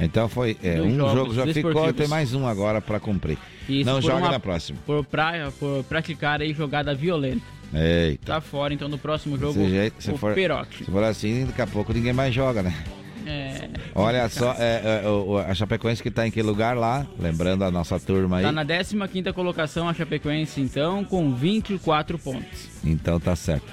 Então 0.00 0.28
foi. 0.28 0.56
É, 0.62 0.80
um 0.80 0.96
jogo 0.96 1.34
já 1.34 1.46
ficou, 1.46 1.92
tem 1.92 2.08
mais 2.08 2.34
um 2.34 2.46
agora 2.46 2.80
para 2.80 2.98
cumprir. 2.98 3.36
Isso 3.68 3.84
Não 3.84 4.00
joga 4.00 4.16
uma- 4.16 4.30
na 4.32 4.40
próxima. 4.40 4.78
Por, 4.86 5.04
pra, 5.04 5.52
por 5.58 5.84
praticar 5.84 6.40
aí 6.40 6.52
jogada 6.52 6.94
violenta. 6.94 7.42
Eita. 7.74 8.34
Tá 8.34 8.40
fora 8.40 8.74
então 8.74 8.88
no 8.88 8.98
próximo 8.98 9.38
jogo 9.38 9.66
jeito, 9.68 10.02
se 10.02 10.10
o 10.10 10.16
for, 10.18 10.34
se 10.34 10.84
for 10.84 11.02
assim, 11.04 11.46
daqui 11.46 11.62
a 11.62 11.66
pouco 11.66 11.92
ninguém 11.92 12.12
mais 12.12 12.34
joga, 12.34 12.62
né? 12.62 12.74
É, 13.26 13.68
Olha 13.94 14.28
só, 14.28 14.54
é, 14.58 15.02
é, 15.04 15.50
a 15.50 15.54
Chapecoense 15.54 16.02
que 16.02 16.10
tá 16.10 16.26
em 16.26 16.30
que 16.30 16.42
lugar 16.42 16.76
lá? 16.76 17.06
Lembrando 17.18 17.64
a 17.64 17.70
nossa 17.70 17.98
turma 18.00 18.38
aí. 18.38 18.42
tá 18.44 18.52
na 18.52 18.64
15ª 18.64 19.32
colocação 19.32 19.88
a 19.88 19.94
Chapecoense 19.94 20.60
então 20.60 21.04
com 21.04 21.34
24 21.34 22.18
pontos. 22.18 22.68
Então 22.84 23.18
tá 23.20 23.36
certo. 23.36 23.66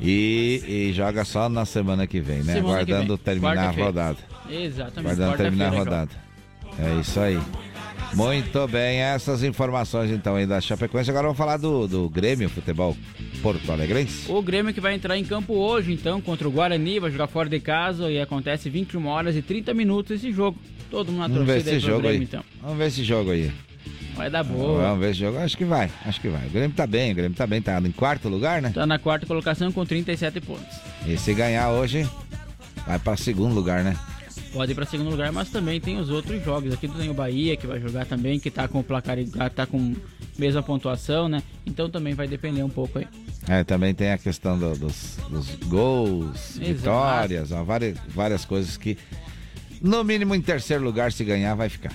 E, 0.00 0.62
e 0.66 0.92
joga 0.92 1.24
só 1.24 1.48
na 1.48 1.64
semana 1.66 2.06
que 2.06 2.20
vem, 2.20 2.38
né? 2.38 2.54
Semana 2.54 2.74
Aguardando 2.74 3.18
terminar 3.18 3.68
a 3.68 3.70
rodada. 3.70 4.18
Exatamente. 4.48 5.12
Aguardando 5.12 5.36
terminar 5.36 5.66
a 5.66 5.76
rodada. 5.76 6.10
É 6.78 7.00
isso 7.00 7.20
aí. 7.20 7.38
Muito 8.14 8.66
bem, 8.66 8.98
essas 9.00 9.42
informações 9.44 10.10
então 10.10 10.34
aí 10.34 10.46
da 10.46 10.60
Chapecoense. 10.60 11.08
Agora 11.10 11.24
vamos 11.28 11.38
falar 11.38 11.56
do, 11.56 11.86
do 11.86 12.08
Grêmio 12.08 12.48
Futebol 12.48 12.96
Porto 13.40 13.70
Alegrense. 13.70 14.30
O 14.30 14.42
Grêmio 14.42 14.74
que 14.74 14.80
vai 14.80 14.94
entrar 14.94 15.16
em 15.16 15.24
campo 15.24 15.54
hoje, 15.54 15.92
então, 15.92 16.20
contra 16.20 16.46
o 16.48 16.50
Guarani, 16.50 16.98
vai 16.98 17.10
jogar 17.10 17.28
fora 17.28 17.48
de 17.48 17.60
casa 17.60 18.10
e 18.10 18.20
acontece 18.20 18.68
21 18.68 19.06
horas 19.06 19.36
e 19.36 19.42
30 19.42 19.72
minutos 19.74 20.16
esse 20.16 20.32
jogo. 20.32 20.58
Todo 20.90 21.12
mundo 21.12 21.20
na 21.20 21.28
Vamos 21.28 21.46
ver 21.46 21.52
torcida 21.62 21.70
esse 21.70 21.76
aí 21.76 21.80
pro 21.82 21.90
jogo 21.90 22.02
Grêmio, 22.02 22.18
aí. 22.20 22.24
então. 22.24 22.44
Vamos 22.60 22.78
ver 22.78 22.86
esse 22.88 23.04
jogo 23.04 23.30
aí. 23.30 23.52
Vai 24.16 24.28
dar 24.28 24.42
boa. 24.42 24.82
Vamos 24.82 25.00
ver 25.00 25.10
esse 25.12 25.20
jogo. 25.20 25.38
Acho 25.38 25.56
que 25.56 25.64
vai, 25.64 25.88
acho 26.04 26.20
que 26.20 26.28
vai. 26.28 26.46
O 26.46 26.50
Grêmio 26.50 26.76
tá 26.76 26.86
bem, 26.86 27.12
o 27.12 27.14
Grêmio 27.14 27.36
tá 27.36 27.46
bem, 27.46 27.62
tá 27.62 27.78
em 27.80 27.92
quarto 27.92 28.28
lugar, 28.28 28.60
né? 28.60 28.72
Tá 28.74 28.84
na 28.84 28.98
quarta 28.98 29.24
colocação 29.24 29.70
com 29.70 29.86
37 29.86 30.40
pontos. 30.40 30.76
E 31.06 31.16
se 31.16 31.32
ganhar 31.32 31.70
hoje, 31.70 32.06
vai 32.86 32.98
pra 32.98 33.16
segundo 33.16 33.54
lugar, 33.54 33.84
né? 33.84 33.96
Pode 34.52 34.72
ir 34.72 34.74
para 34.74 34.84
segundo 34.84 35.10
lugar, 35.10 35.30
mas 35.30 35.48
também 35.48 35.80
tem 35.80 35.98
os 36.00 36.10
outros 36.10 36.44
jogos. 36.44 36.74
Aqui 36.74 36.88
tem 36.88 37.08
o 37.08 37.14
Bahia, 37.14 37.56
que 37.56 37.66
vai 37.68 37.80
jogar 37.80 38.04
também, 38.04 38.40
que 38.40 38.50
tá 38.50 38.66
com 38.66 38.80
o 38.80 38.84
placar 38.84 39.16
igual, 39.18 39.48
tá 39.48 39.64
com 39.64 39.94
mesma 40.36 40.60
pontuação, 40.62 41.28
né? 41.28 41.40
Então 41.64 41.88
também 41.88 42.14
vai 42.14 42.26
depender 42.26 42.62
um 42.64 42.68
pouco 42.68 42.98
aí. 42.98 43.06
É, 43.48 43.62
também 43.62 43.94
tem 43.94 44.10
a 44.10 44.18
questão 44.18 44.58
do- 44.58 44.76
dos, 44.76 45.18
dos 45.30 45.54
gols, 45.66 46.56
Exato. 46.60 46.74
vitórias, 46.74 47.52
ó, 47.52 47.62
várias, 47.62 47.96
várias 48.08 48.44
coisas 48.44 48.76
que, 48.76 48.98
no 49.80 50.02
mínimo, 50.02 50.34
em 50.34 50.40
terceiro 50.42 50.82
lugar, 50.82 51.12
se 51.12 51.24
ganhar, 51.24 51.54
vai 51.54 51.68
ficar. 51.68 51.92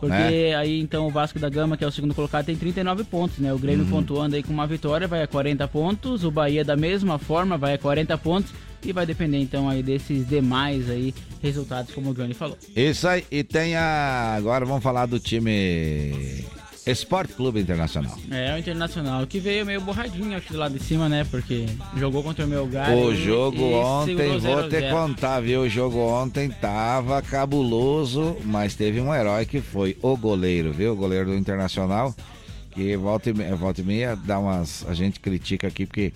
Porque 0.00 0.14
né? 0.14 0.54
aí 0.54 0.80
então 0.80 1.06
o 1.08 1.10
Vasco 1.10 1.38
da 1.38 1.48
Gama, 1.50 1.76
que 1.76 1.84
é 1.84 1.86
o 1.86 1.90
segundo 1.92 2.14
colocado, 2.14 2.46
tem 2.46 2.56
39 2.56 3.04
pontos, 3.04 3.38
né? 3.38 3.52
O 3.52 3.58
Grêmio 3.58 3.84
Uhum. 3.84 3.90
pontuando 3.90 4.34
aí 4.36 4.42
com 4.42 4.52
uma 4.52 4.66
vitória, 4.66 5.06
vai 5.08 5.22
a 5.22 5.26
40 5.26 5.66
pontos. 5.68 6.24
O 6.24 6.30
Bahia 6.30 6.64
da 6.64 6.76
mesma 6.76 7.18
forma, 7.18 7.58
vai 7.58 7.74
a 7.74 7.78
40 7.78 8.16
pontos. 8.16 8.52
E 8.82 8.92
vai 8.92 9.04
depender 9.04 9.38
então 9.38 9.68
aí 9.68 9.82
desses 9.82 10.26
demais 10.28 10.88
aí 10.88 11.14
resultados, 11.42 11.94
como 11.94 12.10
o 12.10 12.14
Johnny 12.14 12.34
falou. 12.34 12.56
Isso 12.74 13.06
aí, 13.08 13.24
e 13.30 13.42
tem 13.42 13.76
a. 13.76 14.34
Agora 14.36 14.64
vamos 14.64 14.82
falar 14.82 15.06
do 15.06 15.18
time 15.18 16.44
Esporte 16.90 17.34
Clube 17.34 17.60
Internacional. 17.60 18.16
É, 18.30 18.54
o 18.54 18.58
Internacional, 18.58 19.26
que 19.26 19.38
veio 19.38 19.66
meio 19.66 19.80
borradinho 19.80 20.36
aqui 20.36 20.52
do 20.52 20.58
lado 20.58 20.78
de 20.78 20.82
cima, 20.82 21.08
né? 21.08 21.24
Porque 21.30 21.66
jogou 21.96 22.22
contra 22.22 22.46
o 22.46 22.48
Melgar. 22.48 22.94
O 22.94 23.14
jogo 23.14 23.58
e 23.58 23.74
ontem, 23.74 24.16
vou 24.16 24.40
0 24.40 24.58
a 24.60 24.68
te 24.68 24.80
0. 24.80 24.96
contar, 24.96 25.40
viu? 25.40 25.62
O 25.62 25.68
jogo 25.68 25.98
ontem 25.98 26.48
tava 26.48 27.20
cabuloso, 27.20 28.36
mas 28.44 28.74
teve 28.74 29.00
um 29.00 29.14
herói 29.14 29.44
que 29.44 29.60
foi 29.60 29.96
o 30.00 30.16
goleiro, 30.16 30.72
viu? 30.72 30.92
O 30.92 30.96
goleiro 30.96 31.30
do 31.30 31.36
Internacional, 31.36 32.14
que 32.70 32.96
volta 32.96 33.28
e 33.30 33.34
meia, 33.34 33.54
volta 33.54 33.80
e 33.82 33.84
meia 33.84 34.16
dá 34.16 34.38
umas. 34.38 34.86
A 34.88 34.94
gente 34.94 35.20
critica 35.20 35.66
aqui 35.68 35.84
porque 35.84 36.12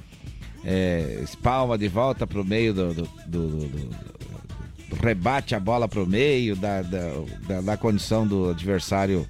é, 0.64 1.20
espalma 1.22 1.76
de 1.78 1.88
volta 1.88 2.26
pro 2.26 2.44
meio 2.44 2.72
do. 2.74 2.94
do- 2.94 3.08
do- 3.26 3.48
do- 3.68 4.12
rebate 5.02 5.54
a 5.54 5.60
bola 5.60 5.88
pro 5.88 6.06
meio, 6.06 6.54
da, 6.54 6.82
da, 6.82 7.00
da, 7.48 7.60
da 7.62 7.76
condição 7.78 8.26
do 8.26 8.50
adversário 8.50 9.26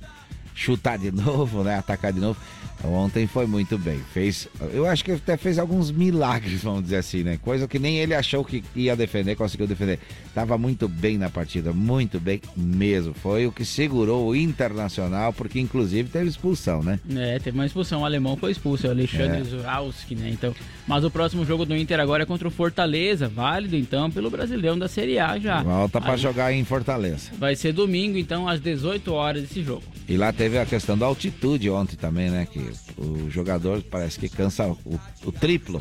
chutar 0.57 0.99
de 0.99 1.11
novo, 1.15 1.63
né? 1.63 1.79
Atacar 1.79 2.13
de 2.13 2.19
novo. 2.19 2.39
Ontem 2.85 3.27
foi 3.27 3.47
muito 3.47 3.79
bem. 3.79 4.01
Fez, 4.13 4.49
eu 4.73 4.87
acho 4.87 5.05
que 5.05 5.13
até 5.13 5.37
fez 5.37 5.59
alguns 5.59 5.91
milagres, 5.91 6.63
vamos 6.63 6.83
dizer 6.83 6.97
assim, 6.97 7.23
né? 7.23 7.39
Coisa 7.41 7.69
que 7.69 7.79
nem 7.79 7.99
ele 7.99 8.15
achou 8.15 8.45
que 8.45 8.65
ia 8.75 8.97
defender, 8.97 9.37
conseguiu 9.37 9.67
defender. 9.67 9.99
Tava 10.35 10.59
muito 10.59 10.89
bem 10.89 11.17
na 11.17 11.31
partida, 11.31 11.73
muito 11.73 12.19
bem 12.19 12.41
mesmo. 12.57 13.15
Foi 13.15 13.47
o 13.47 13.53
que 13.53 13.65
segurou 13.65 14.29
o 14.29 14.37
Internacional, 14.37 15.33
porque 15.33 15.61
inclusive 15.61 16.09
teve 16.09 16.29
expulsão, 16.29 16.83
né? 16.83 16.99
É, 17.15 17.39
teve 17.39 17.57
uma 17.57 17.67
expulsão. 17.67 18.03
O 18.03 18.05
alemão 18.05 18.37
foi 18.37 18.51
expulso, 18.51 18.87
é 18.87 18.89
o 18.89 18.93
Alexandre 18.93 19.41
É. 19.41 19.45
Zuralski, 19.45 20.15
né? 20.15 20.31
Então, 20.31 20.55
mas 20.87 21.05
o 21.05 21.11
próximo 21.11 21.45
jogo 21.45 21.65
do 21.65 21.77
Inter 21.77 22.01
agora 22.01 22.25
é 22.25 22.27
contra 22.27 22.49
o 22.49 22.51
Fortaleza, 22.51 23.29
válido 23.29 23.77
então 23.77 24.11
pelo 24.11 24.31
Brasileirão 24.31 24.79
da 24.79 24.89
Série 24.89 25.19
A 25.19 25.39
já. 25.39 25.63
Volta 25.63 26.01
Aí 26.03 26.19
jogar 26.19 26.53
em 26.53 26.65
Fortaleza. 26.65 27.31
Vai 27.39 27.55
ser 27.57 27.73
domingo, 27.73 28.19
então, 28.19 28.49
às 28.49 28.61
18 28.61 29.13
horas 29.13 29.45
esse 29.45 29.63
jogo. 29.63 29.83
E 30.09 30.17
lá 30.17 30.33
teve 30.33 30.59
a 30.59 30.67
questão 30.67 30.97
da 30.97 31.07
altitude 31.07 31.71
ontem 31.71 31.97
também, 31.97 32.31
né? 32.31 32.47
Que 32.51 32.72
o 32.97 33.31
jogador 33.31 33.83
parece 33.83 34.21
que 34.21 34.29
cansa 34.29 34.67
o, 34.67 34.79
o 35.25 35.33
triplo 35.33 35.81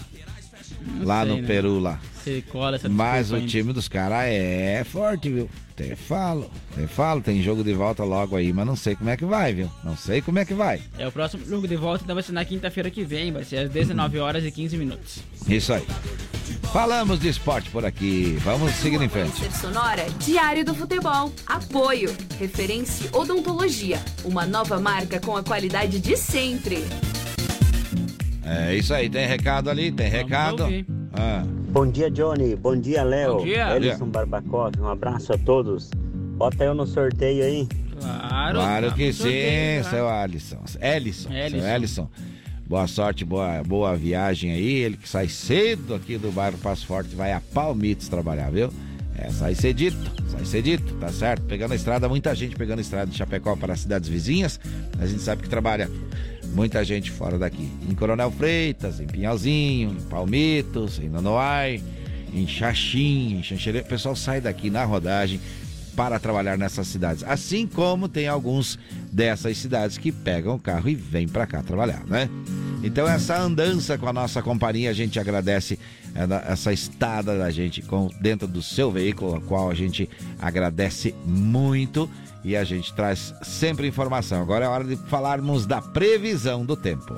Não 0.86 1.06
lá 1.06 1.24
sei, 1.24 1.32
no 1.32 1.42
né? 1.42 1.48
Peru 1.48 1.80
lá. 1.80 2.00
Você 2.24 2.42
cola 2.44 2.76
essa 2.76 2.88
Mas 2.90 3.32
o 3.32 3.36
ainda. 3.36 3.48
time 3.48 3.74
dos 3.74 3.88
caras 3.88 4.26
é 4.26 4.84
forte, 4.84 5.30
viu? 5.30 5.50
Te 5.76 5.96
falo, 5.96 6.52
te 6.76 6.86
falo, 6.86 7.22
tem 7.22 7.42
jogo 7.42 7.64
de 7.64 7.74
volta 7.74 8.04
logo 8.04 8.36
aí, 8.36 8.54
mas 8.54 8.68
não 8.68 8.76
sei 8.76 8.96
como 8.96 9.10
é 9.10 9.18
que 9.18 9.26
vai, 9.26 9.54
viu? 9.54 9.70
Não 9.84 9.98
sei 9.98 10.22
como 10.22 10.38
é 10.38 10.46
que 10.46 10.54
vai. 10.54 10.82
É 11.00 11.08
o 11.08 11.12
próximo 11.12 11.44
jogo 11.46 11.68
de 11.68 11.76
volta, 11.76 12.04
então 12.04 12.14
vai 12.16 12.24
ser 12.24 12.34
na 12.34 12.46
quinta-feira 12.46 12.92
que 12.92 13.04
vem, 13.04 13.32
vai 13.32 13.44
ser 13.44 13.58
às 13.58 13.70
19 13.72 14.20
horas 14.20 14.44
e 14.46 14.52
15 14.52 14.78
minutos. 14.78 15.20
Isso 15.48 15.74
aí. 15.74 15.84
Falamos 16.72 17.20
de 17.20 17.28
esporte 17.30 17.70
por 17.70 17.84
aqui. 17.86 18.38
Vamos 18.44 18.72
seguir 18.76 19.02
em 19.02 19.10
frente. 19.10 19.52
Sonora, 19.58 20.06
Diário 20.20 20.64
do 20.64 20.74
Futebol. 20.76 21.34
Apoio. 21.46 22.16
Referência 22.40 23.10
Odontologia. 23.14 24.00
Uma 24.24 24.46
nova 24.46 24.80
marca 24.80 25.20
com 25.20 25.36
a 25.36 25.44
qualidade 25.44 26.00
de 26.00 26.16
sempre. 26.16 26.86
É 28.44 28.76
isso 28.76 28.94
aí, 28.94 29.10
tem 29.10 29.28
recado 29.28 29.70
ali, 29.70 29.92
tem 29.92 30.10
recado. 30.10 30.64
ouvir. 30.64 30.86
Ah, 31.14 31.44
Bom 31.72 31.90
dia, 31.90 32.10
Johnny. 32.10 32.56
Bom 32.56 32.76
dia, 32.76 33.04
Léo. 33.04 33.38
Bom 33.38 33.44
dia. 33.46 33.76
Elison 33.76 34.08
Barbacov. 34.08 34.74
Um 34.80 34.88
abraço 34.88 35.32
a 35.34 35.38
todos. 35.38 35.90
Bota 36.36 36.64
eu 36.64 36.74
no 36.74 36.86
sorteio 36.86 37.44
aí. 37.44 37.68
Claro. 38.00 38.56
claro 38.56 38.90
tá 38.90 38.96
que 38.96 39.14
sim, 39.14 39.22
sorteio, 39.22 39.84
tá? 39.84 39.90
seu 39.90 40.10
Alisson. 40.10 40.64
Ellison, 40.82 41.30
seu 41.30 41.38
Ellison. 41.38 41.68
Ellison. 41.68 42.10
Boa 42.68 42.88
sorte, 42.88 43.24
boa, 43.24 43.62
boa 43.64 43.96
viagem 43.96 44.52
aí. 44.52 44.80
Ele 44.80 44.98
que 44.98 45.08
sai 45.08 45.28
cedo 45.28 45.94
aqui 45.94 46.18
do 46.18 46.32
bairro 46.32 46.58
Passo 46.58 46.88
Forte 46.88 47.16
vai 47.16 47.32
a 47.32 47.42
Palmitos 47.54 48.08
trabalhar, 48.08 48.50
viu? 48.50 48.72
É, 49.18 49.30
sai 49.30 49.54
cedito, 49.54 50.12
sai 50.30 50.46
cedito, 50.46 50.94
tá 50.96 51.10
certo? 51.10 51.44
Pegando 51.44 51.74
a 51.74 51.76
estrada, 51.76 52.10
muita 52.10 52.34
gente 52.34 52.56
pegando 52.56 52.80
a 52.80 52.82
estrada 52.82 53.12
de 53.12 53.18
Chapecó 53.18 53.56
para 53.56 53.74
as 53.74 53.82
cidades 53.82 54.10
vizinhas. 54.10 54.60
A 55.00 55.06
gente 55.06 55.22
sabe 55.22 55.44
que 55.44 55.50
trabalha 55.50 55.90
muita 56.54 56.84
gente 56.84 57.10
fora 57.12 57.38
daqui. 57.38 57.70
Em 57.90 57.96
Coronel 57.96 58.32
Freitas, 58.32 59.00
em 59.00 59.08
Pinhalzinho, 59.08 59.92
em 59.92 60.02
Palmitos, 60.10 61.00
em 61.00 61.10
Nonoai, 61.10 61.82
em 62.34 62.48
Xaxim, 62.48 63.38
em 63.38 63.44
Xanxerê. 63.44 63.80
O 63.80 63.86
pessoal 63.86 64.16
sai 64.16 64.42
daqui 64.42 64.70
na 64.70 64.84
rodagem 64.84 65.40
para 65.96 66.20
trabalhar 66.20 66.58
nessas 66.58 66.88
cidades. 66.88 67.24
Assim 67.24 67.68
como 67.68 68.08
tem 68.08 68.28
alguns 68.28 68.80
dessas 69.12 69.58
cidades 69.58 69.98
que 69.98 70.12
pegam 70.12 70.56
o 70.56 70.60
carro 70.60 70.90
e 70.90 70.96
vêm 70.96 71.28
para 71.28 71.46
cá 71.46 71.62
trabalhar, 71.62 72.04
né? 72.08 72.30
Então 72.84 73.08
essa 73.08 73.40
andança 73.40 73.98
com 73.98 74.08
a 74.08 74.14
nossa 74.14 74.42
companhia, 74.42 74.90
a 74.90 74.94
gente 74.94 75.20
agradece 75.20 75.78
essa 76.48 76.74
estada 76.74 77.38
da 77.38 77.50
gente 77.52 77.82
com, 77.82 78.10
dentro 78.20 78.48
do 78.48 78.62
seu 78.62 78.92
veículo, 78.92 79.36
a 79.36 79.42
qual 79.42 79.70
a 79.70 79.74
gente 79.74 80.10
agradece 80.40 81.14
muito 81.26 82.10
e 82.44 82.56
a 82.56 82.64
gente 82.64 82.94
traz 82.94 83.34
sempre 83.42 83.88
informação. 83.88 84.42
Agora 84.42 84.66
é 84.66 84.68
hora 84.68 84.84
de 84.84 84.96
falarmos 84.96 85.66
da 85.66 85.82
previsão 85.82 86.66
do 86.66 86.76
tempo. 86.76 87.14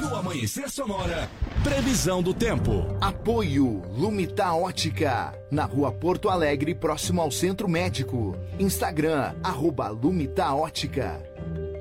No 0.00 0.16
Amanhecer 0.16 0.70
Sonora, 0.70 1.28
previsão 1.62 2.22
do 2.22 2.32
tempo. 2.32 2.86
Apoio 3.00 3.82
Lumita 3.96 4.52
Ótica, 4.52 5.32
na 5.50 5.64
rua 5.64 5.92
Porto 5.92 6.28
Alegre, 6.28 6.74
próximo 6.74 7.20
ao 7.20 7.30
Centro 7.30 7.68
Médico. 7.68 8.36
Instagram, 8.58 9.34
arroba 9.42 9.88
Lumita 9.88 10.52
Ótica. 10.54 11.20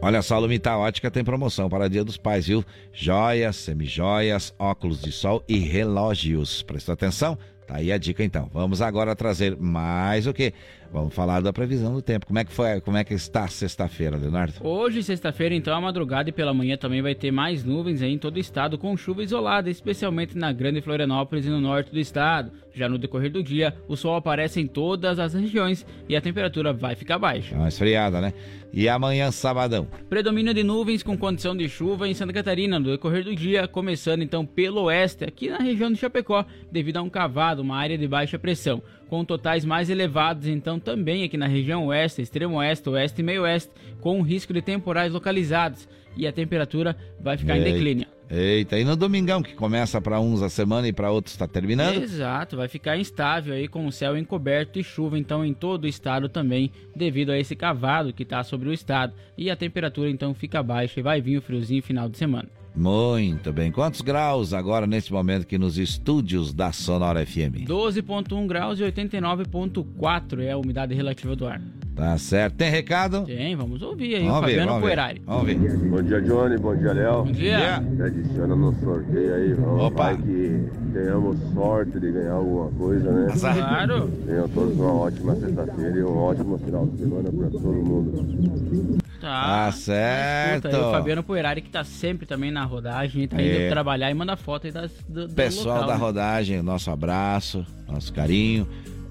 Olha 0.02 0.22
só, 0.22 0.36
a 0.36 0.40
Lumita 0.40 0.76
Ótica 0.76 1.10
tem 1.10 1.24
promoção 1.24 1.70
para 1.70 1.88
Dia 1.88 2.04
dos 2.04 2.18
Pais, 2.18 2.46
viu? 2.46 2.66
Joias, 2.92 3.56
semijoias, 3.56 4.54
óculos 4.60 5.02
de 5.02 5.14
sol 5.14 5.42
e 5.48 5.60
relógios. 5.60 6.62
Presta 6.62 6.92
atenção, 6.92 7.38
tá 7.66 7.78
aí 7.78 7.90
a 7.90 7.98
dica 7.98 8.22
então. 8.22 8.50
Vamos 8.52 8.82
agora 8.82 9.16
trazer 9.16 9.56
mais 9.56 10.28
o 10.28 10.34
que? 10.34 10.54
Vamos 10.94 11.16
falar 11.16 11.42
da 11.42 11.52
previsão 11.52 11.92
do 11.92 12.04
tempo. 12.04 12.28
Como 12.28 12.38
é 12.38 12.46
que 12.46 12.52
foi? 12.52 12.80
Como 12.80 12.96
é 12.96 13.04
que 13.04 13.16
está 13.16 13.48
sexta-feira, 13.48 14.16
Leonardo? 14.16 14.54
Hoje, 14.62 15.02
sexta-feira, 15.02 15.56
então, 15.56 15.76
a 15.76 15.82
madrugada 15.82 16.30
e 16.30 16.32
pela 16.32 16.54
manhã 16.54 16.78
também 16.78 17.02
vai 17.02 17.16
ter 17.16 17.32
mais 17.32 17.64
nuvens 17.64 18.04
aí 18.04 18.14
em 18.14 18.18
todo 18.20 18.36
o 18.36 18.40
estado, 18.40 18.78
com 18.78 18.96
chuva 18.96 19.24
isolada, 19.24 19.72
especialmente 19.72 20.38
na 20.38 20.54
Grande 20.54 20.82
Florianópolis 20.82 21.48
e 21.48 21.50
no 21.50 21.60
norte 21.60 21.92
do 21.92 22.00
estado. 22.00 22.52
Já 22.76 22.88
no 22.88 23.00
decorrer 23.00 23.32
do 23.32 23.42
dia, 23.42 23.76
o 23.88 23.96
sol 23.96 24.16
aparece 24.16 24.60
em 24.60 24.68
todas 24.68 25.18
as 25.18 25.34
regiões 25.34 25.84
e 26.08 26.16
a 26.16 26.22
temperatura 26.22 26.72
vai 26.72 26.96
ficar 26.96 27.18
baixa. 27.18 27.56
É 27.56 27.58
uma 27.58 27.68
esfriada, 27.68 28.22
né? 28.22 28.34
E 28.72 28.90
amanhã, 28.90 29.30
sabadão? 29.32 29.88
Predomínio 30.10 30.54
de 30.54 30.64
nuvens 30.64 31.04
com 31.04 31.16
condição 31.16 31.56
de 31.56 31.70
chuva 31.70 32.08
em 32.08 32.16
Santa 32.16 32.34
Catarina 32.34 32.80
no 32.80 32.92
decorrer 32.92 33.24
do 33.24 33.36
dia, 33.36 33.68
começando 33.68 34.24
então 34.24 34.46
pelo 34.46 34.84
oeste, 34.84 35.24
aqui 35.24 35.50
na 35.50 35.60
região 35.60 35.92
de 35.92 36.00
Chapecó, 36.00 36.46
devido 36.72 36.98
a 36.98 37.04
um 37.04 37.10
cavado, 37.10 37.62
uma 37.62 37.78
área 37.78 37.98
de 37.98 38.08
baixa 38.08 38.40
pressão, 38.40 38.82
com 39.10 39.24
totais 39.24 39.66
mais 39.66 39.90
elevados 39.90 40.48
então 40.48 40.80
também 40.80 41.24
aqui 41.24 41.38
na 41.38 41.48
região 41.48 41.88
oeste, 41.88 42.22
extremo 42.22 42.58
oeste, 42.58 42.90
oeste 42.90 43.22
e 43.22 43.24
meio 43.24 43.44
oeste, 43.44 43.72
com 44.02 44.22
risco 44.22 44.54
de 44.54 44.62
temporais 44.62 45.12
localizados 45.12 45.88
e 46.16 46.28
a 46.28 46.32
temperatura 46.32 46.96
vai 47.20 47.38
ficar 47.38 47.58
Eita. 47.58 47.70
em 47.70 47.74
declínio. 47.74 48.08
Eita, 48.30 48.80
e 48.80 48.84
no 48.84 48.96
domingão, 48.96 49.44
que 49.44 49.54
começa 49.54 50.02
para 50.02 50.20
uns 50.20 50.42
a 50.42 50.50
semana 50.50 50.88
e 50.88 50.94
para 50.94 51.12
outros 51.12 51.36
está 51.36 51.48
terminando? 51.48 52.02
Exato, 52.02 52.58
vai 52.58 52.68
ficar 52.68 52.98
instável 52.98 53.54
aí 53.54 53.68
com 53.68 53.86
o 53.86 53.92
céu 53.92 54.18
encoberto 54.18 54.80
e 54.80 54.84
chuva 54.84 55.20
então 55.20 55.46
em 55.46 55.54
todo 55.54 55.84
o 55.84 55.88
estado 55.88 56.28
também, 56.28 56.72
devido 56.96 57.32
a 57.32 57.38
esse 57.38 57.56
cavado 57.56 58.14
que 58.14 58.24
está 58.24 58.44
sobre 58.44 58.70
o 58.70 58.74
estado. 58.74 59.14
E 59.38 59.52
a 59.52 59.56
temperatura 59.56 60.10
então 60.10 60.34
fica 60.34 60.64
baixa 60.64 61.00
e 61.00 61.04
vai 61.04 61.22
vir 61.22 61.38
o 61.38 61.42
friozinho 61.42 61.84
final 61.84 62.10
de 62.10 62.18
semana. 62.18 62.50
Muito 62.76 63.54
bem. 63.54 63.72
Quantos 63.72 64.02
graus 64.02 64.54
agora 64.54 64.88
nesse 64.88 65.14
momento 65.14 65.44
aqui 65.44 65.58
nos 65.58 65.78
estúdios 65.78 66.54
da 66.54 66.72
Sonora 66.72 67.26
FM? 67.26 67.68
12.1 67.68 68.48
graus 68.48 68.80
e 68.80 68.84
89.4 68.84 70.40
é 70.42 70.52
a 70.52 70.58
umidade 70.58 70.94
relativa 70.96 71.36
do 71.36 71.46
ar. 71.46 71.62
Tá 71.96 72.18
certo. 72.18 72.56
Tem 72.56 72.72
recado? 72.72 73.24
Tem, 73.26 73.56
vamos 73.56 73.84
ouvir 73.84 74.16
aí 74.16 74.26
Vamos 74.26 74.38
o 74.38 74.42
ver, 74.42 74.48
Fabiano 74.48 74.68
vamos 74.72 74.82
ver. 74.82 74.88
Poerari. 74.88 75.22
Vamos 75.24 75.46
ver. 75.46 75.78
Bom 75.78 76.02
dia, 76.02 76.22
Johnny. 76.22 76.58
Bom 76.58 76.76
dia, 76.76 76.94
Léo. 76.94 77.24
Bom 77.26 77.32
dia. 77.32 77.76
Adiciona 77.76 78.56
no 78.56 78.74
sorteio 78.80 79.36
aí. 79.36 79.54
Vamos 79.54 79.84
Opa. 79.84 80.18
Que 80.18 80.66
tenhamos 80.92 81.38
sorte 81.54 82.00
de 82.00 82.12
ganhar 82.12 82.32
alguma 82.34 82.72
coisa, 82.72 83.12
né? 83.12 83.32
Azar. 83.32 83.56
Claro. 83.56 84.10
Tenham 84.26 84.50
todos 84.50 84.76
uma 84.76 84.94
ótima 84.94 85.36
sexta-feira 85.36 86.00
e 86.00 86.04
um 86.04 86.18
ótimo 86.18 86.58
final 86.58 86.88
de 86.88 86.98
semana 86.98 87.32
para 87.32 87.50
todo 87.52 87.72
mundo. 87.74 89.03
Tá. 89.24 89.68
Tá 89.68 89.72
certo. 89.72 90.68
Escuta 90.68 90.78
aí 90.78 90.84
o 90.84 90.92
Fabiano 90.92 91.24
Poerari 91.24 91.62
que 91.62 91.70
tá 91.70 91.86
sempre 91.86 92.26
também 92.26 92.52
na 92.52 92.66
rodagem, 92.66 93.26
tá 93.26 93.42
indo 93.42 93.56
É. 93.56 93.70
trabalhar 93.70 94.12
e 94.12 94.14
manda 94.14 94.36
foto 94.36 94.68
aí 94.68 94.74
das, 94.74 94.92
do, 95.08 95.30
do 95.30 95.34
Pessoal 95.34 95.76
local, 95.78 95.88
da 95.88 95.94
né? 95.94 96.00
rodagem, 96.02 96.62
nosso 96.62 96.92
abraço, 96.92 97.66
nosso 97.88 98.12
carinho. 98.12 98.68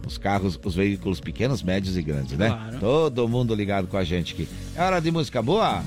Os 0.07 0.19
carros, 0.19 0.61
os 0.63 0.75
veículos 0.75 1.19
pequenos, 1.19 1.63
médios 1.63 1.97
e 1.97 2.03
grandes, 2.03 2.37
né? 2.37 2.49
Claro. 2.51 2.79
Todo 2.79 3.27
mundo 3.27 3.55
ligado 3.55 3.87
com 3.87 3.97
a 3.97 4.05
gente 4.05 4.35
aqui. 4.35 4.47
É 4.77 4.83
hora 4.83 5.01
de 5.01 5.11
música 5.11 5.41
boa? 5.41 5.83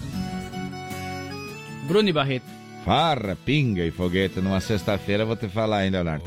Bruno 1.87 2.09
e 2.09 2.13
Barreto. 2.13 2.45
Farra, 2.83 3.37
pinga 3.45 3.83
e 3.85 3.91
foguete 3.91 4.39
numa 4.41 4.59
sexta-feira, 4.59 5.23
vou 5.23 5.35
te 5.35 5.47
falar, 5.47 5.85
hein, 5.85 5.91
Leonardo? 5.91 6.25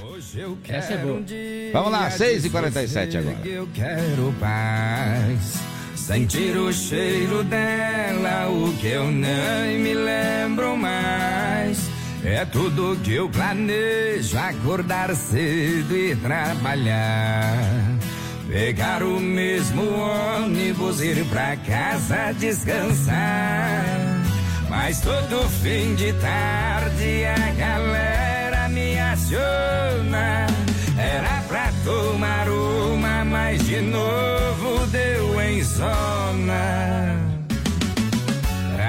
Essa 0.69 0.93
é 0.93 0.99
boa. 0.99 1.21
Vamos 1.73 1.91
lá, 1.91 2.09
6h47 2.11 3.17
agora. 3.19 3.39
Eu 3.45 3.69
quero 3.75 4.33
paz. 4.39 5.78
Sentir 6.09 6.57
o 6.57 6.73
cheiro 6.73 7.45
dela, 7.45 8.49
o 8.49 8.73
que 8.79 8.87
eu 8.87 9.09
nem 9.09 9.79
me 9.79 9.93
lembro 9.93 10.75
mais. 10.75 11.91
É 12.25 12.47
tudo 12.47 12.99
que 13.05 13.13
eu 13.13 13.29
planejo, 13.29 14.39
acordar 14.39 15.15
cedo 15.15 15.95
e 15.95 16.17
trabalhar. 16.17 17.59
Pegar 18.51 19.03
o 19.03 19.21
mesmo 19.21 19.83
ônibus, 19.83 21.03
ir 21.03 21.23
pra 21.27 21.55
casa 21.59 22.33
descansar. 22.33 23.85
Mas 24.71 25.03
todo 25.03 25.47
fim 25.61 25.95
de 25.95 26.15
tarde 26.15 27.27
a 27.27 27.51
galera 27.53 28.69
me 28.71 28.99
aciona. 28.99 30.58
Era 31.19 31.43
pra 31.49 31.73
tomar 31.85 32.49
uma, 32.49 33.25
mas 33.25 33.67
de 33.67 33.81
novo 33.81 34.87
deu 34.87 35.41
em 35.41 35.61
zona. 35.65 37.17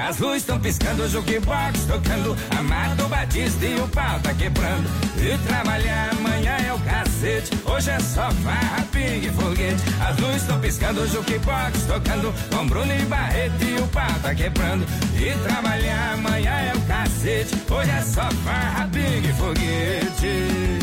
As 0.08 0.18
luzes 0.18 0.42
estão 0.42 0.60
piscando, 0.60 1.02
o 1.02 1.08
jukebox 1.08 1.86
tocando, 1.86 2.36
Amado 2.56 3.08
Batista 3.08 3.66
e 3.66 3.80
o 3.80 3.88
pau 3.88 4.20
tá 4.20 4.32
quebrando. 4.32 4.88
E 5.16 5.36
trabalhar 5.46 6.10
amanhã 6.12 6.56
é 6.68 6.72
o 6.72 6.78
cacete, 6.78 7.50
hoje 7.64 7.90
é 7.90 7.98
só 7.98 8.30
farra, 8.30 8.84
pingue 8.92 9.26
e 9.26 9.30
foguete. 9.30 9.82
As 10.00 10.16
luzes 10.20 10.42
estão 10.42 10.60
piscando, 10.60 11.00
o 11.00 11.08
jukebox 11.08 11.82
tocando, 11.86 12.32
com 12.48 12.66
Bruno 12.68 12.92
e 12.92 13.04
Barreto 13.06 13.64
e 13.64 13.74
o 13.80 13.88
pau 13.88 14.14
tá 14.22 14.32
quebrando. 14.32 14.86
E 15.16 15.36
trabalhar 15.48 16.14
amanhã 16.14 16.52
é 16.52 16.72
o 16.76 16.80
cacete, 16.82 17.56
hoje 17.68 17.90
é 17.90 18.02
só 18.02 18.30
farra, 18.44 18.88
pingue 18.92 19.28
e 19.28 19.32
foguete. 19.32 20.79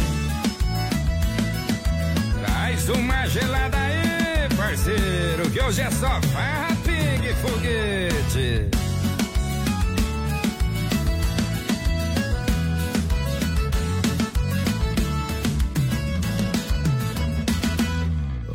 Uma 2.90 3.28
gelada 3.28 3.78
aí, 3.78 4.48
parceiro, 4.56 5.50
que 5.52 5.62
hoje 5.62 5.82
é 5.82 5.92
só 5.92 6.22
farra, 6.34 6.76
pingue 6.86 7.34
foguete. 7.42 8.70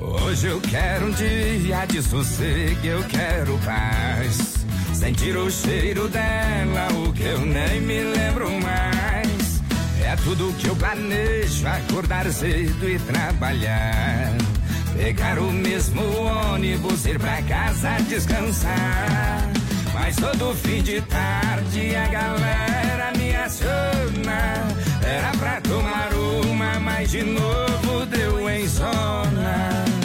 Hoje 0.01 0.47
eu 0.47 0.61
quero 0.63 1.07
um 1.07 1.11
dia 1.11 1.85
de 1.85 2.03
sossego, 2.03 2.87
eu 2.87 3.05
quero 3.05 3.59
paz. 3.59 4.65
Sentir 4.95 5.37
o 5.37 5.51
cheiro 5.51 6.09
dela, 6.09 6.89
o 7.07 7.13
que 7.13 7.23
eu 7.23 7.41
nem 7.41 7.83
me 7.83 8.03
lembro 8.03 8.51
mais. 8.63 8.91
É 10.12 10.16
tudo 10.16 10.52
que 10.59 10.68
eu 10.68 10.76
planejo, 10.76 11.66
acordar 11.66 12.30
cedo 12.30 12.86
e 12.86 12.98
trabalhar. 12.98 14.30
Pegar 14.94 15.39
o 15.39 15.51
mesmo 15.51 16.02
ônibus, 16.52 17.06
ir 17.06 17.18
pra 17.18 17.40
casa 17.40 17.97
descansar. 18.10 19.51
Mas 19.94 20.16
todo 20.16 20.55
fim 20.55 20.82
de 20.82 21.01
tarde 21.01 21.97
a 21.97 22.09
galera 22.09 23.12
me 23.16 23.34
aciona. 23.34 24.68
Era 25.02 25.30
pra 25.39 25.62
tomar 25.62 26.12
uma, 26.12 26.78
mas 26.78 27.10
de 27.10 27.22
novo 27.22 28.05
deu 28.05 28.51
em 28.51 28.68
zona. 28.68 30.02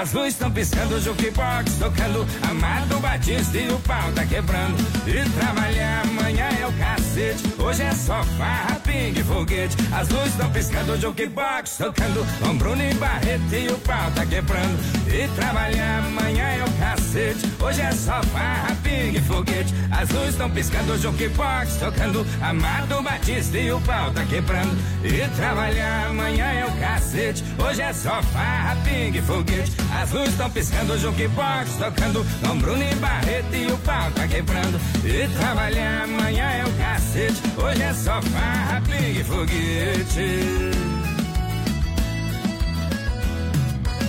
As 0.00 0.12
luzes 0.12 0.34
estão 0.34 0.50
piscando, 0.50 0.94
o 0.96 1.00
jukebox 1.00 1.74
tocando, 1.74 2.26
Amado 2.50 2.98
Batista 3.00 3.58
e 3.58 3.68
o 3.68 3.78
pau 3.80 4.10
tá 4.14 4.24
quebrando. 4.24 4.76
E 5.06 5.28
trabalhar 5.38 6.02
amanhã 6.02 6.48
é 6.60 6.66
o 6.66 6.72
cacete, 6.72 7.42
hoje 7.58 7.82
é 7.82 7.92
só 7.92 8.22
farra, 8.38 8.80
pingue 8.80 9.22
foguete. 9.22 9.76
As 9.92 10.08
luzes 10.08 10.32
estão 10.32 10.50
piscando, 10.50 10.92
o 10.92 11.00
jukebox 11.00 11.76
tocando, 11.76 12.26
com 12.40 12.56
Bruno 12.56 12.82
e 12.82 12.94
Barreto 12.94 13.54
e 13.54 13.68
o 13.68 13.78
pau 13.78 14.10
tá 14.12 14.24
quebrando. 14.24 14.78
E 15.08 15.28
trabalhar 15.36 16.04
amanhã 16.04 16.44
é 16.44 16.64
o 16.64 16.72
cacete. 16.78 17.52
Hoje 17.60 17.82
é 17.82 17.92
só 17.92 18.22
farra, 18.24 18.74
pingue, 18.82 19.20
foguete. 19.20 19.74
As 19.90 20.08
luzes 20.10 20.30
estão 20.30 20.50
piscando, 20.50 20.92
o 20.94 20.98
jukebox 20.98 21.76
tocando. 21.76 22.26
Amado 22.40 23.02
Batista 23.02 23.58
e 23.58 23.70
o 23.70 23.80
pau 23.82 24.10
tá 24.10 24.24
quebrando. 24.24 24.76
E 25.04 25.28
trabalhar 25.36 26.06
amanhã 26.06 26.46
é 26.46 26.64
o 26.64 26.72
cacete. 26.80 27.44
Hoje 27.58 27.82
é 27.82 27.92
só 27.92 28.22
farra, 28.22 28.76
pingue, 28.84 29.20
foguete. 29.20 29.81
As 29.90 30.10
luzes 30.12 30.30
estão 30.30 30.50
piscando, 30.50 30.92
o 30.92 30.98
jukebox 30.98 31.76
tocando. 31.78 32.26
Com 32.46 32.58
Bruno 32.58 32.82
e 32.82 32.94
Barreto 32.96 33.54
e 33.54 33.66
o 33.66 33.78
pau 33.78 34.10
tá 34.12 34.26
quebrando. 34.28 34.80
E 35.04 35.28
trabalhar 35.38 36.04
amanhã 36.04 36.44
é 36.50 36.64
o 36.64 36.72
cacete. 36.72 37.42
Hoje 37.56 37.82
é 37.82 37.94
só 37.94 38.20
farra, 38.22 38.82
pingue, 38.82 39.24
foguete. 39.24 40.70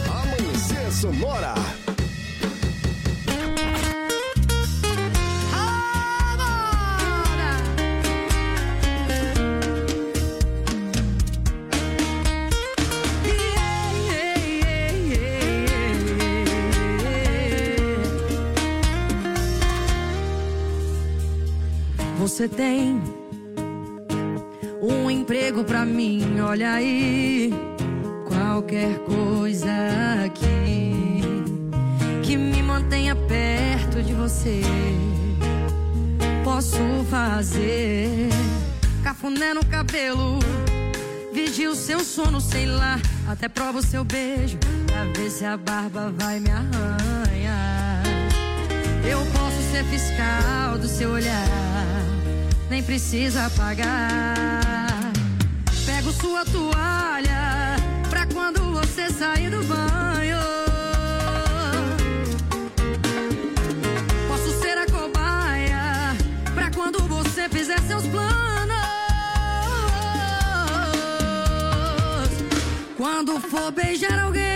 Amanhecer 0.09 0.91
Sonora. 0.91 1.82
Você 22.43 22.49
tem 22.49 23.01
um 24.81 25.09
emprego 25.09 25.63
pra 25.63 25.85
mim, 25.85 26.41
olha 26.41 26.73
aí. 26.73 27.53
Qualquer 28.27 28.99
coisa 29.05 29.71
aqui 30.25 31.21
que 32.21 32.35
me 32.35 32.61
mantenha 32.61 33.15
perto 33.15 34.03
de 34.03 34.13
você. 34.13 34.59
Posso 36.43 36.77
fazer 37.09 38.27
cafuné 39.05 39.53
no 39.53 39.65
cabelo, 39.65 40.39
vigia 41.31 41.71
o 41.71 41.75
seu 41.75 42.01
sono, 42.01 42.41
sei 42.41 42.65
lá. 42.65 42.99
Até 43.25 43.47
prova 43.47 43.79
o 43.79 43.81
seu 43.81 44.03
beijo 44.03 44.57
pra 44.85 45.05
ver 45.15 45.29
se 45.29 45.45
a 45.45 45.55
barba 45.55 46.13
vai 46.19 46.41
me 46.41 46.49
arranhar. 46.49 48.03
Eu 49.09 49.19
posso 49.27 49.61
ser 49.71 49.85
fiscal 49.85 50.77
do 50.77 50.89
seu 50.89 51.11
olhar, 51.11 51.47
nem 52.73 52.81
precisa 52.81 53.51
pagar. 53.51 55.11
Pego 55.85 56.11
sua 56.11 56.43
toalha 56.43 57.75
pra 58.09 58.25
quando 58.25 58.63
você 58.71 59.11
sair 59.11 59.51
do 59.51 59.63
banho. 59.65 60.39
Posso 64.27 64.59
ser 64.59 64.75
a 64.75 64.87
cobaia 64.87 66.15
pra 66.55 66.71
quando 66.71 66.97
você 67.07 67.47
fizer 67.47 67.79
seus 67.81 68.07
planos. 68.07 68.73
Quando 72.97 73.39
for 73.39 73.71
beijar 73.71 74.17
alguém, 74.17 74.52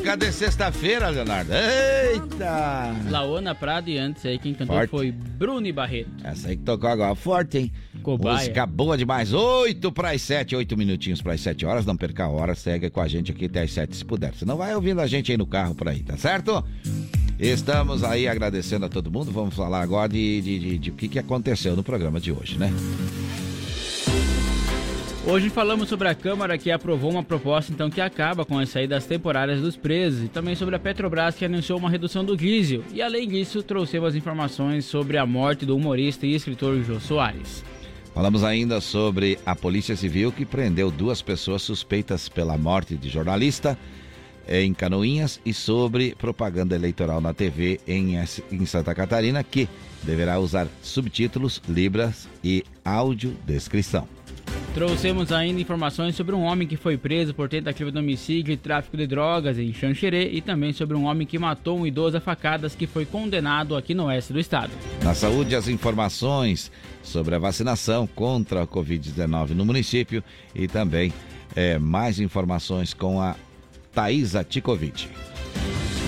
Música 0.00 0.16
de 0.16 0.32
sexta-feira, 0.32 1.10
Leonardo. 1.10 1.52
Eita! 1.52 2.96
Laona 3.10 3.54
Prado 3.54 3.90
e 3.90 3.98
antes 3.98 4.24
aí 4.24 4.38
quem 4.38 4.54
cantou 4.54 4.74
Forte. 4.74 4.90
foi 4.90 5.12
Bruno 5.12 5.66
e 5.66 5.72
Barreto. 5.72 6.08
Essa 6.24 6.48
aí 6.48 6.56
que 6.56 6.62
tocou 6.62 6.88
agora, 6.88 7.14
forte, 7.14 7.58
hein? 7.58 7.72
Cobaia. 8.02 8.38
Música 8.38 8.64
boa 8.64 8.96
demais. 8.96 9.34
8 9.34 9.92
para 9.92 10.12
as 10.12 10.22
7, 10.22 10.56
8 10.56 10.74
minutinhos 10.74 11.20
para 11.20 11.34
as 11.34 11.42
7 11.42 11.66
horas. 11.66 11.84
Não 11.84 11.98
perca 11.98 12.24
a 12.24 12.28
hora, 12.30 12.54
segue 12.54 12.88
com 12.88 12.98
a 13.02 13.06
gente 13.06 13.30
aqui 13.30 13.44
até 13.44 13.60
as 13.60 13.72
7 13.74 13.94
se 13.94 14.02
puder. 14.02 14.32
Você 14.34 14.46
não 14.46 14.56
vai 14.56 14.74
ouvindo 14.74 15.02
a 15.02 15.06
gente 15.06 15.32
aí 15.32 15.36
no 15.36 15.46
carro 15.46 15.74
por 15.74 15.86
aí, 15.86 16.02
tá 16.02 16.16
certo? 16.16 16.64
Estamos 17.38 18.02
aí 18.02 18.26
agradecendo 18.26 18.86
a 18.86 18.88
todo 18.88 19.12
mundo. 19.12 19.30
Vamos 19.30 19.54
falar 19.54 19.82
agora 19.82 20.08
de, 20.08 20.40
de, 20.40 20.58
de, 20.58 20.78
de 20.78 20.90
o 20.90 20.94
que, 20.94 21.08
que 21.08 21.18
aconteceu 21.18 21.76
no 21.76 21.82
programa 21.82 22.18
de 22.18 22.32
hoje, 22.32 22.56
né? 22.56 22.72
Hoje 25.26 25.50
falamos 25.50 25.90
sobre 25.90 26.08
a 26.08 26.14
Câmara 26.14 26.56
que 26.56 26.70
aprovou 26.70 27.10
uma 27.10 27.22
proposta 27.22 27.70
então 27.70 27.90
que 27.90 28.00
acaba 28.00 28.42
com 28.42 28.58
as 28.58 28.70
saídas 28.70 29.04
temporárias 29.04 29.60
dos 29.60 29.76
presos 29.76 30.24
e 30.24 30.28
também 30.28 30.54
sobre 30.54 30.74
a 30.74 30.78
Petrobras 30.78 31.36
que 31.36 31.44
anunciou 31.44 31.78
uma 31.78 31.90
redução 31.90 32.24
do 32.24 32.34
diesel. 32.34 32.82
E 32.90 33.02
além 33.02 33.28
disso, 33.28 33.62
trouxemos 33.62 34.16
informações 34.16 34.86
sobre 34.86 35.18
a 35.18 35.26
morte 35.26 35.66
do 35.66 35.76
humorista 35.76 36.26
e 36.26 36.34
escritor 36.34 36.82
Jô 36.82 36.98
Soares. 36.98 37.62
Falamos 38.14 38.42
ainda 38.42 38.80
sobre 38.80 39.38
a 39.44 39.54
Polícia 39.54 39.94
Civil 39.94 40.32
que 40.32 40.46
prendeu 40.46 40.90
duas 40.90 41.20
pessoas 41.20 41.60
suspeitas 41.60 42.26
pela 42.26 42.56
morte 42.56 42.96
de 42.96 43.10
jornalista 43.10 43.78
em 44.48 44.72
Canoinhas 44.72 45.38
e 45.44 45.52
sobre 45.52 46.14
propaganda 46.14 46.74
eleitoral 46.74 47.20
na 47.20 47.34
TV 47.34 47.78
em, 47.86 48.16
Santa 48.64 48.94
Catarina 48.94 49.44
que 49.44 49.68
deverá 50.02 50.40
usar 50.40 50.66
subtítulos, 50.82 51.60
libras 51.68 52.26
e 52.42 52.64
audiodescrição. 52.82 54.08
Trouxemos 54.74 55.32
ainda 55.32 55.60
informações 55.60 56.14
sobre 56.14 56.34
um 56.34 56.42
homem 56.42 56.66
que 56.66 56.76
foi 56.76 56.96
preso 56.96 57.34
por 57.34 57.48
tentativa 57.48 57.90
de 57.90 57.98
homicídio 57.98 58.52
e 58.52 58.56
tráfico 58.56 58.96
de 58.96 59.06
drogas 59.06 59.58
em 59.58 59.72
Xanxerê 59.72 60.30
e 60.30 60.40
também 60.40 60.72
sobre 60.72 60.96
um 60.96 61.06
homem 61.06 61.26
que 61.26 61.38
matou 61.38 61.78
um 61.78 61.86
idoso 61.86 62.16
a 62.16 62.20
facadas 62.20 62.74
que 62.76 62.86
foi 62.86 63.04
condenado 63.04 63.76
aqui 63.76 63.94
no 63.94 64.04
oeste 64.04 64.32
do 64.32 64.38
estado. 64.38 64.70
Na 65.02 65.12
saúde, 65.12 65.56
as 65.56 65.66
informações 65.66 66.70
sobre 67.02 67.34
a 67.34 67.38
vacinação 67.38 68.06
contra 68.06 68.62
a 68.62 68.66
Covid-19 68.66 69.50
no 69.50 69.64
município 69.64 70.22
e 70.54 70.68
também 70.68 71.12
eh, 71.56 71.78
mais 71.78 72.20
informações 72.20 72.94
com 72.94 73.20
a 73.20 73.34
Thaisa 73.92 74.44
Ticovic. 74.44 75.08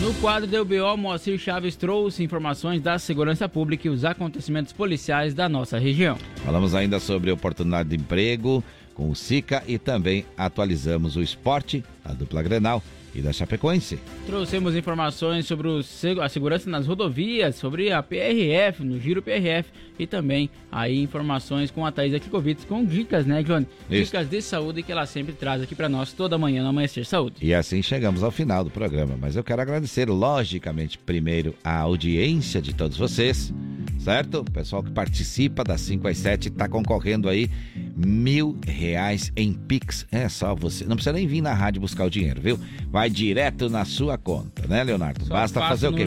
No 0.03 0.13
quadro 0.15 0.51
do 0.51 0.61
UBO, 0.61 0.97
Moacir 0.97 1.39
Chaves 1.39 1.77
trouxe 1.77 2.25
informações 2.25 2.83
da 2.83 2.99
segurança 2.99 3.49
pública 3.49 3.87
e 3.87 3.91
os 3.91 4.05
acontecimentos 4.05 4.73
policiais 4.73 5.33
da 5.33 5.49
nossa 5.49 5.79
região. 5.79 6.19
Falamos 6.45 6.75
ainda 6.75 6.99
sobre 6.99 7.31
oportunidade 7.31 7.91
de 7.91 7.95
emprego 7.95 8.65
com 8.95 9.09
o 9.09 9.15
SICA 9.15 9.63
e 9.65 9.79
também 9.79 10.27
atualizamos 10.37 11.15
o 11.15 11.23
esporte, 11.23 11.85
a 12.05 12.13
dupla 12.13 12.43
Grenal 12.43 12.83
e 13.15 13.21
da 13.21 13.33
Chapecoense. 13.33 13.99
Trouxemos 14.27 14.75
informações 14.75 15.47
sobre 15.47 15.69
o 15.69 15.81
a 16.21 16.29
segurança 16.29 16.69
nas 16.71 16.87
rodovias, 16.87 17.57
sobre 17.57 17.93
a 17.93 18.03
PRF, 18.03 18.83
no 18.83 18.99
Giro 18.99 19.23
PRF 19.23 19.71
e 19.99 20.07
também 20.07 20.51
aí 20.71 21.01
informações 21.01 21.71
com 21.71 21.85
a 21.85 21.93
Thaisa 21.93 22.19
Kikovic 22.19 22.67
com 22.67 22.85
dicas, 22.85 23.27
né, 23.27 23.43
Johnny? 23.43 23.67
Isso. 23.91 24.07
Dicas 24.07 24.29
de 24.29 24.41
saúde 24.41 24.83
que 24.83 24.93
ela 24.93 25.07
sempre 25.07 25.33
traz 25.33 25.63
aqui 25.63 25.75
para 25.75 25.89
nós 25.89 26.13
toda 26.13 26.39
manhã 26.39 26.63
no 26.63 26.71
Amanhecer 26.71 27.05
Saúde. 27.05 27.37
E 27.41 27.55
assim 27.55 27.83
chegamos 27.83 28.23
ao 28.23 28.31
final 28.31 28.65
do 28.65 28.71
programa. 28.71 29.17
Mas 29.21 29.37
eu 29.37 29.45
quero 29.45 29.63
agradecer, 29.63 30.09
logicamente, 30.09 30.99
primeiro 30.99 31.55
a 31.63 31.79
audiência 31.79 32.61
de 32.61 32.75
todos 32.75 32.97
vocês, 32.97 33.53
certo? 33.99 34.41
O 34.41 34.51
pessoal 34.51 34.83
que 34.83 34.91
participa 34.91 35.63
das 35.63 35.81
5 35.83 36.09
às 36.09 36.19
7 36.19 36.49
está 36.49 36.69
concorrendo 36.69 37.29
aí 37.29 37.51
mil 37.95 38.59
reais 38.67 39.33
em 39.37 39.53
Pix. 39.53 40.07
É 40.11 40.29
só 40.29 40.55
você. 40.55 40.85
Não 40.85 40.97
precisa 40.97 41.13
nem 41.13 41.27
vir 41.27 41.41
na 41.41 41.53
rádio 41.53 41.81
buscar 41.81 42.05
o 42.05 42.11
dinheiro, 42.11 42.41
viu? 42.41 42.59
Vai 42.91 43.11
direto 43.11 43.69
na 43.69 43.85
sua 43.85 44.17
conta, 44.17 44.67
né, 44.67 44.83
Leonardo? 44.83 45.25
Só 45.25 45.35
Basta 45.35 45.61
fazer 45.61 45.89
o 45.89 45.93
quê? 45.93 46.07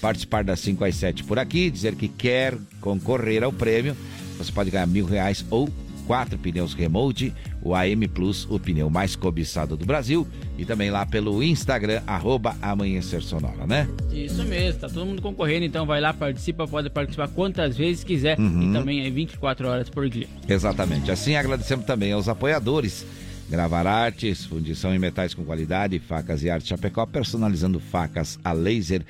Participar 0.00 0.44
das 0.44 0.60
5 0.60 0.84
às 0.84 0.94
7 0.96 1.24
por 1.24 1.38
aqui, 1.38 1.70
dizer 1.70 1.94
que 1.94 2.08
quer 2.08 2.56
concorrer 2.80 3.42
ao 3.42 3.52
prêmio. 3.52 3.96
Você 4.38 4.50
pode 4.50 4.70
ganhar 4.70 4.86
mil 4.86 5.04
reais 5.04 5.44
ou 5.50 5.68
quatro 6.06 6.38
pneus 6.38 6.74
Remote, 6.74 7.32
o 7.62 7.74
AM 7.74 8.06
Plus, 8.08 8.46
o 8.50 8.58
pneu 8.58 8.88
mais 8.90 9.14
cobiçado 9.16 9.76
do 9.76 9.84
Brasil, 9.84 10.26
e 10.58 10.64
também 10.64 10.90
lá 10.90 11.04
pelo 11.04 11.42
Instagram, 11.42 12.02
arroba 12.06 12.56
Amanhecer 12.62 13.22
Sonora, 13.22 13.66
né? 13.66 13.88
Isso 14.12 14.42
mesmo, 14.44 14.80
tá 14.80 14.88
todo 14.88 15.06
mundo 15.06 15.20
concorrendo, 15.22 15.64
então 15.66 15.84
vai 15.86 16.00
lá, 16.00 16.12
participa, 16.14 16.66
pode 16.66 16.88
participar 16.90 17.28
quantas 17.28 17.76
vezes 17.76 18.02
quiser 18.04 18.38
Uhum. 18.38 18.70
e 18.70 18.72
também 18.72 19.04
é 19.06 19.10
24 19.10 19.68
horas 19.68 19.88
por 19.90 20.08
dia. 20.08 20.26
Exatamente. 20.48 21.10
Assim 21.10 21.34
agradecemos 21.36 21.84
também 21.84 22.12
aos 22.12 22.28
apoiadores. 22.28 23.04
Gravar 23.48 23.86
Artes, 23.86 24.44
fundição 24.44 24.94
em 24.94 24.98
metais 24.98 25.34
com 25.34 25.44
qualidade, 25.44 25.98
facas 25.98 26.42
e 26.44 26.48
arte 26.48 26.68
Chapecó, 26.68 27.04
personalizando 27.04 27.80
facas 27.80 28.38
a 28.44 28.52
laser 28.52 29.02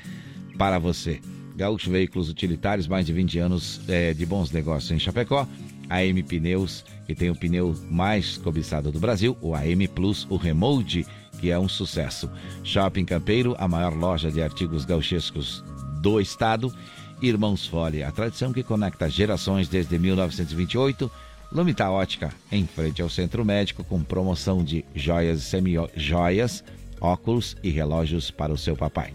para 0.56 0.78
você. 0.78 1.20
Gaúcho 1.56 1.90
Veículos 1.90 2.30
Utilitários, 2.30 2.88
mais 2.88 3.04
de 3.04 3.12
20 3.12 3.38
anos 3.38 3.82
eh, 3.86 4.14
de 4.14 4.24
bons 4.24 4.50
negócios 4.50 4.90
em 4.92 4.98
Chapecó. 4.98 5.46
AM 5.90 6.22
Pneus, 6.22 6.84
que 7.04 7.14
tem 7.14 7.28
o 7.28 7.34
pneu 7.34 7.76
mais 7.90 8.38
cobiçado 8.38 8.92
do 8.92 9.00
Brasil, 9.00 9.36
o 9.40 9.54
AM 9.54 9.86
Plus, 9.88 10.26
o 10.30 10.36
Remold, 10.36 11.04
que 11.40 11.50
é 11.50 11.58
um 11.58 11.68
sucesso. 11.68 12.30
Shopping 12.62 13.04
Campeiro, 13.04 13.56
a 13.58 13.66
maior 13.66 13.94
loja 13.94 14.30
de 14.30 14.40
artigos 14.40 14.84
gauchescos 14.84 15.64
do 16.00 16.20
estado. 16.20 16.72
Irmãos 17.20 17.66
Fole, 17.66 18.02
a 18.02 18.10
tradição 18.10 18.52
que 18.52 18.62
conecta 18.62 19.10
gerações 19.10 19.68
desde 19.68 19.98
1928. 19.98 21.10
Lumita 21.52 21.90
Ótica, 21.90 22.32
em 22.52 22.64
frente 22.64 23.02
ao 23.02 23.08
Centro 23.08 23.44
Médico, 23.44 23.82
com 23.82 24.02
promoção 24.02 24.62
de 24.62 24.84
joias 24.94 25.40
e 25.40 25.42
semi-joias, 25.42 26.62
óculos 27.00 27.56
e 27.62 27.70
relógios 27.70 28.30
para 28.30 28.52
o 28.52 28.58
seu 28.58 28.76
papai. 28.76 29.12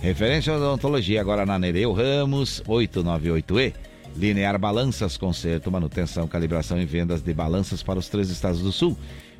Referência 0.00 0.54
odontologia 0.54 1.20
agora 1.20 1.44
na 1.44 1.58
Nereu 1.58 1.92
Ramos 1.92 2.62
898E. 2.68 3.72
Linear 4.16 4.58
Balanças, 4.58 5.16
conserto, 5.16 5.70
manutenção, 5.70 6.28
calibração 6.28 6.80
e 6.80 6.86
vendas 6.86 7.20
de 7.20 7.32
balanças 7.32 7.82
para 7.82 7.98
os 7.98 8.08
três 8.08 8.30
estados 8.30 8.60
do 8.60 8.70
sul. 8.70 8.96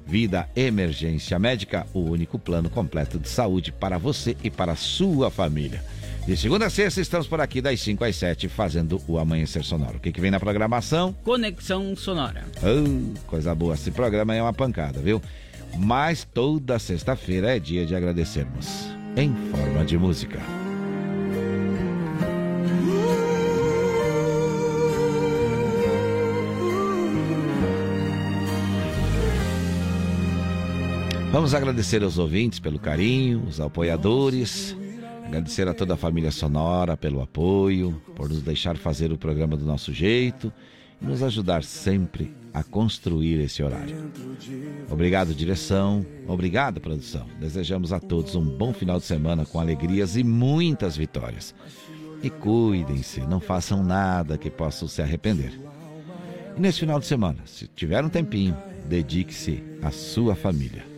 Vida 0.07 0.49
Emergência 0.55 1.39
Médica, 1.39 1.87
o 1.95 2.01
único 2.01 2.39
plano 2.39 2.69
completo 2.69 3.19
de 3.19 3.29
saúde 3.29 3.73
para 3.73 3.97
você 3.97 4.37
e 4.43 4.51
para 4.51 4.73
a 4.73 4.77
sua 4.77 5.31
família. 5.31 5.83
De 6.27 6.37
segunda 6.37 6.67
a 6.67 6.71
sexta, 6.71 7.01
estamos 7.01 7.27
por 7.27 7.41
aqui 7.41 7.61
das 7.61 7.81
5 7.81 8.03
às 8.03 8.17
7, 8.17 8.49
fazendo 8.49 9.01
o 9.07 9.19
Amanhecer 9.19 9.63
Sonoro. 9.63 9.99
O 9.99 10.01
que, 10.01 10.11
que 10.11 10.21
vem 10.21 10.31
na 10.31 10.41
programação? 10.41 11.15
Conexão 11.23 11.95
Sonora. 11.95 12.45
Oh, 12.63 13.27
coisa 13.27 13.55
boa. 13.55 13.75
Esse 13.75 13.91
programa 13.91 14.35
é 14.35 14.41
uma 14.41 14.53
pancada, 14.53 15.01
viu? 15.01 15.21
Mas 15.77 16.25
toda 16.25 16.79
sexta-feira 16.79 17.55
é 17.55 17.59
dia 17.59 17.85
de 17.85 17.95
agradecermos. 17.95 18.89
Em 19.17 19.35
forma 19.51 19.85
de 19.85 19.99
música. 19.99 20.64
Vamos 31.35 31.53
agradecer 31.53 32.01
aos 32.05 32.17
ouvintes 32.17 32.61
pelo 32.61 32.79
carinho, 32.79 33.43
os 33.43 33.61
apoiadores, 33.61 34.77
agradecer 35.27 35.67
a 35.67 35.75
toda 35.75 35.95
a 35.95 35.97
família 35.97 36.31
Sonora 36.31 36.97
pelo 36.97 37.21
apoio, 37.21 38.01
por 38.15 38.29
nos 38.29 38.41
deixar 38.41 38.77
fazer 38.77 39.11
o 39.11 39.19
programa 39.19 39.57
do 39.57 39.65
nosso 39.65 39.93
jeito 39.93 40.53
e 41.03 41.05
nos 41.05 41.25
ajudar 41.25 41.65
sempre 41.65 42.33
a 42.55 42.63
construir 42.63 43.41
esse 43.41 43.65
horário. 43.65 44.13
Obrigado, 44.89 45.35
direção. 45.35 46.07
Obrigado, 46.29 46.81
produção. 46.81 47.27
Desejamos 47.41 47.93
a 47.93 47.99
todos 47.99 48.37
um 48.37 48.45
bom 48.45 48.73
final 48.73 49.01
de 49.01 49.05
semana 49.05 49.45
com 49.45 49.59
alegrias 49.59 50.17
e 50.17 50.23
muitas 50.23 50.97
vitórias. 50.97 51.53
E 52.23 52.31
cuidem-se, 52.31 53.23
não 53.23 53.41
façam 53.41 53.83
nada 53.83 54.39
que 54.39 54.51
possam 54.51 54.87
se 54.87 55.03
arrepender. 55.03 55.61
E 56.57 56.61
nesse 56.61 56.79
final 56.79 57.01
de 57.01 57.07
semana, 57.07 57.39
se 57.45 57.67
tiver 57.67 58.05
um 58.05 58.09
tempinho, 58.09 58.57
dedique-se 58.89 59.65
à 59.83 59.91
sua 59.91 60.37
família. 60.37 60.94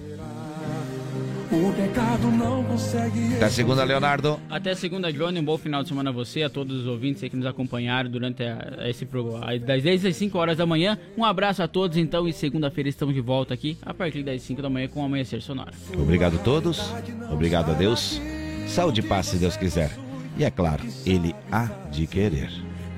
O 1.51 1.73
pecado 1.73 2.29
não 2.29 2.65
consegue. 2.65 3.37
Até 3.37 3.49
segunda, 3.49 3.85
Leonardo. 3.85 4.41
Até 4.51 4.75
segunda, 4.75 5.13
Johnny. 5.13 5.39
Um 5.39 5.45
bom 5.45 5.57
final 5.57 5.83
de 5.83 5.89
semana 5.89 6.11
a 6.11 6.13
você, 6.13 6.43
a 6.43 6.51
todos 6.51 6.81
os 6.81 6.87
ouvintes 6.87 7.23
aí 7.23 7.31
que 7.31 7.37
nos 7.37 7.47
acompanharam 7.47 8.11
durante 8.11 8.43
a, 8.43 8.79
a 8.79 8.91
esse 8.91 9.07
programa. 9.07 9.57
Das 9.59 9.83
10 9.83 10.07
às 10.07 10.17
5 10.17 10.37
horas 10.37 10.57
da 10.57 10.67
manhã. 10.67 10.99
Um 11.17 11.25
abraço 11.25 11.63
a 11.63 11.69
todos, 11.69 11.97
então. 11.97 12.29
E 12.29 12.33
segunda-feira 12.33 12.89
estamos 12.89 13.15
de 13.15 13.21
volta 13.21 13.55
aqui, 13.55 13.79
a 13.83 13.95
partir 13.95 14.23
das 14.25 14.43
5 14.43 14.61
da 14.61 14.69
manhã, 14.69 14.89
com 14.89 15.01
o 15.01 15.05
Amanhecer 15.05 15.41
Sonora. 15.41 15.73
Obrigado 15.95 16.37
a 16.37 16.41
todos. 16.41 16.93
Obrigado 17.31 17.71
a 17.71 17.75
Deus. 17.75 18.21
Saúde 18.67 19.01
e 19.01 19.05
paz, 19.05 19.27
se 19.27 19.37
Deus 19.37 19.57
quiser. 19.57 19.91
E 20.37 20.45
é 20.45 20.51
claro, 20.51 20.85
Ele 21.07 21.35
há 21.51 21.67
de 21.91 22.07
querer. 22.07 22.51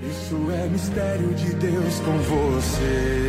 Isso 0.03 0.51
é 0.51 0.67
mistério 0.69 1.35
de 1.35 1.55
Deus 1.55 2.01
com 2.01 2.17
você. 2.19 3.29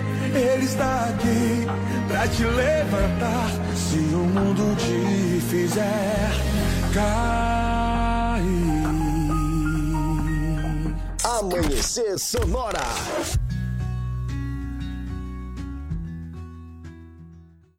Ele 0.33 0.65
está 0.65 1.09
aqui 1.09 1.67
pra 2.07 2.27
te 2.27 2.43
levantar. 2.43 3.49
Se 3.75 3.97
o 3.97 4.19
mundo 4.19 4.75
te 4.77 5.41
fizer 5.41 6.31
cair. 6.93 7.61
Amanhecer 11.23 12.17
Sonora. 12.17 12.79